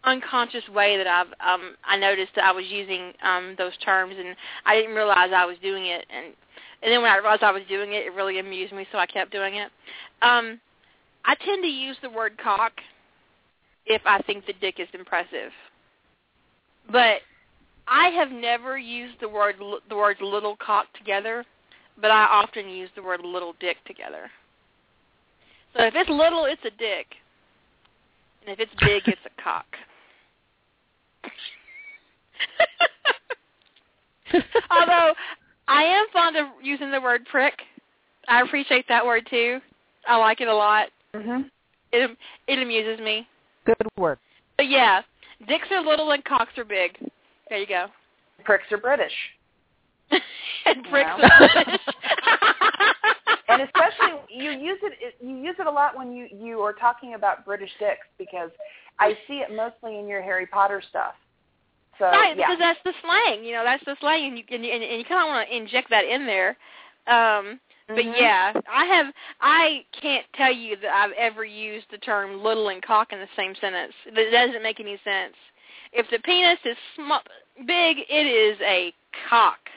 unconscious 0.04 0.66
way 0.68 0.96
that 0.96 1.06
I've 1.06 1.26
um 1.40 1.74
I 1.84 1.96
noticed 1.96 2.32
that 2.36 2.44
I 2.44 2.52
was 2.52 2.64
using 2.68 3.12
um 3.22 3.54
those 3.58 3.76
terms 3.78 4.14
and 4.16 4.36
I 4.64 4.76
didn't 4.76 4.94
realize 4.94 5.30
I 5.34 5.44
was 5.44 5.56
doing 5.60 5.86
it 5.86 6.06
and 6.10 6.26
and 6.82 6.92
then 6.92 7.02
when 7.02 7.10
I 7.10 7.16
realized 7.16 7.42
I 7.42 7.50
was 7.50 7.62
doing 7.68 7.92
it 7.92 8.06
it 8.06 8.12
really 8.14 8.38
amused 8.38 8.72
me 8.72 8.86
so 8.92 8.98
I 8.98 9.06
kept 9.06 9.32
doing 9.32 9.56
it. 9.56 9.70
Um 10.22 10.60
I 11.24 11.34
tend 11.44 11.64
to 11.64 11.68
use 11.68 11.96
the 12.02 12.10
word 12.10 12.38
cock 12.38 12.72
if 13.86 14.02
I 14.04 14.20
think 14.22 14.46
the 14.46 14.52
dick 14.60 14.76
is 14.78 14.88
impressive. 14.92 15.52
But 16.90 17.20
I 17.88 18.08
have 18.08 18.30
never 18.30 18.78
used 18.78 19.14
the 19.20 19.28
word 19.28 19.56
the 19.88 19.96
words 19.96 20.20
little 20.20 20.56
cock 20.56 20.86
together, 20.98 21.44
but 22.00 22.10
I 22.10 22.24
often 22.24 22.68
use 22.68 22.90
the 22.96 23.02
word 23.02 23.20
little 23.24 23.54
dick 23.60 23.76
together. 23.86 24.30
So 25.76 25.84
if 25.84 25.94
it's 25.94 26.10
little, 26.10 26.46
it's 26.46 26.64
a 26.64 26.70
dick, 26.70 27.06
and 28.42 28.52
if 28.52 28.60
it's 28.60 28.72
big, 28.80 29.02
it's 29.06 29.20
a 29.26 29.42
cock. 29.42 29.66
Although 34.70 35.14
I 35.68 35.82
am 35.82 36.06
fond 36.12 36.36
of 36.36 36.46
using 36.62 36.90
the 36.90 37.00
word 37.00 37.24
prick, 37.30 37.54
I 38.28 38.42
appreciate 38.42 38.86
that 38.88 39.04
word 39.04 39.26
too. 39.30 39.60
I 40.08 40.16
like 40.16 40.40
it 40.40 40.48
a 40.48 40.54
lot. 40.54 40.88
Mhm. 41.14 41.50
It 41.92 42.16
it 42.48 42.58
amuses 42.58 42.98
me. 43.00 43.28
Good 43.66 43.76
word. 43.98 44.18
But 44.56 44.68
yeah, 44.68 45.02
dicks 45.48 45.68
are 45.70 45.82
little 45.82 46.12
and 46.12 46.24
cocks 46.24 46.56
are 46.56 46.64
big. 46.64 46.96
There 47.48 47.58
you 47.58 47.66
go. 47.66 47.86
Pricks 48.44 48.70
are 48.70 48.78
British. 48.78 49.12
and 50.10 50.84
pricks 50.84 51.10
Wow. 51.18 51.18
are 51.20 51.48
British. 51.52 51.80
and 53.48 53.62
especially 53.62 54.20
you 54.30 54.50
use 54.50 54.78
it, 54.82 54.92
it 55.00 55.14
you 55.20 55.36
use 55.36 55.56
it 55.58 55.66
a 55.66 55.70
lot 55.70 55.96
when 55.96 56.12
you 56.12 56.28
you 56.32 56.60
are 56.60 56.72
talking 56.72 57.14
about 57.14 57.44
British 57.44 57.70
dicks 57.78 58.06
because 58.18 58.50
I 58.98 59.16
see 59.26 59.38
it 59.38 59.54
mostly 59.54 59.98
in 59.98 60.08
your 60.08 60.22
Harry 60.22 60.46
Potter 60.46 60.82
stuff. 60.88 61.14
So 61.98 62.06
right, 62.06 62.36
yeah, 62.36 62.46
because 62.46 62.58
that's 62.58 62.80
the 62.84 62.92
slang. 63.02 63.44
You 63.44 63.54
know, 63.54 63.64
that's 63.64 63.84
the 63.84 63.96
slang, 64.00 64.26
and 64.26 64.38
you 64.38 64.44
and, 64.50 64.64
and, 64.64 64.82
and 64.82 64.98
you 64.98 65.04
kind 65.04 65.22
of 65.22 65.28
want 65.28 65.48
to 65.48 65.56
inject 65.56 65.90
that 65.90 66.04
in 66.04 66.26
there. 66.26 66.56
Um, 67.06 67.60
but 67.88 67.96
Mhm. 67.98 68.18
yeah, 68.18 68.52
I 68.68 68.84
have. 68.86 69.14
I 69.40 69.84
can't 69.92 70.26
tell 70.32 70.50
you 70.50 70.76
that 70.76 70.90
I've 70.90 71.12
ever 71.12 71.44
used 71.44 71.88
the 71.90 71.98
term 71.98 72.42
little 72.42 72.68
and 72.68 72.82
cock 72.82 73.12
in 73.12 73.20
the 73.20 73.28
same 73.36 73.54
sentence. 73.56 73.94
That 74.06 74.30
doesn't 74.30 74.62
make 74.62 74.80
any 74.80 74.96
sense. 74.98 75.36
If 75.92 76.08
the 76.10 76.18
penis 76.20 76.58
is 76.64 76.76
sm- 76.94 77.12
big, 77.64 77.98
it 78.08 78.26
is 78.26 78.60
a 78.60 78.92
cock. 79.28 79.70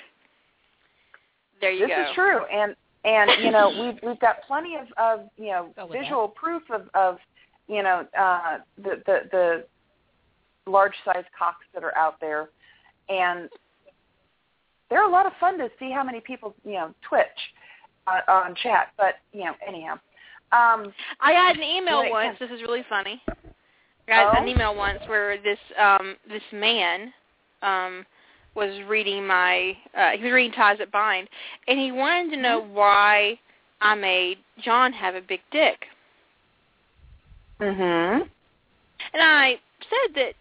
There 1.62 1.72
you 1.72 1.88
this 1.88 1.90
go. 1.90 2.02
This 2.02 2.10
is 2.10 2.16
true, 2.16 2.46
and 2.46 2.76
and 3.04 3.44
you 3.44 3.52
know 3.52 3.70
we've 3.70 4.00
we've 4.04 4.20
got 4.20 4.42
plenty 4.48 4.76
of 4.76 4.92
of 4.98 5.30
you 5.38 5.52
know 5.52 5.72
Go 5.76 5.86
with 5.86 6.00
visual 6.00 6.28
proof 6.30 6.64
of 6.72 6.90
of 6.96 7.20
you 7.68 7.84
know 7.84 8.08
uh, 8.18 8.60
the 8.78 9.04
the 9.06 9.30
the 9.32 9.66
large 10.66 10.96
size 11.06 11.26
cocks 11.38 11.66
that 11.74 11.84
are 11.84 11.96
out 11.96 12.20
there, 12.20 12.50
and 13.08 13.50
they're 14.90 15.08
a 15.08 15.12
lot 15.12 15.28
of 15.28 15.34
fun 15.40 15.60
to 15.60 15.70
see 15.78 15.92
how 15.92 16.04
many 16.04 16.20
people 16.22 16.56
you 16.66 16.74
know 16.74 16.94
twitch 17.08 17.54
uh, 18.08 18.32
on 18.32 18.56
chat. 18.56 18.90
But 18.98 19.16
you 19.34 19.46
know 19.46 19.54
anyhow. 19.68 19.94
Um, 20.52 20.94
I 21.20 21.34
got 21.34 21.56
an 21.56 21.64
email 21.64 22.00
Wait, 22.02 22.12
once. 22.12 22.38
This 22.40 22.50
is 22.50 22.62
really 22.62 22.84
funny. 22.90 23.22
I 24.08 24.24
got 24.24 24.38
Oh? 24.38 24.42
an 24.42 24.48
email 24.48 24.76
once 24.76 25.00
where 25.08 25.38
this 25.38 25.60
um 25.78 26.16
this 26.28 26.42
man 26.52 27.14
um 27.62 28.06
was 28.56 28.72
reading 28.88 29.26
my 29.28 29.78
uh 29.96 30.12
he 30.18 30.24
was 30.24 30.34
reading 30.34 30.52
Ties 30.52 30.80
That 30.80 30.92
Bind 30.92 31.30
and 31.68 31.80
he 31.80 31.92
wanted 31.92 32.32
to 32.32 32.42
know 32.42 32.62
why 32.62 33.40
I 33.82 33.94
made 33.96 34.40
John 34.64 34.92
have 34.94 35.16
a 35.16 35.22
big 35.22 35.42
dick. 35.52 35.86
mhm. 37.62 38.28
And 39.14 39.22
I 39.22 39.60
said 39.82 40.16
that 40.16 40.34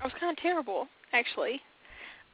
I 0.00 0.04
was 0.04 0.12
kind 0.18 0.36
of 0.36 0.42
terrible, 0.42 0.88
actually. 1.12 1.60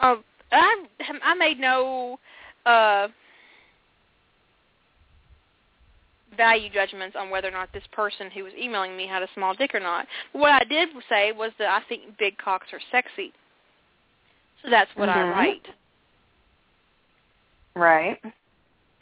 Um, 0.01 0.25
I 0.51 0.85
I 1.23 1.35
made 1.35 1.59
no 1.59 2.19
uh, 2.67 3.09
value 6.37 6.69
judgments 6.71 7.17
on 7.19 7.31
whether 7.31 7.49
or 7.49 7.53
not 7.53 7.73
this 7.73 7.83
person 7.93 8.31
who 8.31 8.45
was 8.45 8.53
emailing 8.55 8.97
me 8.97 9.07
had 9.07 9.23
a 9.23 9.29
small 9.35 9.55
dick 9.55 9.75
or 9.75 9.81
not. 9.81 10.07
What 10.33 10.53
I 10.53 10.65
did 10.65 10.89
say 11.09 11.33
was 11.33 11.53
that 11.59 11.69
I 11.69 11.81
think 11.89 12.17
big 12.19 12.37
cocks 12.39 12.69
are 12.73 12.81
sexy. 12.91 13.33
So 14.63 14.71
that's 14.71 14.95
what 14.97 15.09
I 15.09 15.17
Mhm. 15.19 15.33
write. 15.33 15.67
Right. 17.75 18.23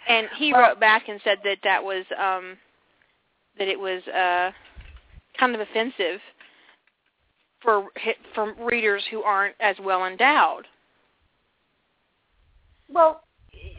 And 0.06 0.28
he 0.30 0.52
Well- 0.52 0.62
wrote 0.62 0.80
back 0.80 1.08
and 1.08 1.20
said 1.22 1.42
that 1.42 1.60
that 1.62 1.82
was 1.84 2.04
um 2.16 2.58
that 3.56 3.68
it 3.68 3.78
was 3.78 4.06
uh 4.08 4.52
kind 5.34 5.54
of 5.54 5.60
offensive 5.60 6.22
for 7.60 7.90
for 8.34 8.52
readers 8.54 9.06
who 9.06 9.22
aren't 9.22 9.56
as 9.60 9.78
well 9.80 10.06
endowed. 10.06 10.66
Well, 12.88 13.22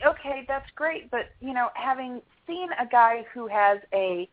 okay, 0.05 0.45
that's 0.47 0.69
great, 0.75 1.09
but 1.11 1.29
you 1.39 1.53
know, 1.53 1.69
having 1.73 2.21
seen 2.47 2.69
a 2.79 2.85
guy 2.85 3.25
who 3.33 3.47
has 3.47 3.79
a 3.93 4.29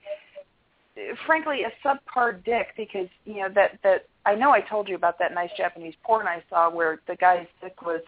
frankly 1.26 1.60
a 1.62 1.86
subpar 1.86 2.44
dick 2.44 2.68
because 2.76 3.08
you 3.24 3.36
know 3.36 3.48
that 3.54 3.78
that 3.82 4.06
I 4.26 4.34
know 4.34 4.50
I 4.50 4.60
told 4.60 4.88
you 4.88 4.94
about 4.94 5.18
that 5.20 5.32
nice 5.32 5.50
Japanese 5.56 5.94
porn 6.02 6.26
I 6.26 6.42
saw 6.50 6.70
where 6.70 7.00
the 7.06 7.16
guy's 7.16 7.46
dick 7.62 7.82
was 7.82 8.02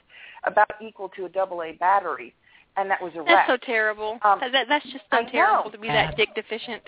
about 0.44 0.70
equal 0.82 1.08
to 1.10 1.26
a 1.26 1.28
double 1.28 1.62
A 1.62 1.72
battery, 1.72 2.34
and 2.76 2.90
that 2.90 3.00
was 3.00 3.12
a 3.14 3.24
That's 3.26 3.48
so 3.48 3.56
terrible. 3.56 4.18
Um, 4.22 4.40
that, 4.40 4.66
that's 4.68 4.84
just 4.86 5.04
so 5.10 5.18
I 5.18 5.22
know. 5.22 5.30
terrible 5.30 5.70
to 5.70 5.78
be 5.78 5.88
that 5.88 6.16
dick 6.16 6.34
deficient. 6.34 6.82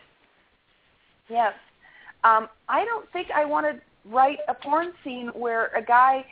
Yes. 1.28 1.55
Um, 2.24 2.48
I 2.69 2.85
don't 2.85 3.10
think 3.12 3.28
I 3.35 3.44
want 3.44 3.66
to 3.66 3.81
write 4.10 4.39
a 4.48 4.55
porn 4.55 4.93
scene 5.02 5.28
where 5.28 5.66
a 5.77 5.82
guy 5.82 6.24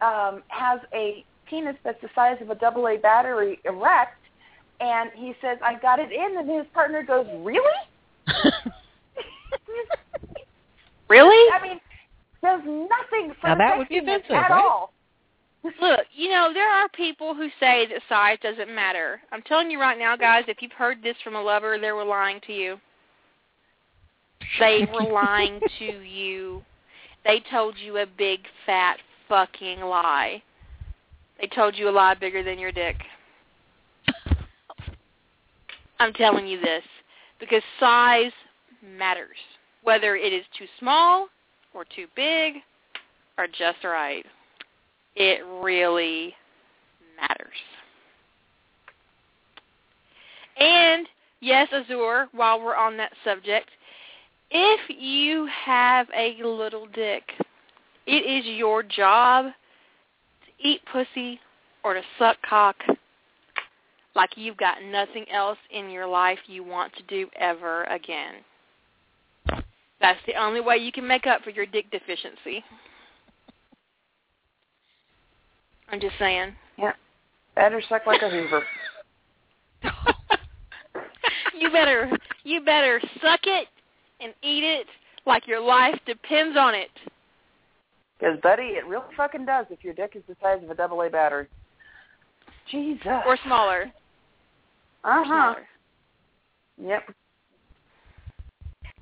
um, 0.00 0.42
has 0.48 0.80
a 0.92 1.24
penis 1.54 1.76
that's 1.84 2.00
the 2.02 2.08
size 2.14 2.36
of 2.40 2.50
a 2.50 2.54
double 2.54 2.88
A 2.88 2.96
battery 2.96 3.60
erect, 3.64 4.18
and 4.80 5.10
he 5.14 5.34
says, 5.40 5.58
"I 5.62 5.74
got 5.74 5.98
it 5.98 6.10
in," 6.12 6.36
and 6.38 6.50
his 6.50 6.66
partner 6.74 7.02
goes, 7.02 7.26
"Really?" 7.42 7.60
Really? 11.08 11.52
I 11.52 11.62
mean, 11.62 11.80
does 12.42 12.60
nothing 12.64 13.34
for 13.40 13.48
Now 13.48 13.54
the 13.54 13.58
that 13.58 13.78
would 13.78 13.88
be 13.88 14.00
sexiness 14.00 14.16
offensive, 14.16 14.36
at 14.36 14.50
right? 14.50 14.64
all. 14.64 14.92
Look, 15.80 16.00
you 16.14 16.30
know, 16.30 16.50
there 16.52 16.70
are 16.70 16.88
people 16.90 17.34
who 17.34 17.48
say 17.60 17.86
that 17.86 18.00
size 18.08 18.38
doesn't 18.42 18.74
matter. 18.74 19.20
I'm 19.32 19.42
telling 19.42 19.70
you 19.70 19.80
right 19.80 19.98
now, 19.98 20.16
guys, 20.16 20.44
if 20.48 20.60
you've 20.60 20.72
heard 20.72 21.02
this 21.02 21.16
from 21.22 21.36
a 21.36 21.42
lover, 21.42 21.78
they 21.80 21.92
were 21.92 22.04
lying 22.04 22.40
to 22.46 22.52
you. 22.52 22.78
They 24.58 24.86
were 24.92 25.10
lying 25.10 25.60
to 25.78 25.84
you. 25.84 26.62
They 27.24 27.42
told 27.50 27.76
you 27.78 27.98
a 27.98 28.06
big 28.06 28.40
fat 28.66 28.98
fucking 29.28 29.80
lie. 29.80 30.42
They 31.40 31.46
told 31.48 31.76
you 31.76 31.88
a 31.88 31.90
lie 31.90 32.14
bigger 32.14 32.42
than 32.42 32.58
your 32.58 32.72
dick. 32.72 32.96
I'm 35.98 36.12
telling 36.12 36.46
you 36.46 36.60
this 36.60 36.82
because 37.40 37.62
size 37.80 38.32
matters. 38.82 39.36
Whether 39.82 40.16
it 40.16 40.32
is 40.32 40.44
too 40.58 40.66
small 40.78 41.28
or 41.74 41.84
too 41.84 42.06
big 42.16 42.54
or 43.38 43.46
just 43.46 43.84
right. 43.84 44.24
It 45.16 45.40
really 45.62 46.34
matters. 47.20 47.48
And 50.58 51.06
yes, 51.40 51.68
Azure, 51.72 52.28
while 52.32 52.60
we're 52.60 52.76
on 52.76 52.96
that 52.96 53.12
subject, 53.24 53.68
if 54.50 54.80
you 54.88 55.48
have 55.64 56.06
a 56.16 56.36
little 56.44 56.86
dick, 56.94 57.22
it 58.06 58.10
is 58.10 58.44
your 58.56 58.82
job 58.82 59.46
eat 60.64 60.80
pussy 60.90 61.38
or 61.84 61.94
to 61.94 62.02
suck 62.18 62.36
cock 62.48 62.76
like 64.14 64.30
you've 64.36 64.56
got 64.56 64.82
nothing 64.82 65.26
else 65.30 65.58
in 65.70 65.90
your 65.90 66.06
life 66.06 66.38
you 66.46 66.64
want 66.64 66.92
to 66.94 67.02
do 67.04 67.28
ever 67.36 67.84
again. 67.84 68.34
That's 70.00 70.20
the 70.26 70.34
only 70.40 70.60
way 70.60 70.76
you 70.76 70.92
can 70.92 71.06
make 71.06 71.26
up 71.26 71.42
for 71.42 71.50
your 71.50 71.66
dick 71.66 71.90
deficiency. 71.90 72.64
I'm 75.88 76.00
just 76.00 76.14
saying. 76.18 76.54
Yeah. 76.78 76.92
Better 77.54 77.82
suck 77.88 78.06
like 78.06 78.22
a 78.22 78.30
Hoover. 78.30 78.62
you 81.58 81.70
better 81.70 82.10
you 82.42 82.62
better 82.64 83.00
suck 83.20 83.40
it 83.44 83.68
and 84.20 84.32
eat 84.42 84.64
it 84.64 84.86
like 85.26 85.46
your 85.46 85.60
life 85.60 85.98
depends 86.06 86.56
on 86.56 86.74
it. 86.74 86.90
Because, 88.18 88.38
buddy, 88.42 88.62
it 88.62 88.86
really 88.86 89.04
fucking 89.16 89.44
does 89.44 89.66
if 89.70 89.82
your 89.84 89.94
dick 89.94 90.12
is 90.14 90.22
the 90.28 90.36
size 90.40 90.62
of 90.62 90.70
a 90.70 90.74
double 90.74 91.02
A 91.02 91.10
battery. 91.10 91.46
Jesus. 92.70 93.06
Or 93.26 93.36
smaller. 93.44 93.92
uh 95.04 95.22
huh. 95.24 95.24
Smaller. 95.24 95.68
Yep. 96.82 97.14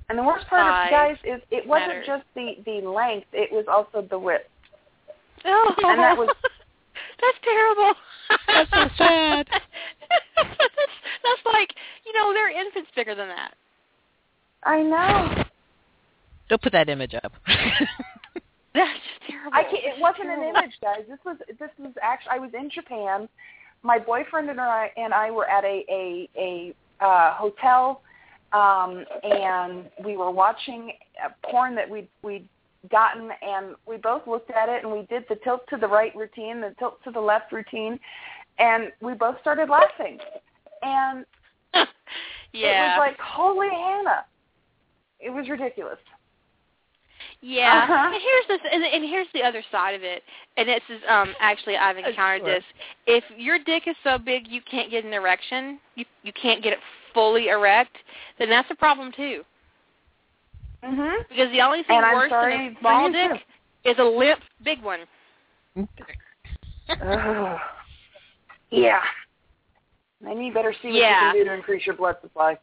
And 0.09 0.19
the 0.19 0.23
worst 0.23 0.45
part 0.47 0.61
Size 0.61 0.87
of 0.87 0.91
guys 0.91 1.17
is 1.23 1.41
it 1.49 1.65
wasn't 1.65 1.89
matters. 1.89 2.05
just 2.05 2.23
the 2.35 2.55
the 2.65 2.87
length; 2.87 3.27
it 3.31 3.51
was 3.51 3.65
also 3.71 4.05
the 4.07 4.19
width. 4.19 4.43
Oh, 5.45 5.73
And 5.77 5.99
that 5.99 6.17
was- 6.17 6.29
that's 7.21 7.37
terrible. 7.43 7.93
That's 8.47 8.69
so 8.69 8.89
sad. 8.97 9.47
that's, 10.35 10.49
that's 11.23 11.45
like 11.45 11.69
you 12.05 12.13
know 12.13 12.33
there 12.33 12.47
are 12.47 12.51
infants 12.51 12.89
bigger 12.95 13.15
than 13.15 13.29
that. 13.29 13.53
I 14.63 14.81
know. 14.83 15.43
Don't 16.49 16.61
put 16.61 16.73
that 16.73 16.89
image 16.89 17.13
up. 17.23 17.31
That's 18.75 18.89
just 18.91 19.31
terrible. 19.31 19.51
I 19.53 19.63
can't, 19.63 19.83
it 19.83 20.01
wasn't 20.01 20.29
an 20.29 20.43
image, 20.43 20.73
guys. 20.81 21.03
This 21.07 21.19
was 21.23 21.37
this 21.59 21.69
was 21.77 21.93
actually 22.01 22.31
I 22.31 22.39
was 22.39 22.51
in 22.53 22.71
Japan. 22.71 23.29
My 23.83 23.99
boyfriend 23.99 24.49
and 24.49 24.59
I 24.59 24.91
and 24.97 25.13
I 25.13 25.29
were 25.29 25.47
at 25.47 25.63
a 25.63 25.85
a 25.89 26.29
a 26.35 27.05
uh, 27.05 27.33
hotel, 27.35 28.01
um, 28.51 29.05
and 29.23 29.89
we 30.03 30.17
were 30.17 30.31
watching 30.31 30.93
uh, 31.23 31.29
porn 31.49 31.75
that 31.75 31.87
we 31.87 32.07
we'd 32.23 32.47
gotten, 32.89 33.29
and 33.43 33.75
we 33.87 33.97
both 33.97 34.25
looked 34.25 34.49
at 34.49 34.69
it, 34.69 34.83
and 34.83 34.91
we 34.91 35.03
did 35.03 35.25
the 35.29 35.35
tilt 35.43 35.61
to 35.69 35.77
the 35.77 35.87
right 35.87 36.15
routine, 36.15 36.59
the 36.59 36.73
tilt 36.79 36.97
to 37.03 37.11
the 37.11 37.21
left 37.21 37.51
routine, 37.51 37.99
and 38.57 38.91
we 39.01 39.13
both 39.13 39.39
started 39.41 39.69
laughing, 39.69 40.17
and 40.81 41.25
yeah. 41.73 41.83
it 42.53 42.97
was 42.97 42.97
like 42.97 43.19
holy 43.19 43.69
Hannah, 43.69 44.25
it 45.19 45.29
was 45.29 45.47
ridiculous. 45.47 45.99
Yeah, 47.45 47.83
Uh-huh. 47.83 48.11
and 48.13 48.21
here's 48.21 48.47
this, 48.47 48.71
and, 48.71 48.83
and 48.85 49.03
here's 49.03 49.27
the 49.33 49.43
other 49.43 49.61
side 49.69 49.95
of 49.95 50.01
it. 50.01 50.23
And 50.55 50.69
this 50.69 50.81
is 50.89 51.01
um 51.09 51.35
actually 51.41 51.75
I've 51.75 51.97
encountered 51.97 52.39
Sure. 52.41 52.55
this. 52.55 52.63
If 53.05 53.23
your 53.37 53.59
dick 53.59 53.83
is 53.85 53.97
so 54.01 54.17
big 54.17 54.47
you 54.47 54.61
can't 54.61 54.89
get 54.89 55.03
an 55.03 55.11
erection, 55.11 55.77
you 55.95 56.05
you 56.23 56.31
can't 56.41 56.63
get 56.63 56.71
it 56.71 56.79
fully 57.13 57.49
erect, 57.49 57.97
then 58.39 58.49
that's 58.49 58.71
a 58.71 58.75
problem 58.75 59.11
too. 59.11 59.43
Mhm. 60.85 61.27
Because 61.27 61.51
the 61.51 61.59
only 61.61 61.83
thing 61.83 61.97
And 61.97 62.13
worse 62.15 62.29
sorry 62.29 62.57
than 62.69 62.77
a 62.77 62.79
small 62.79 63.11
dick 63.11 63.45
is 63.83 63.99
a 63.99 64.03
limp 64.03 64.39
big 64.63 64.81
one. 64.81 65.01
Ugh. 67.01 67.59
yeah. 68.71 69.01
Then 70.21 70.41
you 70.41 70.53
better 70.53 70.73
see 70.81 70.87
what 70.89 70.95
Yeah. 70.95 71.09
you 71.27 71.31
can 71.31 71.35
do 71.35 71.43
to 71.49 71.53
increase 71.55 71.85
your 71.85 71.95
blood 71.95 72.15
supply. 72.21 72.57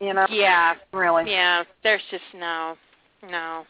You 0.00 0.12
know, 0.12 0.26
Yeah, 0.28 0.74
really. 0.92 1.30
yeah. 1.30 1.64
There's 1.82 2.02
just 2.10 2.24
no, 2.34 2.76
no. 3.22 3.64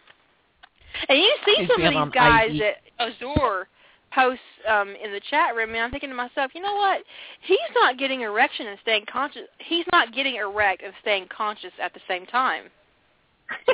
And 1.08 1.18
you 1.18 1.36
see 1.44 1.68
some 1.68 1.82
of 1.82 1.92
these 1.92 2.14
guys 2.14 2.50
IV. 2.50 2.58
that 2.58 2.76
Azure 2.98 3.68
posts 4.14 4.40
um 4.68 4.94
in 5.02 5.12
the 5.12 5.20
chat 5.30 5.54
room, 5.56 5.70
and 5.70 5.78
I'm 5.80 5.90
thinking 5.90 6.10
to 6.10 6.14
myself, 6.14 6.52
you 6.54 6.62
know 6.62 6.74
what? 6.74 7.02
He's 7.42 7.58
not 7.74 7.98
getting 7.98 8.20
erection 8.22 8.66
and 8.68 8.78
staying 8.82 9.06
conscious. 9.10 9.42
He's 9.58 9.86
not 9.92 10.14
getting 10.14 10.36
erect 10.36 10.82
and 10.82 10.92
staying 11.02 11.26
conscious 11.36 11.72
at 11.82 11.92
the 11.94 12.00
same 12.08 12.26
time. 12.26 12.64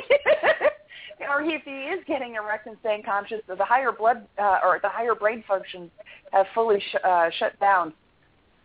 or 1.29 1.41
if 1.41 1.63
he 1.63 1.71
is 1.71 2.03
getting 2.07 2.35
erect 2.35 2.67
and 2.67 2.75
staying 2.81 3.03
conscious, 3.03 3.39
the 3.47 3.55
higher 3.63 3.91
blood 3.91 4.25
uh, 4.39 4.59
or 4.63 4.79
the 4.81 4.89
higher 4.89 5.15
brain 5.15 5.43
functions 5.47 5.89
have 6.31 6.45
fully 6.53 6.79
sh- 6.79 6.95
uh, 7.03 7.29
shut 7.37 7.59
down. 7.59 7.93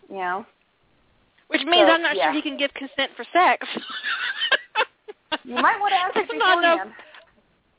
You 0.09 0.16
know, 0.16 0.47
Which 1.49 1.62
means 1.62 1.89
So, 1.89 1.93
I'm 1.93 2.03
not 2.03 2.16
yeah. 2.16 2.24
sure 2.27 2.33
he 2.33 2.43
can 2.43 2.57
give 2.57 2.73
consent 2.74 3.11
for 3.16 3.24
sex. 3.33 3.66
you 5.45 5.55
might 5.55 5.78
want 5.81 5.93
to 5.93 5.97
ask 5.97 6.16
it 6.16 6.27
There's 6.28 6.39
not 6.39 6.89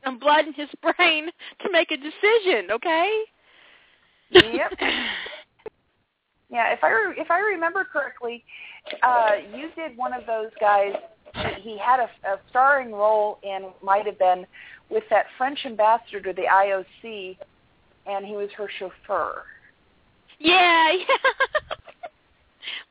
um, 0.08 0.20
blood 0.20 0.46
in 0.48 0.54
his 0.54 0.70
brain 0.82 1.30
to 1.62 1.72
make 1.72 1.92
a 1.92 1.98
decision, 1.98 2.72
okay? 2.72 3.22
Yep. 4.32 4.72
Yeah, 6.50 6.72
if 6.72 6.82
I 6.82 6.92
re- 6.92 7.16
if 7.18 7.30
I 7.30 7.40
remember 7.40 7.84
correctly, 7.84 8.42
uh, 9.04 9.32
you 9.54 9.70
did 9.76 9.98
one 9.98 10.14
of 10.14 10.26
those 10.26 10.50
guys. 10.62 10.94
He 11.62 11.78
had 11.78 12.00
a, 12.00 12.10
a 12.26 12.40
starring 12.50 12.94
role 12.94 13.40
in 13.44 13.66
might 13.84 14.06
have 14.06 14.18
been 14.18 14.48
with 14.90 15.04
that 15.10 15.26
French 15.38 15.60
ambassador 15.66 16.22
to 16.22 16.32
the 16.32 16.44
IOC, 16.44 17.38
and 18.06 18.26
he 18.26 18.38
was 18.38 18.50
her 18.58 18.70
chauffeur. 18.80 19.44
Yeah, 20.40 20.92
yeah. 20.94 21.16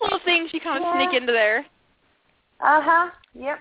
Little 0.02 0.20
things 0.26 0.51
you 0.52 0.60
kind 0.60 0.84
of 0.84 0.88
Yeah. 0.88 1.06
sneak 1.06 1.18
into 1.18 1.32
there. 1.32 1.60
Uh 2.60 2.82
huh. 2.82 3.10
Yep. 3.34 3.60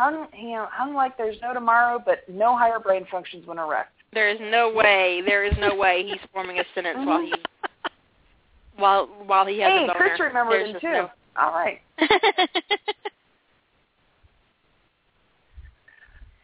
Hung, 0.00 0.28
you 0.34 0.52
know, 0.52 0.66
hung 0.72 0.94
like 0.94 1.18
there's 1.18 1.36
no 1.42 1.52
tomorrow, 1.52 2.02
but 2.02 2.20
no 2.26 2.56
higher 2.56 2.78
brain 2.78 3.06
functions 3.10 3.46
when 3.46 3.58
erect. 3.58 3.92
There 4.14 4.30
is 4.30 4.38
no 4.40 4.72
way. 4.72 5.20
There 5.26 5.44
is 5.44 5.52
no 5.60 5.74
way 5.74 6.04
he's 6.06 6.20
forming 6.32 6.58
a 6.58 6.64
sentence 6.74 7.00
while 7.06 7.20
he 7.20 7.32
mm-hmm. 7.32 8.80
while 8.82 9.06
while 9.26 9.44
he 9.46 9.60
has 9.60 9.70
Hey, 9.70 9.84
a 9.84 9.86
boner. 9.88 9.98
Chris 9.98 10.20
remembered 10.20 10.68
him 10.68 10.80
too. 10.80 10.88
no- 10.88 11.10
All 11.38 11.52
right. 11.52 11.80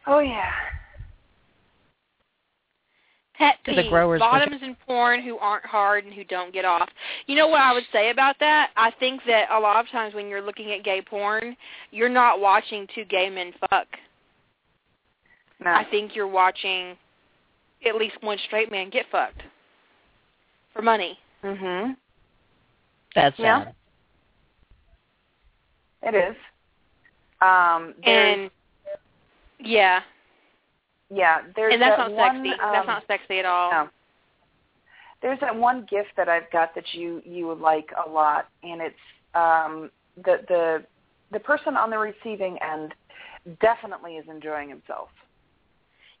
Oh 0.09 0.19
yeah. 0.19 0.49
Pet 3.37 3.57
To 3.65 3.75
the 3.75 3.83
peeve, 3.83 3.91
growers, 3.91 4.19
bottoms 4.19 4.61
in 4.63 4.75
porn 4.85 5.21
who 5.21 5.37
aren't 5.37 5.65
hard 5.65 6.05
and 6.05 6.13
who 6.13 6.23
don't 6.23 6.51
get 6.51 6.65
off. 6.65 6.89
You 7.27 7.35
know 7.35 7.47
what 7.47 7.61
I 7.61 7.71
would 7.71 7.83
say 7.91 8.09
about 8.09 8.35
that? 8.39 8.71
I 8.75 8.91
think 8.99 9.21
that 9.27 9.49
a 9.51 9.59
lot 9.59 9.79
of 9.79 9.89
times 9.91 10.15
when 10.15 10.27
you're 10.27 10.41
looking 10.41 10.71
at 10.71 10.83
gay 10.83 11.01
porn, 11.01 11.55
you're 11.91 12.09
not 12.09 12.39
watching 12.39 12.87
two 12.95 13.05
gay 13.05 13.29
men 13.29 13.53
fuck. 13.69 13.87
No. 15.63 15.71
I 15.71 15.85
think 15.91 16.15
you're 16.15 16.27
watching 16.27 16.97
at 17.85 17.95
least 17.95 18.15
one 18.21 18.37
straight 18.47 18.71
man 18.71 18.89
get 18.89 19.05
fucked 19.11 19.41
for 20.73 20.81
money. 20.81 21.19
Mhm. 21.43 21.95
That's 23.13 23.37
Yeah. 23.37 23.65
sad. 23.65 23.75
It 26.03 26.15
is. 26.15 26.35
Um, 27.41 27.93
And 28.03 28.49
yeah, 29.59 30.01
yeah, 31.13 31.41
there's 31.55 31.73
and 31.73 31.81
that's 31.81 31.97
that 31.97 32.09
not 32.09 32.13
one, 32.13 32.43
sexy. 32.43 32.51
Um, 32.61 32.71
that's 32.73 32.87
not 32.87 33.03
sexy 33.07 33.39
at 33.39 33.45
all. 33.45 33.71
no. 33.71 33.89
There's 35.21 35.39
that 35.39 35.55
one 35.55 35.87
gift 35.89 36.09
that 36.15 36.29
I've 36.29 36.49
got 36.51 36.75
that 36.75 36.93
you 36.93 37.21
you 37.25 37.47
would 37.47 37.59
like 37.59 37.89
a 38.05 38.09
lot, 38.09 38.49
and 38.63 38.81
it's 38.81 38.95
um, 39.33 39.89
the 40.17 40.41
the 40.47 40.85
the 41.31 41.39
person 41.39 41.75
on 41.75 41.89
the 41.89 41.97
receiving 41.97 42.57
end 42.61 42.93
definitely 43.61 44.17
is 44.17 44.25
enjoying 44.29 44.69
himself. 44.69 45.09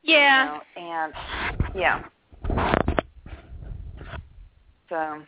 you 0.01 0.13
Yeah. 0.13 0.59
know, 0.77 0.81
and 0.81 1.13
yeah. 1.75 2.03
So 4.89 5.21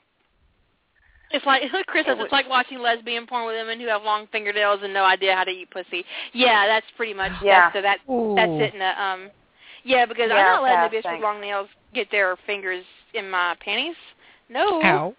It's 1.31 1.45
like 1.45 1.63
Chris 1.87 2.05
says 2.05 2.17
it's 2.19 2.31
like 2.31 2.49
watching 2.49 2.79
lesbian 2.79 3.27
porn 3.27 3.45
with 3.45 3.55
women 3.55 3.79
who 3.79 3.87
have 3.87 4.03
long 4.03 4.27
fingernails 4.31 4.79
and 4.83 4.93
no 4.93 5.03
idea 5.03 5.35
how 5.35 5.43
to 5.43 5.51
eat 5.51 5.69
pussy. 5.69 6.05
Yeah, 6.33 6.65
that's 6.65 6.85
pretty 6.97 7.13
much 7.13 7.31
Yeah. 7.43 7.69
that's, 7.71 7.75
so 7.75 7.81
that 7.81 7.99
Ooh. 8.09 8.33
that's 8.35 8.51
it 8.53 8.73
in 8.73 8.81
a 8.81 8.95
um 8.99 9.29
yeah, 9.83 10.05
because 10.05 10.29
I'm 10.31 10.37
Yeah, 10.37 10.43
not 10.43 10.63
letting 10.63 10.77
yeah, 10.77 10.85
a 10.85 10.89
bitch 10.89 11.11
with 11.13 11.23
long 11.23 11.41
nails 11.41 11.67
get 11.93 12.09
their 12.11 12.35
fingers 12.45 12.85
in 13.13 13.29
my 13.29 13.55
panties. 13.63 13.95
No. 14.49 14.81
Ow. 14.83 15.15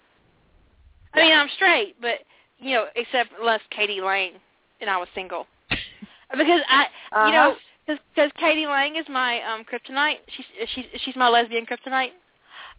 I 1.15 1.20
mean 1.20 1.32
I'm 1.32 1.49
straight, 1.57 1.97
but 2.01 2.20
you 2.59 2.74
know, 2.74 2.87
except 2.95 3.31
unless 3.39 3.61
k.d. 3.70 4.01
lang 4.01 4.32
and 4.81 4.91
I 4.91 4.97
was 4.97 5.09
single. 5.15 5.47
because 5.70 6.61
I 6.69 6.87
uh 7.12 7.27
you 7.27 7.32
know 7.32 7.57
because 7.87 8.31
k.d. 8.39 8.66
lang 8.66 8.97
is 8.97 9.07
my 9.09 9.41
um 9.43 9.65
kryptonite. 9.65 10.19
She's 10.37 10.47
she's 10.74 10.85
she's 11.05 11.16
my 11.16 11.28
lesbian 11.28 11.66
kryptonite. 11.66 12.11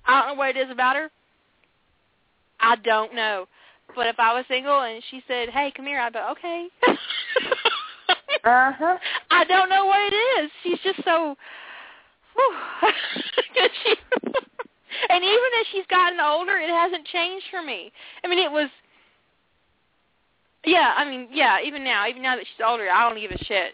I 0.06 0.22
don't 0.22 0.30
know 0.30 0.40
what 0.40 0.56
it 0.56 0.58
is 0.58 0.72
about 0.72 0.95
her. 0.95 1.10
I 2.60 2.76
don't 2.78 3.14
know. 3.16 3.48
But 3.95 4.08
if 4.08 4.20
I 4.20 4.34
was 4.34 4.45
single 4.48 4.82
and 4.82 5.03
she 5.10 5.22
said, 5.28 5.49
"Hey, 5.49 5.72
come 5.76 5.86
here," 5.86 5.99
I'd 5.99 6.14
be 6.14 6.20
okay. 6.20 6.68
uh 8.44 8.72
huh. 8.72 8.98
I 9.30 9.44
don't 9.45 9.70
know 9.70 9.86
what 9.86 10.14
it 10.14 10.16
is. 10.16 10.52
She's 10.64 10.80
just 10.84 11.03
so. 11.03 11.36
Whew. 12.41 12.55
'Cause 13.53 13.69
she, 13.84 13.95
and 15.09 15.23
even 15.23 15.49
as 15.59 15.68
she's 15.72 15.85
gotten 15.89 16.19
older, 16.19 16.57
it 16.57 16.69
hasn't 16.69 17.05
changed 17.07 17.45
for 17.51 17.61
me. 17.61 17.91
I 18.23 18.27
mean, 18.27 18.39
it 18.39 18.51
was. 18.51 18.69
Yeah, 20.65 20.93
I 20.95 21.09
mean, 21.09 21.27
yeah. 21.31 21.57
Even 21.63 21.84
now, 21.84 22.07
even 22.07 22.22
now 22.22 22.35
that 22.35 22.45
she's 22.45 22.63
older, 22.65 22.88
I 22.89 23.07
don't 23.09 23.19
give 23.19 23.31
a 23.31 23.43
shit. 23.45 23.73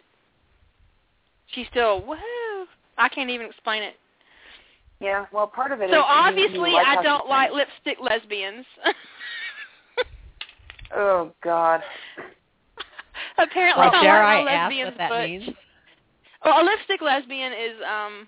She's 1.47 1.67
still 1.67 2.01
woohoo. 2.01 2.65
I 2.97 3.07
can't 3.09 3.29
even 3.29 3.45
explain 3.47 3.83
it. 3.83 3.95
Yeah. 4.99 5.25
Well, 5.31 5.47
part 5.47 5.71
of 5.71 5.81
it 5.81 5.85
is 5.85 5.91
So 5.91 5.97
you- 5.97 5.99
you 5.99 6.05
obviously, 6.07 6.71
like 6.71 6.87
I 6.87 7.03
don't 7.03 7.27
like 7.27 7.49
sings. 7.51 7.57
lipstick 7.85 7.97
lesbians. 8.01 8.65
Oh 10.95 11.31
God. 11.43 11.81
Apparently, 13.37 13.81
Well, 13.87 13.93
I 13.95 14.03
dare 14.03 14.23
like 14.23 14.37
I 14.37 14.43
my 14.45 14.51
ask 14.53 14.75
what 14.85 14.97
that 14.97 15.09
but 15.09 15.27
means? 15.29 15.49
well, 16.45 16.61
a 16.61 16.63
lipstick 16.63 17.01
lesbian 17.01 17.51
is, 17.51 17.75
um, 17.85 18.27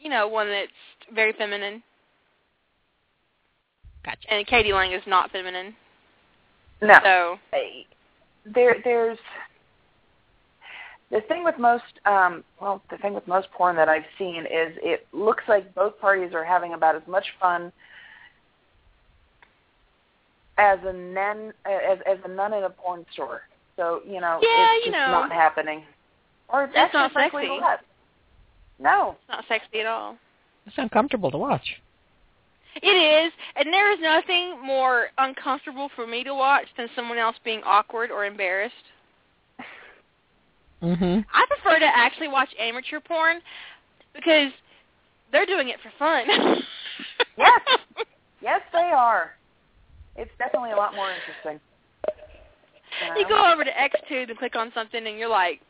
you 0.00 0.08
know, 0.10 0.26
one 0.28 0.48
that's 0.48 0.70
very 1.14 1.32
feminine, 1.34 1.82
Gotcha. 4.04 4.32
and 4.32 4.46
k.d. 4.46 4.72
lang 4.72 4.92
is 4.92 5.02
not 5.06 5.30
feminine. 5.30 5.74
No. 6.82 6.98
So 7.04 7.38
there 8.54 8.76
there's 8.82 9.18
the 11.10 11.20
thing 11.28 11.44
with 11.44 11.58
most 11.58 11.84
um 12.06 12.42
well 12.60 12.82
the 12.90 12.96
thing 12.98 13.12
with 13.12 13.26
most 13.28 13.48
porn 13.52 13.76
that 13.76 13.88
I've 13.88 14.04
seen 14.18 14.46
is 14.46 14.76
it 14.82 15.06
looks 15.12 15.44
like 15.46 15.74
both 15.74 15.98
parties 16.00 16.32
are 16.32 16.44
having 16.44 16.72
about 16.72 16.96
as 16.96 17.02
much 17.06 17.26
fun 17.38 17.70
as 20.56 20.78
a 20.84 20.92
nun 20.92 21.52
as 21.66 21.98
as 22.06 22.18
a 22.24 22.28
nun 22.28 22.54
in 22.54 22.64
a 22.64 22.70
porn 22.70 23.04
store. 23.12 23.42
So, 23.76 24.00
you 24.06 24.20
know, 24.20 24.40
Yeah, 24.42 24.74
it's 24.74 24.86
you 24.86 24.92
just 24.92 25.00
know. 25.00 25.10
not 25.10 25.32
happening. 25.32 25.82
Or 26.48 26.64
it's 26.64 26.74
That's 26.74 26.94
actually 26.94 27.48
not 27.48 27.58
sexy. 27.58 27.60
less. 27.60 27.78
No. 28.80 29.16
it's 29.18 29.28
not 29.28 29.44
sexy 29.46 29.80
at 29.80 29.86
all. 29.86 30.16
It's 30.66 30.76
uncomfortable 30.78 31.30
to 31.30 31.38
watch. 31.38 31.80
It 32.76 32.86
is, 32.86 33.32
and 33.56 33.72
there 33.72 33.92
is 33.92 33.98
nothing 34.00 34.64
more 34.64 35.08
uncomfortable 35.18 35.90
for 35.96 36.06
me 36.06 36.22
to 36.24 36.34
watch 36.34 36.66
than 36.76 36.88
someone 36.94 37.18
else 37.18 37.36
being 37.44 37.62
awkward 37.64 38.10
or 38.10 38.24
embarrassed. 38.24 38.74
Mhm. 40.82 41.24
I 41.32 41.46
prefer 41.46 41.78
to 41.78 41.84
actually 41.84 42.28
watch 42.28 42.48
amateur 42.58 43.00
porn 43.00 43.42
because 44.14 44.52
they're 45.30 45.46
doing 45.46 45.68
it 45.68 45.80
for 45.80 45.90
fun. 45.98 46.62
Yes. 47.38 47.60
Yes, 48.42 48.60
they 48.72 48.90
are. 48.94 49.34
It's 50.16 50.30
definitely 50.36 50.72
a 50.72 50.76
lot 50.76 50.94
more 50.94 51.10
interesting. 51.10 51.58
You 53.16 53.22
know? 53.22 53.28
go 53.28 53.52
over 53.52 53.64
to 53.64 53.70
Xtube 53.70 54.28
and 54.28 54.38
click 54.38 54.56
on 54.56 54.70
something, 54.74 55.06
and 55.06 55.18
you're 55.18 55.28
like, 55.28 55.60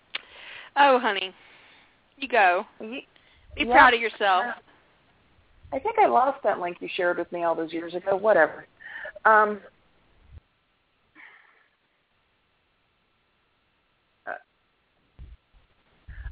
"Oh, 0.77 0.99
honey, 0.99 1.32
you 2.20 2.28
go. 2.28 2.66
You- 2.80 3.02
Be 3.56 3.64
Yeah. 3.64 3.72
proud 3.72 3.94
of 3.94 4.01
yourself." 4.01 4.55
I 5.72 5.78
think 5.78 5.98
I 5.98 6.06
lost 6.06 6.42
that 6.42 6.60
link 6.60 6.80
you 6.80 6.88
shared 6.88 7.18
with 7.18 7.30
me 7.32 7.44
all 7.44 7.55
those 7.55 7.72
years 7.72 7.94
ago. 7.94 8.16
Whatever. 8.16 8.66
Um, 9.24 9.60
uh, 14.26 14.34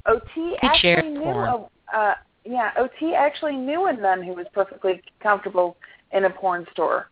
OT 0.06 0.56
actually 0.62 1.08
knew 1.10 1.20
porn. 1.20 1.48
a 1.92 1.96
uh, 1.96 2.14
yeah 2.44 2.72
OT 2.76 3.14
actually 3.14 3.56
knew 3.56 3.86
a 3.86 3.92
nun 3.92 4.22
who 4.22 4.32
was 4.32 4.46
perfectly 4.52 5.02
comfortable 5.20 5.76
in 6.12 6.24
a 6.24 6.30
porn 6.30 6.66
store. 6.72 7.08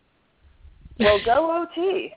Well, 0.99 1.19
go 1.23 1.61
OT. 1.61 2.13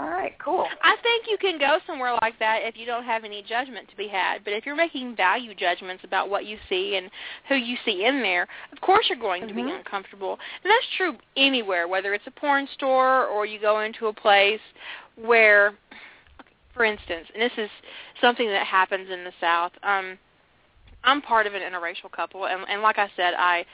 All 0.00 0.10
right, 0.10 0.34
cool. 0.38 0.66
I 0.82 0.96
think 1.02 1.26
you 1.28 1.36
can 1.38 1.58
go 1.58 1.78
somewhere 1.86 2.16
like 2.22 2.38
that 2.38 2.60
if 2.62 2.76
you 2.76 2.86
don't 2.86 3.04
have 3.04 3.24
any 3.24 3.42
judgment 3.42 3.88
to 3.90 3.96
be 3.96 4.06
had. 4.06 4.44
But 4.44 4.52
if 4.52 4.64
you're 4.64 4.76
making 4.76 5.16
value 5.16 5.54
judgments 5.54 6.04
about 6.04 6.30
what 6.30 6.46
you 6.46 6.56
see 6.68 6.96
and 6.96 7.10
who 7.48 7.56
you 7.56 7.76
see 7.84 8.04
in 8.04 8.22
there, 8.22 8.46
of 8.72 8.80
course 8.80 9.06
you're 9.08 9.18
going 9.18 9.48
to 9.48 9.54
be 9.54 9.62
Mhm. 9.62 9.78
uncomfortable. 9.78 10.38
And 10.62 10.70
that's 10.70 10.86
true 10.96 11.18
anywhere, 11.36 11.88
whether 11.88 12.14
it's 12.14 12.26
a 12.28 12.30
porn 12.30 12.68
store 12.68 13.26
or 13.26 13.44
you 13.44 13.58
go 13.58 13.80
into 13.80 14.06
a 14.06 14.12
place 14.12 14.60
where, 15.16 15.74
for 16.74 16.84
instance, 16.84 17.28
and 17.32 17.42
this 17.42 17.58
is 17.58 17.70
something 18.20 18.48
that 18.48 18.66
happens 18.66 19.10
in 19.10 19.24
the 19.24 19.32
South. 19.40 19.72
Um, 19.82 20.16
I'm 21.02 21.22
part 21.22 21.46
of 21.46 21.54
an 21.54 21.62
interracial 21.62 22.10
couple, 22.12 22.46
and, 22.46 22.64
and 22.68 22.82
like 22.82 22.98
I 22.98 23.10
said, 23.16 23.34
I 23.34 23.64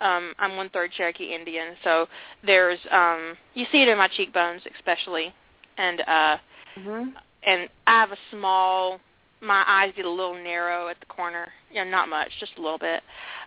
um, 0.00 0.34
I'm 0.38 0.56
one 0.56 0.68
third 0.70 0.90
Cherokee 0.92 1.32
Indian, 1.32 1.76
so 1.84 2.08
there's 2.42 2.78
um, 2.90 3.36
you 3.54 3.66
see 3.66 3.82
it 3.82 3.88
in 3.88 3.96
my 3.96 4.08
cheekbones, 4.08 4.62
especially 4.76 5.32
and 5.78 6.00
uh 6.02 6.36
hmm 6.76 7.04
and 7.44 7.68
I 7.86 8.00
have 8.00 8.12
a 8.12 8.16
small 8.30 9.00
my 9.40 9.64
eyes 9.66 9.92
get 9.96 10.04
a 10.04 10.10
little 10.10 10.34
narrow 10.34 10.88
at 10.88 11.00
the 11.00 11.06
corner. 11.06 11.48
You 11.72 11.84
know, 11.84 11.90
not 11.90 12.08
much, 12.08 12.28
just 12.38 12.52
a 12.58 12.62
little 12.62 12.78
bit. 12.78 13.02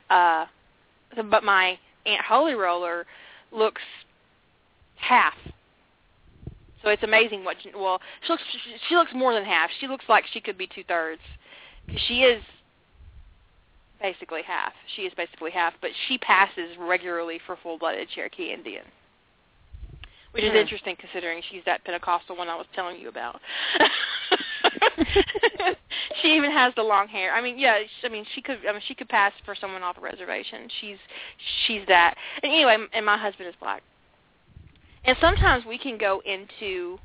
Uh 0.10 0.46
but 1.30 1.44
my 1.44 1.78
Aunt 2.06 2.26
Holy 2.28 2.54
Roller 2.54 3.06
looks 3.52 3.82
half. 4.98 5.34
So 6.84 6.90
it's 6.90 7.04
amazing 7.04 7.44
what 7.44 7.58
well, 7.76 8.00
she 8.26 8.32
looks 8.32 8.44
she, 8.90 8.96
looks 8.96 9.12
more 9.16 9.34
than 9.34 9.46
half. 9.46 9.70
She 9.80 9.88
looks 9.88 10.06
like 10.08 10.26
she 10.32 10.42
could 10.42 10.58
be 10.58 10.68
two 10.68 10.84
thirds. 10.84 11.22
Cause 11.88 12.00
she 12.08 12.22
is 12.22 12.44
basically 14.02 14.42
half. 14.46 14.74
She 14.96 15.04
is 15.04 15.14
basically 15.16 15.52
half, 15.52 15.74
but 15.82 15.92
she 16.08 16.18
passes 16.18 16.78
regularly 16.78 17.40
for 17.46 17.58
full-blooded 17.64 18.10
Cherokee 18.10 18.54
Indian 18.54 18.84
which 20.36 20.44
is 20.44 20.52
Hmm. 20.52 20.58
interesting 20.58 20.98
considering 20.98 21.42
she's 21.50 21.64
that 21.64 21.82
Pentecostal 21.86 22.36
one 22.36 22.50
I 22.50 22.56
was 22.56 22.68
telling 22.76 23.00
you 23.00 23.08
about. 23.08 23.40
she 26.22 26.36
even 26.36 26.52
has 26.52 26.76
the 26.76 26.84
long 26.84 27.08
hair. 27.08 27.34
I 27.34 27.40
mean, 27.42 27.58
yeah, 27.58 27.80
I 28.04 28.10
mean 28.10 28.26
she 28.36 28.42
could 28.42 28.60
I 28.68 28.74
mean 28.74 28.82
she 28.86 28.96
could 28.96 29.08
pass 29.08 29.32
for 29.46 29.56
someone 29.56 29.82
off 29.82 29.98
a 29.98 30.02
reservation. 30.02 30.68
She's 30.82 30.98
she's 31.66 31.88
that. 31.88 32.16
And 32.44 32.52
anyway, 32.52 32.76
and 32.92 33.06
my 33.06 33.18
husband 33.18 33.48
is 33.48 33.56
black. 33.62 33.82
And 35.06 35.16
sometimes 35.22 35.64
we 35.66 35.78
can 35.78 35.98
go 35.98 36.22
into 36.26 37.00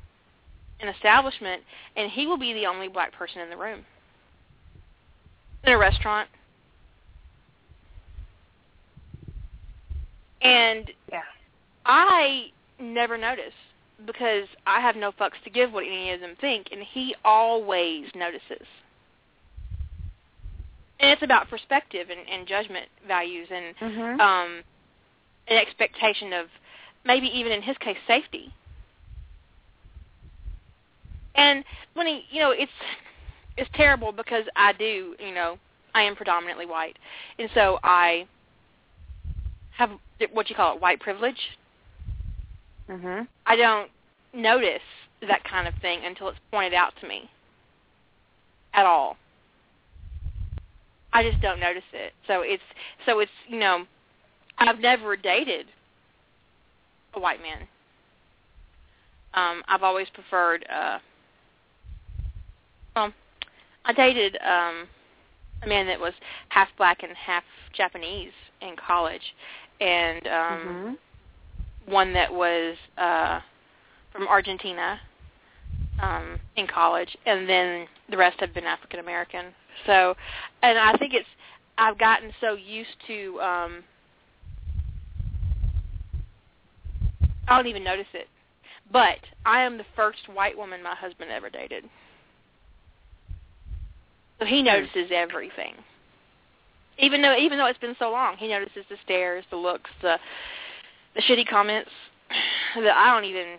an 0.81 0.89
establishment 0.89 1.63
and 1.95 2.11
he 2.11 2.27
will 2.27 2.37
be 2.37 2.51
the 2.51 2.65
only 2.65 2.89
black 2.89 3.13
person 3.13 3.39
in 3.39 3.49
the 3.49 3.55
room. 3.55 3.85
In 5.63 5.71
a 5.71 5.77
restaurant. 5.77 6.27
And 10.41 10.91
Yeah. 11.09 11.21
I 11.85 12.51
never 12.81 13.17
notice 13.17 13.53
because 14.05 14.47
I 14.65 14.81
have 14.81 14.95
no 14.95 15.11
fucks 15.11 15.41
to 15.43 15.49
give 15.49 15.71
what 15.71 15.85
any 15.85 16.11
of 16.11 16.21
them 16.21 16.35
think, 16.41 16.67
and 16.71 16.81
he 16.81 17.15
always 17.23 18.05
notices. 18.15 18.67
And 20.99 21.09
it's 21.09 21.23
about 21.23 21.49
perspective 21.49 22.07
and, 22.09 22.19
and 22.29 22.47
judgment 22.47 22.87
values 23.07 23.47
and 23.51 23.75
hmm 23.77 24.21
um, 24.21 24.63
an 25.47 25.57
expectation 25.57 26.33
of 26.33 26.47
maybe 27.05 27.27
even 27.27 27.51
in 27.51 27.61
his 27.61 27.75
case 27.79 27.97
safety. 28.07 28.53
And 31.35 31.63
when 31.93 32.07
he, 32.07 32.23
you 32.29 32.39
know, 32.39 32.51
it's 32.51 32.71
it's 33.57 33.69
terrible 33.75 34.11
because 34.11 34.45
I 34.55 34.73
do, 34.73 35.15
you 35.19 35.33
know, 35.33 35.57
I 35.93 36.03
am 36.03 36.15
predominantly 36.15 36.65
white, 36.65 36.97
and 37.39 37.49
so 37.53 37.79
I 37.83 38.27
have 39.77 39.91
what 40.31 40.49
you 40.49 40.55
call 40.55 40.75
it, 40.75 40.81
white 40.81 40.99
privilege. 40.99 41.37
Mhm. 42.91 43.27
I 43.45 43.55
don't 43.55 43.89
notice 44.33 44.81
that 45.21 45.43
kind 45.43 45.67
of 45.67 45.73
thing 45.81 46.03
until 46.05 46.27
it's 46.29 46.39
pointed 46.51 46.73
out 46.73 46.93
to 46.97 47.07
me 47.07 47.29
at 48.73 48.85
all. 48.85 49.17
I 51.13 51.23
just 51.23 51.41
don't 51.41 51.59
notice 51.59 51.83
it. 51.93 52.13
So 52.27 52.41
it's 52.41 52.63
so 53.05 53.19
it's 53.19 53.31
you 53.47 53.59
know 53.59 53.85
I've 54.57 54.79
never 54.79 55.15
dated 55.15 55.67
a 57.13 57.19
white 57.19 57.41
man. 57.41 57.67
Um, 59.33 59.63
I've 59.67 59.83
always 59.83 60.07
preferred. 60.09 60.65
Uh, 60.69 60.99
well, 62.95 63.13
I 63.85 63.93
dated 63.93 64.37
um, 64.41 64.87
a 65.63 65.67
man 65.67 65.87
that 65.87 65.99
was 65.99 66.13
half 66.49 66.67
black 66.77 67.03
and 67.03 67.15
half 67.15 67.43
Japanese 67.73 68.33
in 68.61 68.75
college, 68.75 69.33
and 69.79 70.27
um, 70.27 70.59
Mhm. 70.59 70.97
One 71.91 72.13
that 72.13 72.33
was 72.33 72.75
uh, 72.97 73.39
from 74.11 74.27
Argentina 74.27 74.99
um, 76.01 76.39
in 76.55 76.67
college, 76.67 77.15
and 77.25 77.47
then 77.47 77.87
the 78.09 78.17
rest 78.17 78.39
have 78.39 78.53
been 78.53 78.63
African 78.63 78.99
American. 78.99 79.45
So, 79.85 80.15
and 80.63 80.77
I 80.77 80.97
think 80.97 81.13
it's 81.13 81.27
I've 81.77 81.97
gotten 81.97 82.31
so 82.41 82.53
used 82.53 82.89
to 83.07 83.39
um, 83.41 83.83
I 87.47 87.57
don't 87.57 87.67
even 87.67 87.83
notice 87.83 88.07
it. 88.13 88.27
But 88.91 89.17
I 89.45 89.61
am 89.61 89.77
the 89.77 89.85
first 89.95 90.19
white 90.33 90.57
woman 90.57 90.83
my 90.83 90.95
husband 90.95 91.31
ever 91.31 91.49
dated. 91.49 91.85
So 94.39 94.45
he 94.45 94.61
notices 94.61 95.11
everything. 95.11 95.75
Even 96.97 97.21
though 97.21 97.37
even 97.37 97.57
though 97.57 97.67
it's 97.67 97.79
been 97.79 97.95
so 97.99 98.11
long, 98.11 98.37
he 98.37 98.47
notices 98.47 98.85
the 98.89 98.97
stares, 99.03 99.45
the 99.49 99.57
looks, 99.57 99.89
the 100.01 100.17
the 101.15 101.21
shitty 101.21 101.47
comments 101.47 101.89
that 102.75 102.95
I 102.95 103.13
don't 103.13 103.25
even 103.25 103.57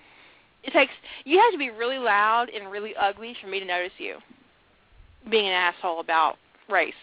it 0.64 0.72
takes 0.72 0.92
you 1.24 1.38
have 1.38 1.52
to 1.52 1.58
be 1.58 1.70
really 1.70 1.98
loud 1.98 2.48
and 2.48 2.70
really 2.70 2.94
ugly 2.96 3.36
for 3.40 3.48
me 3.48 3.60
to 3.60 3.66
notice 3.66 3.92
you 3.98 4.16
being 5.30 5.46
an 5.46 5.52
asshole 5.52 6.00
about 6.00 6.36
race. 6.68 6.94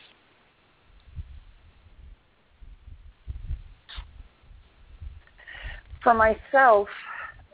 For 6.04 6.14
myself, 6.14 6.88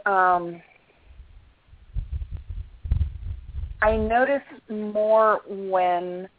um, 0.05 0.61
I 3.81 3.95
notice 3.97 4.41
more 4.69 5.41
when 5.47 6.29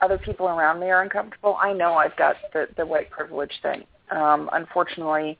other 0.00 0.18
people 0.18 0.46
around 0.48 0.80
me 0.80 0.90
are 0.90 1.02
uncomfortable. 1.02 1.56
I 1.60 1.72
know 1.72 1.94
I've 1.94 2.16
got 2.16 2.36
the, 2.52 2.66
the 2.76 2.84
white 2.84 3.10
privilege 3.10 3.52
thing. 3.62 3.84
Um, 4.10 4.50
unfortunately, 4.52 5.38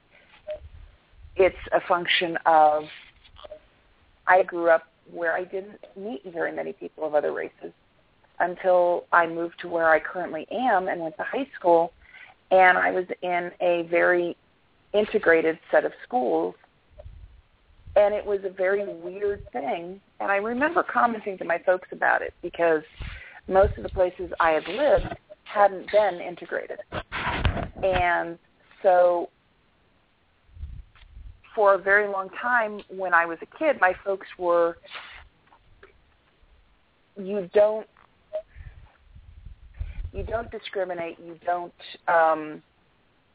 it's 1.36 1.56
a 1.72 1.80
function 1.86 2.38
of 2.46 2.84
I 4.26 4.42
grew 4.42 4.70
up 4.70 4.84
where 5.12 5.34
I 5.34 5.44
didn't 5.44 5.84
meet 5.96 6.22
very 6.32 6.52
many 6.52 6.72
people 6.72 7.04
of 7.04 7.14
other 7.14 7.32
races 7.32 7.72
until 8.40 9.04
I 9.12 9.26
moved 9.26 9.60
to 9.60 9.68
where 9.68 9.90
I 9.90 10.00
currently 10.00 10.46
am 10.50 10.88
and 10.88 11.00
went 11.00 11.16
to 11.18 11.22
high 11.22 11.46
school. 11.58 11.92
And 12.50 12.78
I 12.78 12.90
was 12.90 13.04
in 13.22 13.50
a 13.60 13.86
very 13.90 14.36
integrated 14.92 15.58
set 15.70 15.84
of 15.84 15.92
schools. 16.02 16.54
And 17.96 18.12
it 18.12 18.24
was 18.24 18.40
a 18.44 18.50
very 18.50 18.84
weird 18.92 19.44
thing. 19.52 20.00
And 20.20 20.30
I 20.30 20.36
remember 20.36 20.82
commenting 20.82 21.38
to 21.38 21.44
my 21.44 21.58
folks 21.58 21.88
about 21.92 22.22
it 22.22 22.34
because 22.42 22.82
most 23.46 23.76
of 23.76 23.82
the 23.82 23.88
places 23.90 24.32
I 24.40 24.50
had 24.50 24.66
lived 24.66 25.16
hadn't 25.44 25.90
been 25.92 26.20
integrated. 26.20 26.78
And 27.82 28.38
so 28.82 29.28
for 31.54 31.74
a 31.74 31.78
very 31.78 32.08
long 32.08 32.28
time 32.40 32.80
when 32.88 33.14
I 33.14 33.26
was 33.26 33.38
a 33.42 33.58
kid, 33.58 33.76
my 33.80 33.94
folks 34.04 34.26
were 34.38 34.76
you 37.16 37.48
don't 37.54 37.86
you 40.12 40.24
don't 40.24 40.50
discriminate, 40.50 41.18
you 41.24 41.38
don't 41.44 41.72
um 42.08 42.62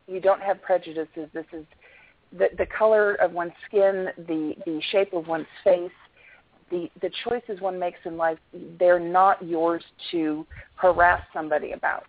you 0.07 0.19
don't 0.19 0.41
have 0.41 0.61
prejudices. 0.61 1.29
This 1.33 1.45
is 1.53 1.65
the 2.37 2.47
the 2.57 2.65
color 2.65 3.15
of 3.15 3.31
one's 3.31 3.53
skin, 3.67 4.09
the 4.17 4.55
the 4.65 4.81
shape 4.91 5.13
of 5.13 5.27
one's 5.27 5.47
face, 5.63 5.91
the 6.69 6.89
the 7.01 7.09
choices 7.23 7.61
one 7.61 7.79
makes 7.79 7.99
in 8.05 8.17
life, 8.17 8.37
they're 8.79 8.99
not 8.99 9.43
yours 9.45 9.83
to 10.11 10.45
harass 10.75 11.21
somebody 11.33 11.71
about. 11.71 12.07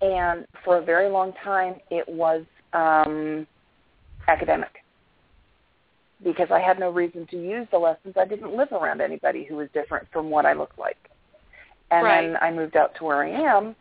And 0.00 0.46
for 0.64 0.78
a 0.78 0.84
very 0.84 1.08
long 1.08 1.32
time, 1.44 1.76
it 1.90 2.08
was 2.08 2.44
um, 2.72 3.46
academic 4.26 4.81
because 6.24 6.48
I 6.50 6.60
had 6.60 6.78
no 6.78 6.90
reason 6.90 7.26
to 7.30 7.36
use 7.36 7.66
the 7.70 7.78
lessons. 7.78 8.14
I 8.16 8.24
didn't 8.24 8.56
live 8.56 8.72
around 8.72 9.00
anybody 9.00 9.44
who 9.44 9.56
was 9.56 9.68
different 9.74 10.06
from 10.12 10.30
what 10.30 10.46
I 10.46 10.52
looked 10.52 10.78
like. 10.78 10.98
And 11.90 12.04
Right. 12.04 12.22
then 12.22 12.38
I 12.40 12.50
moved 12.50 12.76
out 12.76 12.94
to 12.96 13.04
where 13.04 13.22
I 13.22 13.28
am, 13.28 13.76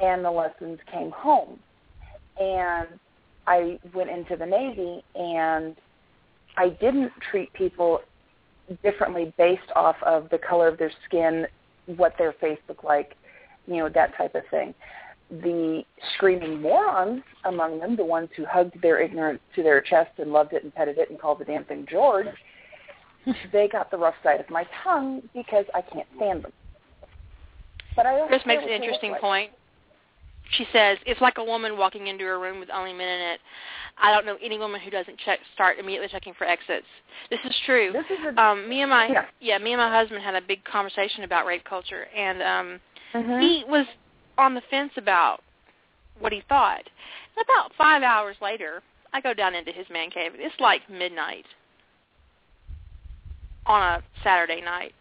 and 0.00 0.24
the 0.24 0.30
lessons 0.30 0.80
came 0.90 1.10
home. 1.10 1.62
And 2.40 2.88
I 3.46 3.78
went 3.94 4.10
into 4.10 4.36
the 4.36 4.46
Navy, 4.46 5.04
and 5.14 5.76
I 6.56 6.70
didn't 6.70 7.12
treat 7.30 7.52
people 7.52 8.00
differently 8.82 9.32
based 9.36 9.70
off 9.74 9.96
of 10.02 10.28
the 10.30 10.38
color 10.38 10.68
of 10.68 10.78
their 10.78 10.92
skin, 11.04 11.46
what 11.86 12.16
their 12.18 12.32
face 12.34 12.58
looked 12.68 12.84
like, 12.84 13.16
you 13.66 13.76
know, 13.76 13.88
that 13.88 14.16
type 14.16 14.34
of 14.34 14.42
thing. 14.50 14.74
The 15.40 15.82
screaming 16.14 16.60
morons 16.60 17.22
among 17.44 17.80
them, 17.80 17.96
the 17.96 18.04
ones 18.04 18.28
who 18.36 18.44
hugged 18.44 18.80
their 18.82 19.00
ignorance 19.00 19.40
to 19.54 19.62
their 19.62 19.80
chest 19.80 20.10
and 20.18 20.30
loved 20.30 20.52
it 20.52 20.62
and 20.62 20.74
petted 20.74 20.98
it 20.98 21.08
and 21.08 21.18
called 21.18 21.38
the 21.38 21.46
damn 21.46 21.64
thing 21.64 21.86
George, 21.90 22.26
they 23.52 23.66
got 23.66 23.90
the 23.90 23.96
rough 23.96 24.14
side 24.22 24.40
of 24.40 24.50
my 24.50 24.66
tongue 24.84 25.22
because 25.34 25.64
I 25.74 25.80
can't 25.80 26.06
stand 26.16 26.44
them. 26.44 26.52
But 27.96 28.04
I 28.04 28.18
don't 28.18 28.28
Chris 28.28 28.42
makes 28.44 28.62
an 28.62 28.68
interesting 28.68 29.12
like. 29.12 29.20
point. 29.22 29.50
She 30.58 30.66
says 30.70 30.98
it's 31.06 31.20
like 31.22 31.38
a 31.38 31.44
woman 31.44 31.78
walking 31.78 32.08
into 32.08 32.26
a 32.26 32.38
room 32.38 32.60
with 32.60 32.68
only 32.70 32.92
men 32.92 33.08
in 33.08 33.20
it. 33.30 33.40
I 33.96 34.12
don't 34.12 34.26
know 34.26 34.36
any 34.42 34.58
woman 34.58 34.82
who 34.82 34.90
doesn't 34.90 35.16
check 35.24 35.38
start 35.54 35.78
immediately 35.78 36.08
checking 36.08 36.34
for 36.34 36.46
exits. 36.46 36.86
This 37.30 37.40
is 37.44 37.56
true. 37.64 37.92
This 37.92 38.04
is 38.10 38.18
a 38.36 38.42
Um, 38.42 38.68
me 38.68 38.82
and 38.82 38.90
my 38.90 39.26
Yeah. 39.40 39.56
me 39.58 39.72
and 39.72 39.80
my 39.80 39.90
husband 39.90 40.22
had 40.22 40.34
a 40.34 40.42
big 40.42 40.62
conversation 40.64 41.24
about 41.24 41.46
rape 41.46 41.64
culture, 41.64 42.08
and 42.14 42.42
um, 42.42 42.80
Mhm. 43.14 43.40
he 43.40 43.64
was 43.64 43.86
on 44.42 44.54
the 44.54 44.62
fence 44.70 44.92
about 44.96 45.40
what 46.18 46.32
he 46.32 46.42
thought. 46.48 46.82
And 47.36 47.44
about 47.44 47.72
five 47.76 48.02
hours 48.02 48.36
later, 48.42 48.82
I 49.12 49.20
go 49.20 49.34
down 49.34 49.54
into 49.54 49.72
his 49.72 49.86
man 49.90 50.10
cave. 50.10 50.32
It's 50.34 50.58
like 50.60 50.88
midnight 50.90 51.46
on 53.66 53.80
a 53.80 54.02
Saturday 54.24 54.60
night. 54.60 54.92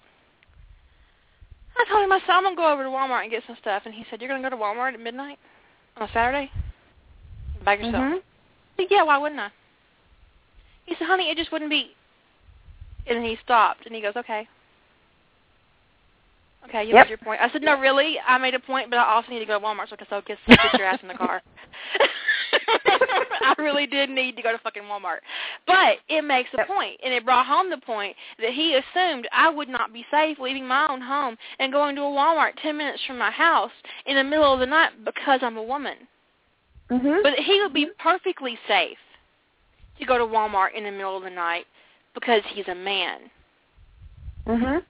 I 1.77 1.85
told 1.89 2.03
him, 2.03 2.11
I 2.11 2.19
said, 2.19 2.31
I'm 2.31 2.43
going 2.43 2.55
to 2.55 2.61
go 2.61 2.71
over 2.71 2.83
to 2.83 2.89
Walmart 2.89 3.23
and 3.23 3.31
get 3.31 3.43
some 3.47 3.57
stuff. 3.61 3.83
And 3.85 3.93
he 3.93 4.05
said, 4.09 4.21
you're 4.21 4.29
going 4.29 4.41
to 4.41 4.49
go 4.49 4.55
to 4.55 4.61
Walmart 4.61 4.93
at 4.93 4.99
midnight 4.99 5.39
on 5.97 6.07
a 6.07 6.11
Saturday? 6.11 6.51
By 7.63 7.75
yourself? 7.75 7.95
Mhm. 7.95 8.17
I 8.17 8.21
said, 8.77 8.87
yeah, 8.89 9.03
why 9.03 9.17
wouldn't 9.17 9.39
I? 9.39 9.49
He 10.85 10.95
said, 10.95 11.07
honey, 11.07 11.29
it 11.29 11.37
just 11.37 11.51
wouldn't 11.51 11.71
be. 11.71 11.95
And 13.07 13.17
then 13.17 13.23
he 13.25 13.37
stopped, 13.43 13.85
and 13.85 13.95
he 13.95 14.01
goes, 14.01 14.13
okay. 14.15 14.47
Okay, 16.65 16.83
you 16.83 16.93
Yep. 16.93 17.05
made 17.05 17.09
your 17.09 17.17
point. 17.17 17.41
I 17.41 17.49
said, 17.51 17.63
no, 17.63 17.79
really? 17.79 18.19
I 18.25 18.37
made 18.37 18.53
a 18.53 18.59
point, 18.59 18.89
but 18.89 18.99
I 18.99 19.05
also 19.05 19.29
need 19.29 19.39
to 19.39 19.45
go 19.45 19.59
to 19.59 19.65
Walmart, 19.65 19.89
so 19.89 19.93
I 19.93 19.97
can 19.97 20.07
so 20.09 20.21
get, 20.21 20.37
get 20.47 20.77
your 20.77 20.87
ass 20.87 20.99
in 21.01 21.07
the 21.07 21.15
car. 21.15 21.41
I 23.41 23.55
really 23.57 23.87
did 23.87 24.09
need 24.09 24.35
to 24.35 24.41
go 24.41 24.51
to 24.51 24.57
fucking 24.59 24.83
Walmart. 24.83 25.19
But 25.65 25.97
it 26.07 26.23
makes 26.23 26.49
a 26.53 26.65
point, 26.65 26.99
and 27.03 27.13
it 27.13 27.25
brought 27.25 27.45
home 27.45 27.69
the 27.69 27.77
point 27.77 28.15
that 28.39 28.53
he 28.53 28.75
assumed 28.75 29.27
I 29.31 29.49
would 29.49 29.69
not 29.69 29.91
be 29.91 30.05
safe 30.11 30.37
leaving 30.39 30.67
my 30.67 30.87
own 30.87 31.01
home 31.01 31.37
and 31.59 31.71
going 31.71 31.95
to 31.95 32.01
a 32.01 32.05
Walmart 32.05 32.51
10 32.61 32.77
minutes 32.77 33.01
from 33.07 33.17
my 33.17 33.31
house 33.31 33.71
in 34.05 34.15
the 34.15 34.23
middle 34.23 34.53
of 34.53 34.59
the 34.59 34.65
night 34.65 34.91
because 35.03 35.39
I'm 35.41 35.57
a 35.57 35.63
woman. 35.63 35.95
Mhm. 36.91 37.23
But 37.23 37.33
he 37.39 37.61
would 37.61 37.73
be 37.73 37.87
perfectly 37.97 38.59
safe 38.67 38.97
to 39.99 40.05
go 40.05 40.17
to 40.17 40.25
Walmart 40.25 40.73
in 40.73 40.83
the 40.83 40.91
middle 40.91 41.17
of 41.17 41.23
the 41.23 41.29
night 41.29 41.65
because 42.13 42.41
he's 42.53 42.67
a 42.67 42.75
man. 42.75 43.31
Mhm. 44.45 44.83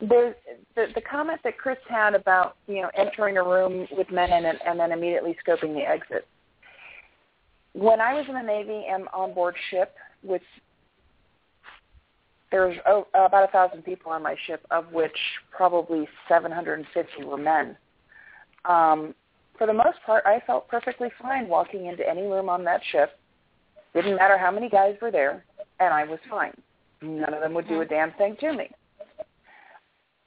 There's 0.00 0.34
the 0.74 0.86
the 0.94 1.00
comment 1.00 1.40
that 1.44 1.56
Chris 1.56 1.78
had 1.88 2.14
about 2.14 2.56
you 2.66 2.82
know 2.82 2.90
entering 2.96 3.38
a 3.38 3.42
room 3.42 3.86
with 3.92 4.10
men 4.10 4.30
in 4.32 4.44
it 4.44 4.56
and 4.66 4.78
then 4.78 4.92
immediately 4.92 5.36
scoping 5.46 5.74
the 5.74 5.88
exit. 5.88 6.26
When 7.72 8.00
I 8.00 8.14
was 8.14 8.26
in 8.28 8.34
the 8.34 8.42
Navy 8.42 8.86
and 8.90 9.08
on 9.14 9.34
board 9.34 9.54
ship, 9.70 9.94
with 10.22 10.42
there's 12.50 12.76
oh, 12.86 13.06
about 13.14 13.48
a 13.48 13.52
thousand 13.52 13.84
people 13.84 14.12
on 14.12 14.22
my 14.22 14.36
ship, 14.46 14.64
of 14.70 14.92
which 14.92 15.16
probably 15.50 16.06
750 16.28 17.24
were 17.24 17.36
men. 17.36 17.76
Um, 18.64 19.14
for 19.58 19.66
the 19.66 19.72
most 19.72 19.98
part, 20.04 20.24
I 20.26 20.40
felt 20.46 20.68
perfectly 20.68 21.08
fine 21.20 21.48
walking 21.48 21.86
into 21.86 22.08
any 22.08 22.22
room 22.22 22.48
on 22.48 22.64
that 22.64 22.80
ship. 22.92 23.18
Didn't 23.94 24.16
matter 24.16 24.36
how 24.36 24.50
many 24.50 24.68
guys 24.68 24.96
were 25.00 25.10
there, 25.10 25.44
and 25.80 25.92
I 25.92 26.04
was 26.04 26.18
fine. 26.28 26.52
None 27.02 27.32
of 27.32 27.40
them 27.40 27.54
would 27.54 27.68
do 27.68 27.80
a 27.80 27.86
damn 27.86 28.12
thing 28.12 28.36
to 28.40 28.52
me. 28.52 28.70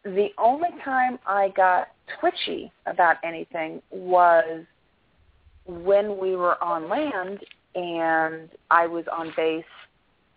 The 0.04 0.30
only 0.38 0.70
time 0.84 1.20
I 1.28 1.50
got 1.56 1.90
twitchy 2.20 2.72
about 2.86 3.18
anything 3.24 3.82
was 3.92 4.66
when 5.66 6.18
we 6.18 6.36
were 6.36 6.62
on 6.64 6.90
land 6.90 7.40
and 7.76 8.50
I 8.72 8.88
was 8.88 9.06
on 9.12 9.32
base 9.36 9.64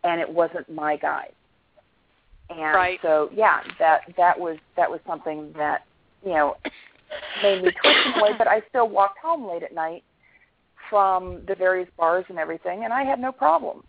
and 0.05 0.21
it 0.21 0.29
wasn't 0.29 0.69
my 0.71 0.97
guys. 0.97 1.33
And 2.51 2.75
Right. 2.75 2.99
so 3.03 3.31
yeah, 3.33 3.63
that 3.79 4.03
that 4.17 4.39
was 4.39 4.59
that 4.77 4.91
was 4.91 5.01
something 5.07 5.53
that 5.57 5.85
you 6.25 6.33
know 6.33 6.57
made 7.43 7.63
me 7.63 7.71
twitch 7.71 8.07
in 8.07 8.21
a 8.21 8.23
way, 8.23 8.31
but 8.37 8.47
I 8.47 8.63
still 8.69 8.89
walked 8.89 9.19
home 9.19 9.49
late 9.49 9.63
at 9.63 9.73
night 9.75 10.03
from 10.91 11.43
the 11.47 11.55
various 11.55 11.89
bars 11.97 12.25
and 12.29 12.39
everything, 12.39 12.85
and 12.85 12.93
I 12.93 13.05
had 13.05 13.19
no 13.19 13.33
problems. 13.33 13.85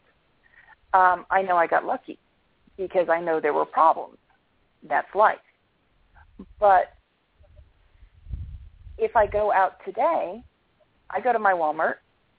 Um, 0.93 1.25
I 1.29 1.41
know 1.41 1.57
I 1.57 1.67
got 1.67 1.85
lucky 1.85 2.17
because 2.77 3.09
I 3.09 3.19
know 3.19 3.39
there 3.41 3.53
were 3.53 3.65
problems. 3.65 4.17
That's 4.87 5.13
life. 5.15 5.39
But 6.59 6.93
if 8.97 9.15
I 9.15 9.27
go 9.27 9.51
out 9.51 9.73
today, 9.85 10.43
I 11.09 11.21
go 11.21 11.33
to 11.33 11.39
my 11.39 11.53
Walmart. 11.53 11.95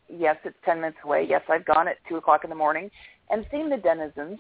Yes, 0.09 0.37
it's 0.45 0.57
10 0.65 0.81
minutes 0.81 0.99
away. 1.05 1.27
Yes, 1.29 1.43
I've 1.49 1.65
gone 1.65 1.89
at 1.89 1.97
2 2.09 2.17
o'clock 2.17 2.45
in 2.45 2.51
the 2.51 2.57
morning 2.57 2.91
and 3.31 3.47
seen 3.51 3.71
the 3.71 3.77
denizens, 3.77 4.39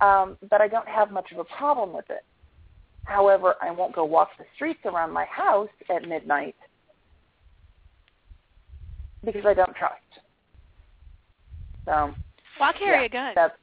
um, 0.00 0.36
but 0.50 0.60
I 0.60 0.68
don't 0.68 0.88
have 0.88 1.10
much 1.10 1.32
of 1.32 1.38
a 1.38 1.44
problem 1.44 1.92
with 1.92 2.08
it. 2.10 2.24
However, 3.04 3.54
I 3.60 3.70
won't 3.70 3.94
go 3.94 4.04
walk 4.04 4.30
the 4.38 4.44
streets 4.54 4.80
around 4.84 5.12
my 5.12 5.26
house 5.26 5.68
at 5.94 6.08
midnight 6.08 6.56
because 9.24 9.44
I 9.46 9.54
don't 9.54 9.74
trust. 9.76 9.94
So, 11.84 12.14
Well, 12.60 12.70
I 12.70 12.72
carry 12.72 13.00
yeah, 13.00 13.06
a 13.06 13.08
gun. 13.08 13.32
That's, 13.34 13.54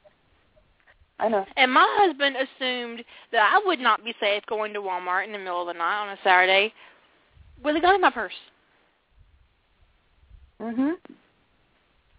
I 1.22 1.28
know. 1.28 1.46
And 1.56 1.72
my 1.72 1.86
husband 2.00 2.34
assumed 2.36 3.04
that 3.30 3.52
I 3.54 3.62
would 3.64 3.78
not 3.78 4.04
be 4.04 4.12
safe 4.18 4.42
going 4.46 4.72
to 4.72 4.80
Walmart 4.80 5.24
in 5.24 5.32
the 5.32 5.38
middle 5.38 5.60
of 5.60 5.68
the 5.68 5.78
night 5.78 6.02
on 6.02 6.08
a 6.08 6.18
Saturday 6.24 6.74
with 7.62 7.76
a 7.76 7.80
gun 7.80 7.94
in 7.94 8.00
my 8.00 8.10
purse. 8.10 8.34
Mhm. 10.60 10.94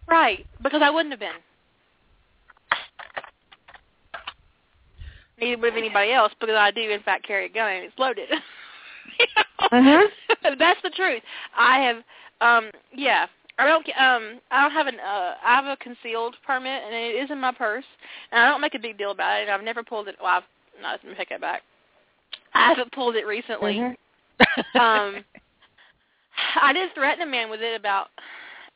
Right, 0.08 0.46
because 0.62 0.80
I 0.82 0.88
wouldn't 0.88 1.12
have 1.12 1.20
been. 1.20 1.36
Neither 5.38 5.60
would 5.60 5.74
have 5.74 5.78
anybody 5.78 6.12
else 6.12 6.32
because 6.40 6.56
I 6.56 6.70
do 6.70 6.80
in 6.90 7.02
fact 7.02 7.26
carry 7.26 7.46
a 7.46 7.48
gun 7.48 7.72
and 7.72 7.84
it's 7.84 7.98
loaded. 7.98 8.28
You 9.20 9.26
know? 9.36 9.68
Mhm. 9.68 10.08
That's 10.58 10.80
the 10.82 10.90
truth. 10.90 11.22
I 11.54 11.78
have 11.80 11.96
um 12.40 12.70
yeah. 12.90 13.26
I 13.58 13.66
don't 13.66 13.86
um 13.98 14.40
I 14.50 14.62
don't 14.62 14.72
have 14.72 14.86
an 14.86 14.98
uh 15.00 15.34
I 15.44 15.54
have 15.54 15.66
a 15.66 15.76
concealed 15.76 16.36
permit 16.46 16.82
and 16.84 16.94
it 16.94 17.22
is 17.22 17.30
in 17.30 17.40
my 17.40 17.52
purse 17.52 17.84
and 18.32 18.40
I 18.40 18.48
don't 18.48 18.60
make 18.60 18.74
a 18.74 18.78
big 18.80 18.98
deal 18.98 19.12
about 19.12 19.40
it. 19.40 19.48
I've 19.48 19.62
never 19.62 19.82
pulled 19.82 20.08
it 20.08 20.16
well 20.20 20.38
I've 20.38 20.42
no, 20.82 20.88
let 20.88 21.04
me 21.04 21.14
take 21.16 21.28
that 21.28 21.40
back. 21.40 21.62
I 22.52 22.68
haven't 22.68 22.92
pulled 22.92 23.16
it 23.16 23.26
recently. 23.26 23.74
Mhm. 23.74 23.96
Um 24.80 25.24
I 26.56 26.72
did 26.72 26.92
threaten 26.94 27.22
a 27.22 27.30
man 27.30 27.48
with 27.48 27.60
it 27.62 27.78
about 27.78 28.08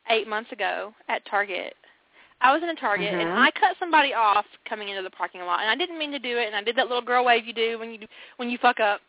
eight 0.09 0.27
months 0.27 0.51
ago 0.51 0.93
at 1.09 1.25
Target. 1.25 1.75
I 2.41 2.53
was 2.53 2.63
in 2.63 2.69
a 2.69 2.75
Target 2.75 3.13
and 3.13 3.29
Mhm. 3.29 3.37
I 3.37 3.51
cut 3.51 3.77
somebody 3.79 4.13
off 4.13 4.45
coming 4.63 4.87
into 4.89 5.01
the 5.01 5.09
parking 5.09 5.41
lot, 5.41 5.59
and 5.59 5.69
I 5.69 5.75
didn't 5.75 5.97
mean 5.97 6.11
to 6.11 6.19
do 6.19 6.37
it. 6.37 6.47
And 6.47 6.55
I 6.55 6.61
did 6.63 6.75
that 6.77 6.87
little 6.87 7.01
girl 7.01 7.25
wave 7.25 7.45
you 7.45 7.53
do 7.53 7.77
when 7.79 7.93
you 7.93 8.07
when 8.37 8.49
you 8.49 8.57
fuck 8.57 8.79
up. 8.79 9.01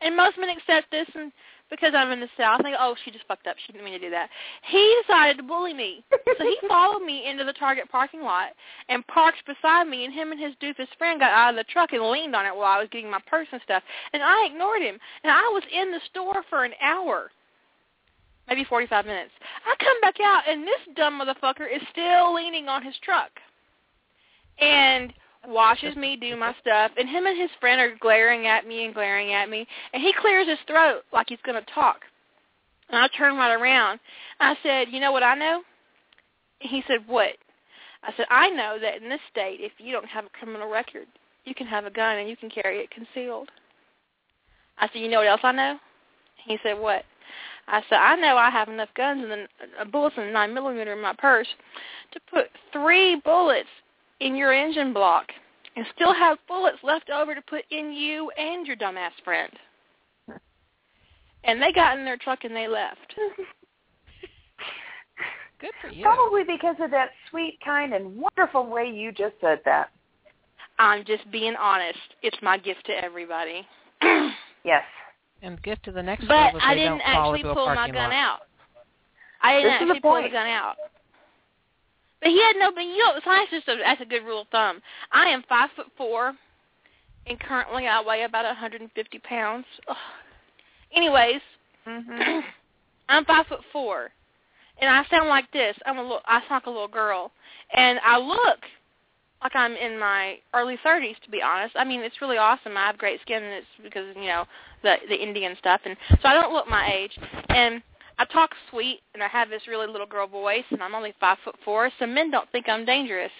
And 0.00 0.16
most 0.16 0.38
men 0.38 0.48
accept 0.48 0.90
this, 0.90 1.06
and 1.14 1.30
because 1.70 1.92
I'm 1.94 2.10
in 2.10 2.20
the 2.20 2.28
South, 2.36 2.60
they 2.62 2.70
go, 2.70 2.76
"Oh, 2.78 2.96
she 3.04 3.10
just 3.10 3.26
fucked 3.26 3.46
up. 3.46 3.56
She 3.64 3.72
didn't 3.72 3.84
mean 3.84 3.94
to 3.94 4.06
do 4.06 4.10
that." 4.10 4.28
He 4.62 5.02
decided 5.02 5.36
to 5.38 5.42
bully 5.42 5.72
me, 5.72 6.04
so 6.10 6.44
he 6.44 6.58
followed 6.68 7.04
me 7.04 7.26
into 7.28 7.44
the 7.44 7.52
Target 7.52 7.88
parking 7.90 8.22
lot 8.22 8.50
and 8.88 9.06
parked 9.06 9.44
beside 9.46 9.88
me. 9.88 10.04
And 10.04 10.14
him 10.14 10.32
and 10.32 10.40
his 10.40 10.54
doofus 10.56 10.88
friend 10.98 11.20
got 11.20 11.32
out 11.32 11.50
of 11.50 11.56
the 11.56 11.70
truck 11.72 11.92
and 11.92 12.02
leaned 12.10 12.34
on 12.34 12.46
it 12.46 12.54
while 12.54 12.76
I 12.76 12.80
was 12.80 12.88
getting 12.90 13.10
my 13.10 13.20
purse 13.26 13.48
and 13.52 13.60
stuff. 13.62 13.82
And 14.12 14.22
I 14.22 14.46
ignored 14.46 14.82
him, 14.82 14.98
and 15.24 15.32
I 15.32 15.42
was 15.52 15.62
in 15.72 15.90
the 15.90 16.00
store 16.10 16.42
for 16.48 16.64
an 16.64 16.72
hour 16.82 17.30
maybe 18.48 18.64
45 18.64 19.06
minutes. 19.06 19.30
I 19.64 19.76
come 19.78 20.00
back 20.00 20.16
out, 20.20 20.42
and 20.48 20.66
this 20.66 20.80
dumb 20.96 21.20
motherfucker 21.20 21.72
is 21.72 21.80
still 21.92 22.34
leaning 22.34 22.66
on 22.66 22.82
his 22.82 22.96
truck 23.04 23.30
and 24.60 25.12
watches 25.46 25.96
me 25.96 26.16
do 26.16 26.36
my 26.36 26.54
stuff. 26.60 26.92
And 26.98 27.08
him 27.08 27.26
and 27.26 27.38
his 27.38 27.50
friend 27.60 27.80
are 27.80 27.94
glaring 28.00 28.46
at 28.46 28.66
me 28.66 28.84
and 28.84 28.94
glaring 28.94 29.32
at 29.32 29.48
me. 29.48 29.66
And 29.92 30.02
he 30.02 30.12
clears 30.20 30.48
his 30.48 30.58
throat 30.66 31.02
like 31.12 31.28
he's 31.28 31.38
going 31.44 31.62
to 31.62 31.72
talk. 31.72 32.00
And 32.88 32.98
I 32.98 33.08
turn 33.16 33.36
right 33.36 33.54
around. 33.54 34.00
I 34.40 34.56
said, 34.62 34.88
you 34.90 35.00
know 35.00 35.12
what 35.12 35.22
I 35.22 35.34
know? 35.34 35.62
He 36.58 36.82
said, 36.86 37.06
what? 37.06 37.32
I 38.02 38.12
said, 38.16 38.26
I 38.30 38.50
know 38.50 38.78
that 38.80 39.02
in 39.02 39.08
this 39.08 39.20
state, 39.30 39.58
if 39.60 39.72
you 39.78 39.92
don't 39.92 40.06
have 40.06 40.24
a 40.24 40.30
criminal 40.30 40.70
record, 40.70 41.06
you 41.44 41.54
can 41.54 41.66
have 41.66 41.84
a 41.84 41.90
gun 41.90 42.18
and 42.18 42.28
you 42.28 42.36
can 42.36 42.50
carry 42.50 42.78
it 42.78 42.90
concealed. 42.90 43.50
I 44.78 44.88
said, 44.88 45.00
you 45.00 45.08
know 45.08 45.18
what 45.18 45.28
else 45.28 45.40
I 45.42 45.52
know? 45.52 45.78
He 46.44 46.58
said, 46.62 46.78
what? 46.78 47.04
I 47.68 47.82
said, 47.88 47.96
I 47.96 48.16
know 48.16 48.36
I 48.36 48.50
have 48.50 48.68
enough 48.68 48.88
guns 48.96 49.26
and 49.30 49.92
bullets 49.92 50.16
and 50.18 50.32
nine 50.32 50.52
millimeter 50.52 50.92
in 50.92 51.02
my 51.02 51.14
purse 51.16 51.46
to 52.12 52.20
put 52.32 52.46
three 52.72 53.20
bullets 53.24 53.68
in 54.20 54.36
your 54.36 54.52
engine 54.52 54.92
block 54.92 55.26
and 55.76 55.86
still 55.94 56.12
have 56.14 56.38
bullets 56.48 56.78
left 56.82 57.10
over 57.10 57.34
to 57.34 57.42
put 57.42 57.64
in 57.70 57.92
you 57.92 58.30
and 58.30 58.66
your 58.66 58.76
dumbass 58.76 59.12
friend. 59.24 59.52
And 61.44 61.60
they 61.60 61.72
got 61.72 61.98
in 61.98 62.04
their 62.04 62.18
truck 62.18 62.44
and 62.44 62.54
they 62.54 62.68
left. 62.68 63.14
Good 65.60 65.70
for 65.80 65.88
you. 65.88 66.04
Probably 66.04 66.42
because 66.44 66.76
of 66.80 66.90
that 66.90 67.10
sweet, 67.30 67.58
kind, 67.64 67.92
and 67.94 68.16
wonderful 68.16 68.66
way 68.66 68.86
you 68.90 69.12
just 69.12 69.34
said 69.40 69.60
that. 69.64 69.90
I'm 70.78 71.04
just 71.04 71.30
being 71.30 71.54
honest. 71.56 71.98
It's 72.22 72.38
my 72.42 72.56
gift 72.58 72.86
to 72.86 72.92
everybody. 72.92 73.66
Yes. 74.62 74.82
And 75.40 75.62
gift 75.62 75.84
to 75.84 75.92
the 75.92 76.02
next 76.02 76.28
but 76.28 76.34
I 76.60 76.74
they 76.74 76.80
didn't 76.80 76.98
don't 76.98 77.14
fall 77.14 77.34
actually 77.34 77.54
pull 77.54 77.66
my 77.66 77.74
parking 77.76 77.94
gun 77.94 78.10
lot. 78.10 78.12
out. 78.12 78.40
I 79.42 79.54
didn't 79.54 79.64
This 79.64 79.72
is 79.72 79.78
the 79.78 79.84
actually 79.84 80.00
pull 80.00 80.14
the 80.16 80.20
point. 80.20 80.32
gun 80.32 80.46
out. 80.48 80.76
But 82.20 82.30
he 82.30 82.40
had 82.40 82.56
no. 82.56 82.70
But 82.72 82.82
you 82.82 82.98
know, 82.98 83.18
science 83.24 83.50
just 83.50 83.68
a, 83.68 83.76
that's 83.82 84.00
a 84.00 84.04
good 84.04 84.24
rule 84.24 84.42
of 84.42 84.48
thumb. 84.48 84.80
I 85.12 85.26
am 85.26 85.42
five 85.48 85.70
foot 85.76 85.86
four, 85.96 86.34
and 87.26 87.40
currently 87.40 87.86
I 87.86 88.02
weigh 88.02 88.24
about 88.24 88.44
150 88.44 89.18
pounds. 89.20 89.66
Ugh. 89.88 89.96
Anyways, 90.94 91.40
Mhm. 91.86 92.42
I'm 93.08 93.24
five 93.24 93.46
foot 93.46 93.60
four, 93.72 94.10
and 94.80 94.90
I 94.90 95.04
sound 95.10 95.28
like 95.28 95.50
this. 95.52 95.76
I'm 95.86 95.98
a 95.98 96.02
little. 96.02 96.20
I 96.26 96.40
sound 96.40 96.50
like 96.50 96.66
a 96.66 96.70
little 96.70 96.88
girl, 96.88 97.32
and 97.74 97.98
I 98.04 98.18
look 98.18 98.58
like 99.42 99.56
I'm 99.56 99.74
in 99.74 99.98
my 99.98 100.38
early 100.52 100.76
30s. 100.84 101.18
To 101.24 101.30
be 101.30 101.40
honest, 101.42 101.74
I 101.76 101.84
mean 101.84 102.00
it's 102.00 102.20
really 102.20 102.36
awesome. 102.36 102.76
I 102.76 102.86
have 102.86 102.98
great 102.98 103.20
skin, 103.22 103.42
and 103.42 103.54
it's 103.54 103.66
because 103.82 104.14
you 104.16 104.26
know 104.26 104.44
the 104.82 104.96
the 105.08 105.16
Indian 105.20 105.56
stuff, 105.58 105.80
and 105.84 105.96
so 106.10 106.28
I 106.28 106.34
don't 106.34 106.52
look 106.52 106.68
my 106.68 106.92
age. 106.92 107.18
And 107.48 107.82
I 108.20 108.26
talk 108.26 108.50
sweet, 108.68 109.00
and 109.14 109.22
I 109.22 109.28
have 109.28 109.48
this 109.48 109.62
really 109.66 109.86
little 109.86 110.06
girl 110.06 110.26
voice, 110.26 110.64
and 110.70 110.82
I'm 110.82 110.94
only 110.94 111.14
five 111.18 111.38
foot 111.42 111.54
four, 111.64 111.90
so 111.98 112.06
men 112.06 112.30
don't 112.30 112.46
think 112.52 112.68
I'm 112.68 112.84
dangerous. 112.84 113.32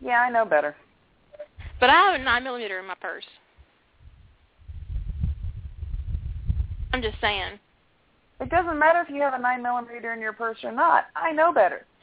Yeah, 0.00 0.20
I 0.22 0.30
know 0.30 0.46
better. 0.46 0.74
But 1.80 1.90
I 1.90 1.92
have 1.92 2.18
a 2.18 2.24
nine 2.24 2.44
millimeter 2.44 2.78
in 2.78 2.86
my 2.86 2.94
purse. 2.94 3.26
I'm 6.94 7.02
just 7.02 7.20
saying. 7.20 7.58
It 8.40 8.48
doesn't 8.48 8.78
matter 8.78 9.02
if 9.02 9.10
you 9.14 9.20
have 9.20 9.34
a 9.34 9.38
nine 9.38 9.62
millimeter 9.62 10.14
in 10.14 10.20
your 10.22 10.32
purse 10.32 10.58
or 10.64 10.72
not. 10.72 11.04
I 11.14 11.30
know 11.30 11.52
better. 11.52 11.84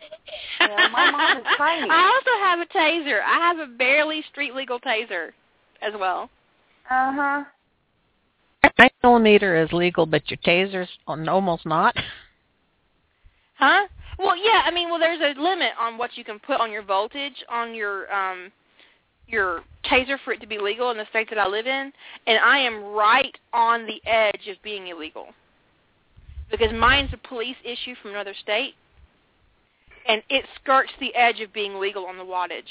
Yeah, 0.60 0.90
my 0.92 1.10
mom 1.10 1.38
is 1.40 1.44
tiny. 1.58 1.90
I 1.90 2.12
also 2.14 2.46
have 2.46 2.60
a 2.60 2.66
taser. 2.68 3.22
I 3.24 3.38
have 3.40 3.58
a 3.58 3.66
barely 3.66 4.24
street 4.32 4.54
legal 4.54 4.80
taser 4.80 5.32
as 5.82 5.94
well. 6.00 6.30
Uh 6.90 7.12
huh. 7.14 7.44
Nine 8.64 8.90
millimeter 9.04 9.62
is 9.62 9.72
legal, 9.72 10.06
but 10.06 10.30
your 10.30 10.38
taser's 10.38 10.90
almost 11.08 11.66
not. 11.66 11.96
Huh? 13.56 13.88
Well, 14.18 14.36
yeah. 14.36 14.64
I 14.66 14.72
mean, 14.72 14.90
well, 14.90 15.00
there's 15.00 15.20
a 15.20 15.40
limit 15.40 15.72
on 15.80 15.98
what 15.98 16.18
you 16.18 16.24
can 16.24 16.40
put 16.40 16.60
on 16.60 16.72
your 16.72 16.84
voltage 16.84 17.44
on 17.50 17.74
your 17.74 18.12
um 18.14 18.52
your 19.28 19.62
taser 19.86 20.18
for 20.24 20.34
it 20.34 20.42
to 20.42 20.48
be 20.48 20.58
legal 20.58 20.92
in 20.92 20.98
the 20.98 21.06
state 21.10 21.30
that 21.30 21.38
I 21.38 21.48
live 21.48 21.66
in, 21.66 21.94
and 22.28 22.40
I 22.44 22.58
am 22.60 22.84
right 22.84 23.36
on 23.54 23.86
the 23.86 24.02
edge 24.10 24.48
of 24.48 24.62
being 24.64 24.88
illegal 24.88 25.28
because 26.50 26.72
mine's 26.74 27.14
a 27.14 27.28
police 27.28 27.56
issue 27.64 27.96
from 28.02 28.12
another 28.12 28.34
state, 28.42 28.76
and 30.08 30.22
it 30.30 30.44
skirts 30.62 30.92
the 31.00 31.16
edge 31.16 31.40
of 31.40 31.54
being 31.54 31.80
legal 31.80 32.06
on 32.06 32.18
the 32.18 32.24
wattage 32.24 32.64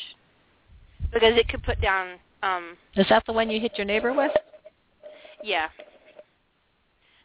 because 1.12 1.36
it 1.36 1.48
could 1.48 1.62
put 1.62 1.80
down 1.80 2.18
um 2.42 2.76
Is 2.96 3.06
that 3.08 3.24
the 3.26 3.32
one 3.32 3.50
you 3.50 3.60
hit 3.60 3.72
your 3.76 3.86
neighbor 3.86 4.12
with? 4.12 4.32
Yeah. 5.42 5.68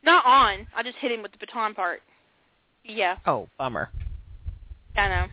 Not 0.04 0.26
on. 0.26 0.68
I 0.76 0.84
just 0.84 0.98
hit 0.98 1.12
him 1.12 1.22
with 1.24 1.32
the 1.32 1.38
baton 1.40 1.74
part. 1.74 2.02
Yeah, 2.84 3.18
Oh, 3.26 3.48
bummer. 3.58 3.90
I 4.96 5.08
know. 5.08 5.26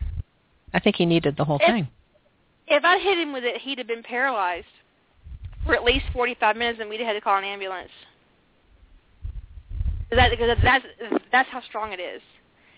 I 0.73 0.79
think 0.79 0.95
he 0.95 1.05
needed 1.05 1.35
the 1.37 1.45
whole 1.45 1.59
If- 1.61 1.67
thing. 1.67 1.87
If 2.67 2.83
I'd 2.83 3.01
hit 3.01 3.19
him 3.19 3.33
with 3.33 3.43
it, 3.43 3.57
he'd 3.61 3.77
have 3.77 3.87
been 3.87 4.01
paralyzed 4.03 4.65
for 5.65 5.75
at 5.75 5.83
least 5.83 6.05
45 6.13 6.55
minutes, 6.57 6.79
and 6.79 6.89
we'd 6.89 6.99
have 7.01 7.07
had 7.07 7.13
to 7.13 7.21
call 7.21 7.37
an 7.37 7.43
ambulance. 7.43 7.91
That, 10.11 10.31
because 10.31 10.57
that's 10.63 10.85
that's 11.31 11.49
how 11.49 11.61
strong 11.61 11.91
it 11.91 11.99
is. 11.99 12.21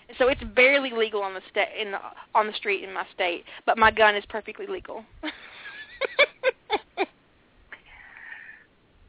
And 0.09 0.17
so 0.17 0.27
it's 0.27 0.41
barely 0.55 0.91
legal 0.91 1.21
on 1.21 1.33
the 1.33 1.41
sta- 1.51 1.71
in 1.79 1.91
the, 1.91 1.99
on 2.33 2.47
the 2.47 2.53
street 2.53 2.83
in 2.83 2.93
my 2.93 3.05
state, 3.13 3.43
but 3.65 3.77
my 3.77 3.91
gun 3.91 4.15
is 4.15 4.25
perfectly 4.27 4.65
legal. 4.67 5.03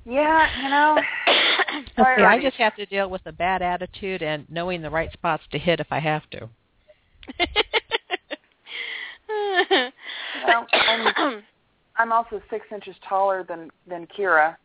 Yeah, 0.07 0.63
you 0.63 0.71
know. 0.71 1.03
Okay, 1.99 2.25
I 2.25 2.41
just 2.41 2.57
have 2.57 2.75
to 2.77 2.87
deal 2.87 3.11
with 3.11 3.23
a 3.27 3.33
bad 3.33 3.63
attitude 3.63 4.23
and 4.23 4.47
knowing 4.51 4.83
the 4.83 4.91
right 4.91 5.13
spots 5.13 5.43
to 5.51 5.59
hit 5.59 5.81
if 5.81 5.87
I 5.91 5.99
have 5.99 6.23
to. 6.31 6.49
Well, 10.45 10.67
I'm, 10.73 11.45
I'm 11.97 12.13
also 12.13 12.41
six 12.51 12.67
inches 12.73 12.95
taller 13.09 13.45
than 13.49 13.71
than 13.89 14.07
Kira. 14.07 14.57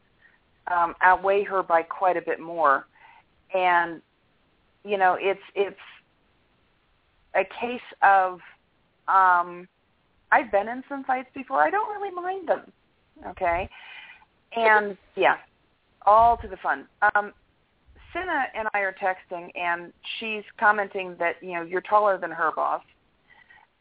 Um, 0.72 0.95
outweigh 1.01 1.43
her 1.43 1.63
by 1.63 1.81
quite 1.81 2.18
a 2.18 2.22
bit 2.22 2.39
more, 2.39 2.85
and 3.55 4.01
you 4.84 4.97
know 4.97 5.18
it's 5.19 5.41
it's 5.55 5.76
a 7.35 7.43
case 7.59 7.81
of 8.03 8.34
um, 9.07 9.68
I've 10.31 10.51
been 10.51 10.68
in 10.68 10.84
some 10.88 11.03
fights 11.03 11.30
before. 11.34 11.61
I 11.61 11.69
don't 11.69 11.89
really 11.99 12.13
mind 12.13 12.47
them. 12.47 12.72
Okay, 13.27 13.69
and 14.56 14.98
yeah, 15.15 15.36
all 16.06 16.38
to 16.38 16.48
the 16.48 16.57
fun. 16.57 16.86
Um, 17.15 17.34
Cinna 18.14 18.44
and 18.56 18.68
I 18.73 18.80
are 18.80 18.94
texting, 19.02 19.49
and 19.57 19.94
she's 20.19 20.44
commenting 20.60 21.15
that 21.19 21.36
you 21.41 21.53
know 21.53 21.61
you're 21.64 21.82
taller 21.82 22.18
than 22.18 22.32
her 22.32 22.52
boss, 22.56 22.82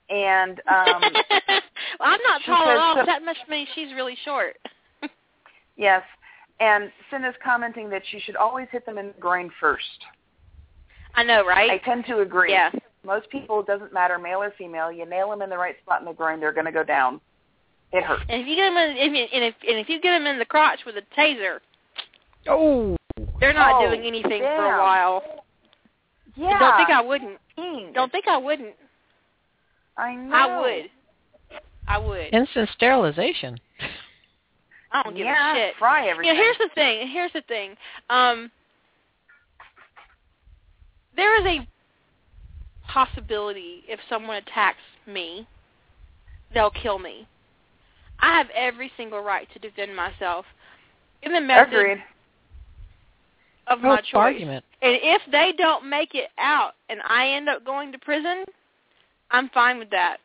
and 0.08 0.60
um, 0.68 1.02
well, 1.02 1.60
I'm 2.00 2.20
not 2.22 2.42
tall 2.46 2.68
at 2.68 2.76
all. 2.76 2.94
so- 2.96 3.06
That 3.06 3.22
must 3.24 3.40
mean 3.48 3.66
she's 3.74 3.92
really 3.94 4.16
short. 4.24 4.56
yes, 5.76 6.02
and 6.60 6.90
Cinna's 7.10 7.34
commenting 7.42 7.90
that 7.90 8.02
she 8.10 8.20
should 8.20 8.36
always 8.36 8.68
hit 8.70 8.86
them 8.86 8.98
in 8.98 9.08
the 9.08 9.14
groin 9.20 9.50
first. 9.60 9.84
I 11.14 11.24
know, 11.24 11.44
right? 11.44 11.70
I 11.70 11.78
tend 11.78 12.04
to 12.06 12.20
agree. 12.20 12.52
Yeah. 12.52 12.70
Most 13.04 13.30
people, 13.30 13.60
it 13.60 13.66
doesn't 13.66 13.92
matter, 13.92 14.18
male 14.18 14.42
or 14.42 14.52
female, 14.58 14.92
you 14.92 15.06
nail 15.06 15.30
them 15.30 15.42
in 15.42 15.48
the 15.50 15.56
right 15.56 15.74
spot 15.82 16.00
in 16.00 16.06
the 16.06 16.12
groin, 16.12 16.38
they're 16.38 16.52
going 16.52 16.66
to 16.66 16.72
go 16.72 16.84
down. 16.84 17.20
It 17.92 18.04
hurts. 18.04 18.22
And 18.28 18.40
if 18.42 18.46
you 18.46 18.56
get 18.56 18.68
them 18.68 18.76
in, 18.76 18.96
if 18.96 19.12
you, 19.12 19.24
and 19.38 19.44
if 19.44 19.54
and 19.68 19.78
if 19.78 19.88
you 19.88 20.00
get 20.00 20.12
them 20.12 20.26
in 20.26 20.38
the 20.38 20.44
crotch 20.44 20.80
with 20.86 20.94
a 20.96 21.02
taser, 21.18 21.58
Oh, 22.48 22.96
they're 23.40 23.52
not 23.52 23.82
Oh, 23.82 23.86
doing 23.88 24.06
anything 24.06 24.42
for 24.42 24.74
a 24.74 24.78
while. 24.78 25.44
Yeah. 26.36 26.58
Don't 26.58 26.76
think 26.76 26.90
I 26.90 27.02
wouldn't. 27.02 27.38
Dang. 27.56 27.92
Don't 27.92 28.12
think 28.12 28.26
I 28.28 28.36
wouldn't. 28.38 28.74
I 29.96 30.14
know. 30.14 30.34
I 30.34 30.60
would. 30.60 30.90
I 31.88 31.98
would. 31.98 32.32
instant 32.32 32.70
sterilization. 32.74 33.58
I 34.92 35.02
don't 35.02 35.16
give 35.16 35.26
yeah, 35.26 35.52
a 35.52 35.56
shit. 35.56 35.74
fry 35.78 36.04
You 36.04 36.10
everything. 36.12 36.34
know, 36.36 36.42
here's 36.42 36.58
the 36.58 36.70
thing. 36.74 37.08
Here's 37.08 37.32
the 37.32 37.42
thing. 37.42 37.76
Um, 38.08 38.50
there 41.16 41.38
is 41.40 41.46
a 41.60 41.68
possibility 42.88 43.82
if 43.88 44.00
someone 44.08 44.36
attacks 44.36 44.78
me, 45.06 45.46
they'll 46.54 46.70
kill 46.70 46.98
me. 46.98 47.26
I 48.20 48.36
have 48.36 48.48
every 48.54 48.92
single 48.96 49.20
right 49.22 49.48
to 49.52 49.58
defend 49.58 49.94
myself 49.96 50.44
in 51.22 51.32
the 51.32 51.40
method 51.40 51.72
Agreed. 51.74 52.02
of 53.66 53.80
No 53.80 53.88
my 53.90 53.96
choice. 54.00 54.10
argument. 54.14 54.64
And 54.82 54.98
if 55.02 55.22
they 55.30 55.52
don't 55.56 55.88
make 55.88 56.14
it 56.14 56.30
out 56.38 56.74
and 56.88 57.00
I 57.08 57.28
end 57.28 57.48
up 57.48 57.64
going 57.64 57.92
to 57.92 57.98
prison, 57.98 58.44
I'm 59.30 59.48
fine 59.50 59.78
with 59.78 59.90
that. 59.90 60.18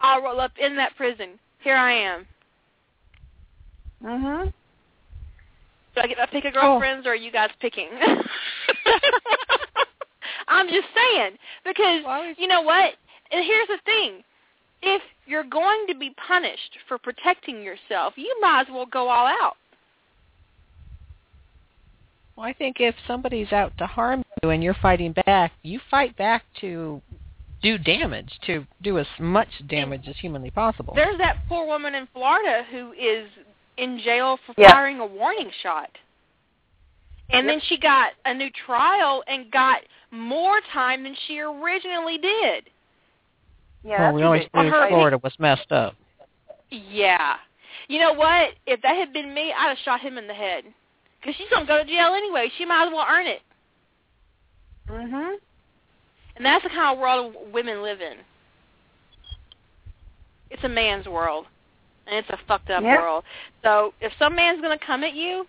I'll 0.00 0.22
roll 0.22 0.40
up 0.40 0.52
in 0.58 0.76
that 0.76 0.94
prison. 0.96 1.38
Here 1.60 1.76
I 1.76 1.92
am. 1.92 2.26
Mhm. 4.02 4.52
Do 5.94 6.00
I 6.02 6.06
get 6.06 6.16
to 6.16 6.26
pick 6.26 6.44
Oh. 6.44 6.48
a 6.48 6.52
girlfriends 6.52 7.06
or 7.06 7.12
are 7.12 7.14
you 7.14 7.30
guys 7.32 7.50
picking? 7.60 7.88
I'm 10.48 10.68
just 10.68 10.86
saying 10.94 11.38
because 11.64 12.34
you 12.38 12.46
know 12.46 12.60
what? 12.62 12.94
And 13.32 13.44
here's 13.44 13.68
the 13.68 13.78
thing: 13.84 14.22
if 14.82 15.02
you're 15.26 15.44
going 15.44 15.86
to 15.88 15.94
be 15.94 16.14
punished 16.26 16.78
for 16.88 16.98
protecting 16.98 17.62
yourself, 17.62 18.14
you 18.16 18.36
might 18.40 18.62
as 18.62 18.66
well 18.72 18.86
go 18.86 19.08
all 19.08 19.26
out. 19.26 19.56
Well, 22.36 22.46
I 22.46 22.52
think 22.52 22.76
if 22.80 22.94
somebody's 23.06 23.52
out 23.52 23.72
to 23.78 23.86
harm 23.86 24.22
you 24.42 24.50
and 24.50 24.62
you're 24.62 24.76
fighting 24.80 25.14
back, 25.24 25.52
you 25.62 25.80
fight 25.90 26.16
back 26.16 26.44
to 26.60 27.00
do 27.62 27.78
damage, 27.78 28.30
to 28.46 28.66
do 28.82 28.98
as 28.98 29.06
much 29.18 29.48
damage 29.68 30.06
as 30.06 30.16
humanly 30.20 30.50
possible. 30.50 30.92
There's 30.94 31.18
that 31.18 31.38
poor 31.48 31.66
woman 31.66 31.94
in 31.94 32.06
Florida 32.12 32.64
who 32.70 32.92
is 32.92 33.28
in 33.78 33.98
jail 33.98 34.38
for 34.44 34.54
Yeah. 34.56 34.70
firing 34.70 35.00
a 35.00 35.06
warning 35.06 35.50
shot. 35.62 35.90
And 37.30 37.48
then 37.48 37.60
she 37.60 37.76
got 37.76 38.12
a 38.24 38.32
new 38.32 38.50
trial 38.50 39.24
and 39.26 39.50
got 39.50 39.82
more 40.12 40.60
time 40.72 41.02
than 41.02 41.14
she 41.26 41.40
originally 41.40 42.18
did. 42.18 42.70
Yeah, 43.86 44.00
well, 44.10 44.14
we 44.14 44.22
always 44.22 44.40
ridiculous. 44.40 44.64
knew 44.64 44.70
her- 44.78 44.88
Florida 44.88 45.18
was 45.22 45.32
messed 45.38 45.70
up. 45.70 45.94
Yeah. 46.70 47.36
You 47.88 48.00
know 48.00 48.12
what? 48.14 48.54
If 48.66 48.82
that 48.82 48.96
had 48.96 49.12
been 49.12 49.32
me, 49.32 49.52
I'd 49.56 49.68
have 49.68 49.78
shot 49.84 50.00
him 50.00 50.18
in 50.18 50.26
the 50.26 50.34
head. 50.34 50.64
Because 51.20 51.36
she's 51.36 51.48
going 51.50 51.62
to 51.64 51.68
go 51.68 51.78
to 51.78 51.84
jail 51.84 52.14
anyway. 52.14 52.50
She 52.58 52.64
might 52.64 52.86
as 52.86 52.92
well 52.92 53.06
earn 53.08 53.26
it. 53.26 53.42
Mhm. 54.88 55.36
And 56.36 56.44
that's 56.44 56.64
the 56.64 56.70
kind 56.70 56.92
of 56.94 56.98
world 56.98 57.34
women 57.52 57.82
live 57.82 58.00
in. 58.00 58.18
It's 60.50 60.62
a 60.64 60.68
man's 60.68 61.06
world. 61.06 61.46
And 62.06 62.16
it's 62.16 62.28
a 62.30 62.36
fucked 62.48 62.70
up 62.70 62.82
Yeah. 62.82 63.00
world. 63.00 63.24
So 63.62 63.94
if 64.00 64.12
some 64.18 64.34
man's 64.34 64.60
going 64.60 64.76
to 64.76 64.84
come 64.84 65.02
at 65.04 65.14
you, 65.14 65.46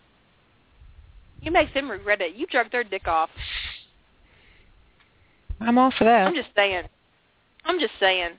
you 1.42 1.52
make 1.52 1.74
them 1.74 1.90
regret 1.90 2.22
it. 2.22 2.36
You 2.36 2.48
jerk 2.48 2.72
their 2.72 2.84
dick 2.84 3.08
off. 3.08 3.30
I'm 5.60 5.78
all 5.78 5.92
for 5.92 6.04
that. 6.04 6.28
I'm 6.28 6.36
just 6.36 6.50
saying. 6.56 6.88
I'm 7.68 7.80
just 7.80 7.94
saying. 8.00 8.32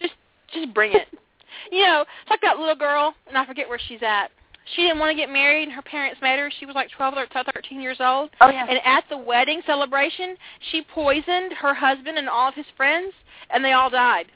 Just 0.00 0.14
just 0.52 0.72
bring 0.74 0.92
it. 0.92 1.08
you 1.72 1.82
know, 1.82 2.02
it's 2.02 2.30
like 2.30 2.40
that 2.42 2.58
little 2.58 2.76
girl, 2.76 3.14
and 3.26 3.36
I 3.36 3.44
forget 3.46 3.68
where 3.68 3.80
she's 3.88 4.02
at. 4.02 4.30
She 4.76 4.82
didn't 4.82 4.98
want 4.98 5.10
to 5.10 5.16
get 5.16 5.30
married, 5.30 5.64
and 5.64 5.72
her 5.72 5.82
parents 5.82 6.20
made 6.22 6.38
her. 6.38 6.50
She 6.60 6.66
was 6.66 6.74
like 6.74 6.90
12 6.96 7.14
or 7.16 7.26
13 7.26 7.80
years 7.80 7.96
old. 7.98 8.30
Oh 8.40 8.50
yeah. 8.50 8.66
And 8.68 8.78
at 8.84 9.04
the 9.10 9.16
wedding 9.16 9.62
celebration, 9.66 10.36
she 10.70 10.82
poisoned 10.82 11.52
her 11.54 11.74
husband 11.74 12.18
and 12.18 12.28
all 12.28 12.48
of 12.48 12.54
his 12.54 12.66
friends, 12.76 13.12
and 13.50 13.64
they 13.64 13.72
all 13.72 13.90
died. 13.90 14.26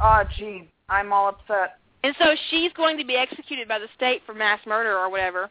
Oh 0.00 0.22
gee, 0.36 0.68
I'm 0.88 1.12
all 1.12 1.28
upset. 1.28 1.78
And 2.02 2.14
so 2.18 2.34
she's 2.50 2.72
going 2.72 2.98
to 2.98 3.04
be 3.04 3.16
executed 3.16 3.66
by 3.68 3.78
the 3.78 3.88
state 3.96 4.22
for 4.26 4.34
mass 4.34 4.60
murder 4.66 4.98
or 4.98 5.08
whatever. 5.08 5.48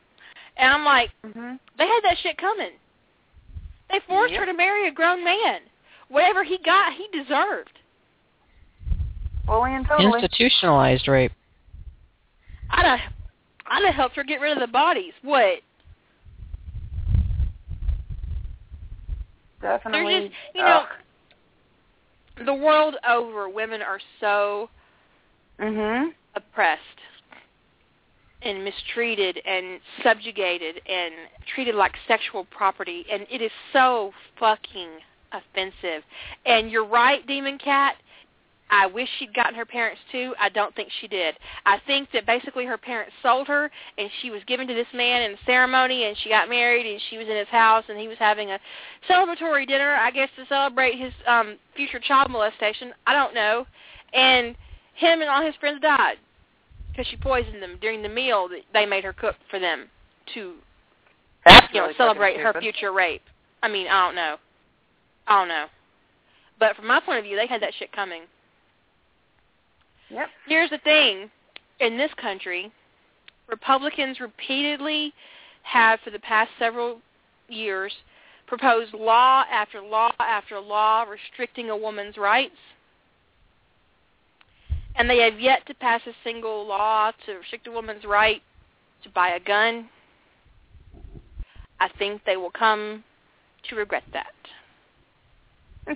And 0.58 0.72
I'm 0.72 0.86
like, 0.86 1.10
Mhm. 1.26 1.60
they 1.80 1.88
had 1.88 2.02
that 2.04 2.18
shit 2.20 2.38
coming. 2.38 2.74
They 3.90 4.00
forced 4.02 4.34
Yep. 4.34 4.40
her 4.42 4.46
to 4.48 4.54
marry 4.54 4.88
a 4.88 4.92
grown 4.92 5.24
man. 5.24 5.62
Whatever 6.10 6.44
he 6.44 6.58
got, 6.64 6.94
he 6.94 7.08
deserved. 7.18 7.80
Fully 9.46 9.76
and 9.76 9.86
totally. 9.88 10.22
Institutionalized 10.22 11.08
rape. 11.08 11.32
I'd 12.70 12.86
have, 12.86 13.00
I'd 13.68 13.86
have 13.86 13.96
helped 13.96 14.16
her 14.16 14.24
get 14.24 14.40
rid 14.40 14.54
of 14.54 14.60
the 14.60 14.72
bodies. 14.72 15.14
What? 15.22 15.60
Definitely. 19.62 20.12
There's 20.12 20.24
just, 20.26 20.36
you 20.56 20.62
know, 20.64 20.86
Ugh. 22.38 22.46
the 22.46 22.54
world 22.54 22.96
over, 23.08 23.48
women 23.50 23.82
are 23.82 24.00
so 24.20 24.70
Mhm. 25.60 26.14
oppressed 26.36 26.80
and 28.42 28.64
mistreated 28.64 29.42
and 29.46 29.80
subjugated 30.02 30.82
and 30.86 31.14
treated 31.46 31.76
like 31.76 31.96
sexual 32.08 32.44
property 32.46 33.06
and 33.10 33.26
it 33.30 33.42
is 33.42 33.52
so 33.72 34.14
fucking 34.36 34.90
offensive. 35.34 36.04
And 36.46 36.70
you're 36.72 36.88
right, 36.88 37.26
Demon 37.28 37.58
Cat. 37.58 37.96
I 38.70 38.88
wish 38.88 39.08
she'd 39.20 39.36
gotten 39.36 39.54
her 39.54 39.66
parents 39.66 40.02
too. 40.12 40.34
I 40.40 40.50
don't 40.50 40.74
think 40.76 40.90
she 41.00 41.08
did. 41.08 41.36
I 41.66 41.80
think 41.86 42.10
that 42.12 42.26
basically 42.26 42.66
her 42.66 42.78
parents 42.78 43.14
sold 43.22 43.48
her 43.48 43.70
and 44.00 44.10
she 44.22 44.32
was 44.32 44.42
given 44.48 44.68
to 44.68 44.74
this 44.74 44.88
man 44.96 45.22
in 45.22 45.34
a 45.34 45.38
ceremony 45.46 46.06
and 46.06 46.18
she 46.18 46.30
got 46.30 46.50
married 46.50 46.92
and 46.92 47.00
she 47.10 47.20
was 47.20 47.28
in 47.28 47.36
his 47.36 47.48
house 47.50 47.84
and 47.88 48.00
he 48.00 48.08
was 48.08 48.18
having 48.18 48.50
a 48.50 48.60
celebratory 49.08 49.68
dinner, 49.68 49.94
I 49.94 50.10
guess 50.10 50.30
to 50.38 50.46
celebrate 50.48 50.98
his 50.98 51.14
um 51.28 51.58
future 51.76 52.00
child 52.00 52.32
molestation. 52.32 52.94
I 53.06 53.14
don't 53.14 53.36
know. 53.36 53.68
And 54.14 54.56
him 54.96 55.22
and 55.22 55.30
all 55.30 55.46
his 55.46 55.56
friends 55.60 55.80
died 55.82 56.18
because 56.90 57.06
she 57.08 57.18
poisoned 57.18 57.62
them 57.62 57.78
during 57.80 58.02
the 58.02 58.10
meal 58.10 58.48
that 58.48 58.62
they 58.74 58.88
made 58.88 59.04
her 59.04 59.14
cook 59.14 59.36
for 59.52 59.60
them 59.60 59.88
to 60.34 60.56
That's 61.46 61.68
you 61.74 61.80
know 61.80 61.88
really 61.88 61.98
celebrate 61.98 62.40
her 62.40 62.54
future 62.60 62.92
rape. 62.92 63.24
I 63.62 63.68
mean, 63.68 63.88
I 63.88 64.06
don't 64.06 64.16
know. 64.16 64.38
I 65.28 65.40
don't 65.40 65.48
know. 65.48 65.66
But 66.60 66.76
from 66.76 66.88
my 66.88 67.00
point 67.00 67.20
of 67.20 67.24
view, 67.26 67.36
they 67.36 67.48
had 67.48 67.62
that 67.62 67.74
shit 67.78 67.92
coming. 67.92 68.24
Yep. 70.10 70.28
Here's 70.48 70.70
the 70.70 70.78
thing. 70.80 71.30
In 71.80 71.98
this 71.98 72.12
country, 72.22 72.72
Republicans 73.50 74.20
repeatedly 74.20 75.14
have 75.64 76.00
for 76.02 76.12
the 76.12 76.20
past 76.20 76.52
several 76.60 77.00
years 77.50 77.94
proposed 78.48 78.94
law 78.94 79.44
after 79.52 79.82
law 79.82 80.12
after 80.20 80.60
law 80.60 81.04
restricting 81.04 81.70
a 81.70 81.78
woman's 81.78 82.18
rights. 82.18 82.56
And 84.96 85.10
they 85.10 85.18
have 85.20 85.40
yet 85.40 85.66
to 85.68 85.74
pass 85.74 86.02
a 86.06 86.14
single 86.24 86.68
law 86.68 87.12
to 87.26 87.34
restrict 87.34 87.68
a 87.68 87.72
woman's 87.72 88.06
right 88.06 88.42
to 89.04 89.10
buy 89.10 89.30
a 89.30 89.40
gun. 89.40 89.90
I 91.80 91.90
think 91.98 92.22
they 92.26 92.38
will 92.38 92.52
come 92.52 93.04
to 93.70 93.76
regret 93.76 94.04
that. 94.14 94.34
Oh, 95.88 95.94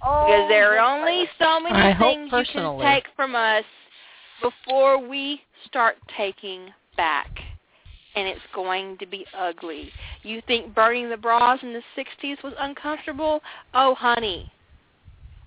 Because 0.00 0.48
there 0.48 0.78
are 0.78 0.98
only 0.98 1.24
so 1.38 1.60
many 1.60 1.74
I 1.74 1.98
things 1.98 2.30
you 2.32 2.44
can 2.52 2.80
take 2.80 3.04
from 3.16 3.34
us 3.34 3.64
before 4.40 5.06
we 5.06 5.40
start 5.66 5.96
taking 6.16 6.68
back. 6.96 7.30
And 8.14 8.26
it's 8.26 8.40
going 8.54 8.96
to 8.98 9.06
be 9.06 9.24
ugly. 9.36 9.90
You 10.22 10.42
think 10.46 10.74
burning 10.74 11.08
the 11.08 11.16
bras 11.16 11.60
in 11.62 11.72
the 11.72 11.82
60s 11.96 12.42
was 12.42 12.52
uncomfortable? 12.58 13.40
Oh, 13.74 13.94
honey. 13.94 14.50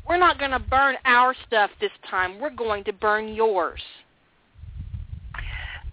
We're 0.07 0.17
not 0.17 0.39
going 0.39 0.51
to 0.51 0.59
burn 0.59 0.95
our 1.05 1.35
stuff 1.47 1.69
this 1.79 1.91
time. 2.09 2.39
We're 2.39 2.49
going 2.49 2.83
to 2.85 2.93
burn 2.93 3.33
yours. 3.33 3.81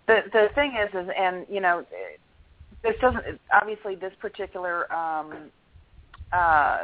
The 0.06 0.20
the 0.32 0.48
thing 0.54 0.74
is, 0.82 0.88
is 0.94 1.08
and 1.18 1.46
you 1.50 1.60
know, 1.60 1.84
this 2.82 2.94
doesn't 3.00 3.38
obviously 3.52 3.94
this 3.94 4.12
particular 4.20 4.90
um, 4.92 5.50
uh, 6.32 6.78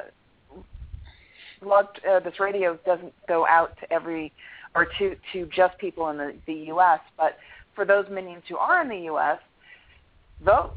log, 1.63 1.87
uh, 2.09 2.21
this 2.21 2.39
radio 2.41 2.79
doesn't 2.85 3.13
go 3.27 3.47
out 3.47 3.77
to 3.81 3.93
every 3.93 4.33
or 4.75 4.87
to 4.99 5.17
to 5.33 5.47
just 5.55 5.77
people 5.79 6.09
in 6.11 6.17
the 6.17 6.35
the 6.47 6.55
U.S. 6.69 7.01
But 7.17 7.37
for 7.75 7.85
those 7.85 8.07
minions 8.11 8.43
who 8.49 8.57
are 8.57 8.83
in 8.83 8.89
the 8.89 9.05
U.S., 9.07 9.39
vote. 10.45 10.73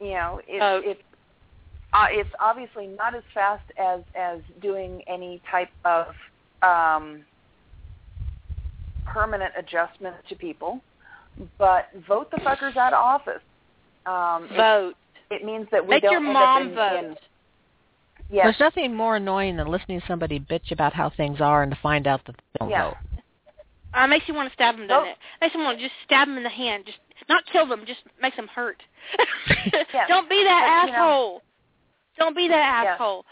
You 0.00 0.12
know, 0.14 0.40
it, 0.46 0.58
Vote. 0.58 0.82
it's 0.84 1.02
uh, 1.92 2.06
it's 2.10 2.30
obviously 2.40 2.88
not 2.88 3.14
as 3.14 3.22
fast 3.32 3.64
as 3.78 4.00
as 4.14 4.40
doing 4.60 5.02
any 5.06 5.40
type 5.50 5.70
of 5.84 6.06
um, 6.62 7.22
permanent 9.06 9.52
adjustment 9.56 10.16
to 10.28 10.34
people, 10.34 10.80
but 11.58 11.88
vote 12.08 12.30
the 12.30 12.38
fuckers 12.38 12.76
out 12.76 12.92
of 12.92 12.98
office. 12.98 13.42
Um, 14.06 14.48
it, 14.50 14.56
Vote. 14.56 14.94
it 15.30 15.44
means 15.44 15.68
that 15.70 15.82
we 15.86 15.94
Make 15.94 16.02
don't 16.02 16.12
your 16.12 16.20
mom 16.20 16.68
in, 16.68 16.74
vote. 16.74 17.04
in 17.04 17.16
yes, 18.34 18.44
There's 18.46 18.60
nothing 18.60 18.94
more 18.94 19.16
annoying 19.16 19.56
than 19.56 19.68
listening 19.68 20.00
to 20.00 20.06
somebody 20.06 20.38
bitch 20.40 20.70
about 20.72 20.92
how 20.92 21.10
things 21.10 21.40
are 21.40 21.62
and 21.62 21.72
to 21.72 21.78
find 21.80 22.06
out 22.06 22.20
that 22.26 22.36
they 22.36 22.58
don't 22.58 22.70
Yeah. 22.70 22.88
vote. 22.90 22.96
Uh, 23.94 24.06
makes 24.08 24.26
you 24.26 24.34
want 24.34 24.48
to 24.48 24.54
stab 24.54 24.76
them, 24.76 24.88
doesn't 24.88 25.04
Vote. 25.04 25.10
it? 25.12 25.16
Makes 25.40 25.54
you 25.54 25.60
want 25.62 25.78
to 25.78 25.84
just 25.84 25.94
stab 26.04 26.26
them 26.26 26.36
in 26.36 26.42
the 26.42 26.48
hand. 26.50 26.84
Just 26.86 26.98
not 27.28 27.44
kill 27.52 27.66
them, 27.66 27.84
just 27.86 28.00
makes 28.20 28.36
them 28.36 28.48
hurt. 28.48 28.82
Yeah. 29.92 30.06
Don't 30.08 30.28
be 30.28 30.42
that 30.44 30.82
But, 30.82 30.86
you 30.90 30.92
know- 30.96 30.98
asshole. 31.04 31.42
Don't 32.18 32.36
be 32.36 32.48
that 32.48 32.82
Yeah. 32.84 32.92
asshole. 32.94 33.24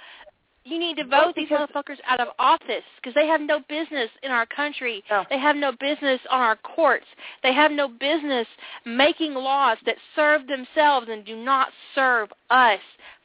You 0.65 0.79
need 0.79 0.97
to 0.99 1.05
Vote 1.05 1.25
vote 1.25 1.35
these 1.35 1.49
motherfuckers 1.49 1.99
out 2.07 2.21
of 2.21 2.29
office 2.39 2.85
because 2.97 3.15
they 3.15 3.27
have 3.27 3.41
no 3.41 3.59
business 3.69 4.09
in 4.23 4.31
our 4.31 4.47
country. 4.47 5.03
No. 5.11 5.25
They 5.29 5.39
have 5.39 5.57
no 5.57 5.73
business 5.73 6.21
on 6.31 6.41
our 6.41 6.55
courts. 6.55 7.07
They 7.43 7.53
have 7.53 7.73
no 7.73 7.89
business 7.89 8.47
making 8.85 9.35
laws 9.35 9.79
that 9.87 9.97
serve 10.15 10.47
themselves 10.47 11.09
and 11.11 11.25
do 11.25 11.35
not 11.35 11.73
serve 11.97 12.33
us. 12.51 12.79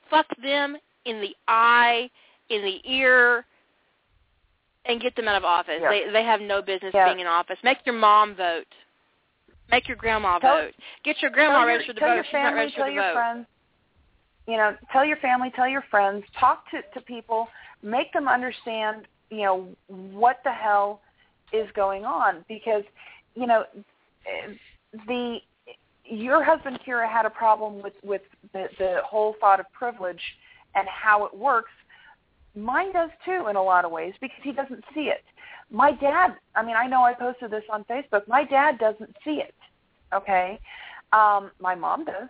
Fuck 0.10 0.26
them 0.42 0.78
in 1.08 1.22
the 1.22 1.36
eye, 1.48 2.10
in 2.50 2.62
the 2.64 2.80
ear, 2.90 3.46
and 4.86 5.02
get 5.02 5.16
them 5.16 5.28
out 5.28 5.36
of 5.36 5.44
office. 5.44 5.80
Yeah. 5.82 5.90
They 5.90 6.12
they 6.12 6.24
have 6.24 6.42
no 6.42 6.62
business 6.62 6.92
Yeah. 6.94 7.06
being 7.06 7.20
in 7.20 7.28
office. 7.28 7.58
Make 7.64 7.80
your 7.86 7.96
mom 7.96 8.36
vote. 8.36 8.68
Make 9.70 9.88
your 9.88 9.98
grandma 9.98 10.40
Tell- 10.40 10.58
vote. 10.58 10.74
Get 11.04 11.22
your 11.22 11.32
grandma 11.32 11.60
tell 11.60 11.62
your, 11.62 11.68
registered 11.74 11.96
to 11.98 12.00
tell 12.00 12.10
vote. 12.10 12.16
your 12.16 12.24
She's 12.26 12.34
not 12.34 12.40
family, 12.44 12.60
registered 12.60 12.80
tell 12.80 12.88
to 12.88 12.94
your 12.94 13.04
vote. 13.04 13.14
friends. 13.14 13.48
You 14.48 14.56
know, 14.58 14.78
tell 14.94 15.04
your 15.04 15.18
family, 15.18 15.52
tell 15.56 15.68
your 15.68 15.82
friends. 15.92 16.24
Talk 16.40 16.70
to 16.72 16.82
to 16.94 17.02
people. 17.02 17.50
Make 17.82 18.14
them 18.14 18.28
understand. 18.28 19.08
You 19.30 19.42
know 19.44 19.68
what 19.88 20.40
the 20.46 20.52
hell 20.54 21.02
is 21.52 21.70
going 21.76 22.06
on 22.06 22.46
because 22.48 22.84
you 23.36 23.46
know 23.46 23.66
the 25.08 25.40
your 26.06 26.42
husband 26.44 26.80
Kira 26.88 27.10
had 27.10 27.26
a 27.26 27.30
problem 27.30 27.82
with 27.82 27.94
with 28.04 28.22
the 28.54 28.70
the 28.80 29.02
whole 29.06 29.36
thought 29.42 29.60
of 29.60 29.66
privilege 29.74 30.22
and 30.78 30.88
how 30.88 31.26
it 31.26 31.36
works. 31.36 31.72
Mine 32.56 32.94
does 32.94 33.10
too 33.26 33.48
in 33.50 33.56
a 33.56 33.62
lot 33.64 33.86
of 33.86 33.92
ways 33.92 34.14
because 34.22 34.40
he 34.44 34.52
doesn't 34.52 34.84
see 34.94 35.10
it. 35.10 35.24
My 35.70 35.92
dad, 35.92 36.36
I 36.56 36.64
mean, 36.64 36.76
I 36.76 36.88
know 36.88 37.04
I 37.04 37.14
posted 37.14 37.52
this 37.52 37.64
on 37.72 37.84
Facebook. 37.86 38.28
My 38.28 38.44
dad 38.44 38.80
doesn't 38.80 39.16
see 39.24 39.42
it. 39.42 39.54
Okay, 40.14 40.60
um, 41.12 41.52
my 41.60 41.76
mom 41.76 42.06
does. 42.06 42.30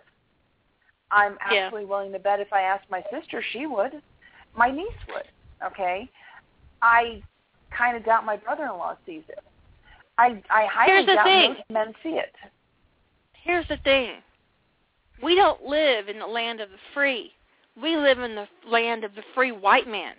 I'm 1.10 1.38
Yeah. 1.50 1.70
willing 1.70 2.12
to 2.12 2.18
bet 2.18 2.40
if 2.40 2.52
I 2.52 2.62
asked 2.62 2.90
my 2.90 3.02
sister, 3.10 3.42
she 3.52 3.66
would. 3.66 4.02
My 4.54 4.70
niece 4.70 5.06
would. 5.08 5.28
Okay, 5.64 6.08
I 6.82 7.22
kind 7.70 7.96
of 7.96 8.04
doubt 8.04 8.24
my 8.24 8.36
brother-in-law 8.36 8.96
sees 9.06 9.22
it. 9.28 9.42
I 10.18 10.42
I 10.50 10.66
highly 10.66 11.06
doubt 11.06 11.24
thing. 11.24 11.54
most 11.54 11.70
men 11.70 11.94
see 12.02 12.18
it. 12.18 12.34
Here's 13.34 13.68
the 13.68 13.78
thing. 13.78 14.22
We 15.22 15.34
don't 15.34 15.62
live 15.64 16.08
in 16.08 16.18
the 16.18 16.26
land 16.26 16.60
of 16.60 16.70
the 16.70 16.78
free. 16.94 17.32
We 17.80 17.96
live 17.96 18.18
in 18.18 18.34
the 18.34 18.46
land 18.66 19.04
of 19.04 19.14
the 19.14 19.22
free 19.34 19.52
white 19.52 19.86
man. 19.86 20.14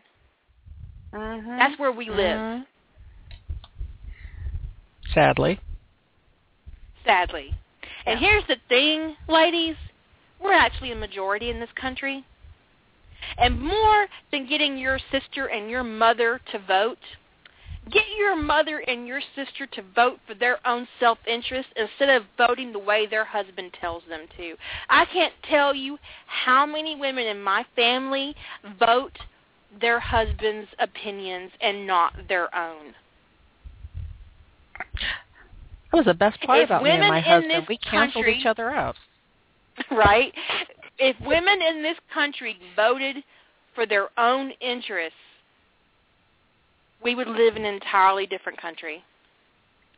Mm-hmm. 1.14 1.57
That's 1.57 1.80
where 1.80 1.91
we 1.91 2.10
live, 2.10 2.38
Mhm. 2.38 2.65
Sadly. 5.14 5.60
sadly. 7.03 7.53
And 8.06 8.19
here's 8.19 8.45
the 8.48 8.57
thing, 8.69 9.15
ladies. 9.27 9.76
We're 10.40 10.53
actually 10.53 10.91
a 10.91 10.95
majority 10.95 11.49
in 11.49 11.60
this 11.60 11.72
country. 11.73 12.23
And 13.38 13.60
more 13.60 14.07
than 14.31 14.48
getting 14.48 14.77
your 14.77 14.99
sister 15.11 15.48
and 15.48 15.69
your 15.69 15.84
mother 15.84 16.40
to 16.52 16.60
vote, 16.60 16.99
get 17.91 18.03
your 18.18 18.36
mother 18.36 18.80
and 18.80 19.07
your 19.07 19.22
sister 19.36 19.66
to 19.68 19.84
vote 19.95 20.20
for 20.28 20.36
their 20.36 20.66
own 20.68 20.88
self-interest 20.99 21.70
instead 21.76 22.10
of 22.10 22.24
voting 22.38 22.72
the 22.72 22.80
way 22.80 23.07
their 23.07 23.26
husband 23.26 23.72
tells 23.80 24.03
them 24.10 24.22
to. 24.38 24.56
I 24.90 25.06
can't 25.06 25.34
tell 25.49 25.74
you 25.74 25.98
how 26.28 26.66
many 26.66 26.95
women 26.95 27.28
in 27.28 27.41
my 27.41 27.66
family 27.76 28.36
vote 28.80 29.18
their 29.80 29.99
husband's 29.99 30.70
opinions 30.80 31.52
and 31.61 31.86
not 31.86 32.14
their 32.28 32.53
own. 32.56 32.94
That 35.91 35.98
was 35.98 36.06
the 36.06 36.14
best 36.14 36.40
part 36.41 36.60
If 36.60 36.66
about 36.66 36.84
me 36.84 36.91
and 36.91 37.07
my 37.07 37.20
husband. 37.20 37.66
We 37.68 37.78
canceled 37.78 38.26
country- 38.26 38.40
each 38.40 38.45
other 38.45 38.72
out. 38.72 38.95
right? 39.91 40.34
If 40.98 41.16
women 41.22 41.61
in 41.61 41.82
this 41.82 41.98
country 42.14 42.57
voted 42.76 43.18
for 43.74 43.86
their 43.86 44.10
own 44.20 44.52
interests, 44.60 45.16
we 47.04 47.16
would 47.16 47.28
live 47.28 47.56
in 47.56 47.66
an 47.66 47.74
entirely 47.74 48.26
different 48.26 48.62
country. 48.62 49.04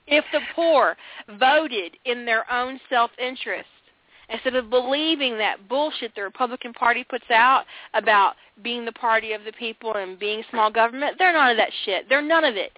If 0.08 0.26
the 0.32 0.40
poor 0.56 0.98
voted 1.40 1.98
in 2.06 2.26
their 2.26 2.52
own 2.52 2.80
self-interest, 2.90 3.68
instead 4.30 4.56
of 4.56 4.70
believing 4.70 5.38
that 5.38 5.68
bullshit 5.68 6.14
the 6.16 6.24
Republican 6.24 6.74
Party 6.74 7.04
puts 7.04 7.30
out 7.30 7.66
about 7.94 8.36
being 8.64 8.86
the 8.86 8.92
party 8.92 9.34
of 9.34 9.44
the 9.44 9.52
people 9.54 9.94
and 9.96 10.20
being 10.20 10.44
small 10.50 10.72
government, 10.72 11.18
they're 11.18 11.34
none 11.34 11.52
of 11.52 11.58
that 11.58 11.72
shit. 11.86 12.08
They're 12.10 12.22
none 12.22 12.46
of 12.46 12.56
it. 12.56 12.72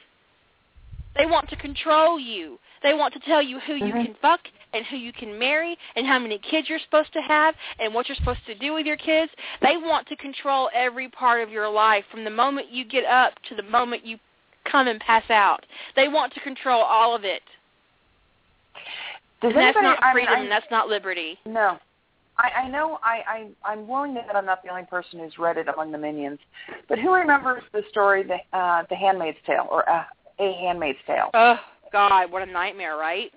They 1.16 1.26
want 1.26 1.50
to 1.50 1.56
control 1.56 2.20
you. 2.20 2.60
They 2.82 2.94
want 2.94 3.14
to 3.14 3.20
tell 3.22 3.42
you 3.42 3.60
who 3.60 3.76
you 3.76 3.94
can 3.94 4.16
fuck 4.22 4.42
and 4.74 4.86
who 4.86 4.98
you 4.98 5.14
can 5.14 5.38
marry 5.38 5.78
and 5.96 6.06
how 6.06 6.20
many 6.20 6.40
kids 6.40 6.70
you're 6.70 6.80
supposed 6.80 7.14
to 7.14 7.22
have 7.22 7.56
and 7.80 7.94
what 7.94 8.08
you're 8.08 8.16
supposed 8.16 8.46
to 8.48 8.56
do 8.56 8.74
with 8.74 8.86
your 8.86 8.98
kids. 8.98 9.32
They 9.62 9.78
want 9.78 10.08
to 10.08 10.16
control 10.16 10.70
every 10.74 11.10
part 11.10 11.42
of 11.42 11.50
your 11.50 11.70
life 11.70 12.04
from 12.12 12.24
the 12.24 12.30
moment 12.30 12.72
you 12.72 12.86
get 12.86 13.06
up 13.06 13.34
to 13.50 13.56
the 13.56 13.64
moment 13.64 14.06
you 14.06 14.18
come 14.70 14.88
and 14.88 15.00
pass 15.00 15.30
out. 15.30 15.66
They 15.96 16.08
want 16.08 16.34
to 16.34 16.40
control 16.40 16.82
all 16.82 17.16
of 17.16 17.24
it. 17.24 17.42
Does 19.42 19.52
and 19.54 19.62
that's 19.62 19.76
anybody, 19.78 19.84
not 19.84 20.04
I 20.04 20.14
mean, 20.14 20.26
freedom 20.26 20.46
I- 20.46 20.50
that's 20.50 20.72
not 20.72 20.88
liberty. 20.88 21.38
No. 21.46 21.78
I, 22.38 22.64
I 22.64 22.68
know 22.68 22.98
I, 23.04 23.22
I, 23.28 23.72
I'm 23.72 23.88
willing 23.88 24.16
to 24.16 24.22
bet 24.22 24.36
I'm 24.36 24.48
not 24.48 24.64
the 24.64 24.70
only 24.70 24.86
person 24.86 25.20
who's 25.20 25.38
read 25.38 25.58
it 25.58 25.68
among 25.68 25.92
the 25.92 26.00
minions. 26.00 26.40
But 26.90 26.98
who 26.98 27.14
remembers 27.14 27.62
the 27.74 27.84
story, 27.92 28.24
The, 28.24 28.58
uh, 28.58 28.86
the 28.90 28.96
Handmaid's 28.96 29.38
Tale, 29.46 29.68
or 29.70 29.88
uh, 29.88 30.04
A 30.40 30.54
Handmaid's 30.54 30.98
Tale? 31.06 31.30
Oh, 31.36 31.60
God, 31.92 32.32
what 32.32 32.42
a 32.42 32.52
nightmare, 32.52 32.98
right? 32.98 33.32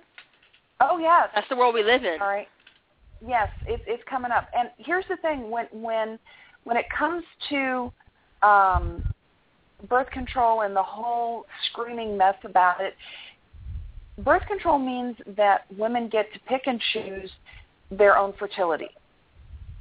Oh, 0.81 0.99
yes. 0.99 1.29
That's 1.35 1.49
the 1.49 1.57
world 1.57 1.75
we 1.75 1.83
live 1.83 2.05
in. 2.05 2.21
All 2.21 2.29
right. 2.29 2.49
Yes, 3.27 3.49
it's 3.67 3.83
it's 3.87 4.03
coming 4.09 4.31
up. 4.31 4.49
And 4.57 4.71
here's 4.79 5.05
the 5.09 5.17
thing: 5.17 5.51
when 5.51 5.67
when 5.73 6.19
when 6.65 6.77
it 6.77 6.87
comes 6.97 7.25
to 7.49 7.93
um, 8.43 9.05
birth 9.89 10.11
control 10.11 10.63
and 10.63 10.77
the 10.77 10.83
whole 10.83 11.47
screaming 11.71 12.17
mess 12.17 12.35
about 12.45 12.81
it, 12.81 12.95
birth 14.19 14.47
control 14.47 14.79
means 14.79 15.17
that 15.37 15.65
women 15.77 16.09
get 16.09 16.33
to 16.35 16.41
pick 16.41 16.63
and 16.67 16.81
choose 16.93 17.31
their 17.91 18.19
own 18.19 18.35
fertility. 18.39 18.91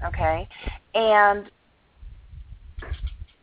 Okay, 0.06 0.48
and 0.94 1.50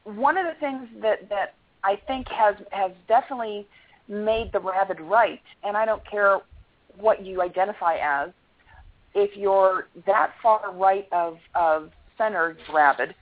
one 0.04 0.38
of 0.38 0.46
the 0.46 0.58
things 0.58 0.88
that 1.02 1.28
that 1.28 1.54
I 1.84 2.00
think 2.06 2.28
has 2.28 2.54
has 2.70 2.92
definitely 3.08 3.66
made 4.08 4.52
the 4.52 4.60
rabid 4.60 5.00
right, 5.00 5.40
and 5.64 5.76
I 5.76 5.84
don't 5.84 6.04
care 6.10 6.40
what 6.98 7.24
you 7.24 7.42
identify 7.42 7.96
as, 8.02 8.30
if 9.14 9.36
you're 9.36 9.88
that 10.06 10.32
far 10.42 10.72
right 10.74 11.06
of 11.12 11.36
of 11.54 11.90
center 12.16 12.56
rabid, 12.72 13.14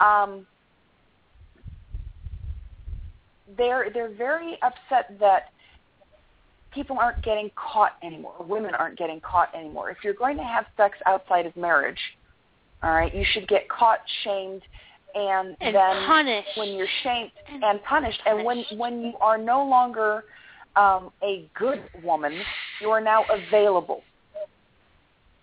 um, 0.00 0.46
they're 3.56 3.90
they're 3.92 4.14
very 4.14 4.58
upset 4.62 5.18
that 5.20 5.52
people 6.72 6.98
aren't 6.98 7.22
getting 7.22 7.50
caught 7.54 7.92
anymore. 8.02 8.34
Women 8.40 8.74
aren't 8.74 8.98
getting 8.98 9.20
caught 9.20 9.54
anymore. 9.54 9.90
If 9.90 9.98
you're 10.04 10.14
going 10.14 10.36
to 10.36 10.44
have 10.44 10.66
sex 10.76 10.98
outside 11.06 11.46
of 11.46 11.56
marriage, 11.56 11.98
all 12.82 12.92
right, 12.92 13.14
you 13.14 13.24
should 13.32 13.48
get 13.48 13.68
caught, 13.68 14.00
shamed, 14.24 14.62
and, 15.14 15.56
And 15.60 15.74
then 15.74 16.06
punished. 16.06 16.48
when 16.56 16.74
you're 16.74 16.86
shamed 17.02 17.30
And 17.50 17.64
and 17.64 17.82
punished, 17.84 18.20
and 18.26 18.44
when 18.44 18.64
when 18.76 19.00
you 19.00 19.12
are 19.20 19.38
no 19.38 19.64
longer 19.64 20.24
um, 20.76 21.10
a 21.22 21.48
good 21.58 21.82
woman, 22.02 22.38
you 22.80 22.90
are 22.90 23.00
now 23.00 23.24
available. 23.30 24.02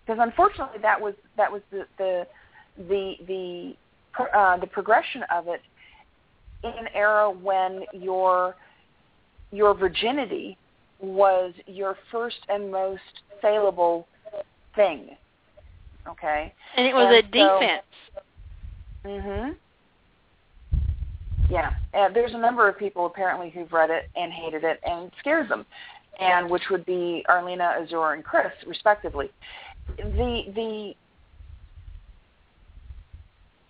Because 0.06 0.20
unfortunately, 0.22 0.78
that 0.82 1.00
was 1.00 1.14
that 1.36 1.50
was 1.50 1.62
the 1.70 1.86
the 1.98 2.26
the 2.88 3.14
the 3.26 3.74
uh, 4.36 4.56
the 4.58 4.66
progression 4.66 5.22
of 5.34 5.48
it 5.48 5.60
in 6.62 6.70
an 6.70 6.88
era 6.94 7.30
when 7.30 7.84
your 7.92 8.54
your 9.50 9.74
virginity 9.74 10.56
was 11.00 11.52
your 11.66 11.96
first 12.10 12.36
and 12.48 12.70
most 12.70 13.00
saleable 13.42 14.06
thing. 14.74 15.10
Okay? 16.08 16.52
And 16.76 16.86
it 16.86 16.94
was 16.94 17.06
And 17.06 17.14
a 17.34 17.38
so- 17.38 17.58
defense. 17.60 17.82
Mhm. 19.04 19.54
Yeah, 21.50 21.72
and 21.92 22.14
there's 22.14 22.34
a 22.34 22.38
number 22.38 22.68
of 22.68 22.78
people 22.78 23.06
apparently 23.06 23.50
who've 23.50 23.72
read 23.72 23.90
it 23.90 24.08
and 24.16 24.32
hated 24.32 24.64
it, 24.64 24.80
and 24.84 25.06
it 25.06 25.12
scares 25.20 25.48
them, 25.48 25.66
and 26.18 26.48
which 26.48 26.64
would 26.70 26.86
be 26.86 27.24
Arlena, 27.28 27.74
Azure, 27.82 28.12
and 28.12 28.24
Chris, 28.24 28.52
respectively. 28.66 29.30
The 29.98 30.42
the 30.54 30.94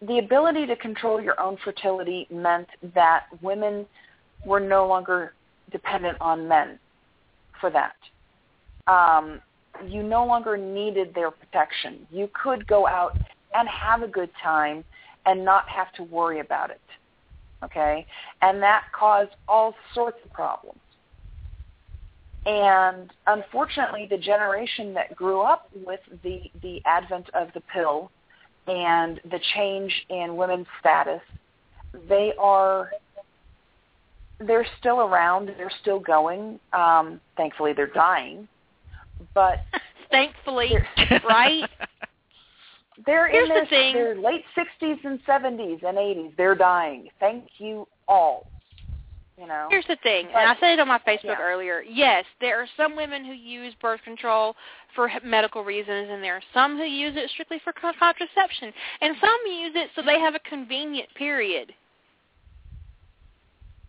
the 0.06 0.18
ability 0.18 0.66
to 0.66 0.76
control 0.76 1.20
your 1.20 1.40
own 1.40 1.56
fertility 1.64 2.26
meant 2.30 2.68
that 2.94 3.24
women 3.42 3.86
were 4.44 4.60
no 4.60 4.86
longer 4.86 5.34
dependent 5.72 6.18
on 6.20 6.46
men 6.46 6.78
for 7.60 7.70
that. 7.70 7.96
Um, 8.86 9.40
you 9.88 10.02
no 10.02 10.24
longer 10.24 10.56
needed 10.56 11.14
their 11.14 11.30
protection. 11.30 12.06
You 12.10 12.28
could 12.40 12.66
go 12.66 12.86
out 12.86 13.16
and 13.54 13.68
have 13.68 14.02
a 14.02 14.08
good 14.08 14.30
time 14.42 14.84
and 15.26 15.44
not 15.44 15.68
have 15.68 15.92
to 15.94 16.02
worry 16.02 16.40
about 16.40 16.70
it. 16.70 16.80
Okay? 17.64 18.06
And 18.42 18.62
that 18.62 18.84
caused 18.92 19.32
all 19.48 19.74
sorts 19.94 20.18
of 20.24 20.32
problems. 20.32 20.78
And 22.46 23.10
unfortunately, 23.26 24.06
the 24.08 24.18
generation 24.18 24.92
that 24.94 25.16
grew 25.16 25.40
up 25.40 25.70
with 25.74 26.00
the, 26.22 26.42
the 26.62 26.82
advent 26.84 27.30
of 27.34 27.48
the 27.54 27.62
pill 27.72 28.10
and 28.66 29.20
the 29.30 29.40
change 29.54 29.92
in 30.10 30.36
women's 30.36 30.66
status, 30.80 31.22
they 32.08 32.32
are 32.38 32.90
they're 34.40 34.66
still 34.80 35.00
around, 35.00 35.48
they're 35.56 35.70
still 35.80 36.00
going. 36.00 36.58
Um, 36.72 37.20
thankfully 37.36 37.72
they're 37.72 37.86
dying. 37.86 38.46
But 39.32 39.60
Thankfully, 40.14 40.70
right? 41.28 41.68
they're 43.06 43.28
Here's 43.28 43.48
in 43.48 43.56
the 43.56 43.66
thing. 43.66 43.94
their 43.94 44.16
late 44.16 44.44
sixties 44.54 44.98
and 45.04 45.18
seventies 45.26 45.80
and 45.86 45.98
eighties. 45.98 46.32
They're 46.36 46.54
dying. 46.54 47.08
Thank 47.20 47.44
you 47.58 47.86
all. 48.08 48.46
You 49.38 49.48
know. 49.48 49.66
Here's 49.68 49.86
the 49.86 49.96
thing, 49.96 50.28
But- 50.32 50.38
and 50.38 50.48
I 50.48 50.54
said 50.60 50.74
it 50.74 50.80
on 50.80 50.86
my 50.86 51.00
Facebook 51.00 51.24
yeah. 51.24 51.42
earlier. 51.42 51.82
Yes, 51.82 52.24
there 52.40 52.60
are 52.60 52.68
some 52.76 52.94
women 52.94 53.24
who 53.24 53.32
use 53.32 53.74
birth 53.74 54.00
control 54.04 54.54
for 54.94 55.10
medical 55.24 55.64
reasons, 55.64 56.08
and 56.08 56.22
there 56.22 56.36
are 56.36 56.42
some 56.52 56.76
who 56.76 56.84
use 56.84 57.16
it 57.16 57.28
strictly 57.30 57.58
for 57.58 57.72
contraception, 57.72 58.72
and 59.00 59.16
some 59.20 59.38
use 59.46 59.72
it 59.74 59.90
so 59.96 60.02
they 60.02 60.20
have 60.20 60.36
a 60.36 60.40
convenient 60.48 61.12
period. 61.14 61.74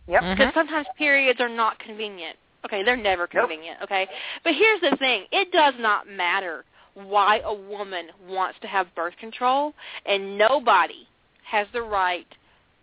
Yep. 0.08 0.20
Because 0.20 0.36
mm-hmm. 0.36 0.58
sometimes 0.58 0.86
periods 0.98 1.40
are 1.40 1.48
not 1.48 1.78
convenient. 1.78 2.36
Okay, 2.64 2.82
they're 2.82 2.96
never 2.96 3.28
convenient. 3.28 3.80
Okay, 3.82 4.08
but 4.42 4.52
here's 4.52 4.80
the 4.80 4.96
thing: 4.96 5.26
it 5.30 5.52
does 5.52 5.74
not 5.78 6.08
matter 6.08 6.64
why 6.96 7.40
a 7.44 7.54
woman 7.54 8.06
wants 8.28 8.58
to 8.62 8.66
have 8.66 8.94
birth 8.94 9.14
control, 9.20 9.74
and 10.06 10.38
nobody 10.38 11.06
has 11.44 11.66
the 11.72 11.82
right 11.82 12.26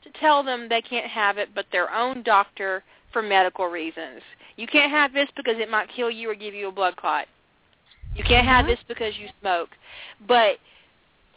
to 0.04 0.10
tell 0.20 0.44
them 0.44 0.68
they 0.70 0.82
can't 0.82 1.08
have 1.08 1.38
it, 1.38 1.50
but 1.56 1.66
their 1.72 1.92
own 1.92 2.24
doctor 2.24 2.84
for 3.12 3.22
medical 3.22 3.68
reasons. 3.68 4.22
You 4.56 4.68
can't 4.68 4.92
have 4.92 5.14
this 5.14 5.30
because 5.36 5.56
it 5.58 5.70
might 5.70 5.90
kill 5.96 6.12
you 6.12 6.30
or 6.30 6.36
give 6.36 6.54
you 6.54 6.68
a 6.68 6.72
blood 6.72 6.96
clot. 6.96 7.28
You 8.16 8.24
can't 8.24 8.48
have 8.48 8.68
this 8.68 8.80
because 8.88 9.14
you 9.20 9.28
smoke. 9.42 9.70
But 10.28 10.58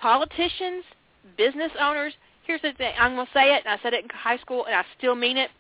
politicians, 0.00 0.84
business 1.38 1.72
owners, 1.80 2.12
here's 2.46 2.60
the 2.60 2.72
thing. 2.74 2.92
I'm 2.98 3.14
going 3.14 3.26
to 3.26 3.32
say 3.32 3.54
it, 3.54 3.62
and 3.64 3.78
I 3.78 3.82
said 3.82 3.94
it 3.94 4.04
in 4.04 4.10
high 4.10 4.36
school, 4.38 4.66
and 4.66 4.74
I 4.74 4.84
still 4.98 5.14
mean 5.14 5.38
it. 5.38 5.50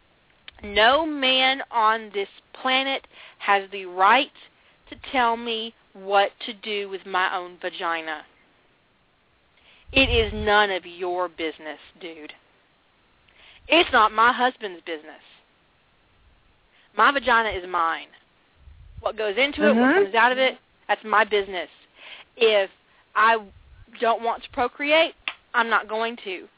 No 0.62 1.06
man 1.06 1.62
on 1.70 2.10
this 2.12 2.28
planet 2.60 3.06
has 3.38 3.64
the 3.72 3.86
right 3.86 4.30
to 4.90 4.96
tell 5.12 5.36
me 5.36 5.74
what 6.04 6.30
to 6.44 6.52
do 6.52 6.88
with 6.88 7.04
my 7.06 7.34
own 7.34 7.56
vagina. 7.60 8.22
It 9.92 10.10
is 10.10 10.32
none 10.34 10.70
of 10.70 10.84
your 10.84 11.28
business, 11.28 11.78
dude. 12.00 12.32
It's 13.68 13.90
not 13.92 14.12
my 14.12 14.32
husband's 14.32 14.82
business. 14.84 15.22
My 16.96 17.12
vagina 17.12 17.50
is 17.50 17.66
mine. 17.68 18.08
What 19.00 19.16
goes 19.16 19.36
into 19.36 19.66
it, 19.66 19.74
what 19.76 19.90
Mhm. 19.90 19.94
comes 19.94 20.14
out 20.14 20.32
of 20.32 20.38
it, 20.38 20.58
that's 20.88 21.02
my 21.04 21.24
business. 21.24 21.70
If 22.36 22.70
I 23.14 23.40
don't 23.98 24.22
want 24.22 24.42
to 24.42 24.50
procreate, 24.50 25.14
I'm 25.54 25.68
not 25.68 25.88
going 25.88 26.16
to. 26.18 26.48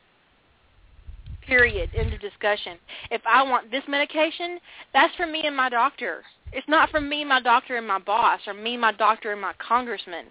Period. 1.42 1.90
End 1.94 2.12
of 2.12 2.20
discussion. 2.20 2.78
If 3.10 3.26
I 3.26 3.42
want 3.42 3.70
this 3.70 3.86
medication, 3.88 4.60
that's 4.92 5.14
for 5.14 5.26
me 5.26 5.46
and 5.46 5.56
my 5.56 5.68
doctor. 5.68 6.24
It's 6.52 6.68
not 6.68 6.90
for 6.90 7.00
me, 7.00 7.24
my 7.24 7.40
doctor, 7.40 7.76
and 7.76 7.86
my 7.86 7.98
boss, 7.98 8.40
or 8.46 8.54
me, 8.54 8.76
my 8.76 8.92
doctor, 8.92 9.32
and 9.32 9.40
my 9.40 9.52
congressman, 9.58 10.26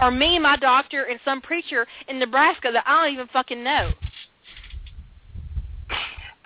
or 0.00 0.10
me, 0.10 0.38
my 0.38 0.56
doctor, 0.56 1.04
and 1.04 1.18
some 1.24 1.40
preacher 1.40 1.86
in 2.08 2.18
Nebraska 2.18 2.70
that 2.72 2.84
I 2.86 3.04
don't 3.04 3.14
even 3.14 3.28
fucking 3.32 3.62
know. 3.62 3.90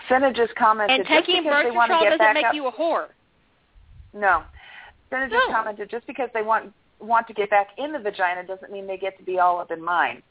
Senna 0.08 0.32
just 0.32 0.54
commented 0.56 1.00
And 1.00 1.08
just 1.08 1.26
taking 1.26 1.44
birth 1.44 1.64
they 1.64 1.70
want 1.70 1.90
to 1.90 1.94
control 1.96 2.10
get 2.10 2.18
doesn't 2.18 2.34
make 2.34 2.46
up. 2.46 2.54
you 2.54 2.66
a 2.66 2.72
whore. 2.72 3.06
No. 4.12 4.42
Senna 5.08 5.28
just 5.28 5.46
No. 5.48 5.54
commented 5.54 5.88
just 5.90 6.06
because 6.06 6.28
they 6.34 6.42
want 6.42 6.72
want 7.00 7.26
to 7.26 7.32
get 7.32 7.48
back 7.48 7.68
in 7.78 7.92
the 7.92 7.98
vagina 7.98 8.44
doesn't 8.46 8.70
mean 8.70 8.86
they 8.86 8.98
get 8.98 9.16
to 9.16 9.24
be 9.24 9.38
all 9.38 9.58
up 9.58 9.70
in 9.70 9.82
mine. 9.82 10.22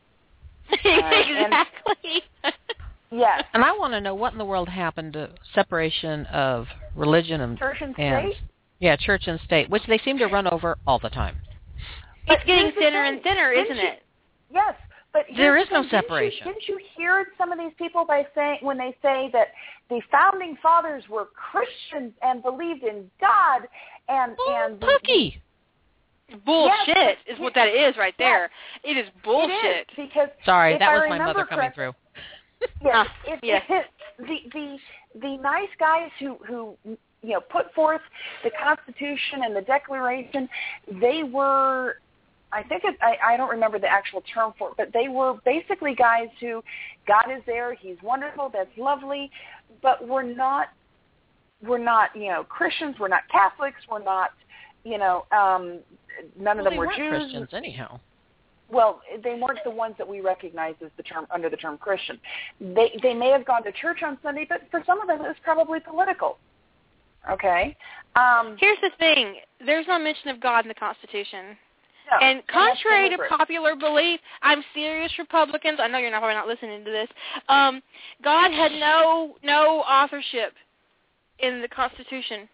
and- 0.85 1.53
exactly. 1.53 2.21
Yes. 3.11 3.43
And 3.53 3.63
I 3.63 3.71
want 3.71 3.93
to 3.93 4.01
know 4.01 4.13
what 4.15 4.33
in 4.33 4.37
the 4.39 4.45
world 4.45 4.69
happened 4.69 5.13
to 5.13 5.29
separation 5.55 6.25
of 6.27 6.67
religion 6.95 7.41
and 7.41 7.57
Church 7.57 7.77
and 7.81 7.97
and 7.99 8.31
state. 8.33 8.43
yeah, 8.79 8.95
church 8.95 9.23
and 9.27 9.39
state, 9.45 9.69
which 9.69 9.83
they 9.87 9.97
seem 9.99 10.17
to 10.19 10.27
run 10.27 10.47
over 10.47 10.77
all 10.85 10.99
the 10.99 11.09
time. 11.09 11.35
it's 12.27 12.43
getting 12.45 12.71
thinner 12.77 13.03
and 13.05 13.23
thinner, 13.23 13.51
Didn't 13.53 13.65
isn't 13.65 13.77
you- 13.77 13.89
it? 13.91 14.03
Yes, 14.51 14.75
but 15.11 15.25
There 15.35 15.55
here's 15.55 15.63
is 15.63 15.69
the 15.69 15.75
no 15.75 15.81
thing. 15.81 15.89
Didn't 15.89 15.93
you- 15.93 16.07
separation. 16.07 16.47
Didn't 16.47 16.67
you 16.67 16.79
hear 16.95 17.27
some 17.37 17.51
of 17.51 17.57
these 17.57 17.73
people 17.79 18.05
by 18.05 18.27
saying 18.35 18.59
when 18.61 18.77
they 18.77 18.95
say 19.01 19.29
that 19.33 19.53
the 19.89 20.01
founding 20.11 20.55
fathers 20.57 21.07
were 21.09 21.25
Christians 21.33 22.13
and 22.21 22.43
believed 22.43 22.83
in 22.83 23.09
God 23.19 23.67
and 24.07 24.37
and 24.49 24.79
the- 24.79 24.85
Pookie. 24.85 25.39
Bullshit 26.45 26.87
Yes, 26.95 27.17
is 27.25 27.39
what 27.39 27.55
that 27.55 27.69
is 27.69 27.97
right 27.97 28.13
there. 28.19 28.51
It 28.83 28.97
is 28.97 29.09
bullshit. 29.23 29.49
It 29.63 29.87
is 29.89 29.95
because 29.95 30.29
Sorry, 30.45 30.77
that 30.77 30.91
was 30.93 31.09
my 31.09 31.17
mother 31.17 31.43
coming 31.45 31.71
through. 31.71 31.95
Yes, 32.83 33.07
if, 33.25 33.39
yeah. 33.43 33.59
if 33.69 33.85
the 34.19 34.37
the 34.53 34.77
the 35.19 35.37
nice 35.37 35.69
guys 35.79 36.09
who 36.19 36.37
who 36.47 36.75
you 37.21 37.33
know 37.33 37.41
put 37.41 37.73
forth 37.73 38.01
the 38.43 38.51
Constitution 38.61 39.43
and 39.43 39.55
the 39.55 39.61
Declaration, 39.61 40.49
they 41.01 41.23
were. 41.23 41.95
I 42.51 42.63
think 42.63 42.81
it, 42.83 42.95
I, 42.99 43.33
I 43.33 43.37
don't 43.37 43.51
remember 43.51 43.77
the 43.77 43.87
actual 43.87 44.23
term 44.33 44.53
for 44.57 44.69
it, 44.69 44.73
but 44.75 44.91
they 44.91 45.07
were 45.07 45.35
basically 45.45 45.93
guys 45.93 46.29
who, 46.39 46.63
God 47.07 47.25
is 47.31 47.43
there, 47.45 47.75
He's 47.75 47.97
wonderful, 48.01 48.49
that's 48.51 48.75
lovely, 48.75 49.29
but 49.83 50.07
we're 50.07 50.23
not, 50.23 50.69
we're 51.61 51.77
not, 51.77 52.09
you 52.15 52.29
know, 52.29 52.43
Christians, 52.43 52.95
we're 52.99 53.07
not 53.07 53.21
Catholics, 53.31 53.77
we're 53.87 54.03
not, 54.03 54.31
you 54.83 54.97
know, 54.97 55.27
um, 55.31 55.77
none 56.39 56.57
of 56.57 56.63
Well, 56.65 56.71
them 56.71 56.73
they 56.73 56.77
were 56.79 56.87
Jews. 56.97 57.09
Christians 57.09 57.49
anyhow. 57.53 57.99
Well, 58.71 59.01
they 59.23 59.33
weren't 59.35 59.59
the 59.63 59.71
ones 59.71 59.95
that 59.97 60.07
we 60.07 60.21
recognize 60.21 60.75
as 60.83 60.91
the 60.97 61.03
term 61.03 61.25
under 61.31 61.49
the 61.49 61.57
term 61.57 61.77
Christian. 61.77 62.19
They 62.59 62.97
they 63.01 63.13
may 63.13 63.29
have 63.29 63.45
gone 63.45 63.63
to 63.63 63.71
church 63.71 64.03
on 64.03 64.17
Sunday, 64.21 64.45
but 64.47 64.61
for 64.69 64.83
some 64.85 65.01
of 65.01 65.07
them 65.07 65.21
it 65.21 65.27
was 65.27 65.35
probably 65.43 65.79
political. 65.79 66.37
Okay. 67.29 67.75
Um, 68.15 68.55
Here's 68.59 68.79
the 68.81 68.91
thing. 68.97 69.35
There's 69.65 69.87
no 69.87 69.99
mention 69.99 70.29
of 70.29 70.39
God 70.39 70.65
in 70.65 70.69
the 70.69 70.73
Constitution. 70.75 71.57
no, 72.11 72.17
And 72.25 72.45
contrary 72.47 73.09
to 73.09 73.17
popular 73.27 73.75
belief, 73.75 74.19
I'm 74.41 74.63
serious 74.73 75.11
Republicans. 75.19 75.79
I 75.81 75.87
know 75.87 75.97
you're 75.97 76.11
not 76.11 76.19
probably 76.19 76.35
not 76.35 76.47
listening 76.47 76.85
to 76.85 76.91
this. 76.91 77.09
Um, 77.49 77.81
God 78.23 78.51
had 78.51 78.71
no 78.71 79.35
no 79.43 79.81
authorship 79.81 80.53
in 81.39 81.61
the 81.61 81.67
Constitution. 81.67 82.47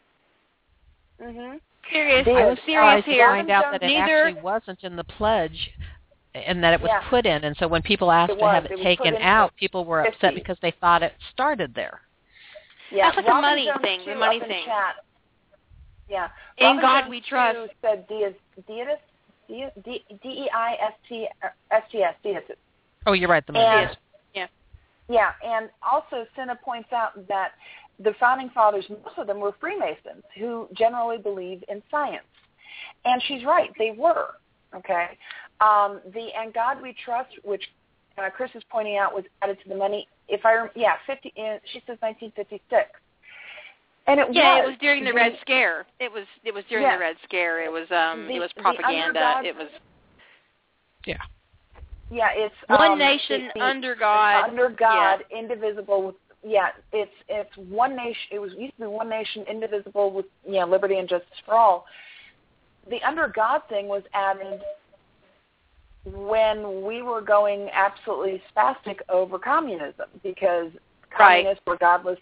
Mhm. 1.22 1.60
Serious. 1.92 2.28
I'm 2.28 2.34
was 2.34 2.58
serious 2.66 3.06
here. 3.06 3.28
find 3.28 3.50
out 3.50 3.72
that 3.72 3.84
it 3.84 3.88
Neither 3.88 4.26
actually 4.26 4.42
wasn't 4.42 4.84
in 4.84 4.96
the 4.96 5.04
pledge 5.04 5.72
and 6.36 6.64
that 6.64 6.74
it 6.74 6.82
was 6.82 6.90
Yeah. 6.90 7.10
put 7.10 7.26
in. 7.26 7.44
And 7.44 7.56
so 7.58 7.68
when 7.68 7.82
people 7.82 8.12
asked 8.12 8.34
It 8.34 8.40
to 8.40 8.48
have 8.48 8.66
it, 8.66 8.72
It 8.72 8.84
taken 8.84 9.14
put 9.14 9.16
in 9.16 9.22
out, 9.22 9.56
people 9.56 9.86
were 9.86 10.04
50. 10.04 10.16
upset 10.16 10.36
because 10.36 10.58
they 10.62 10.72
thought 10.72 11.02
it 11.04 11.14
started 11.32 11.74
there. 11.74 12.02
Yeah, 12.92 13.06
That's 13.12 13.18
like 13.18 13.28
a 13.28 13.42
money 13.42 13.66
Jones, 13.66 13.82
thing, 13.82 14.06
the 14.06 14.16
money 14.16 14.40
thing. 14.40 14.66
Chat. 14.66 14.96
Yeah. 16.08 16.30
In 16.58 16.68
Robin 16.78 16.82
God 16.82 17.00
Jones, 17.02 17.10
we 17.10 17.22
trust. 17.22 17.56
too, 17.58 17.68
Said 17.82 18.08
Deis, 18.08 18.34
Deis, 18.68 19.00
D 19.48 20.06
D 20.22 20.30
E 20.30 20.50
I 20.54 20.74
S 20.76 20.94
T 21.10 21.28
er, 21.44 21.54
S 21.72 21.84
T 21.92 22.04
S 22.04 22.16
Deis. 22.24 22.44
Oh, 23.08 23.14
you're 23.14 23.30
right. 23.30 23.46
The 23.46 23.54
And- 23.54 23.98
Yeah. 24.34 24.48
Yeah, 25.08 25.34
and 25.44 25.70
also 25.84 26.26
Cinna 26.36 26.56
points 26.56 26.92
out 26.92 27.28
that 27.28 27.54
the 28.00 28.14
founding 28.16 28.50
fathers, 28.50 28.90
most 28.90 29.18
of 29.18 29.28
them 29.28 29.40
were 29.40 29.52
Freemasons 29.54 30.24
who 30.36 30.68
generally 30.74 31.18
believe 31.20 31.64
in 31.70 31.82
science. 31.92 32.26
And 33.06 33.22
she's 33.24 33.44
right, 33.46 33.72
they 33.78 33.92
were. 33.92 34.36
Okay. 34.76 35.18
Um, 35.62 36.02
the 36.14 36.28
And 36.38 36.54
God 36.54 36.82
We 36.82 36.96
Trust, 37.04 37.30
which 37.44 37.64
uh, 38.18 38.30
Chris 38.30 38.52
is 38.56 38.64
pointing 38.70 38.98
out 38.98 39.14
was 39.14 39.24
added 39.42 39.58
to 39.64 39.70
the 39.70 39.76
money. 39.76 40.08
If 40.28 40.46
I 40.46 40.54
rem- 40.56 40.70
yeah, 40.76 40.94
50. 41.08 41.34
In, 41.36 41.60
she 41.72 41.80
says 41.80 41.98
1956. 42.02 42.90
And 44.08 44.20
it 44.20 44.28
was 44.28 44.36
yeah, 44.36 44.56
was, 44.58 44.64
it 44.64 44.68
was 44.70 44.78
during 44.80 45.04
the 45.04 45.14
Red 45.14 45.34
Scare. 45.42 45.86
It 46.00 46.12
was 46.12 46.26
it 46.44 46.54
was 46.54 46.64
during 46.70 46.86
Yeah. 46.86 46.96
the 46.96 47.00
Red 47.00 47.16
Scare. 47.24 47.64
It 47.64 47.72
was 47.72 47.90
um 47.92 48.28
The- 48.28 48.36
it 48.36 48.40
was 48.40 48.52
propaganda. 48.54 49.42
It 49.44 49.56
was 49.56 49.68
Yeah. 51.06 51.18
Yeah, 52.12 52.30
it's 52.34 52.56
one 52.68 52.92
um, 52.92 53.00
nation 53.00 53.48
the- 53.48 53.60
the- 53.60 53.66
under 53.66 53.96
God. 53.96 54.50
under 54.50 54.70
God, 54.70 55.24
indivisible. 55.32 56.04
With, 56.04 56.16
yeah, 56.44 56.70
it's 56.92 57.12
it's 57.28 57.56
one 57.58 57.96
nation. 57.96 58.28
It 58.32 58.40
was 58.40 58.52
used 58.54 58.76
to 58.76 58.82
be 58.82 58.88
one 58.88 59.10
nation, 59.10 59.44
indivisible, 59.50 60.12
with 60.12 60.28
yeah, 60.48 60.66
liberty 60.66 61.00
and 61.00 61.10
justice 61.10 61.40
for 61.44 61.56
all. 61.56 61.88
The 62.88 63.02
under 63.02 63.28
God 63.28 63.62
thing 63.70 63.88
was 63.88 64.04
added 64.14 64.62
when 66.06 66.84
we 66.84 67.02
were 67.02 67.22
going 67.22 67.70
absolutely 67.74 68.42
spastic 68.56 69.00
over 69.10 69.40
communism 69.40 70.08
because 70.24 70.72
Right. 71.18 71.44
communists 71.44 71.66
were 71.66 71.78
godless 71.78 72.20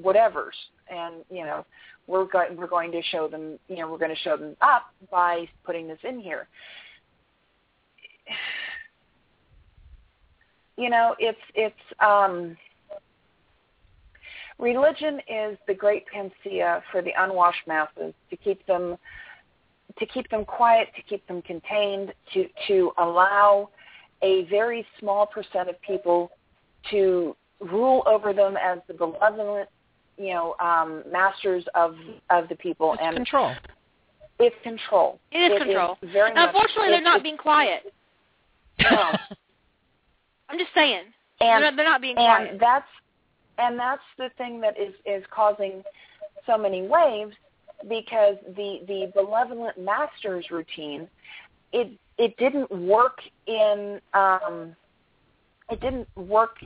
whatevers, 0.00 0.52
and 0.88 1.24
you 1.30 1.44
know 1.44 1.64
we're 2.06 2.24
go- 2.26 2.52
we're 2.52 2.66
going 2.66 2.92
to 2.92 3.02
show 3.02 3.28
them 3.28 3.58
you 3.68 3.76
know 3.76 3.90
we're 3.90 3.98
going 3.98 4.14
to 4.14 4.22
show 4.22 4.36
them 4.36 4.56
up 4.60 4.92
by 5.10 5.48
putting 5.64 5.88
this 5.88 5.98
in 6.04 6.20
here. 6.20 6.48
You 10.78 10.90
know, 10.90 11.16
it's 11.18 11.40
it's 11.54 11.74
um 12.00 12.54
religion 14.58 15.20
is 15.26 15.56
the 15.66 15.72
great 15.74 16.04
panacea 16.06 16.82
for 16.92 17.00
the 17.00 17.12
unwashed 17.18 17.66
masses 17.66 18.12
to 18.28 18.36
keep 18.36 18.64
them 18.66 18.98
to 19.98 20.06
keep 20.06 20.28
them 20.30 20.44
quiet, 20.44 20.88
to 20.96 21.02
keep 21.02 21.26
them 21.26 21.42
contained, 21.42 22.12
to 22.34 22.46
to 22.68 22.92
allow 22.98 23.70
a 24.22 24.44
very 24.44 24.86
small 24.98 25.26
percent 25.26 25.68
of 25.68 25.80
people 25.82 26.30
to 26.90 27.36
rule 27.60 28.02
over 28.06 28.32
them 28.32 28.56
as 28.56 28.78
the 28.88 28.94
benevolent, 28.94 29.68
you 30.18 30.32
know, 30.34 30.54
um, 30.60 31.02
masters 31.10 31.64
of 31.74 31.94
of 32.30 32.48
the 32.48 32.56
people, 32.56 32.92
It's 32.94 33.02
and 33.02 33.16
control. 33.16 33.52
it's 34.38 34.56
control. 34.62 35.18
It 35.32 35.52
is 35.52 35.62
control. 35.62 35.96
very 36.12 36.32
much. 36.34 36.48
Unfortunately, 36.48 36.88
they're 36.90 37.02
not 37.02 37.22
being 37.22 37.36
quiet. 37.38 37.92
No. 38.80 39.12
I'm 40.48 40.58
just 40.58 40.70
saying. 40.74 41.02
and 41.40 41.62
they're, 41.62 41.70
not, 41.70 41.76
they're 41.76 41.84
not 41.86 42.00
being 42.00 42.16
and 42.16 42.48
quiet. 42.48 42.58
that's 42.60 42.88
and 43.58 43.78
that's 43.78 44.02
the 44.18 44.30
thing 44.38 44.60
that 44.60 44.78
is 44.78 44.94
is 45.04 45.24
causing 45.30 45.82
so 46.46 46.56
many 46.56 46.82
waves 46.86 47.34
because 47.88 48.36
the 48.56 48.80
the 48.86 49.12
benevolent 49.14 49.78
masters 49.78 50.46
routine 50.50 51.08
it 51.72 51.90
it 52.18 52.36
didn't 52.38 52.70
work 52.70 53.18
in 53.46 54.00
um 54.14 54.74
it 55.70 55.80
didn't 55.80 56.08
work 56.16 56.56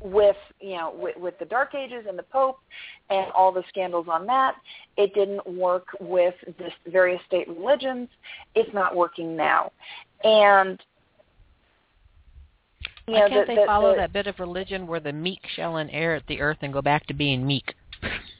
with 0.00 0.36
you 0.60 0.76
know 0.76 0.92
with, 0.96 1.16
with 1.16 1.38
the 1.38 1.44
dark 1.44 1.74
ages 1.74 2.04
and 2.08 2.18
the 2.18 2.22
pope 2.24 2.58
and 3.10 3.30
all 3.32 3.52
the 3.52 3.62
scandals 3.68 4.06
on 4.10 4.26
that. 4.26 4.54
It 4.96 5.14
didn't 5.14 5.46
work 5.46 5.86
with 6.00 6.34
the 6.58 6.70
various 6.90 7.20
state 7.26 7.48
religions. 7.48 8.08
It's 8.54 8.72
not 8.74 8.96
working 8.96 9.36
now. 9.36 9.70
And 10.24 10.80
you 13.06 13.14
Why 13.14 13.20
know, 13.20 13.28
can't 13.28 13.46
the- 13.46 13.54
they 13.54 13.60
the- 13.60 13.66
follow 13.66 13.90
the- 13.90 13.96
that 13.98 14.12
bit 14.12 14.26
of 14.26 14.38
religion 14.40 14.86
where 14.86 15.00
the 15.00 15.12
meek 15.12 15.46
shall 15.54 15.76
inherit 15.76 16.26
the 16.26 16.40
earth 16.40 16.58
and 16.62 16.72
go 16.72 16.82
back 16.82 17.06
to 17.06 17.14
being 17.14 17.46
meek? 17.46 17.74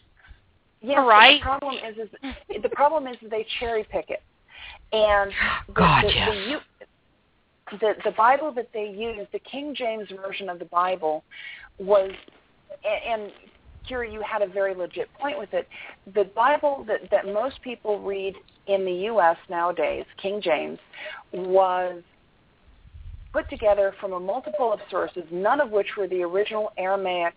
Yes, 0.82 0.98
Right. 1.06 1.40
The 1.40 1.44
problem 1.44 1.74
is, 1.76 1.96
is 1.98 2.62
the 2.62 2.68
problem 2.70 3.06
is 3.06 3.16
they 3.30 3.46
cherry 3.60 3.84
pick 3.84 4.10
it, 4.10 4.22
and 4.92 5.30
the, 5.68 5.72
God, 5.72 6.04
the, 6.04 6.08
yes. 6.12 6.60
the, 7.70 7.76
the 7.78 7.94
the 8.04 8.10
Bible 8.12 8.52
that 8.52 8.68
they 8.74 8.88
use, 8.88 9.26
the 9.32 9.38
King 9.40 9.74
James 9.76 10.08
version 10.24 10.48
of 10.48 10.58
the 10.58 10.64
Bible, 10.66 11.22
was, 11.78 12.10
and, 12.84 13.22
and 13.22 13.32
Kira, 13.88 14.12
you 14.12 14.22
had 14.22 14.42
a 14.42 14.46
very 14.46 14.74
legit 14.74 15.12
point 15.14 15.38
with 15.38 15.52
it. 15.52 15.68
The 16.14 16.24
Bible 16.24 16.84
that 16.88 17.08
that 17.10 17.26
most 17.26 17.62
people 17.62 18.00
read 18.00 18.34
in 18.66 18.84
the 18.84 18.92
U.S. 18.92 19.36
nowadays, 19.48 20.04
King 20.20 20.40
James, 20.42 20.78
was 21.32 22.02
put 23.32 23.48
together 23.48 23.94
from 24.00 24.12
a 24.12 24.20
multiple 24.20 24.72
of 24.72 24.80
sources, 24.90 25.22
none 25.30 25.60
of 25.60 25.70
which 25.70 25.86
were 25.96 26.06
the 26.06 26.22
original 26.22 26.72
Aramaic 26.76 27.34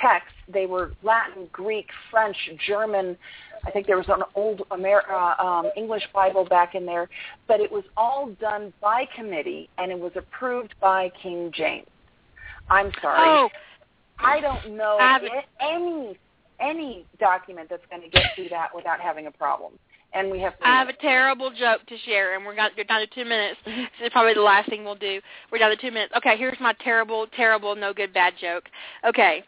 texts. 0.00 0.34
They 0.52 0.66
were 0.66 0.92
Latin, 1.02 1.48
Greek, 1.52 1.88
French, 2.10 2.36
German. 2.66 3.16
I 3.66 3.70
think 3.70 3.86
there 3.86 3.96
was 3.96 4.08
an 4.08 4.22
old 4.34 4.62
Amer- 4.72 5.10
uh, 5.10 5.42
um, 5.42 5.70
English 5.76 6.02
Bible 6.12 6.44
back 6.44 6.74
in 6.74 6.84
there, 6.84 7.08
but 7.48 7.60
it 7.60 7.72
was 7.72 7.84
all 7.96 8.30
done 8.40 8.72
by 8.80 9.06
committee 9.16 9.70
and 9.78 9.90
it 9.90 9.98
was 9.98 10.12
approved 10.16 10.74
by 10.80 11.10
King 11.22 11.50
James. 11.54 11.86
I'm 12.68 12.92
sorry. 13.00 13.18
Oh, 13.20 13.48
I 14.18 14.40
don't 14.40 14.76
know 14.76 14.98
any 15.60 16.18
any 16.60 17.04
document 17.18 17.68
that's 17.68 17.84
going 17.90 18.02
to 18.02 18.08
get 18.08 18.22
through 18.34 18.48
that 18.48 18.68
without 18.74 19.00
having 19.00 19.26
a 19.26 19.30
problem. 19.30 19.72
And 20.12 20.30
we 20.30 20.38
have. 20.40 20.54
I 20.62 20.78
have 20.78 20.88
a 20.88 20.92
terrible 20.92 21.50
joke 21.50 21.80
to 21.88 21.98
share, 22.06 22.36
and 22.36 22.46
we're 22.46 22.54
got 22.54 22.70
we're 22.76 22.84
down 22.84 23.00
to 23.00 23.06
two 23.08 23.24
minutes. 23.24 23.58
This 23.64 24.06
is 24.06 24.12
probably 24.12 24.34
the 24.34 24.42
last 24.42 24.68
thing 24.68 24.84
we'll 24.84 24.94
do. 24.94 25.20
We're 25.50 25.58
down 25.58 25.70
to 25.70 25.76
two 25.76 25.90
minutes. 25.90 26.12
Okay, 26.16 26.36
here's 26.36 26.58
my 26.60 26.72
terrible, 26.84 27.26
terrible, 27.34 27.74
no 27.74 27.92
good, 27.92 28.14
bad 28.14 28.34
joke. 28.40 28.64
Okay, 29.04 29.42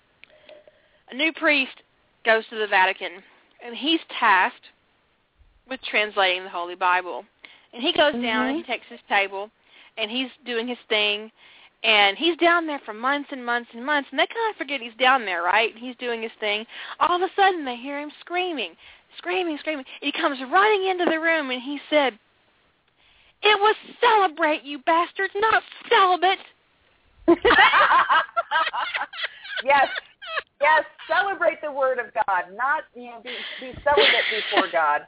a 1.11 1.15
new 1.15 1.33
priest 1.33 1.83
goes 2.25 2.45
to 2.51 2.57
the 2.57 2.67
Vatican, 2.67 3.23
and 3.65 3.75
he's 3.75 4.01
tasked 4.19 4.67
with 5.69 5.81
translating 5.83 6.45
the 6.45 6.51
Holy 6.51 6.75
Bible. 6.75 7.25
And 7.73 7.83
he 7.83 7.93
goes 7.93 8.13
down 8.13 8.47
and 8.47 8.57
he 8.57 8.63
mm-hmm. 8.63 8.73
takes 8.73 8.87
his 8.89 9.01
table, 9.09 9.51
and 9.99 10.11
he's 10.11 10.31
doing 10.45 10.69
his 10.69 10.79
thing, 10.89 11.31
and 11.83 12.17
he's 12.17 12.37
down 12.39 12.67
there 12.67 12.81
for 12.85 12.93
months 12.93 13.29
and 13.33 13.45
months 13.45 13.71
and 13.73 13.85
months, 13.85 14.09
and 14.11 14.19
they 14.19 14.27
kind 14.27 14.51
of 14.51 14.57
forget 14.57 14.81
he's 14.81 14.95
down 14.99 15.25
there, 15.25 15.43
right? 15.43 15.73
He's 15.77 15.97
doing 15.97 16.23
his 16.23 16.33
thing. 16.41 16.65
All 17.01 17.17
of 17.17 17.23
a 17.23 17.29
sudden, 17.37 17.65
they 17.65 17.77
hear 17.77 18.01
him 18.01 18.11
screaming, 18.21 18.73
screaming, 19.19 19.59
screaming. 19.61 19.85
He 20.01 20.11
comes 20.13 20.39
running 20.51 20.89
into 20.89 21.05
the 21.05 21.21
room, 21.21 21.51
and 21.51 21.63
he 21.63 21.79
said, 21.91 22.19
"It 23.43 23.59
was 23.61 23.77
celebrate, 24.01 24.65
you 24.65 24.79
bastards, 24.81 25.35
not 25.37 25.63
celibate." 25.89 26.39
yes, 29.65 29.89
yes. 30.61 30.85
Celebrate 31.09 31.61
the 31.63 31.71
Word 31.71 31.99
of 31.99 32.07
God, 32.15 32.45
not 32.57 32.85
you 32.95 33.07
know 33.07 33.21
be, 33.23 33.31
be 33.61 33.73
celibate 33.85 34.27
before 34.31 34.69
God, 34.71 35.03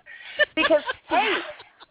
because 0.55 0.83
hey, 1.09 1.37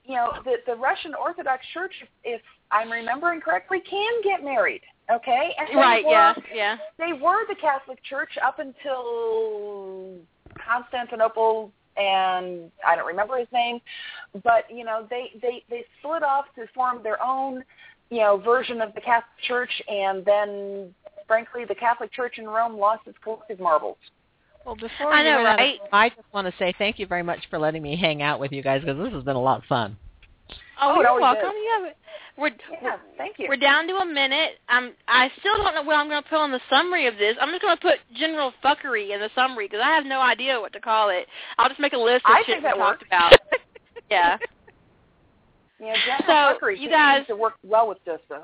you 0.05 0.15
know 0.15 0.33
the 0.43 0.55
the 0.65 0.75
Russian 0.75 1.13
Orthodox 1.13 1.65
Church, 1.73 1.93
if 2.23 2.41
I'm 2.71 2.91
remembering 2.91 3.41
correctly, 3.41 3.81
can 3.89 4.21
get 4.23 4.43
married. 4.43 4.81
Okay, 5.13 5.55
and 5.57 5.77
Right? 5.77 6.03
were, 6.03 6.11
Yeah, 6.11 6.33
yeah. 6.53 6.77
They 6.97 7.13
were 7.13 7.47
the 7.47 7.55
Catholic 7.55 8.03
Church 8.03 8.31
up 8.43 8.59
until 8.59 10.15
Constantinople 10.65 11.71
and 11.97 12.71
I 12.85 12.95
don't 12.95 13.07
remember 13.07 13.37
his 13.37 13.47
name, 13.51 13.79
but 14.43 14.65
you 14.69 14.83
know 14.83 15.07
they 15.09 15.31
they 15.41 15.63
they 15.69 15.83
split 15.99 16.23
off 16.23 16.45
to 16.55 16.67
form 16.73 17.01
their 17.03 17.21
own 17.23 17.63
you 18.09 18.19
know 18.19 18.37
version 18.37 18.81
of 18.81 18.93
the 18.93 19.01
Catholic 19.01 19.25
Church, 19.47 19.71
and 19.87 20.23
then 20.23 20.93
frankly 21.27 21.65
the 21.65 21.75
Catholic 21.75 22.11
Church 22.11 22.37
in 22.37 22.45
Rome 22.47 22.77
lost 22.77 23.01
its 23.07 23.17
collective 23.23 23.59
marbles. 23.59 23.97
Well, 24.65 24.75
before 24.75 25.13
I 25.13 25.23
know, 25.23 25.37
run 25.37 25.45
out 25.45 25.53
of 25.53 25.57
right? 25.59 25.79
I 25.93 26.09
just 26.09 26.21
want 26.33 26.47
to 26.47 26.53
say 26.59 26.73
thank 26.77 26.99
you 26.99 27.07
very 27.07 27.23
much 27.23 27.39
for 27.49 27.57
letting 27.57 27.81
me 27.81 27.95
hang 27.95 28.21
out 28.21 28.39
with 28.39 28.51
you 28.51 28.61
guys 28.61 28.81
because 28.81 28.97
this 28.97 29.13
has 29.13 29.23
been 29.23 29.35
a 29.37 29.41
lot 29.41 29.59
of 29.59 29.65
fun. 29.65 29.95
Oh, 30.81 30.95
oh 30.97 31.01
you're 31.01 31.19
welcome. 31.21 31.51
Yeah, 31.65 31.91
we're 32.37 32.51
Yeah, 32.83 32.97
thank 33.17 33.39
you. 33.39 33.47
we're 33.49 33.55
down 33.57 33.87
to 33.87 33.95
a 33.95 34.05
minute. 34.05 34.51
Um, 34.69 34.93
I 35.07 35.29
still 35.39 35.55
don't 35.57 35.73
know 35.73 35.83
what 35.83 35.95
I'm 35.95 36.07
going 36.09 36.21
to 36.21 36.29
put 36.29 36.37
on 36.37 36.51
the 36.51 36.59
summary 36.69 37.07
of 37.07 37.17
this. 37.17 37.35
I'm 37.41 37.49
just 37.49 37.61
going 37.61 37.75
to 37.77 37.81
put 37.81 37.95
general 38.15 38.51
fuckery 38.63 39.11
in 39.13 39.19
the 39.21 39.29
summary 39.33 39.67
because 39.67 39.81
I 39.83 39.95
have 39.95 40.05
no 40.05 40.19
idea 40.21 40.59
what 40.59 40.73
to 40.73 40.79
call 40.79 41.09
it. 41.09 41.27
I'll 41.57 41.69
just 41.69 41.79
make 41.79 41.93
a 41.93 41.97
list 41.97 42.25
of 42.25 42.31
I 42.35 42.39
shit 42.45 42.61
think 42.61 42.63
we 42.63 42.63
that 42.63 42.75
talked 42.77 43.01
works. 43.01 43.03
about. 43.07 43.33
yeah. 44.11 44.37
You 45.79 45.85
know, 45.87 45.93
general 46.05 46.55
So, 46.59 46.65
fuckery 46.65 46.71
you 46.73 46.77
seems 46.83 46.91
guys- 46.91 47.27
to 47.27 47.35
work 47.35 47.53
well 47.63 47.87
with 47.87 48.03
Dista. 48.05 48.43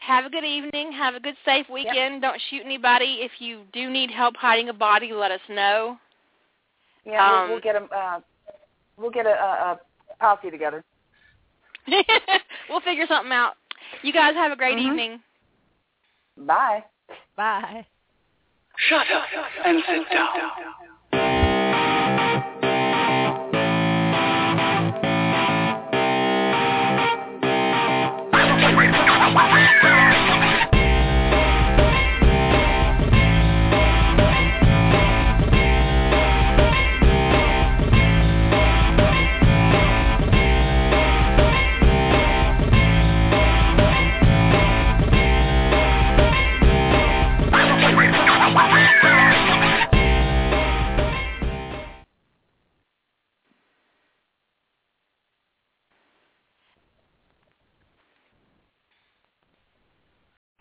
Have 0.00 0.24
a 0.24 0.30
good 0.30 0.44
evening. 0.44 0.92
Have 0.92 1.14
a 1.14 1.20
good, 1.20 1.36
safe 1.44 1.66
weekend. 1.68 2.22
Don't 2.22 2.40
shoot 2.50 2.62
anybody. 2.64 3.18
If 3.20 3.32
you 3.40 3.62
do 3.72 3.90
need 3.90 4.10
help 4.10 4.36
hiding 4.36 4.68
a 4.68 4.72
body, 4.72 5.12
let 5.12 5.30
us 5.30 5.40
know. 5.48 5.98
Yeah, 7.04 7.24
Um, 7.24 7.40
we'll, 7.42 7.50
we'll 7.54 7.60
get 7.60 7.76
a 7.76 7.84
uh, 7.84 8.20
we'll 8.96 9.10
get 9.10 9.26
a, 9.26 9.30
a, 9.30 9.80
a 10.12 10.16
posse 10.18 10.50
together. 10.50 10.84
we'll 12.68 12.80
figure 12.80 13.06
something 13.08 13.32
out. 13.32 13.54
You 14.02 14.12
guys 14.12 14.34
have 14.34 14.52
a 14.52 14.56
great 14.56 14.76
Mhm. 14.76 14.86
evening. 14.86 15.20
Bye. 16.36 16.84
Bye. 17.36 17.86
Shut 18.76 19.10
up 19.10 19.24
and 19.64 19.82
sit 19.86 20.08
down. 20.10 20.30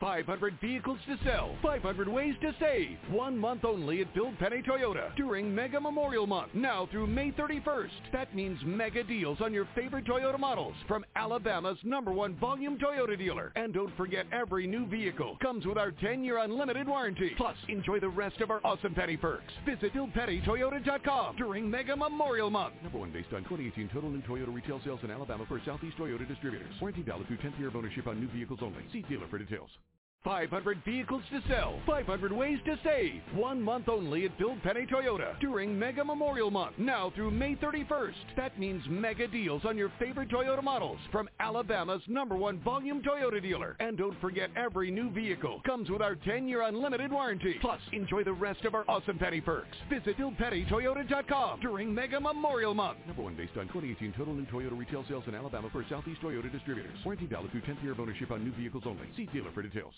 500 0.07 0.57
vehicles 0.61 0.99
to 1.05 1.17
sell, 1.25 1.53
500 1.61 2.07
ways 2.07 2.33
to 2.39 2.55
save. 2.61 2.97
One 3.11 3.37
month 3.37 3.65
only 3.65 3.99
at 3.99 4.13
Bill 4.15 4.31
Penney 4.39 4.61
Toyota 4.61 5.13
during 5.17 5.53
Mega 5.53 5.81
Memorial 5.81 6.25
Month. 6.25 6.51
Now 6.53 6.87
through 6.89 7.07
May 7.07 7.31
31st. 7.31 8.13
That 8.13 8.33
means 8.33 8.57
mega 8.65 9.03
deals 9.03 9.39
on 9.41 9.53
your 9.53 9.67
favorite 9.75 10.05
Toyota 10.05 10.39
models 10.39 10.75
from 10.87 11.03
Alabama's 11.17 11.77
number 11.83 12.13
one 12.13 12.37
volume 12.37 12.77
Toyota 12.77 13.17
dealer. 13.17 13.51
And 13.57 13.73
don't 13.73 13.93
forget 13.97 14.27
every 14.31 14.65
new 14.65 14.87
vehicle 14.87 15.35
comes 15.41 15.65
with 15.65 15.77
our 15.77 15.91
10-year 15.91 16.37
unlimited 16.37 16.87
warranty. 16.87 17.33
Plus, 17.35 17.57
enjoy 17.67 17.99
the 17.99 18.07
rest 18.07 18.39
of 18.39 18.49
our 18.49 18.61
awesome 18.63 18.95
Penney 18.95 19.17
perks. 19.17 19.51
Visit 19.65 19.93
BillPenneyToyota.com 19.93 21.35
during 21.35 21.69
Mega 21.69 21.97
Memorial 21.97 22.49
Month. 22.49 22.75
Number 22.81 22.99
one 22.99 23.11
based 23.11 23.33
on 23.33 23.43
2018 23.43 23.89
total 23.93 24.09
new 24.09 24.21
Toyota 24.21 24.55
retail 24.55 24.79
sales 24.85 25.01
in 25.03 25.11
Alabama 25.11 25.43
for 25.49 25.59
Southeast 25.65 25.97
Toyota 25.97 26.25
distributors. 26.25 26.73
Warranty 26.79 27.01
valid 27.01 27.27
through 27.27 27.39
10th 27.39 27.59
year 27.59 27.67
of 27.67 27.75
ownership 27.75 28.07
on 28.07 28.21
new 28.21 28.29
vehicles 28.29 28.59
only. 28.61 28.83
See 28.93 29.01
dealer 29.09 29.27
for 29.29 29.37
details. 29.37 29.69
500 30.27 30.83
vehicles 30.83 31.23
to 31.31 31.41
sell, 31.47 31.79
500 31.87 32.33
ways 32.33 32.59
to 32.65 32.77
save. 32.83 33.21
One 33.33 33.61
month 33.61 33.87
only 33.87 34.25
at 34.25 34.37
Bill 34.37 34.57
Penney 34.61 34.85
Toyota 34.85 35.39
during 35.39 35.79
Mega 35.79 36.03
Memorial 36.03 36.51
Month. 36.51 36.77
Now 36.77 37.13
through 37.15 37.31
May 37.31 37.55
31st. 37.55 38.35
That 38.35 38.59
means 38.59 38.83
mega 38.89 39.29
deals 39.29 39.61
on 39.63 39.77
your 39.77 39.89
favorite 39.97 40.27
Toyota 40.27 40.61
models 40.61 40.99
from 41.13 41.29
Alabama's 41.39 42.01
number 42.09 42.35
one 42.35 42.59
volume 42.59 43.01
Toyota 43.01 43.41
dealer. 43.41 43.77
And 43.79 43.97
don't 43.97 44.19
forget 44.19 44.49
every 44.57 44.91
new 44.91 45.09
vehicle 45.09 45.61
comes 45.65 45.89
with 45.89 46.01
our 46.01 46.15
10-year 46.15 46.63
unlimited 46.63 47.09
warranty. 47.09 47.55
Plus, 47.61 47.79
enjoy 47.93 48.25
the 48.25 48.33
rest 48.33 48.65
of 48.65 48.75
our 48.75 48.83
awesome 48.89 49.17
Penney 49.17 49.39
perks. 49.39 49.77
Visit 49.89 50.17
BillPenneyToyota.com 50.17 51.61
during 51.61 51.93
Mega 51.93 52.19
Memorial 52.19 52.73
Month. 52.73 52.97
Number 53.07 53.21
one 53.21 53.37
based 53.37 53.55
on 53.55 53.67
2018 53.67 54.11
total 54.17 54.33
new 54.33 54.45
Toyota 54.47 54.77
retail 54.77 55.05
sales 55.07 55.23
in 55.27 55.35
Alabama 55.35 55.69
for 55.71 55.85
Southeast 55.89 56.21
Toyota 56.21 56.51
distributors. 56.51 56.99
Warranty 57.05 57.27
valid 57.27 57.49
through 57.51 57.61
10th 57.61 57.81
year 57.81 57.93
of 57.93 58.01
ownership 58.01 58.29
on 58.29 58.43
new 58.43 58.51
vehicles 58.51 58.83
only. 58.85 59.07
See 59.15 59.27
dealer 59.27 59.51
for 59.53 59.61
details. 59.61 59.93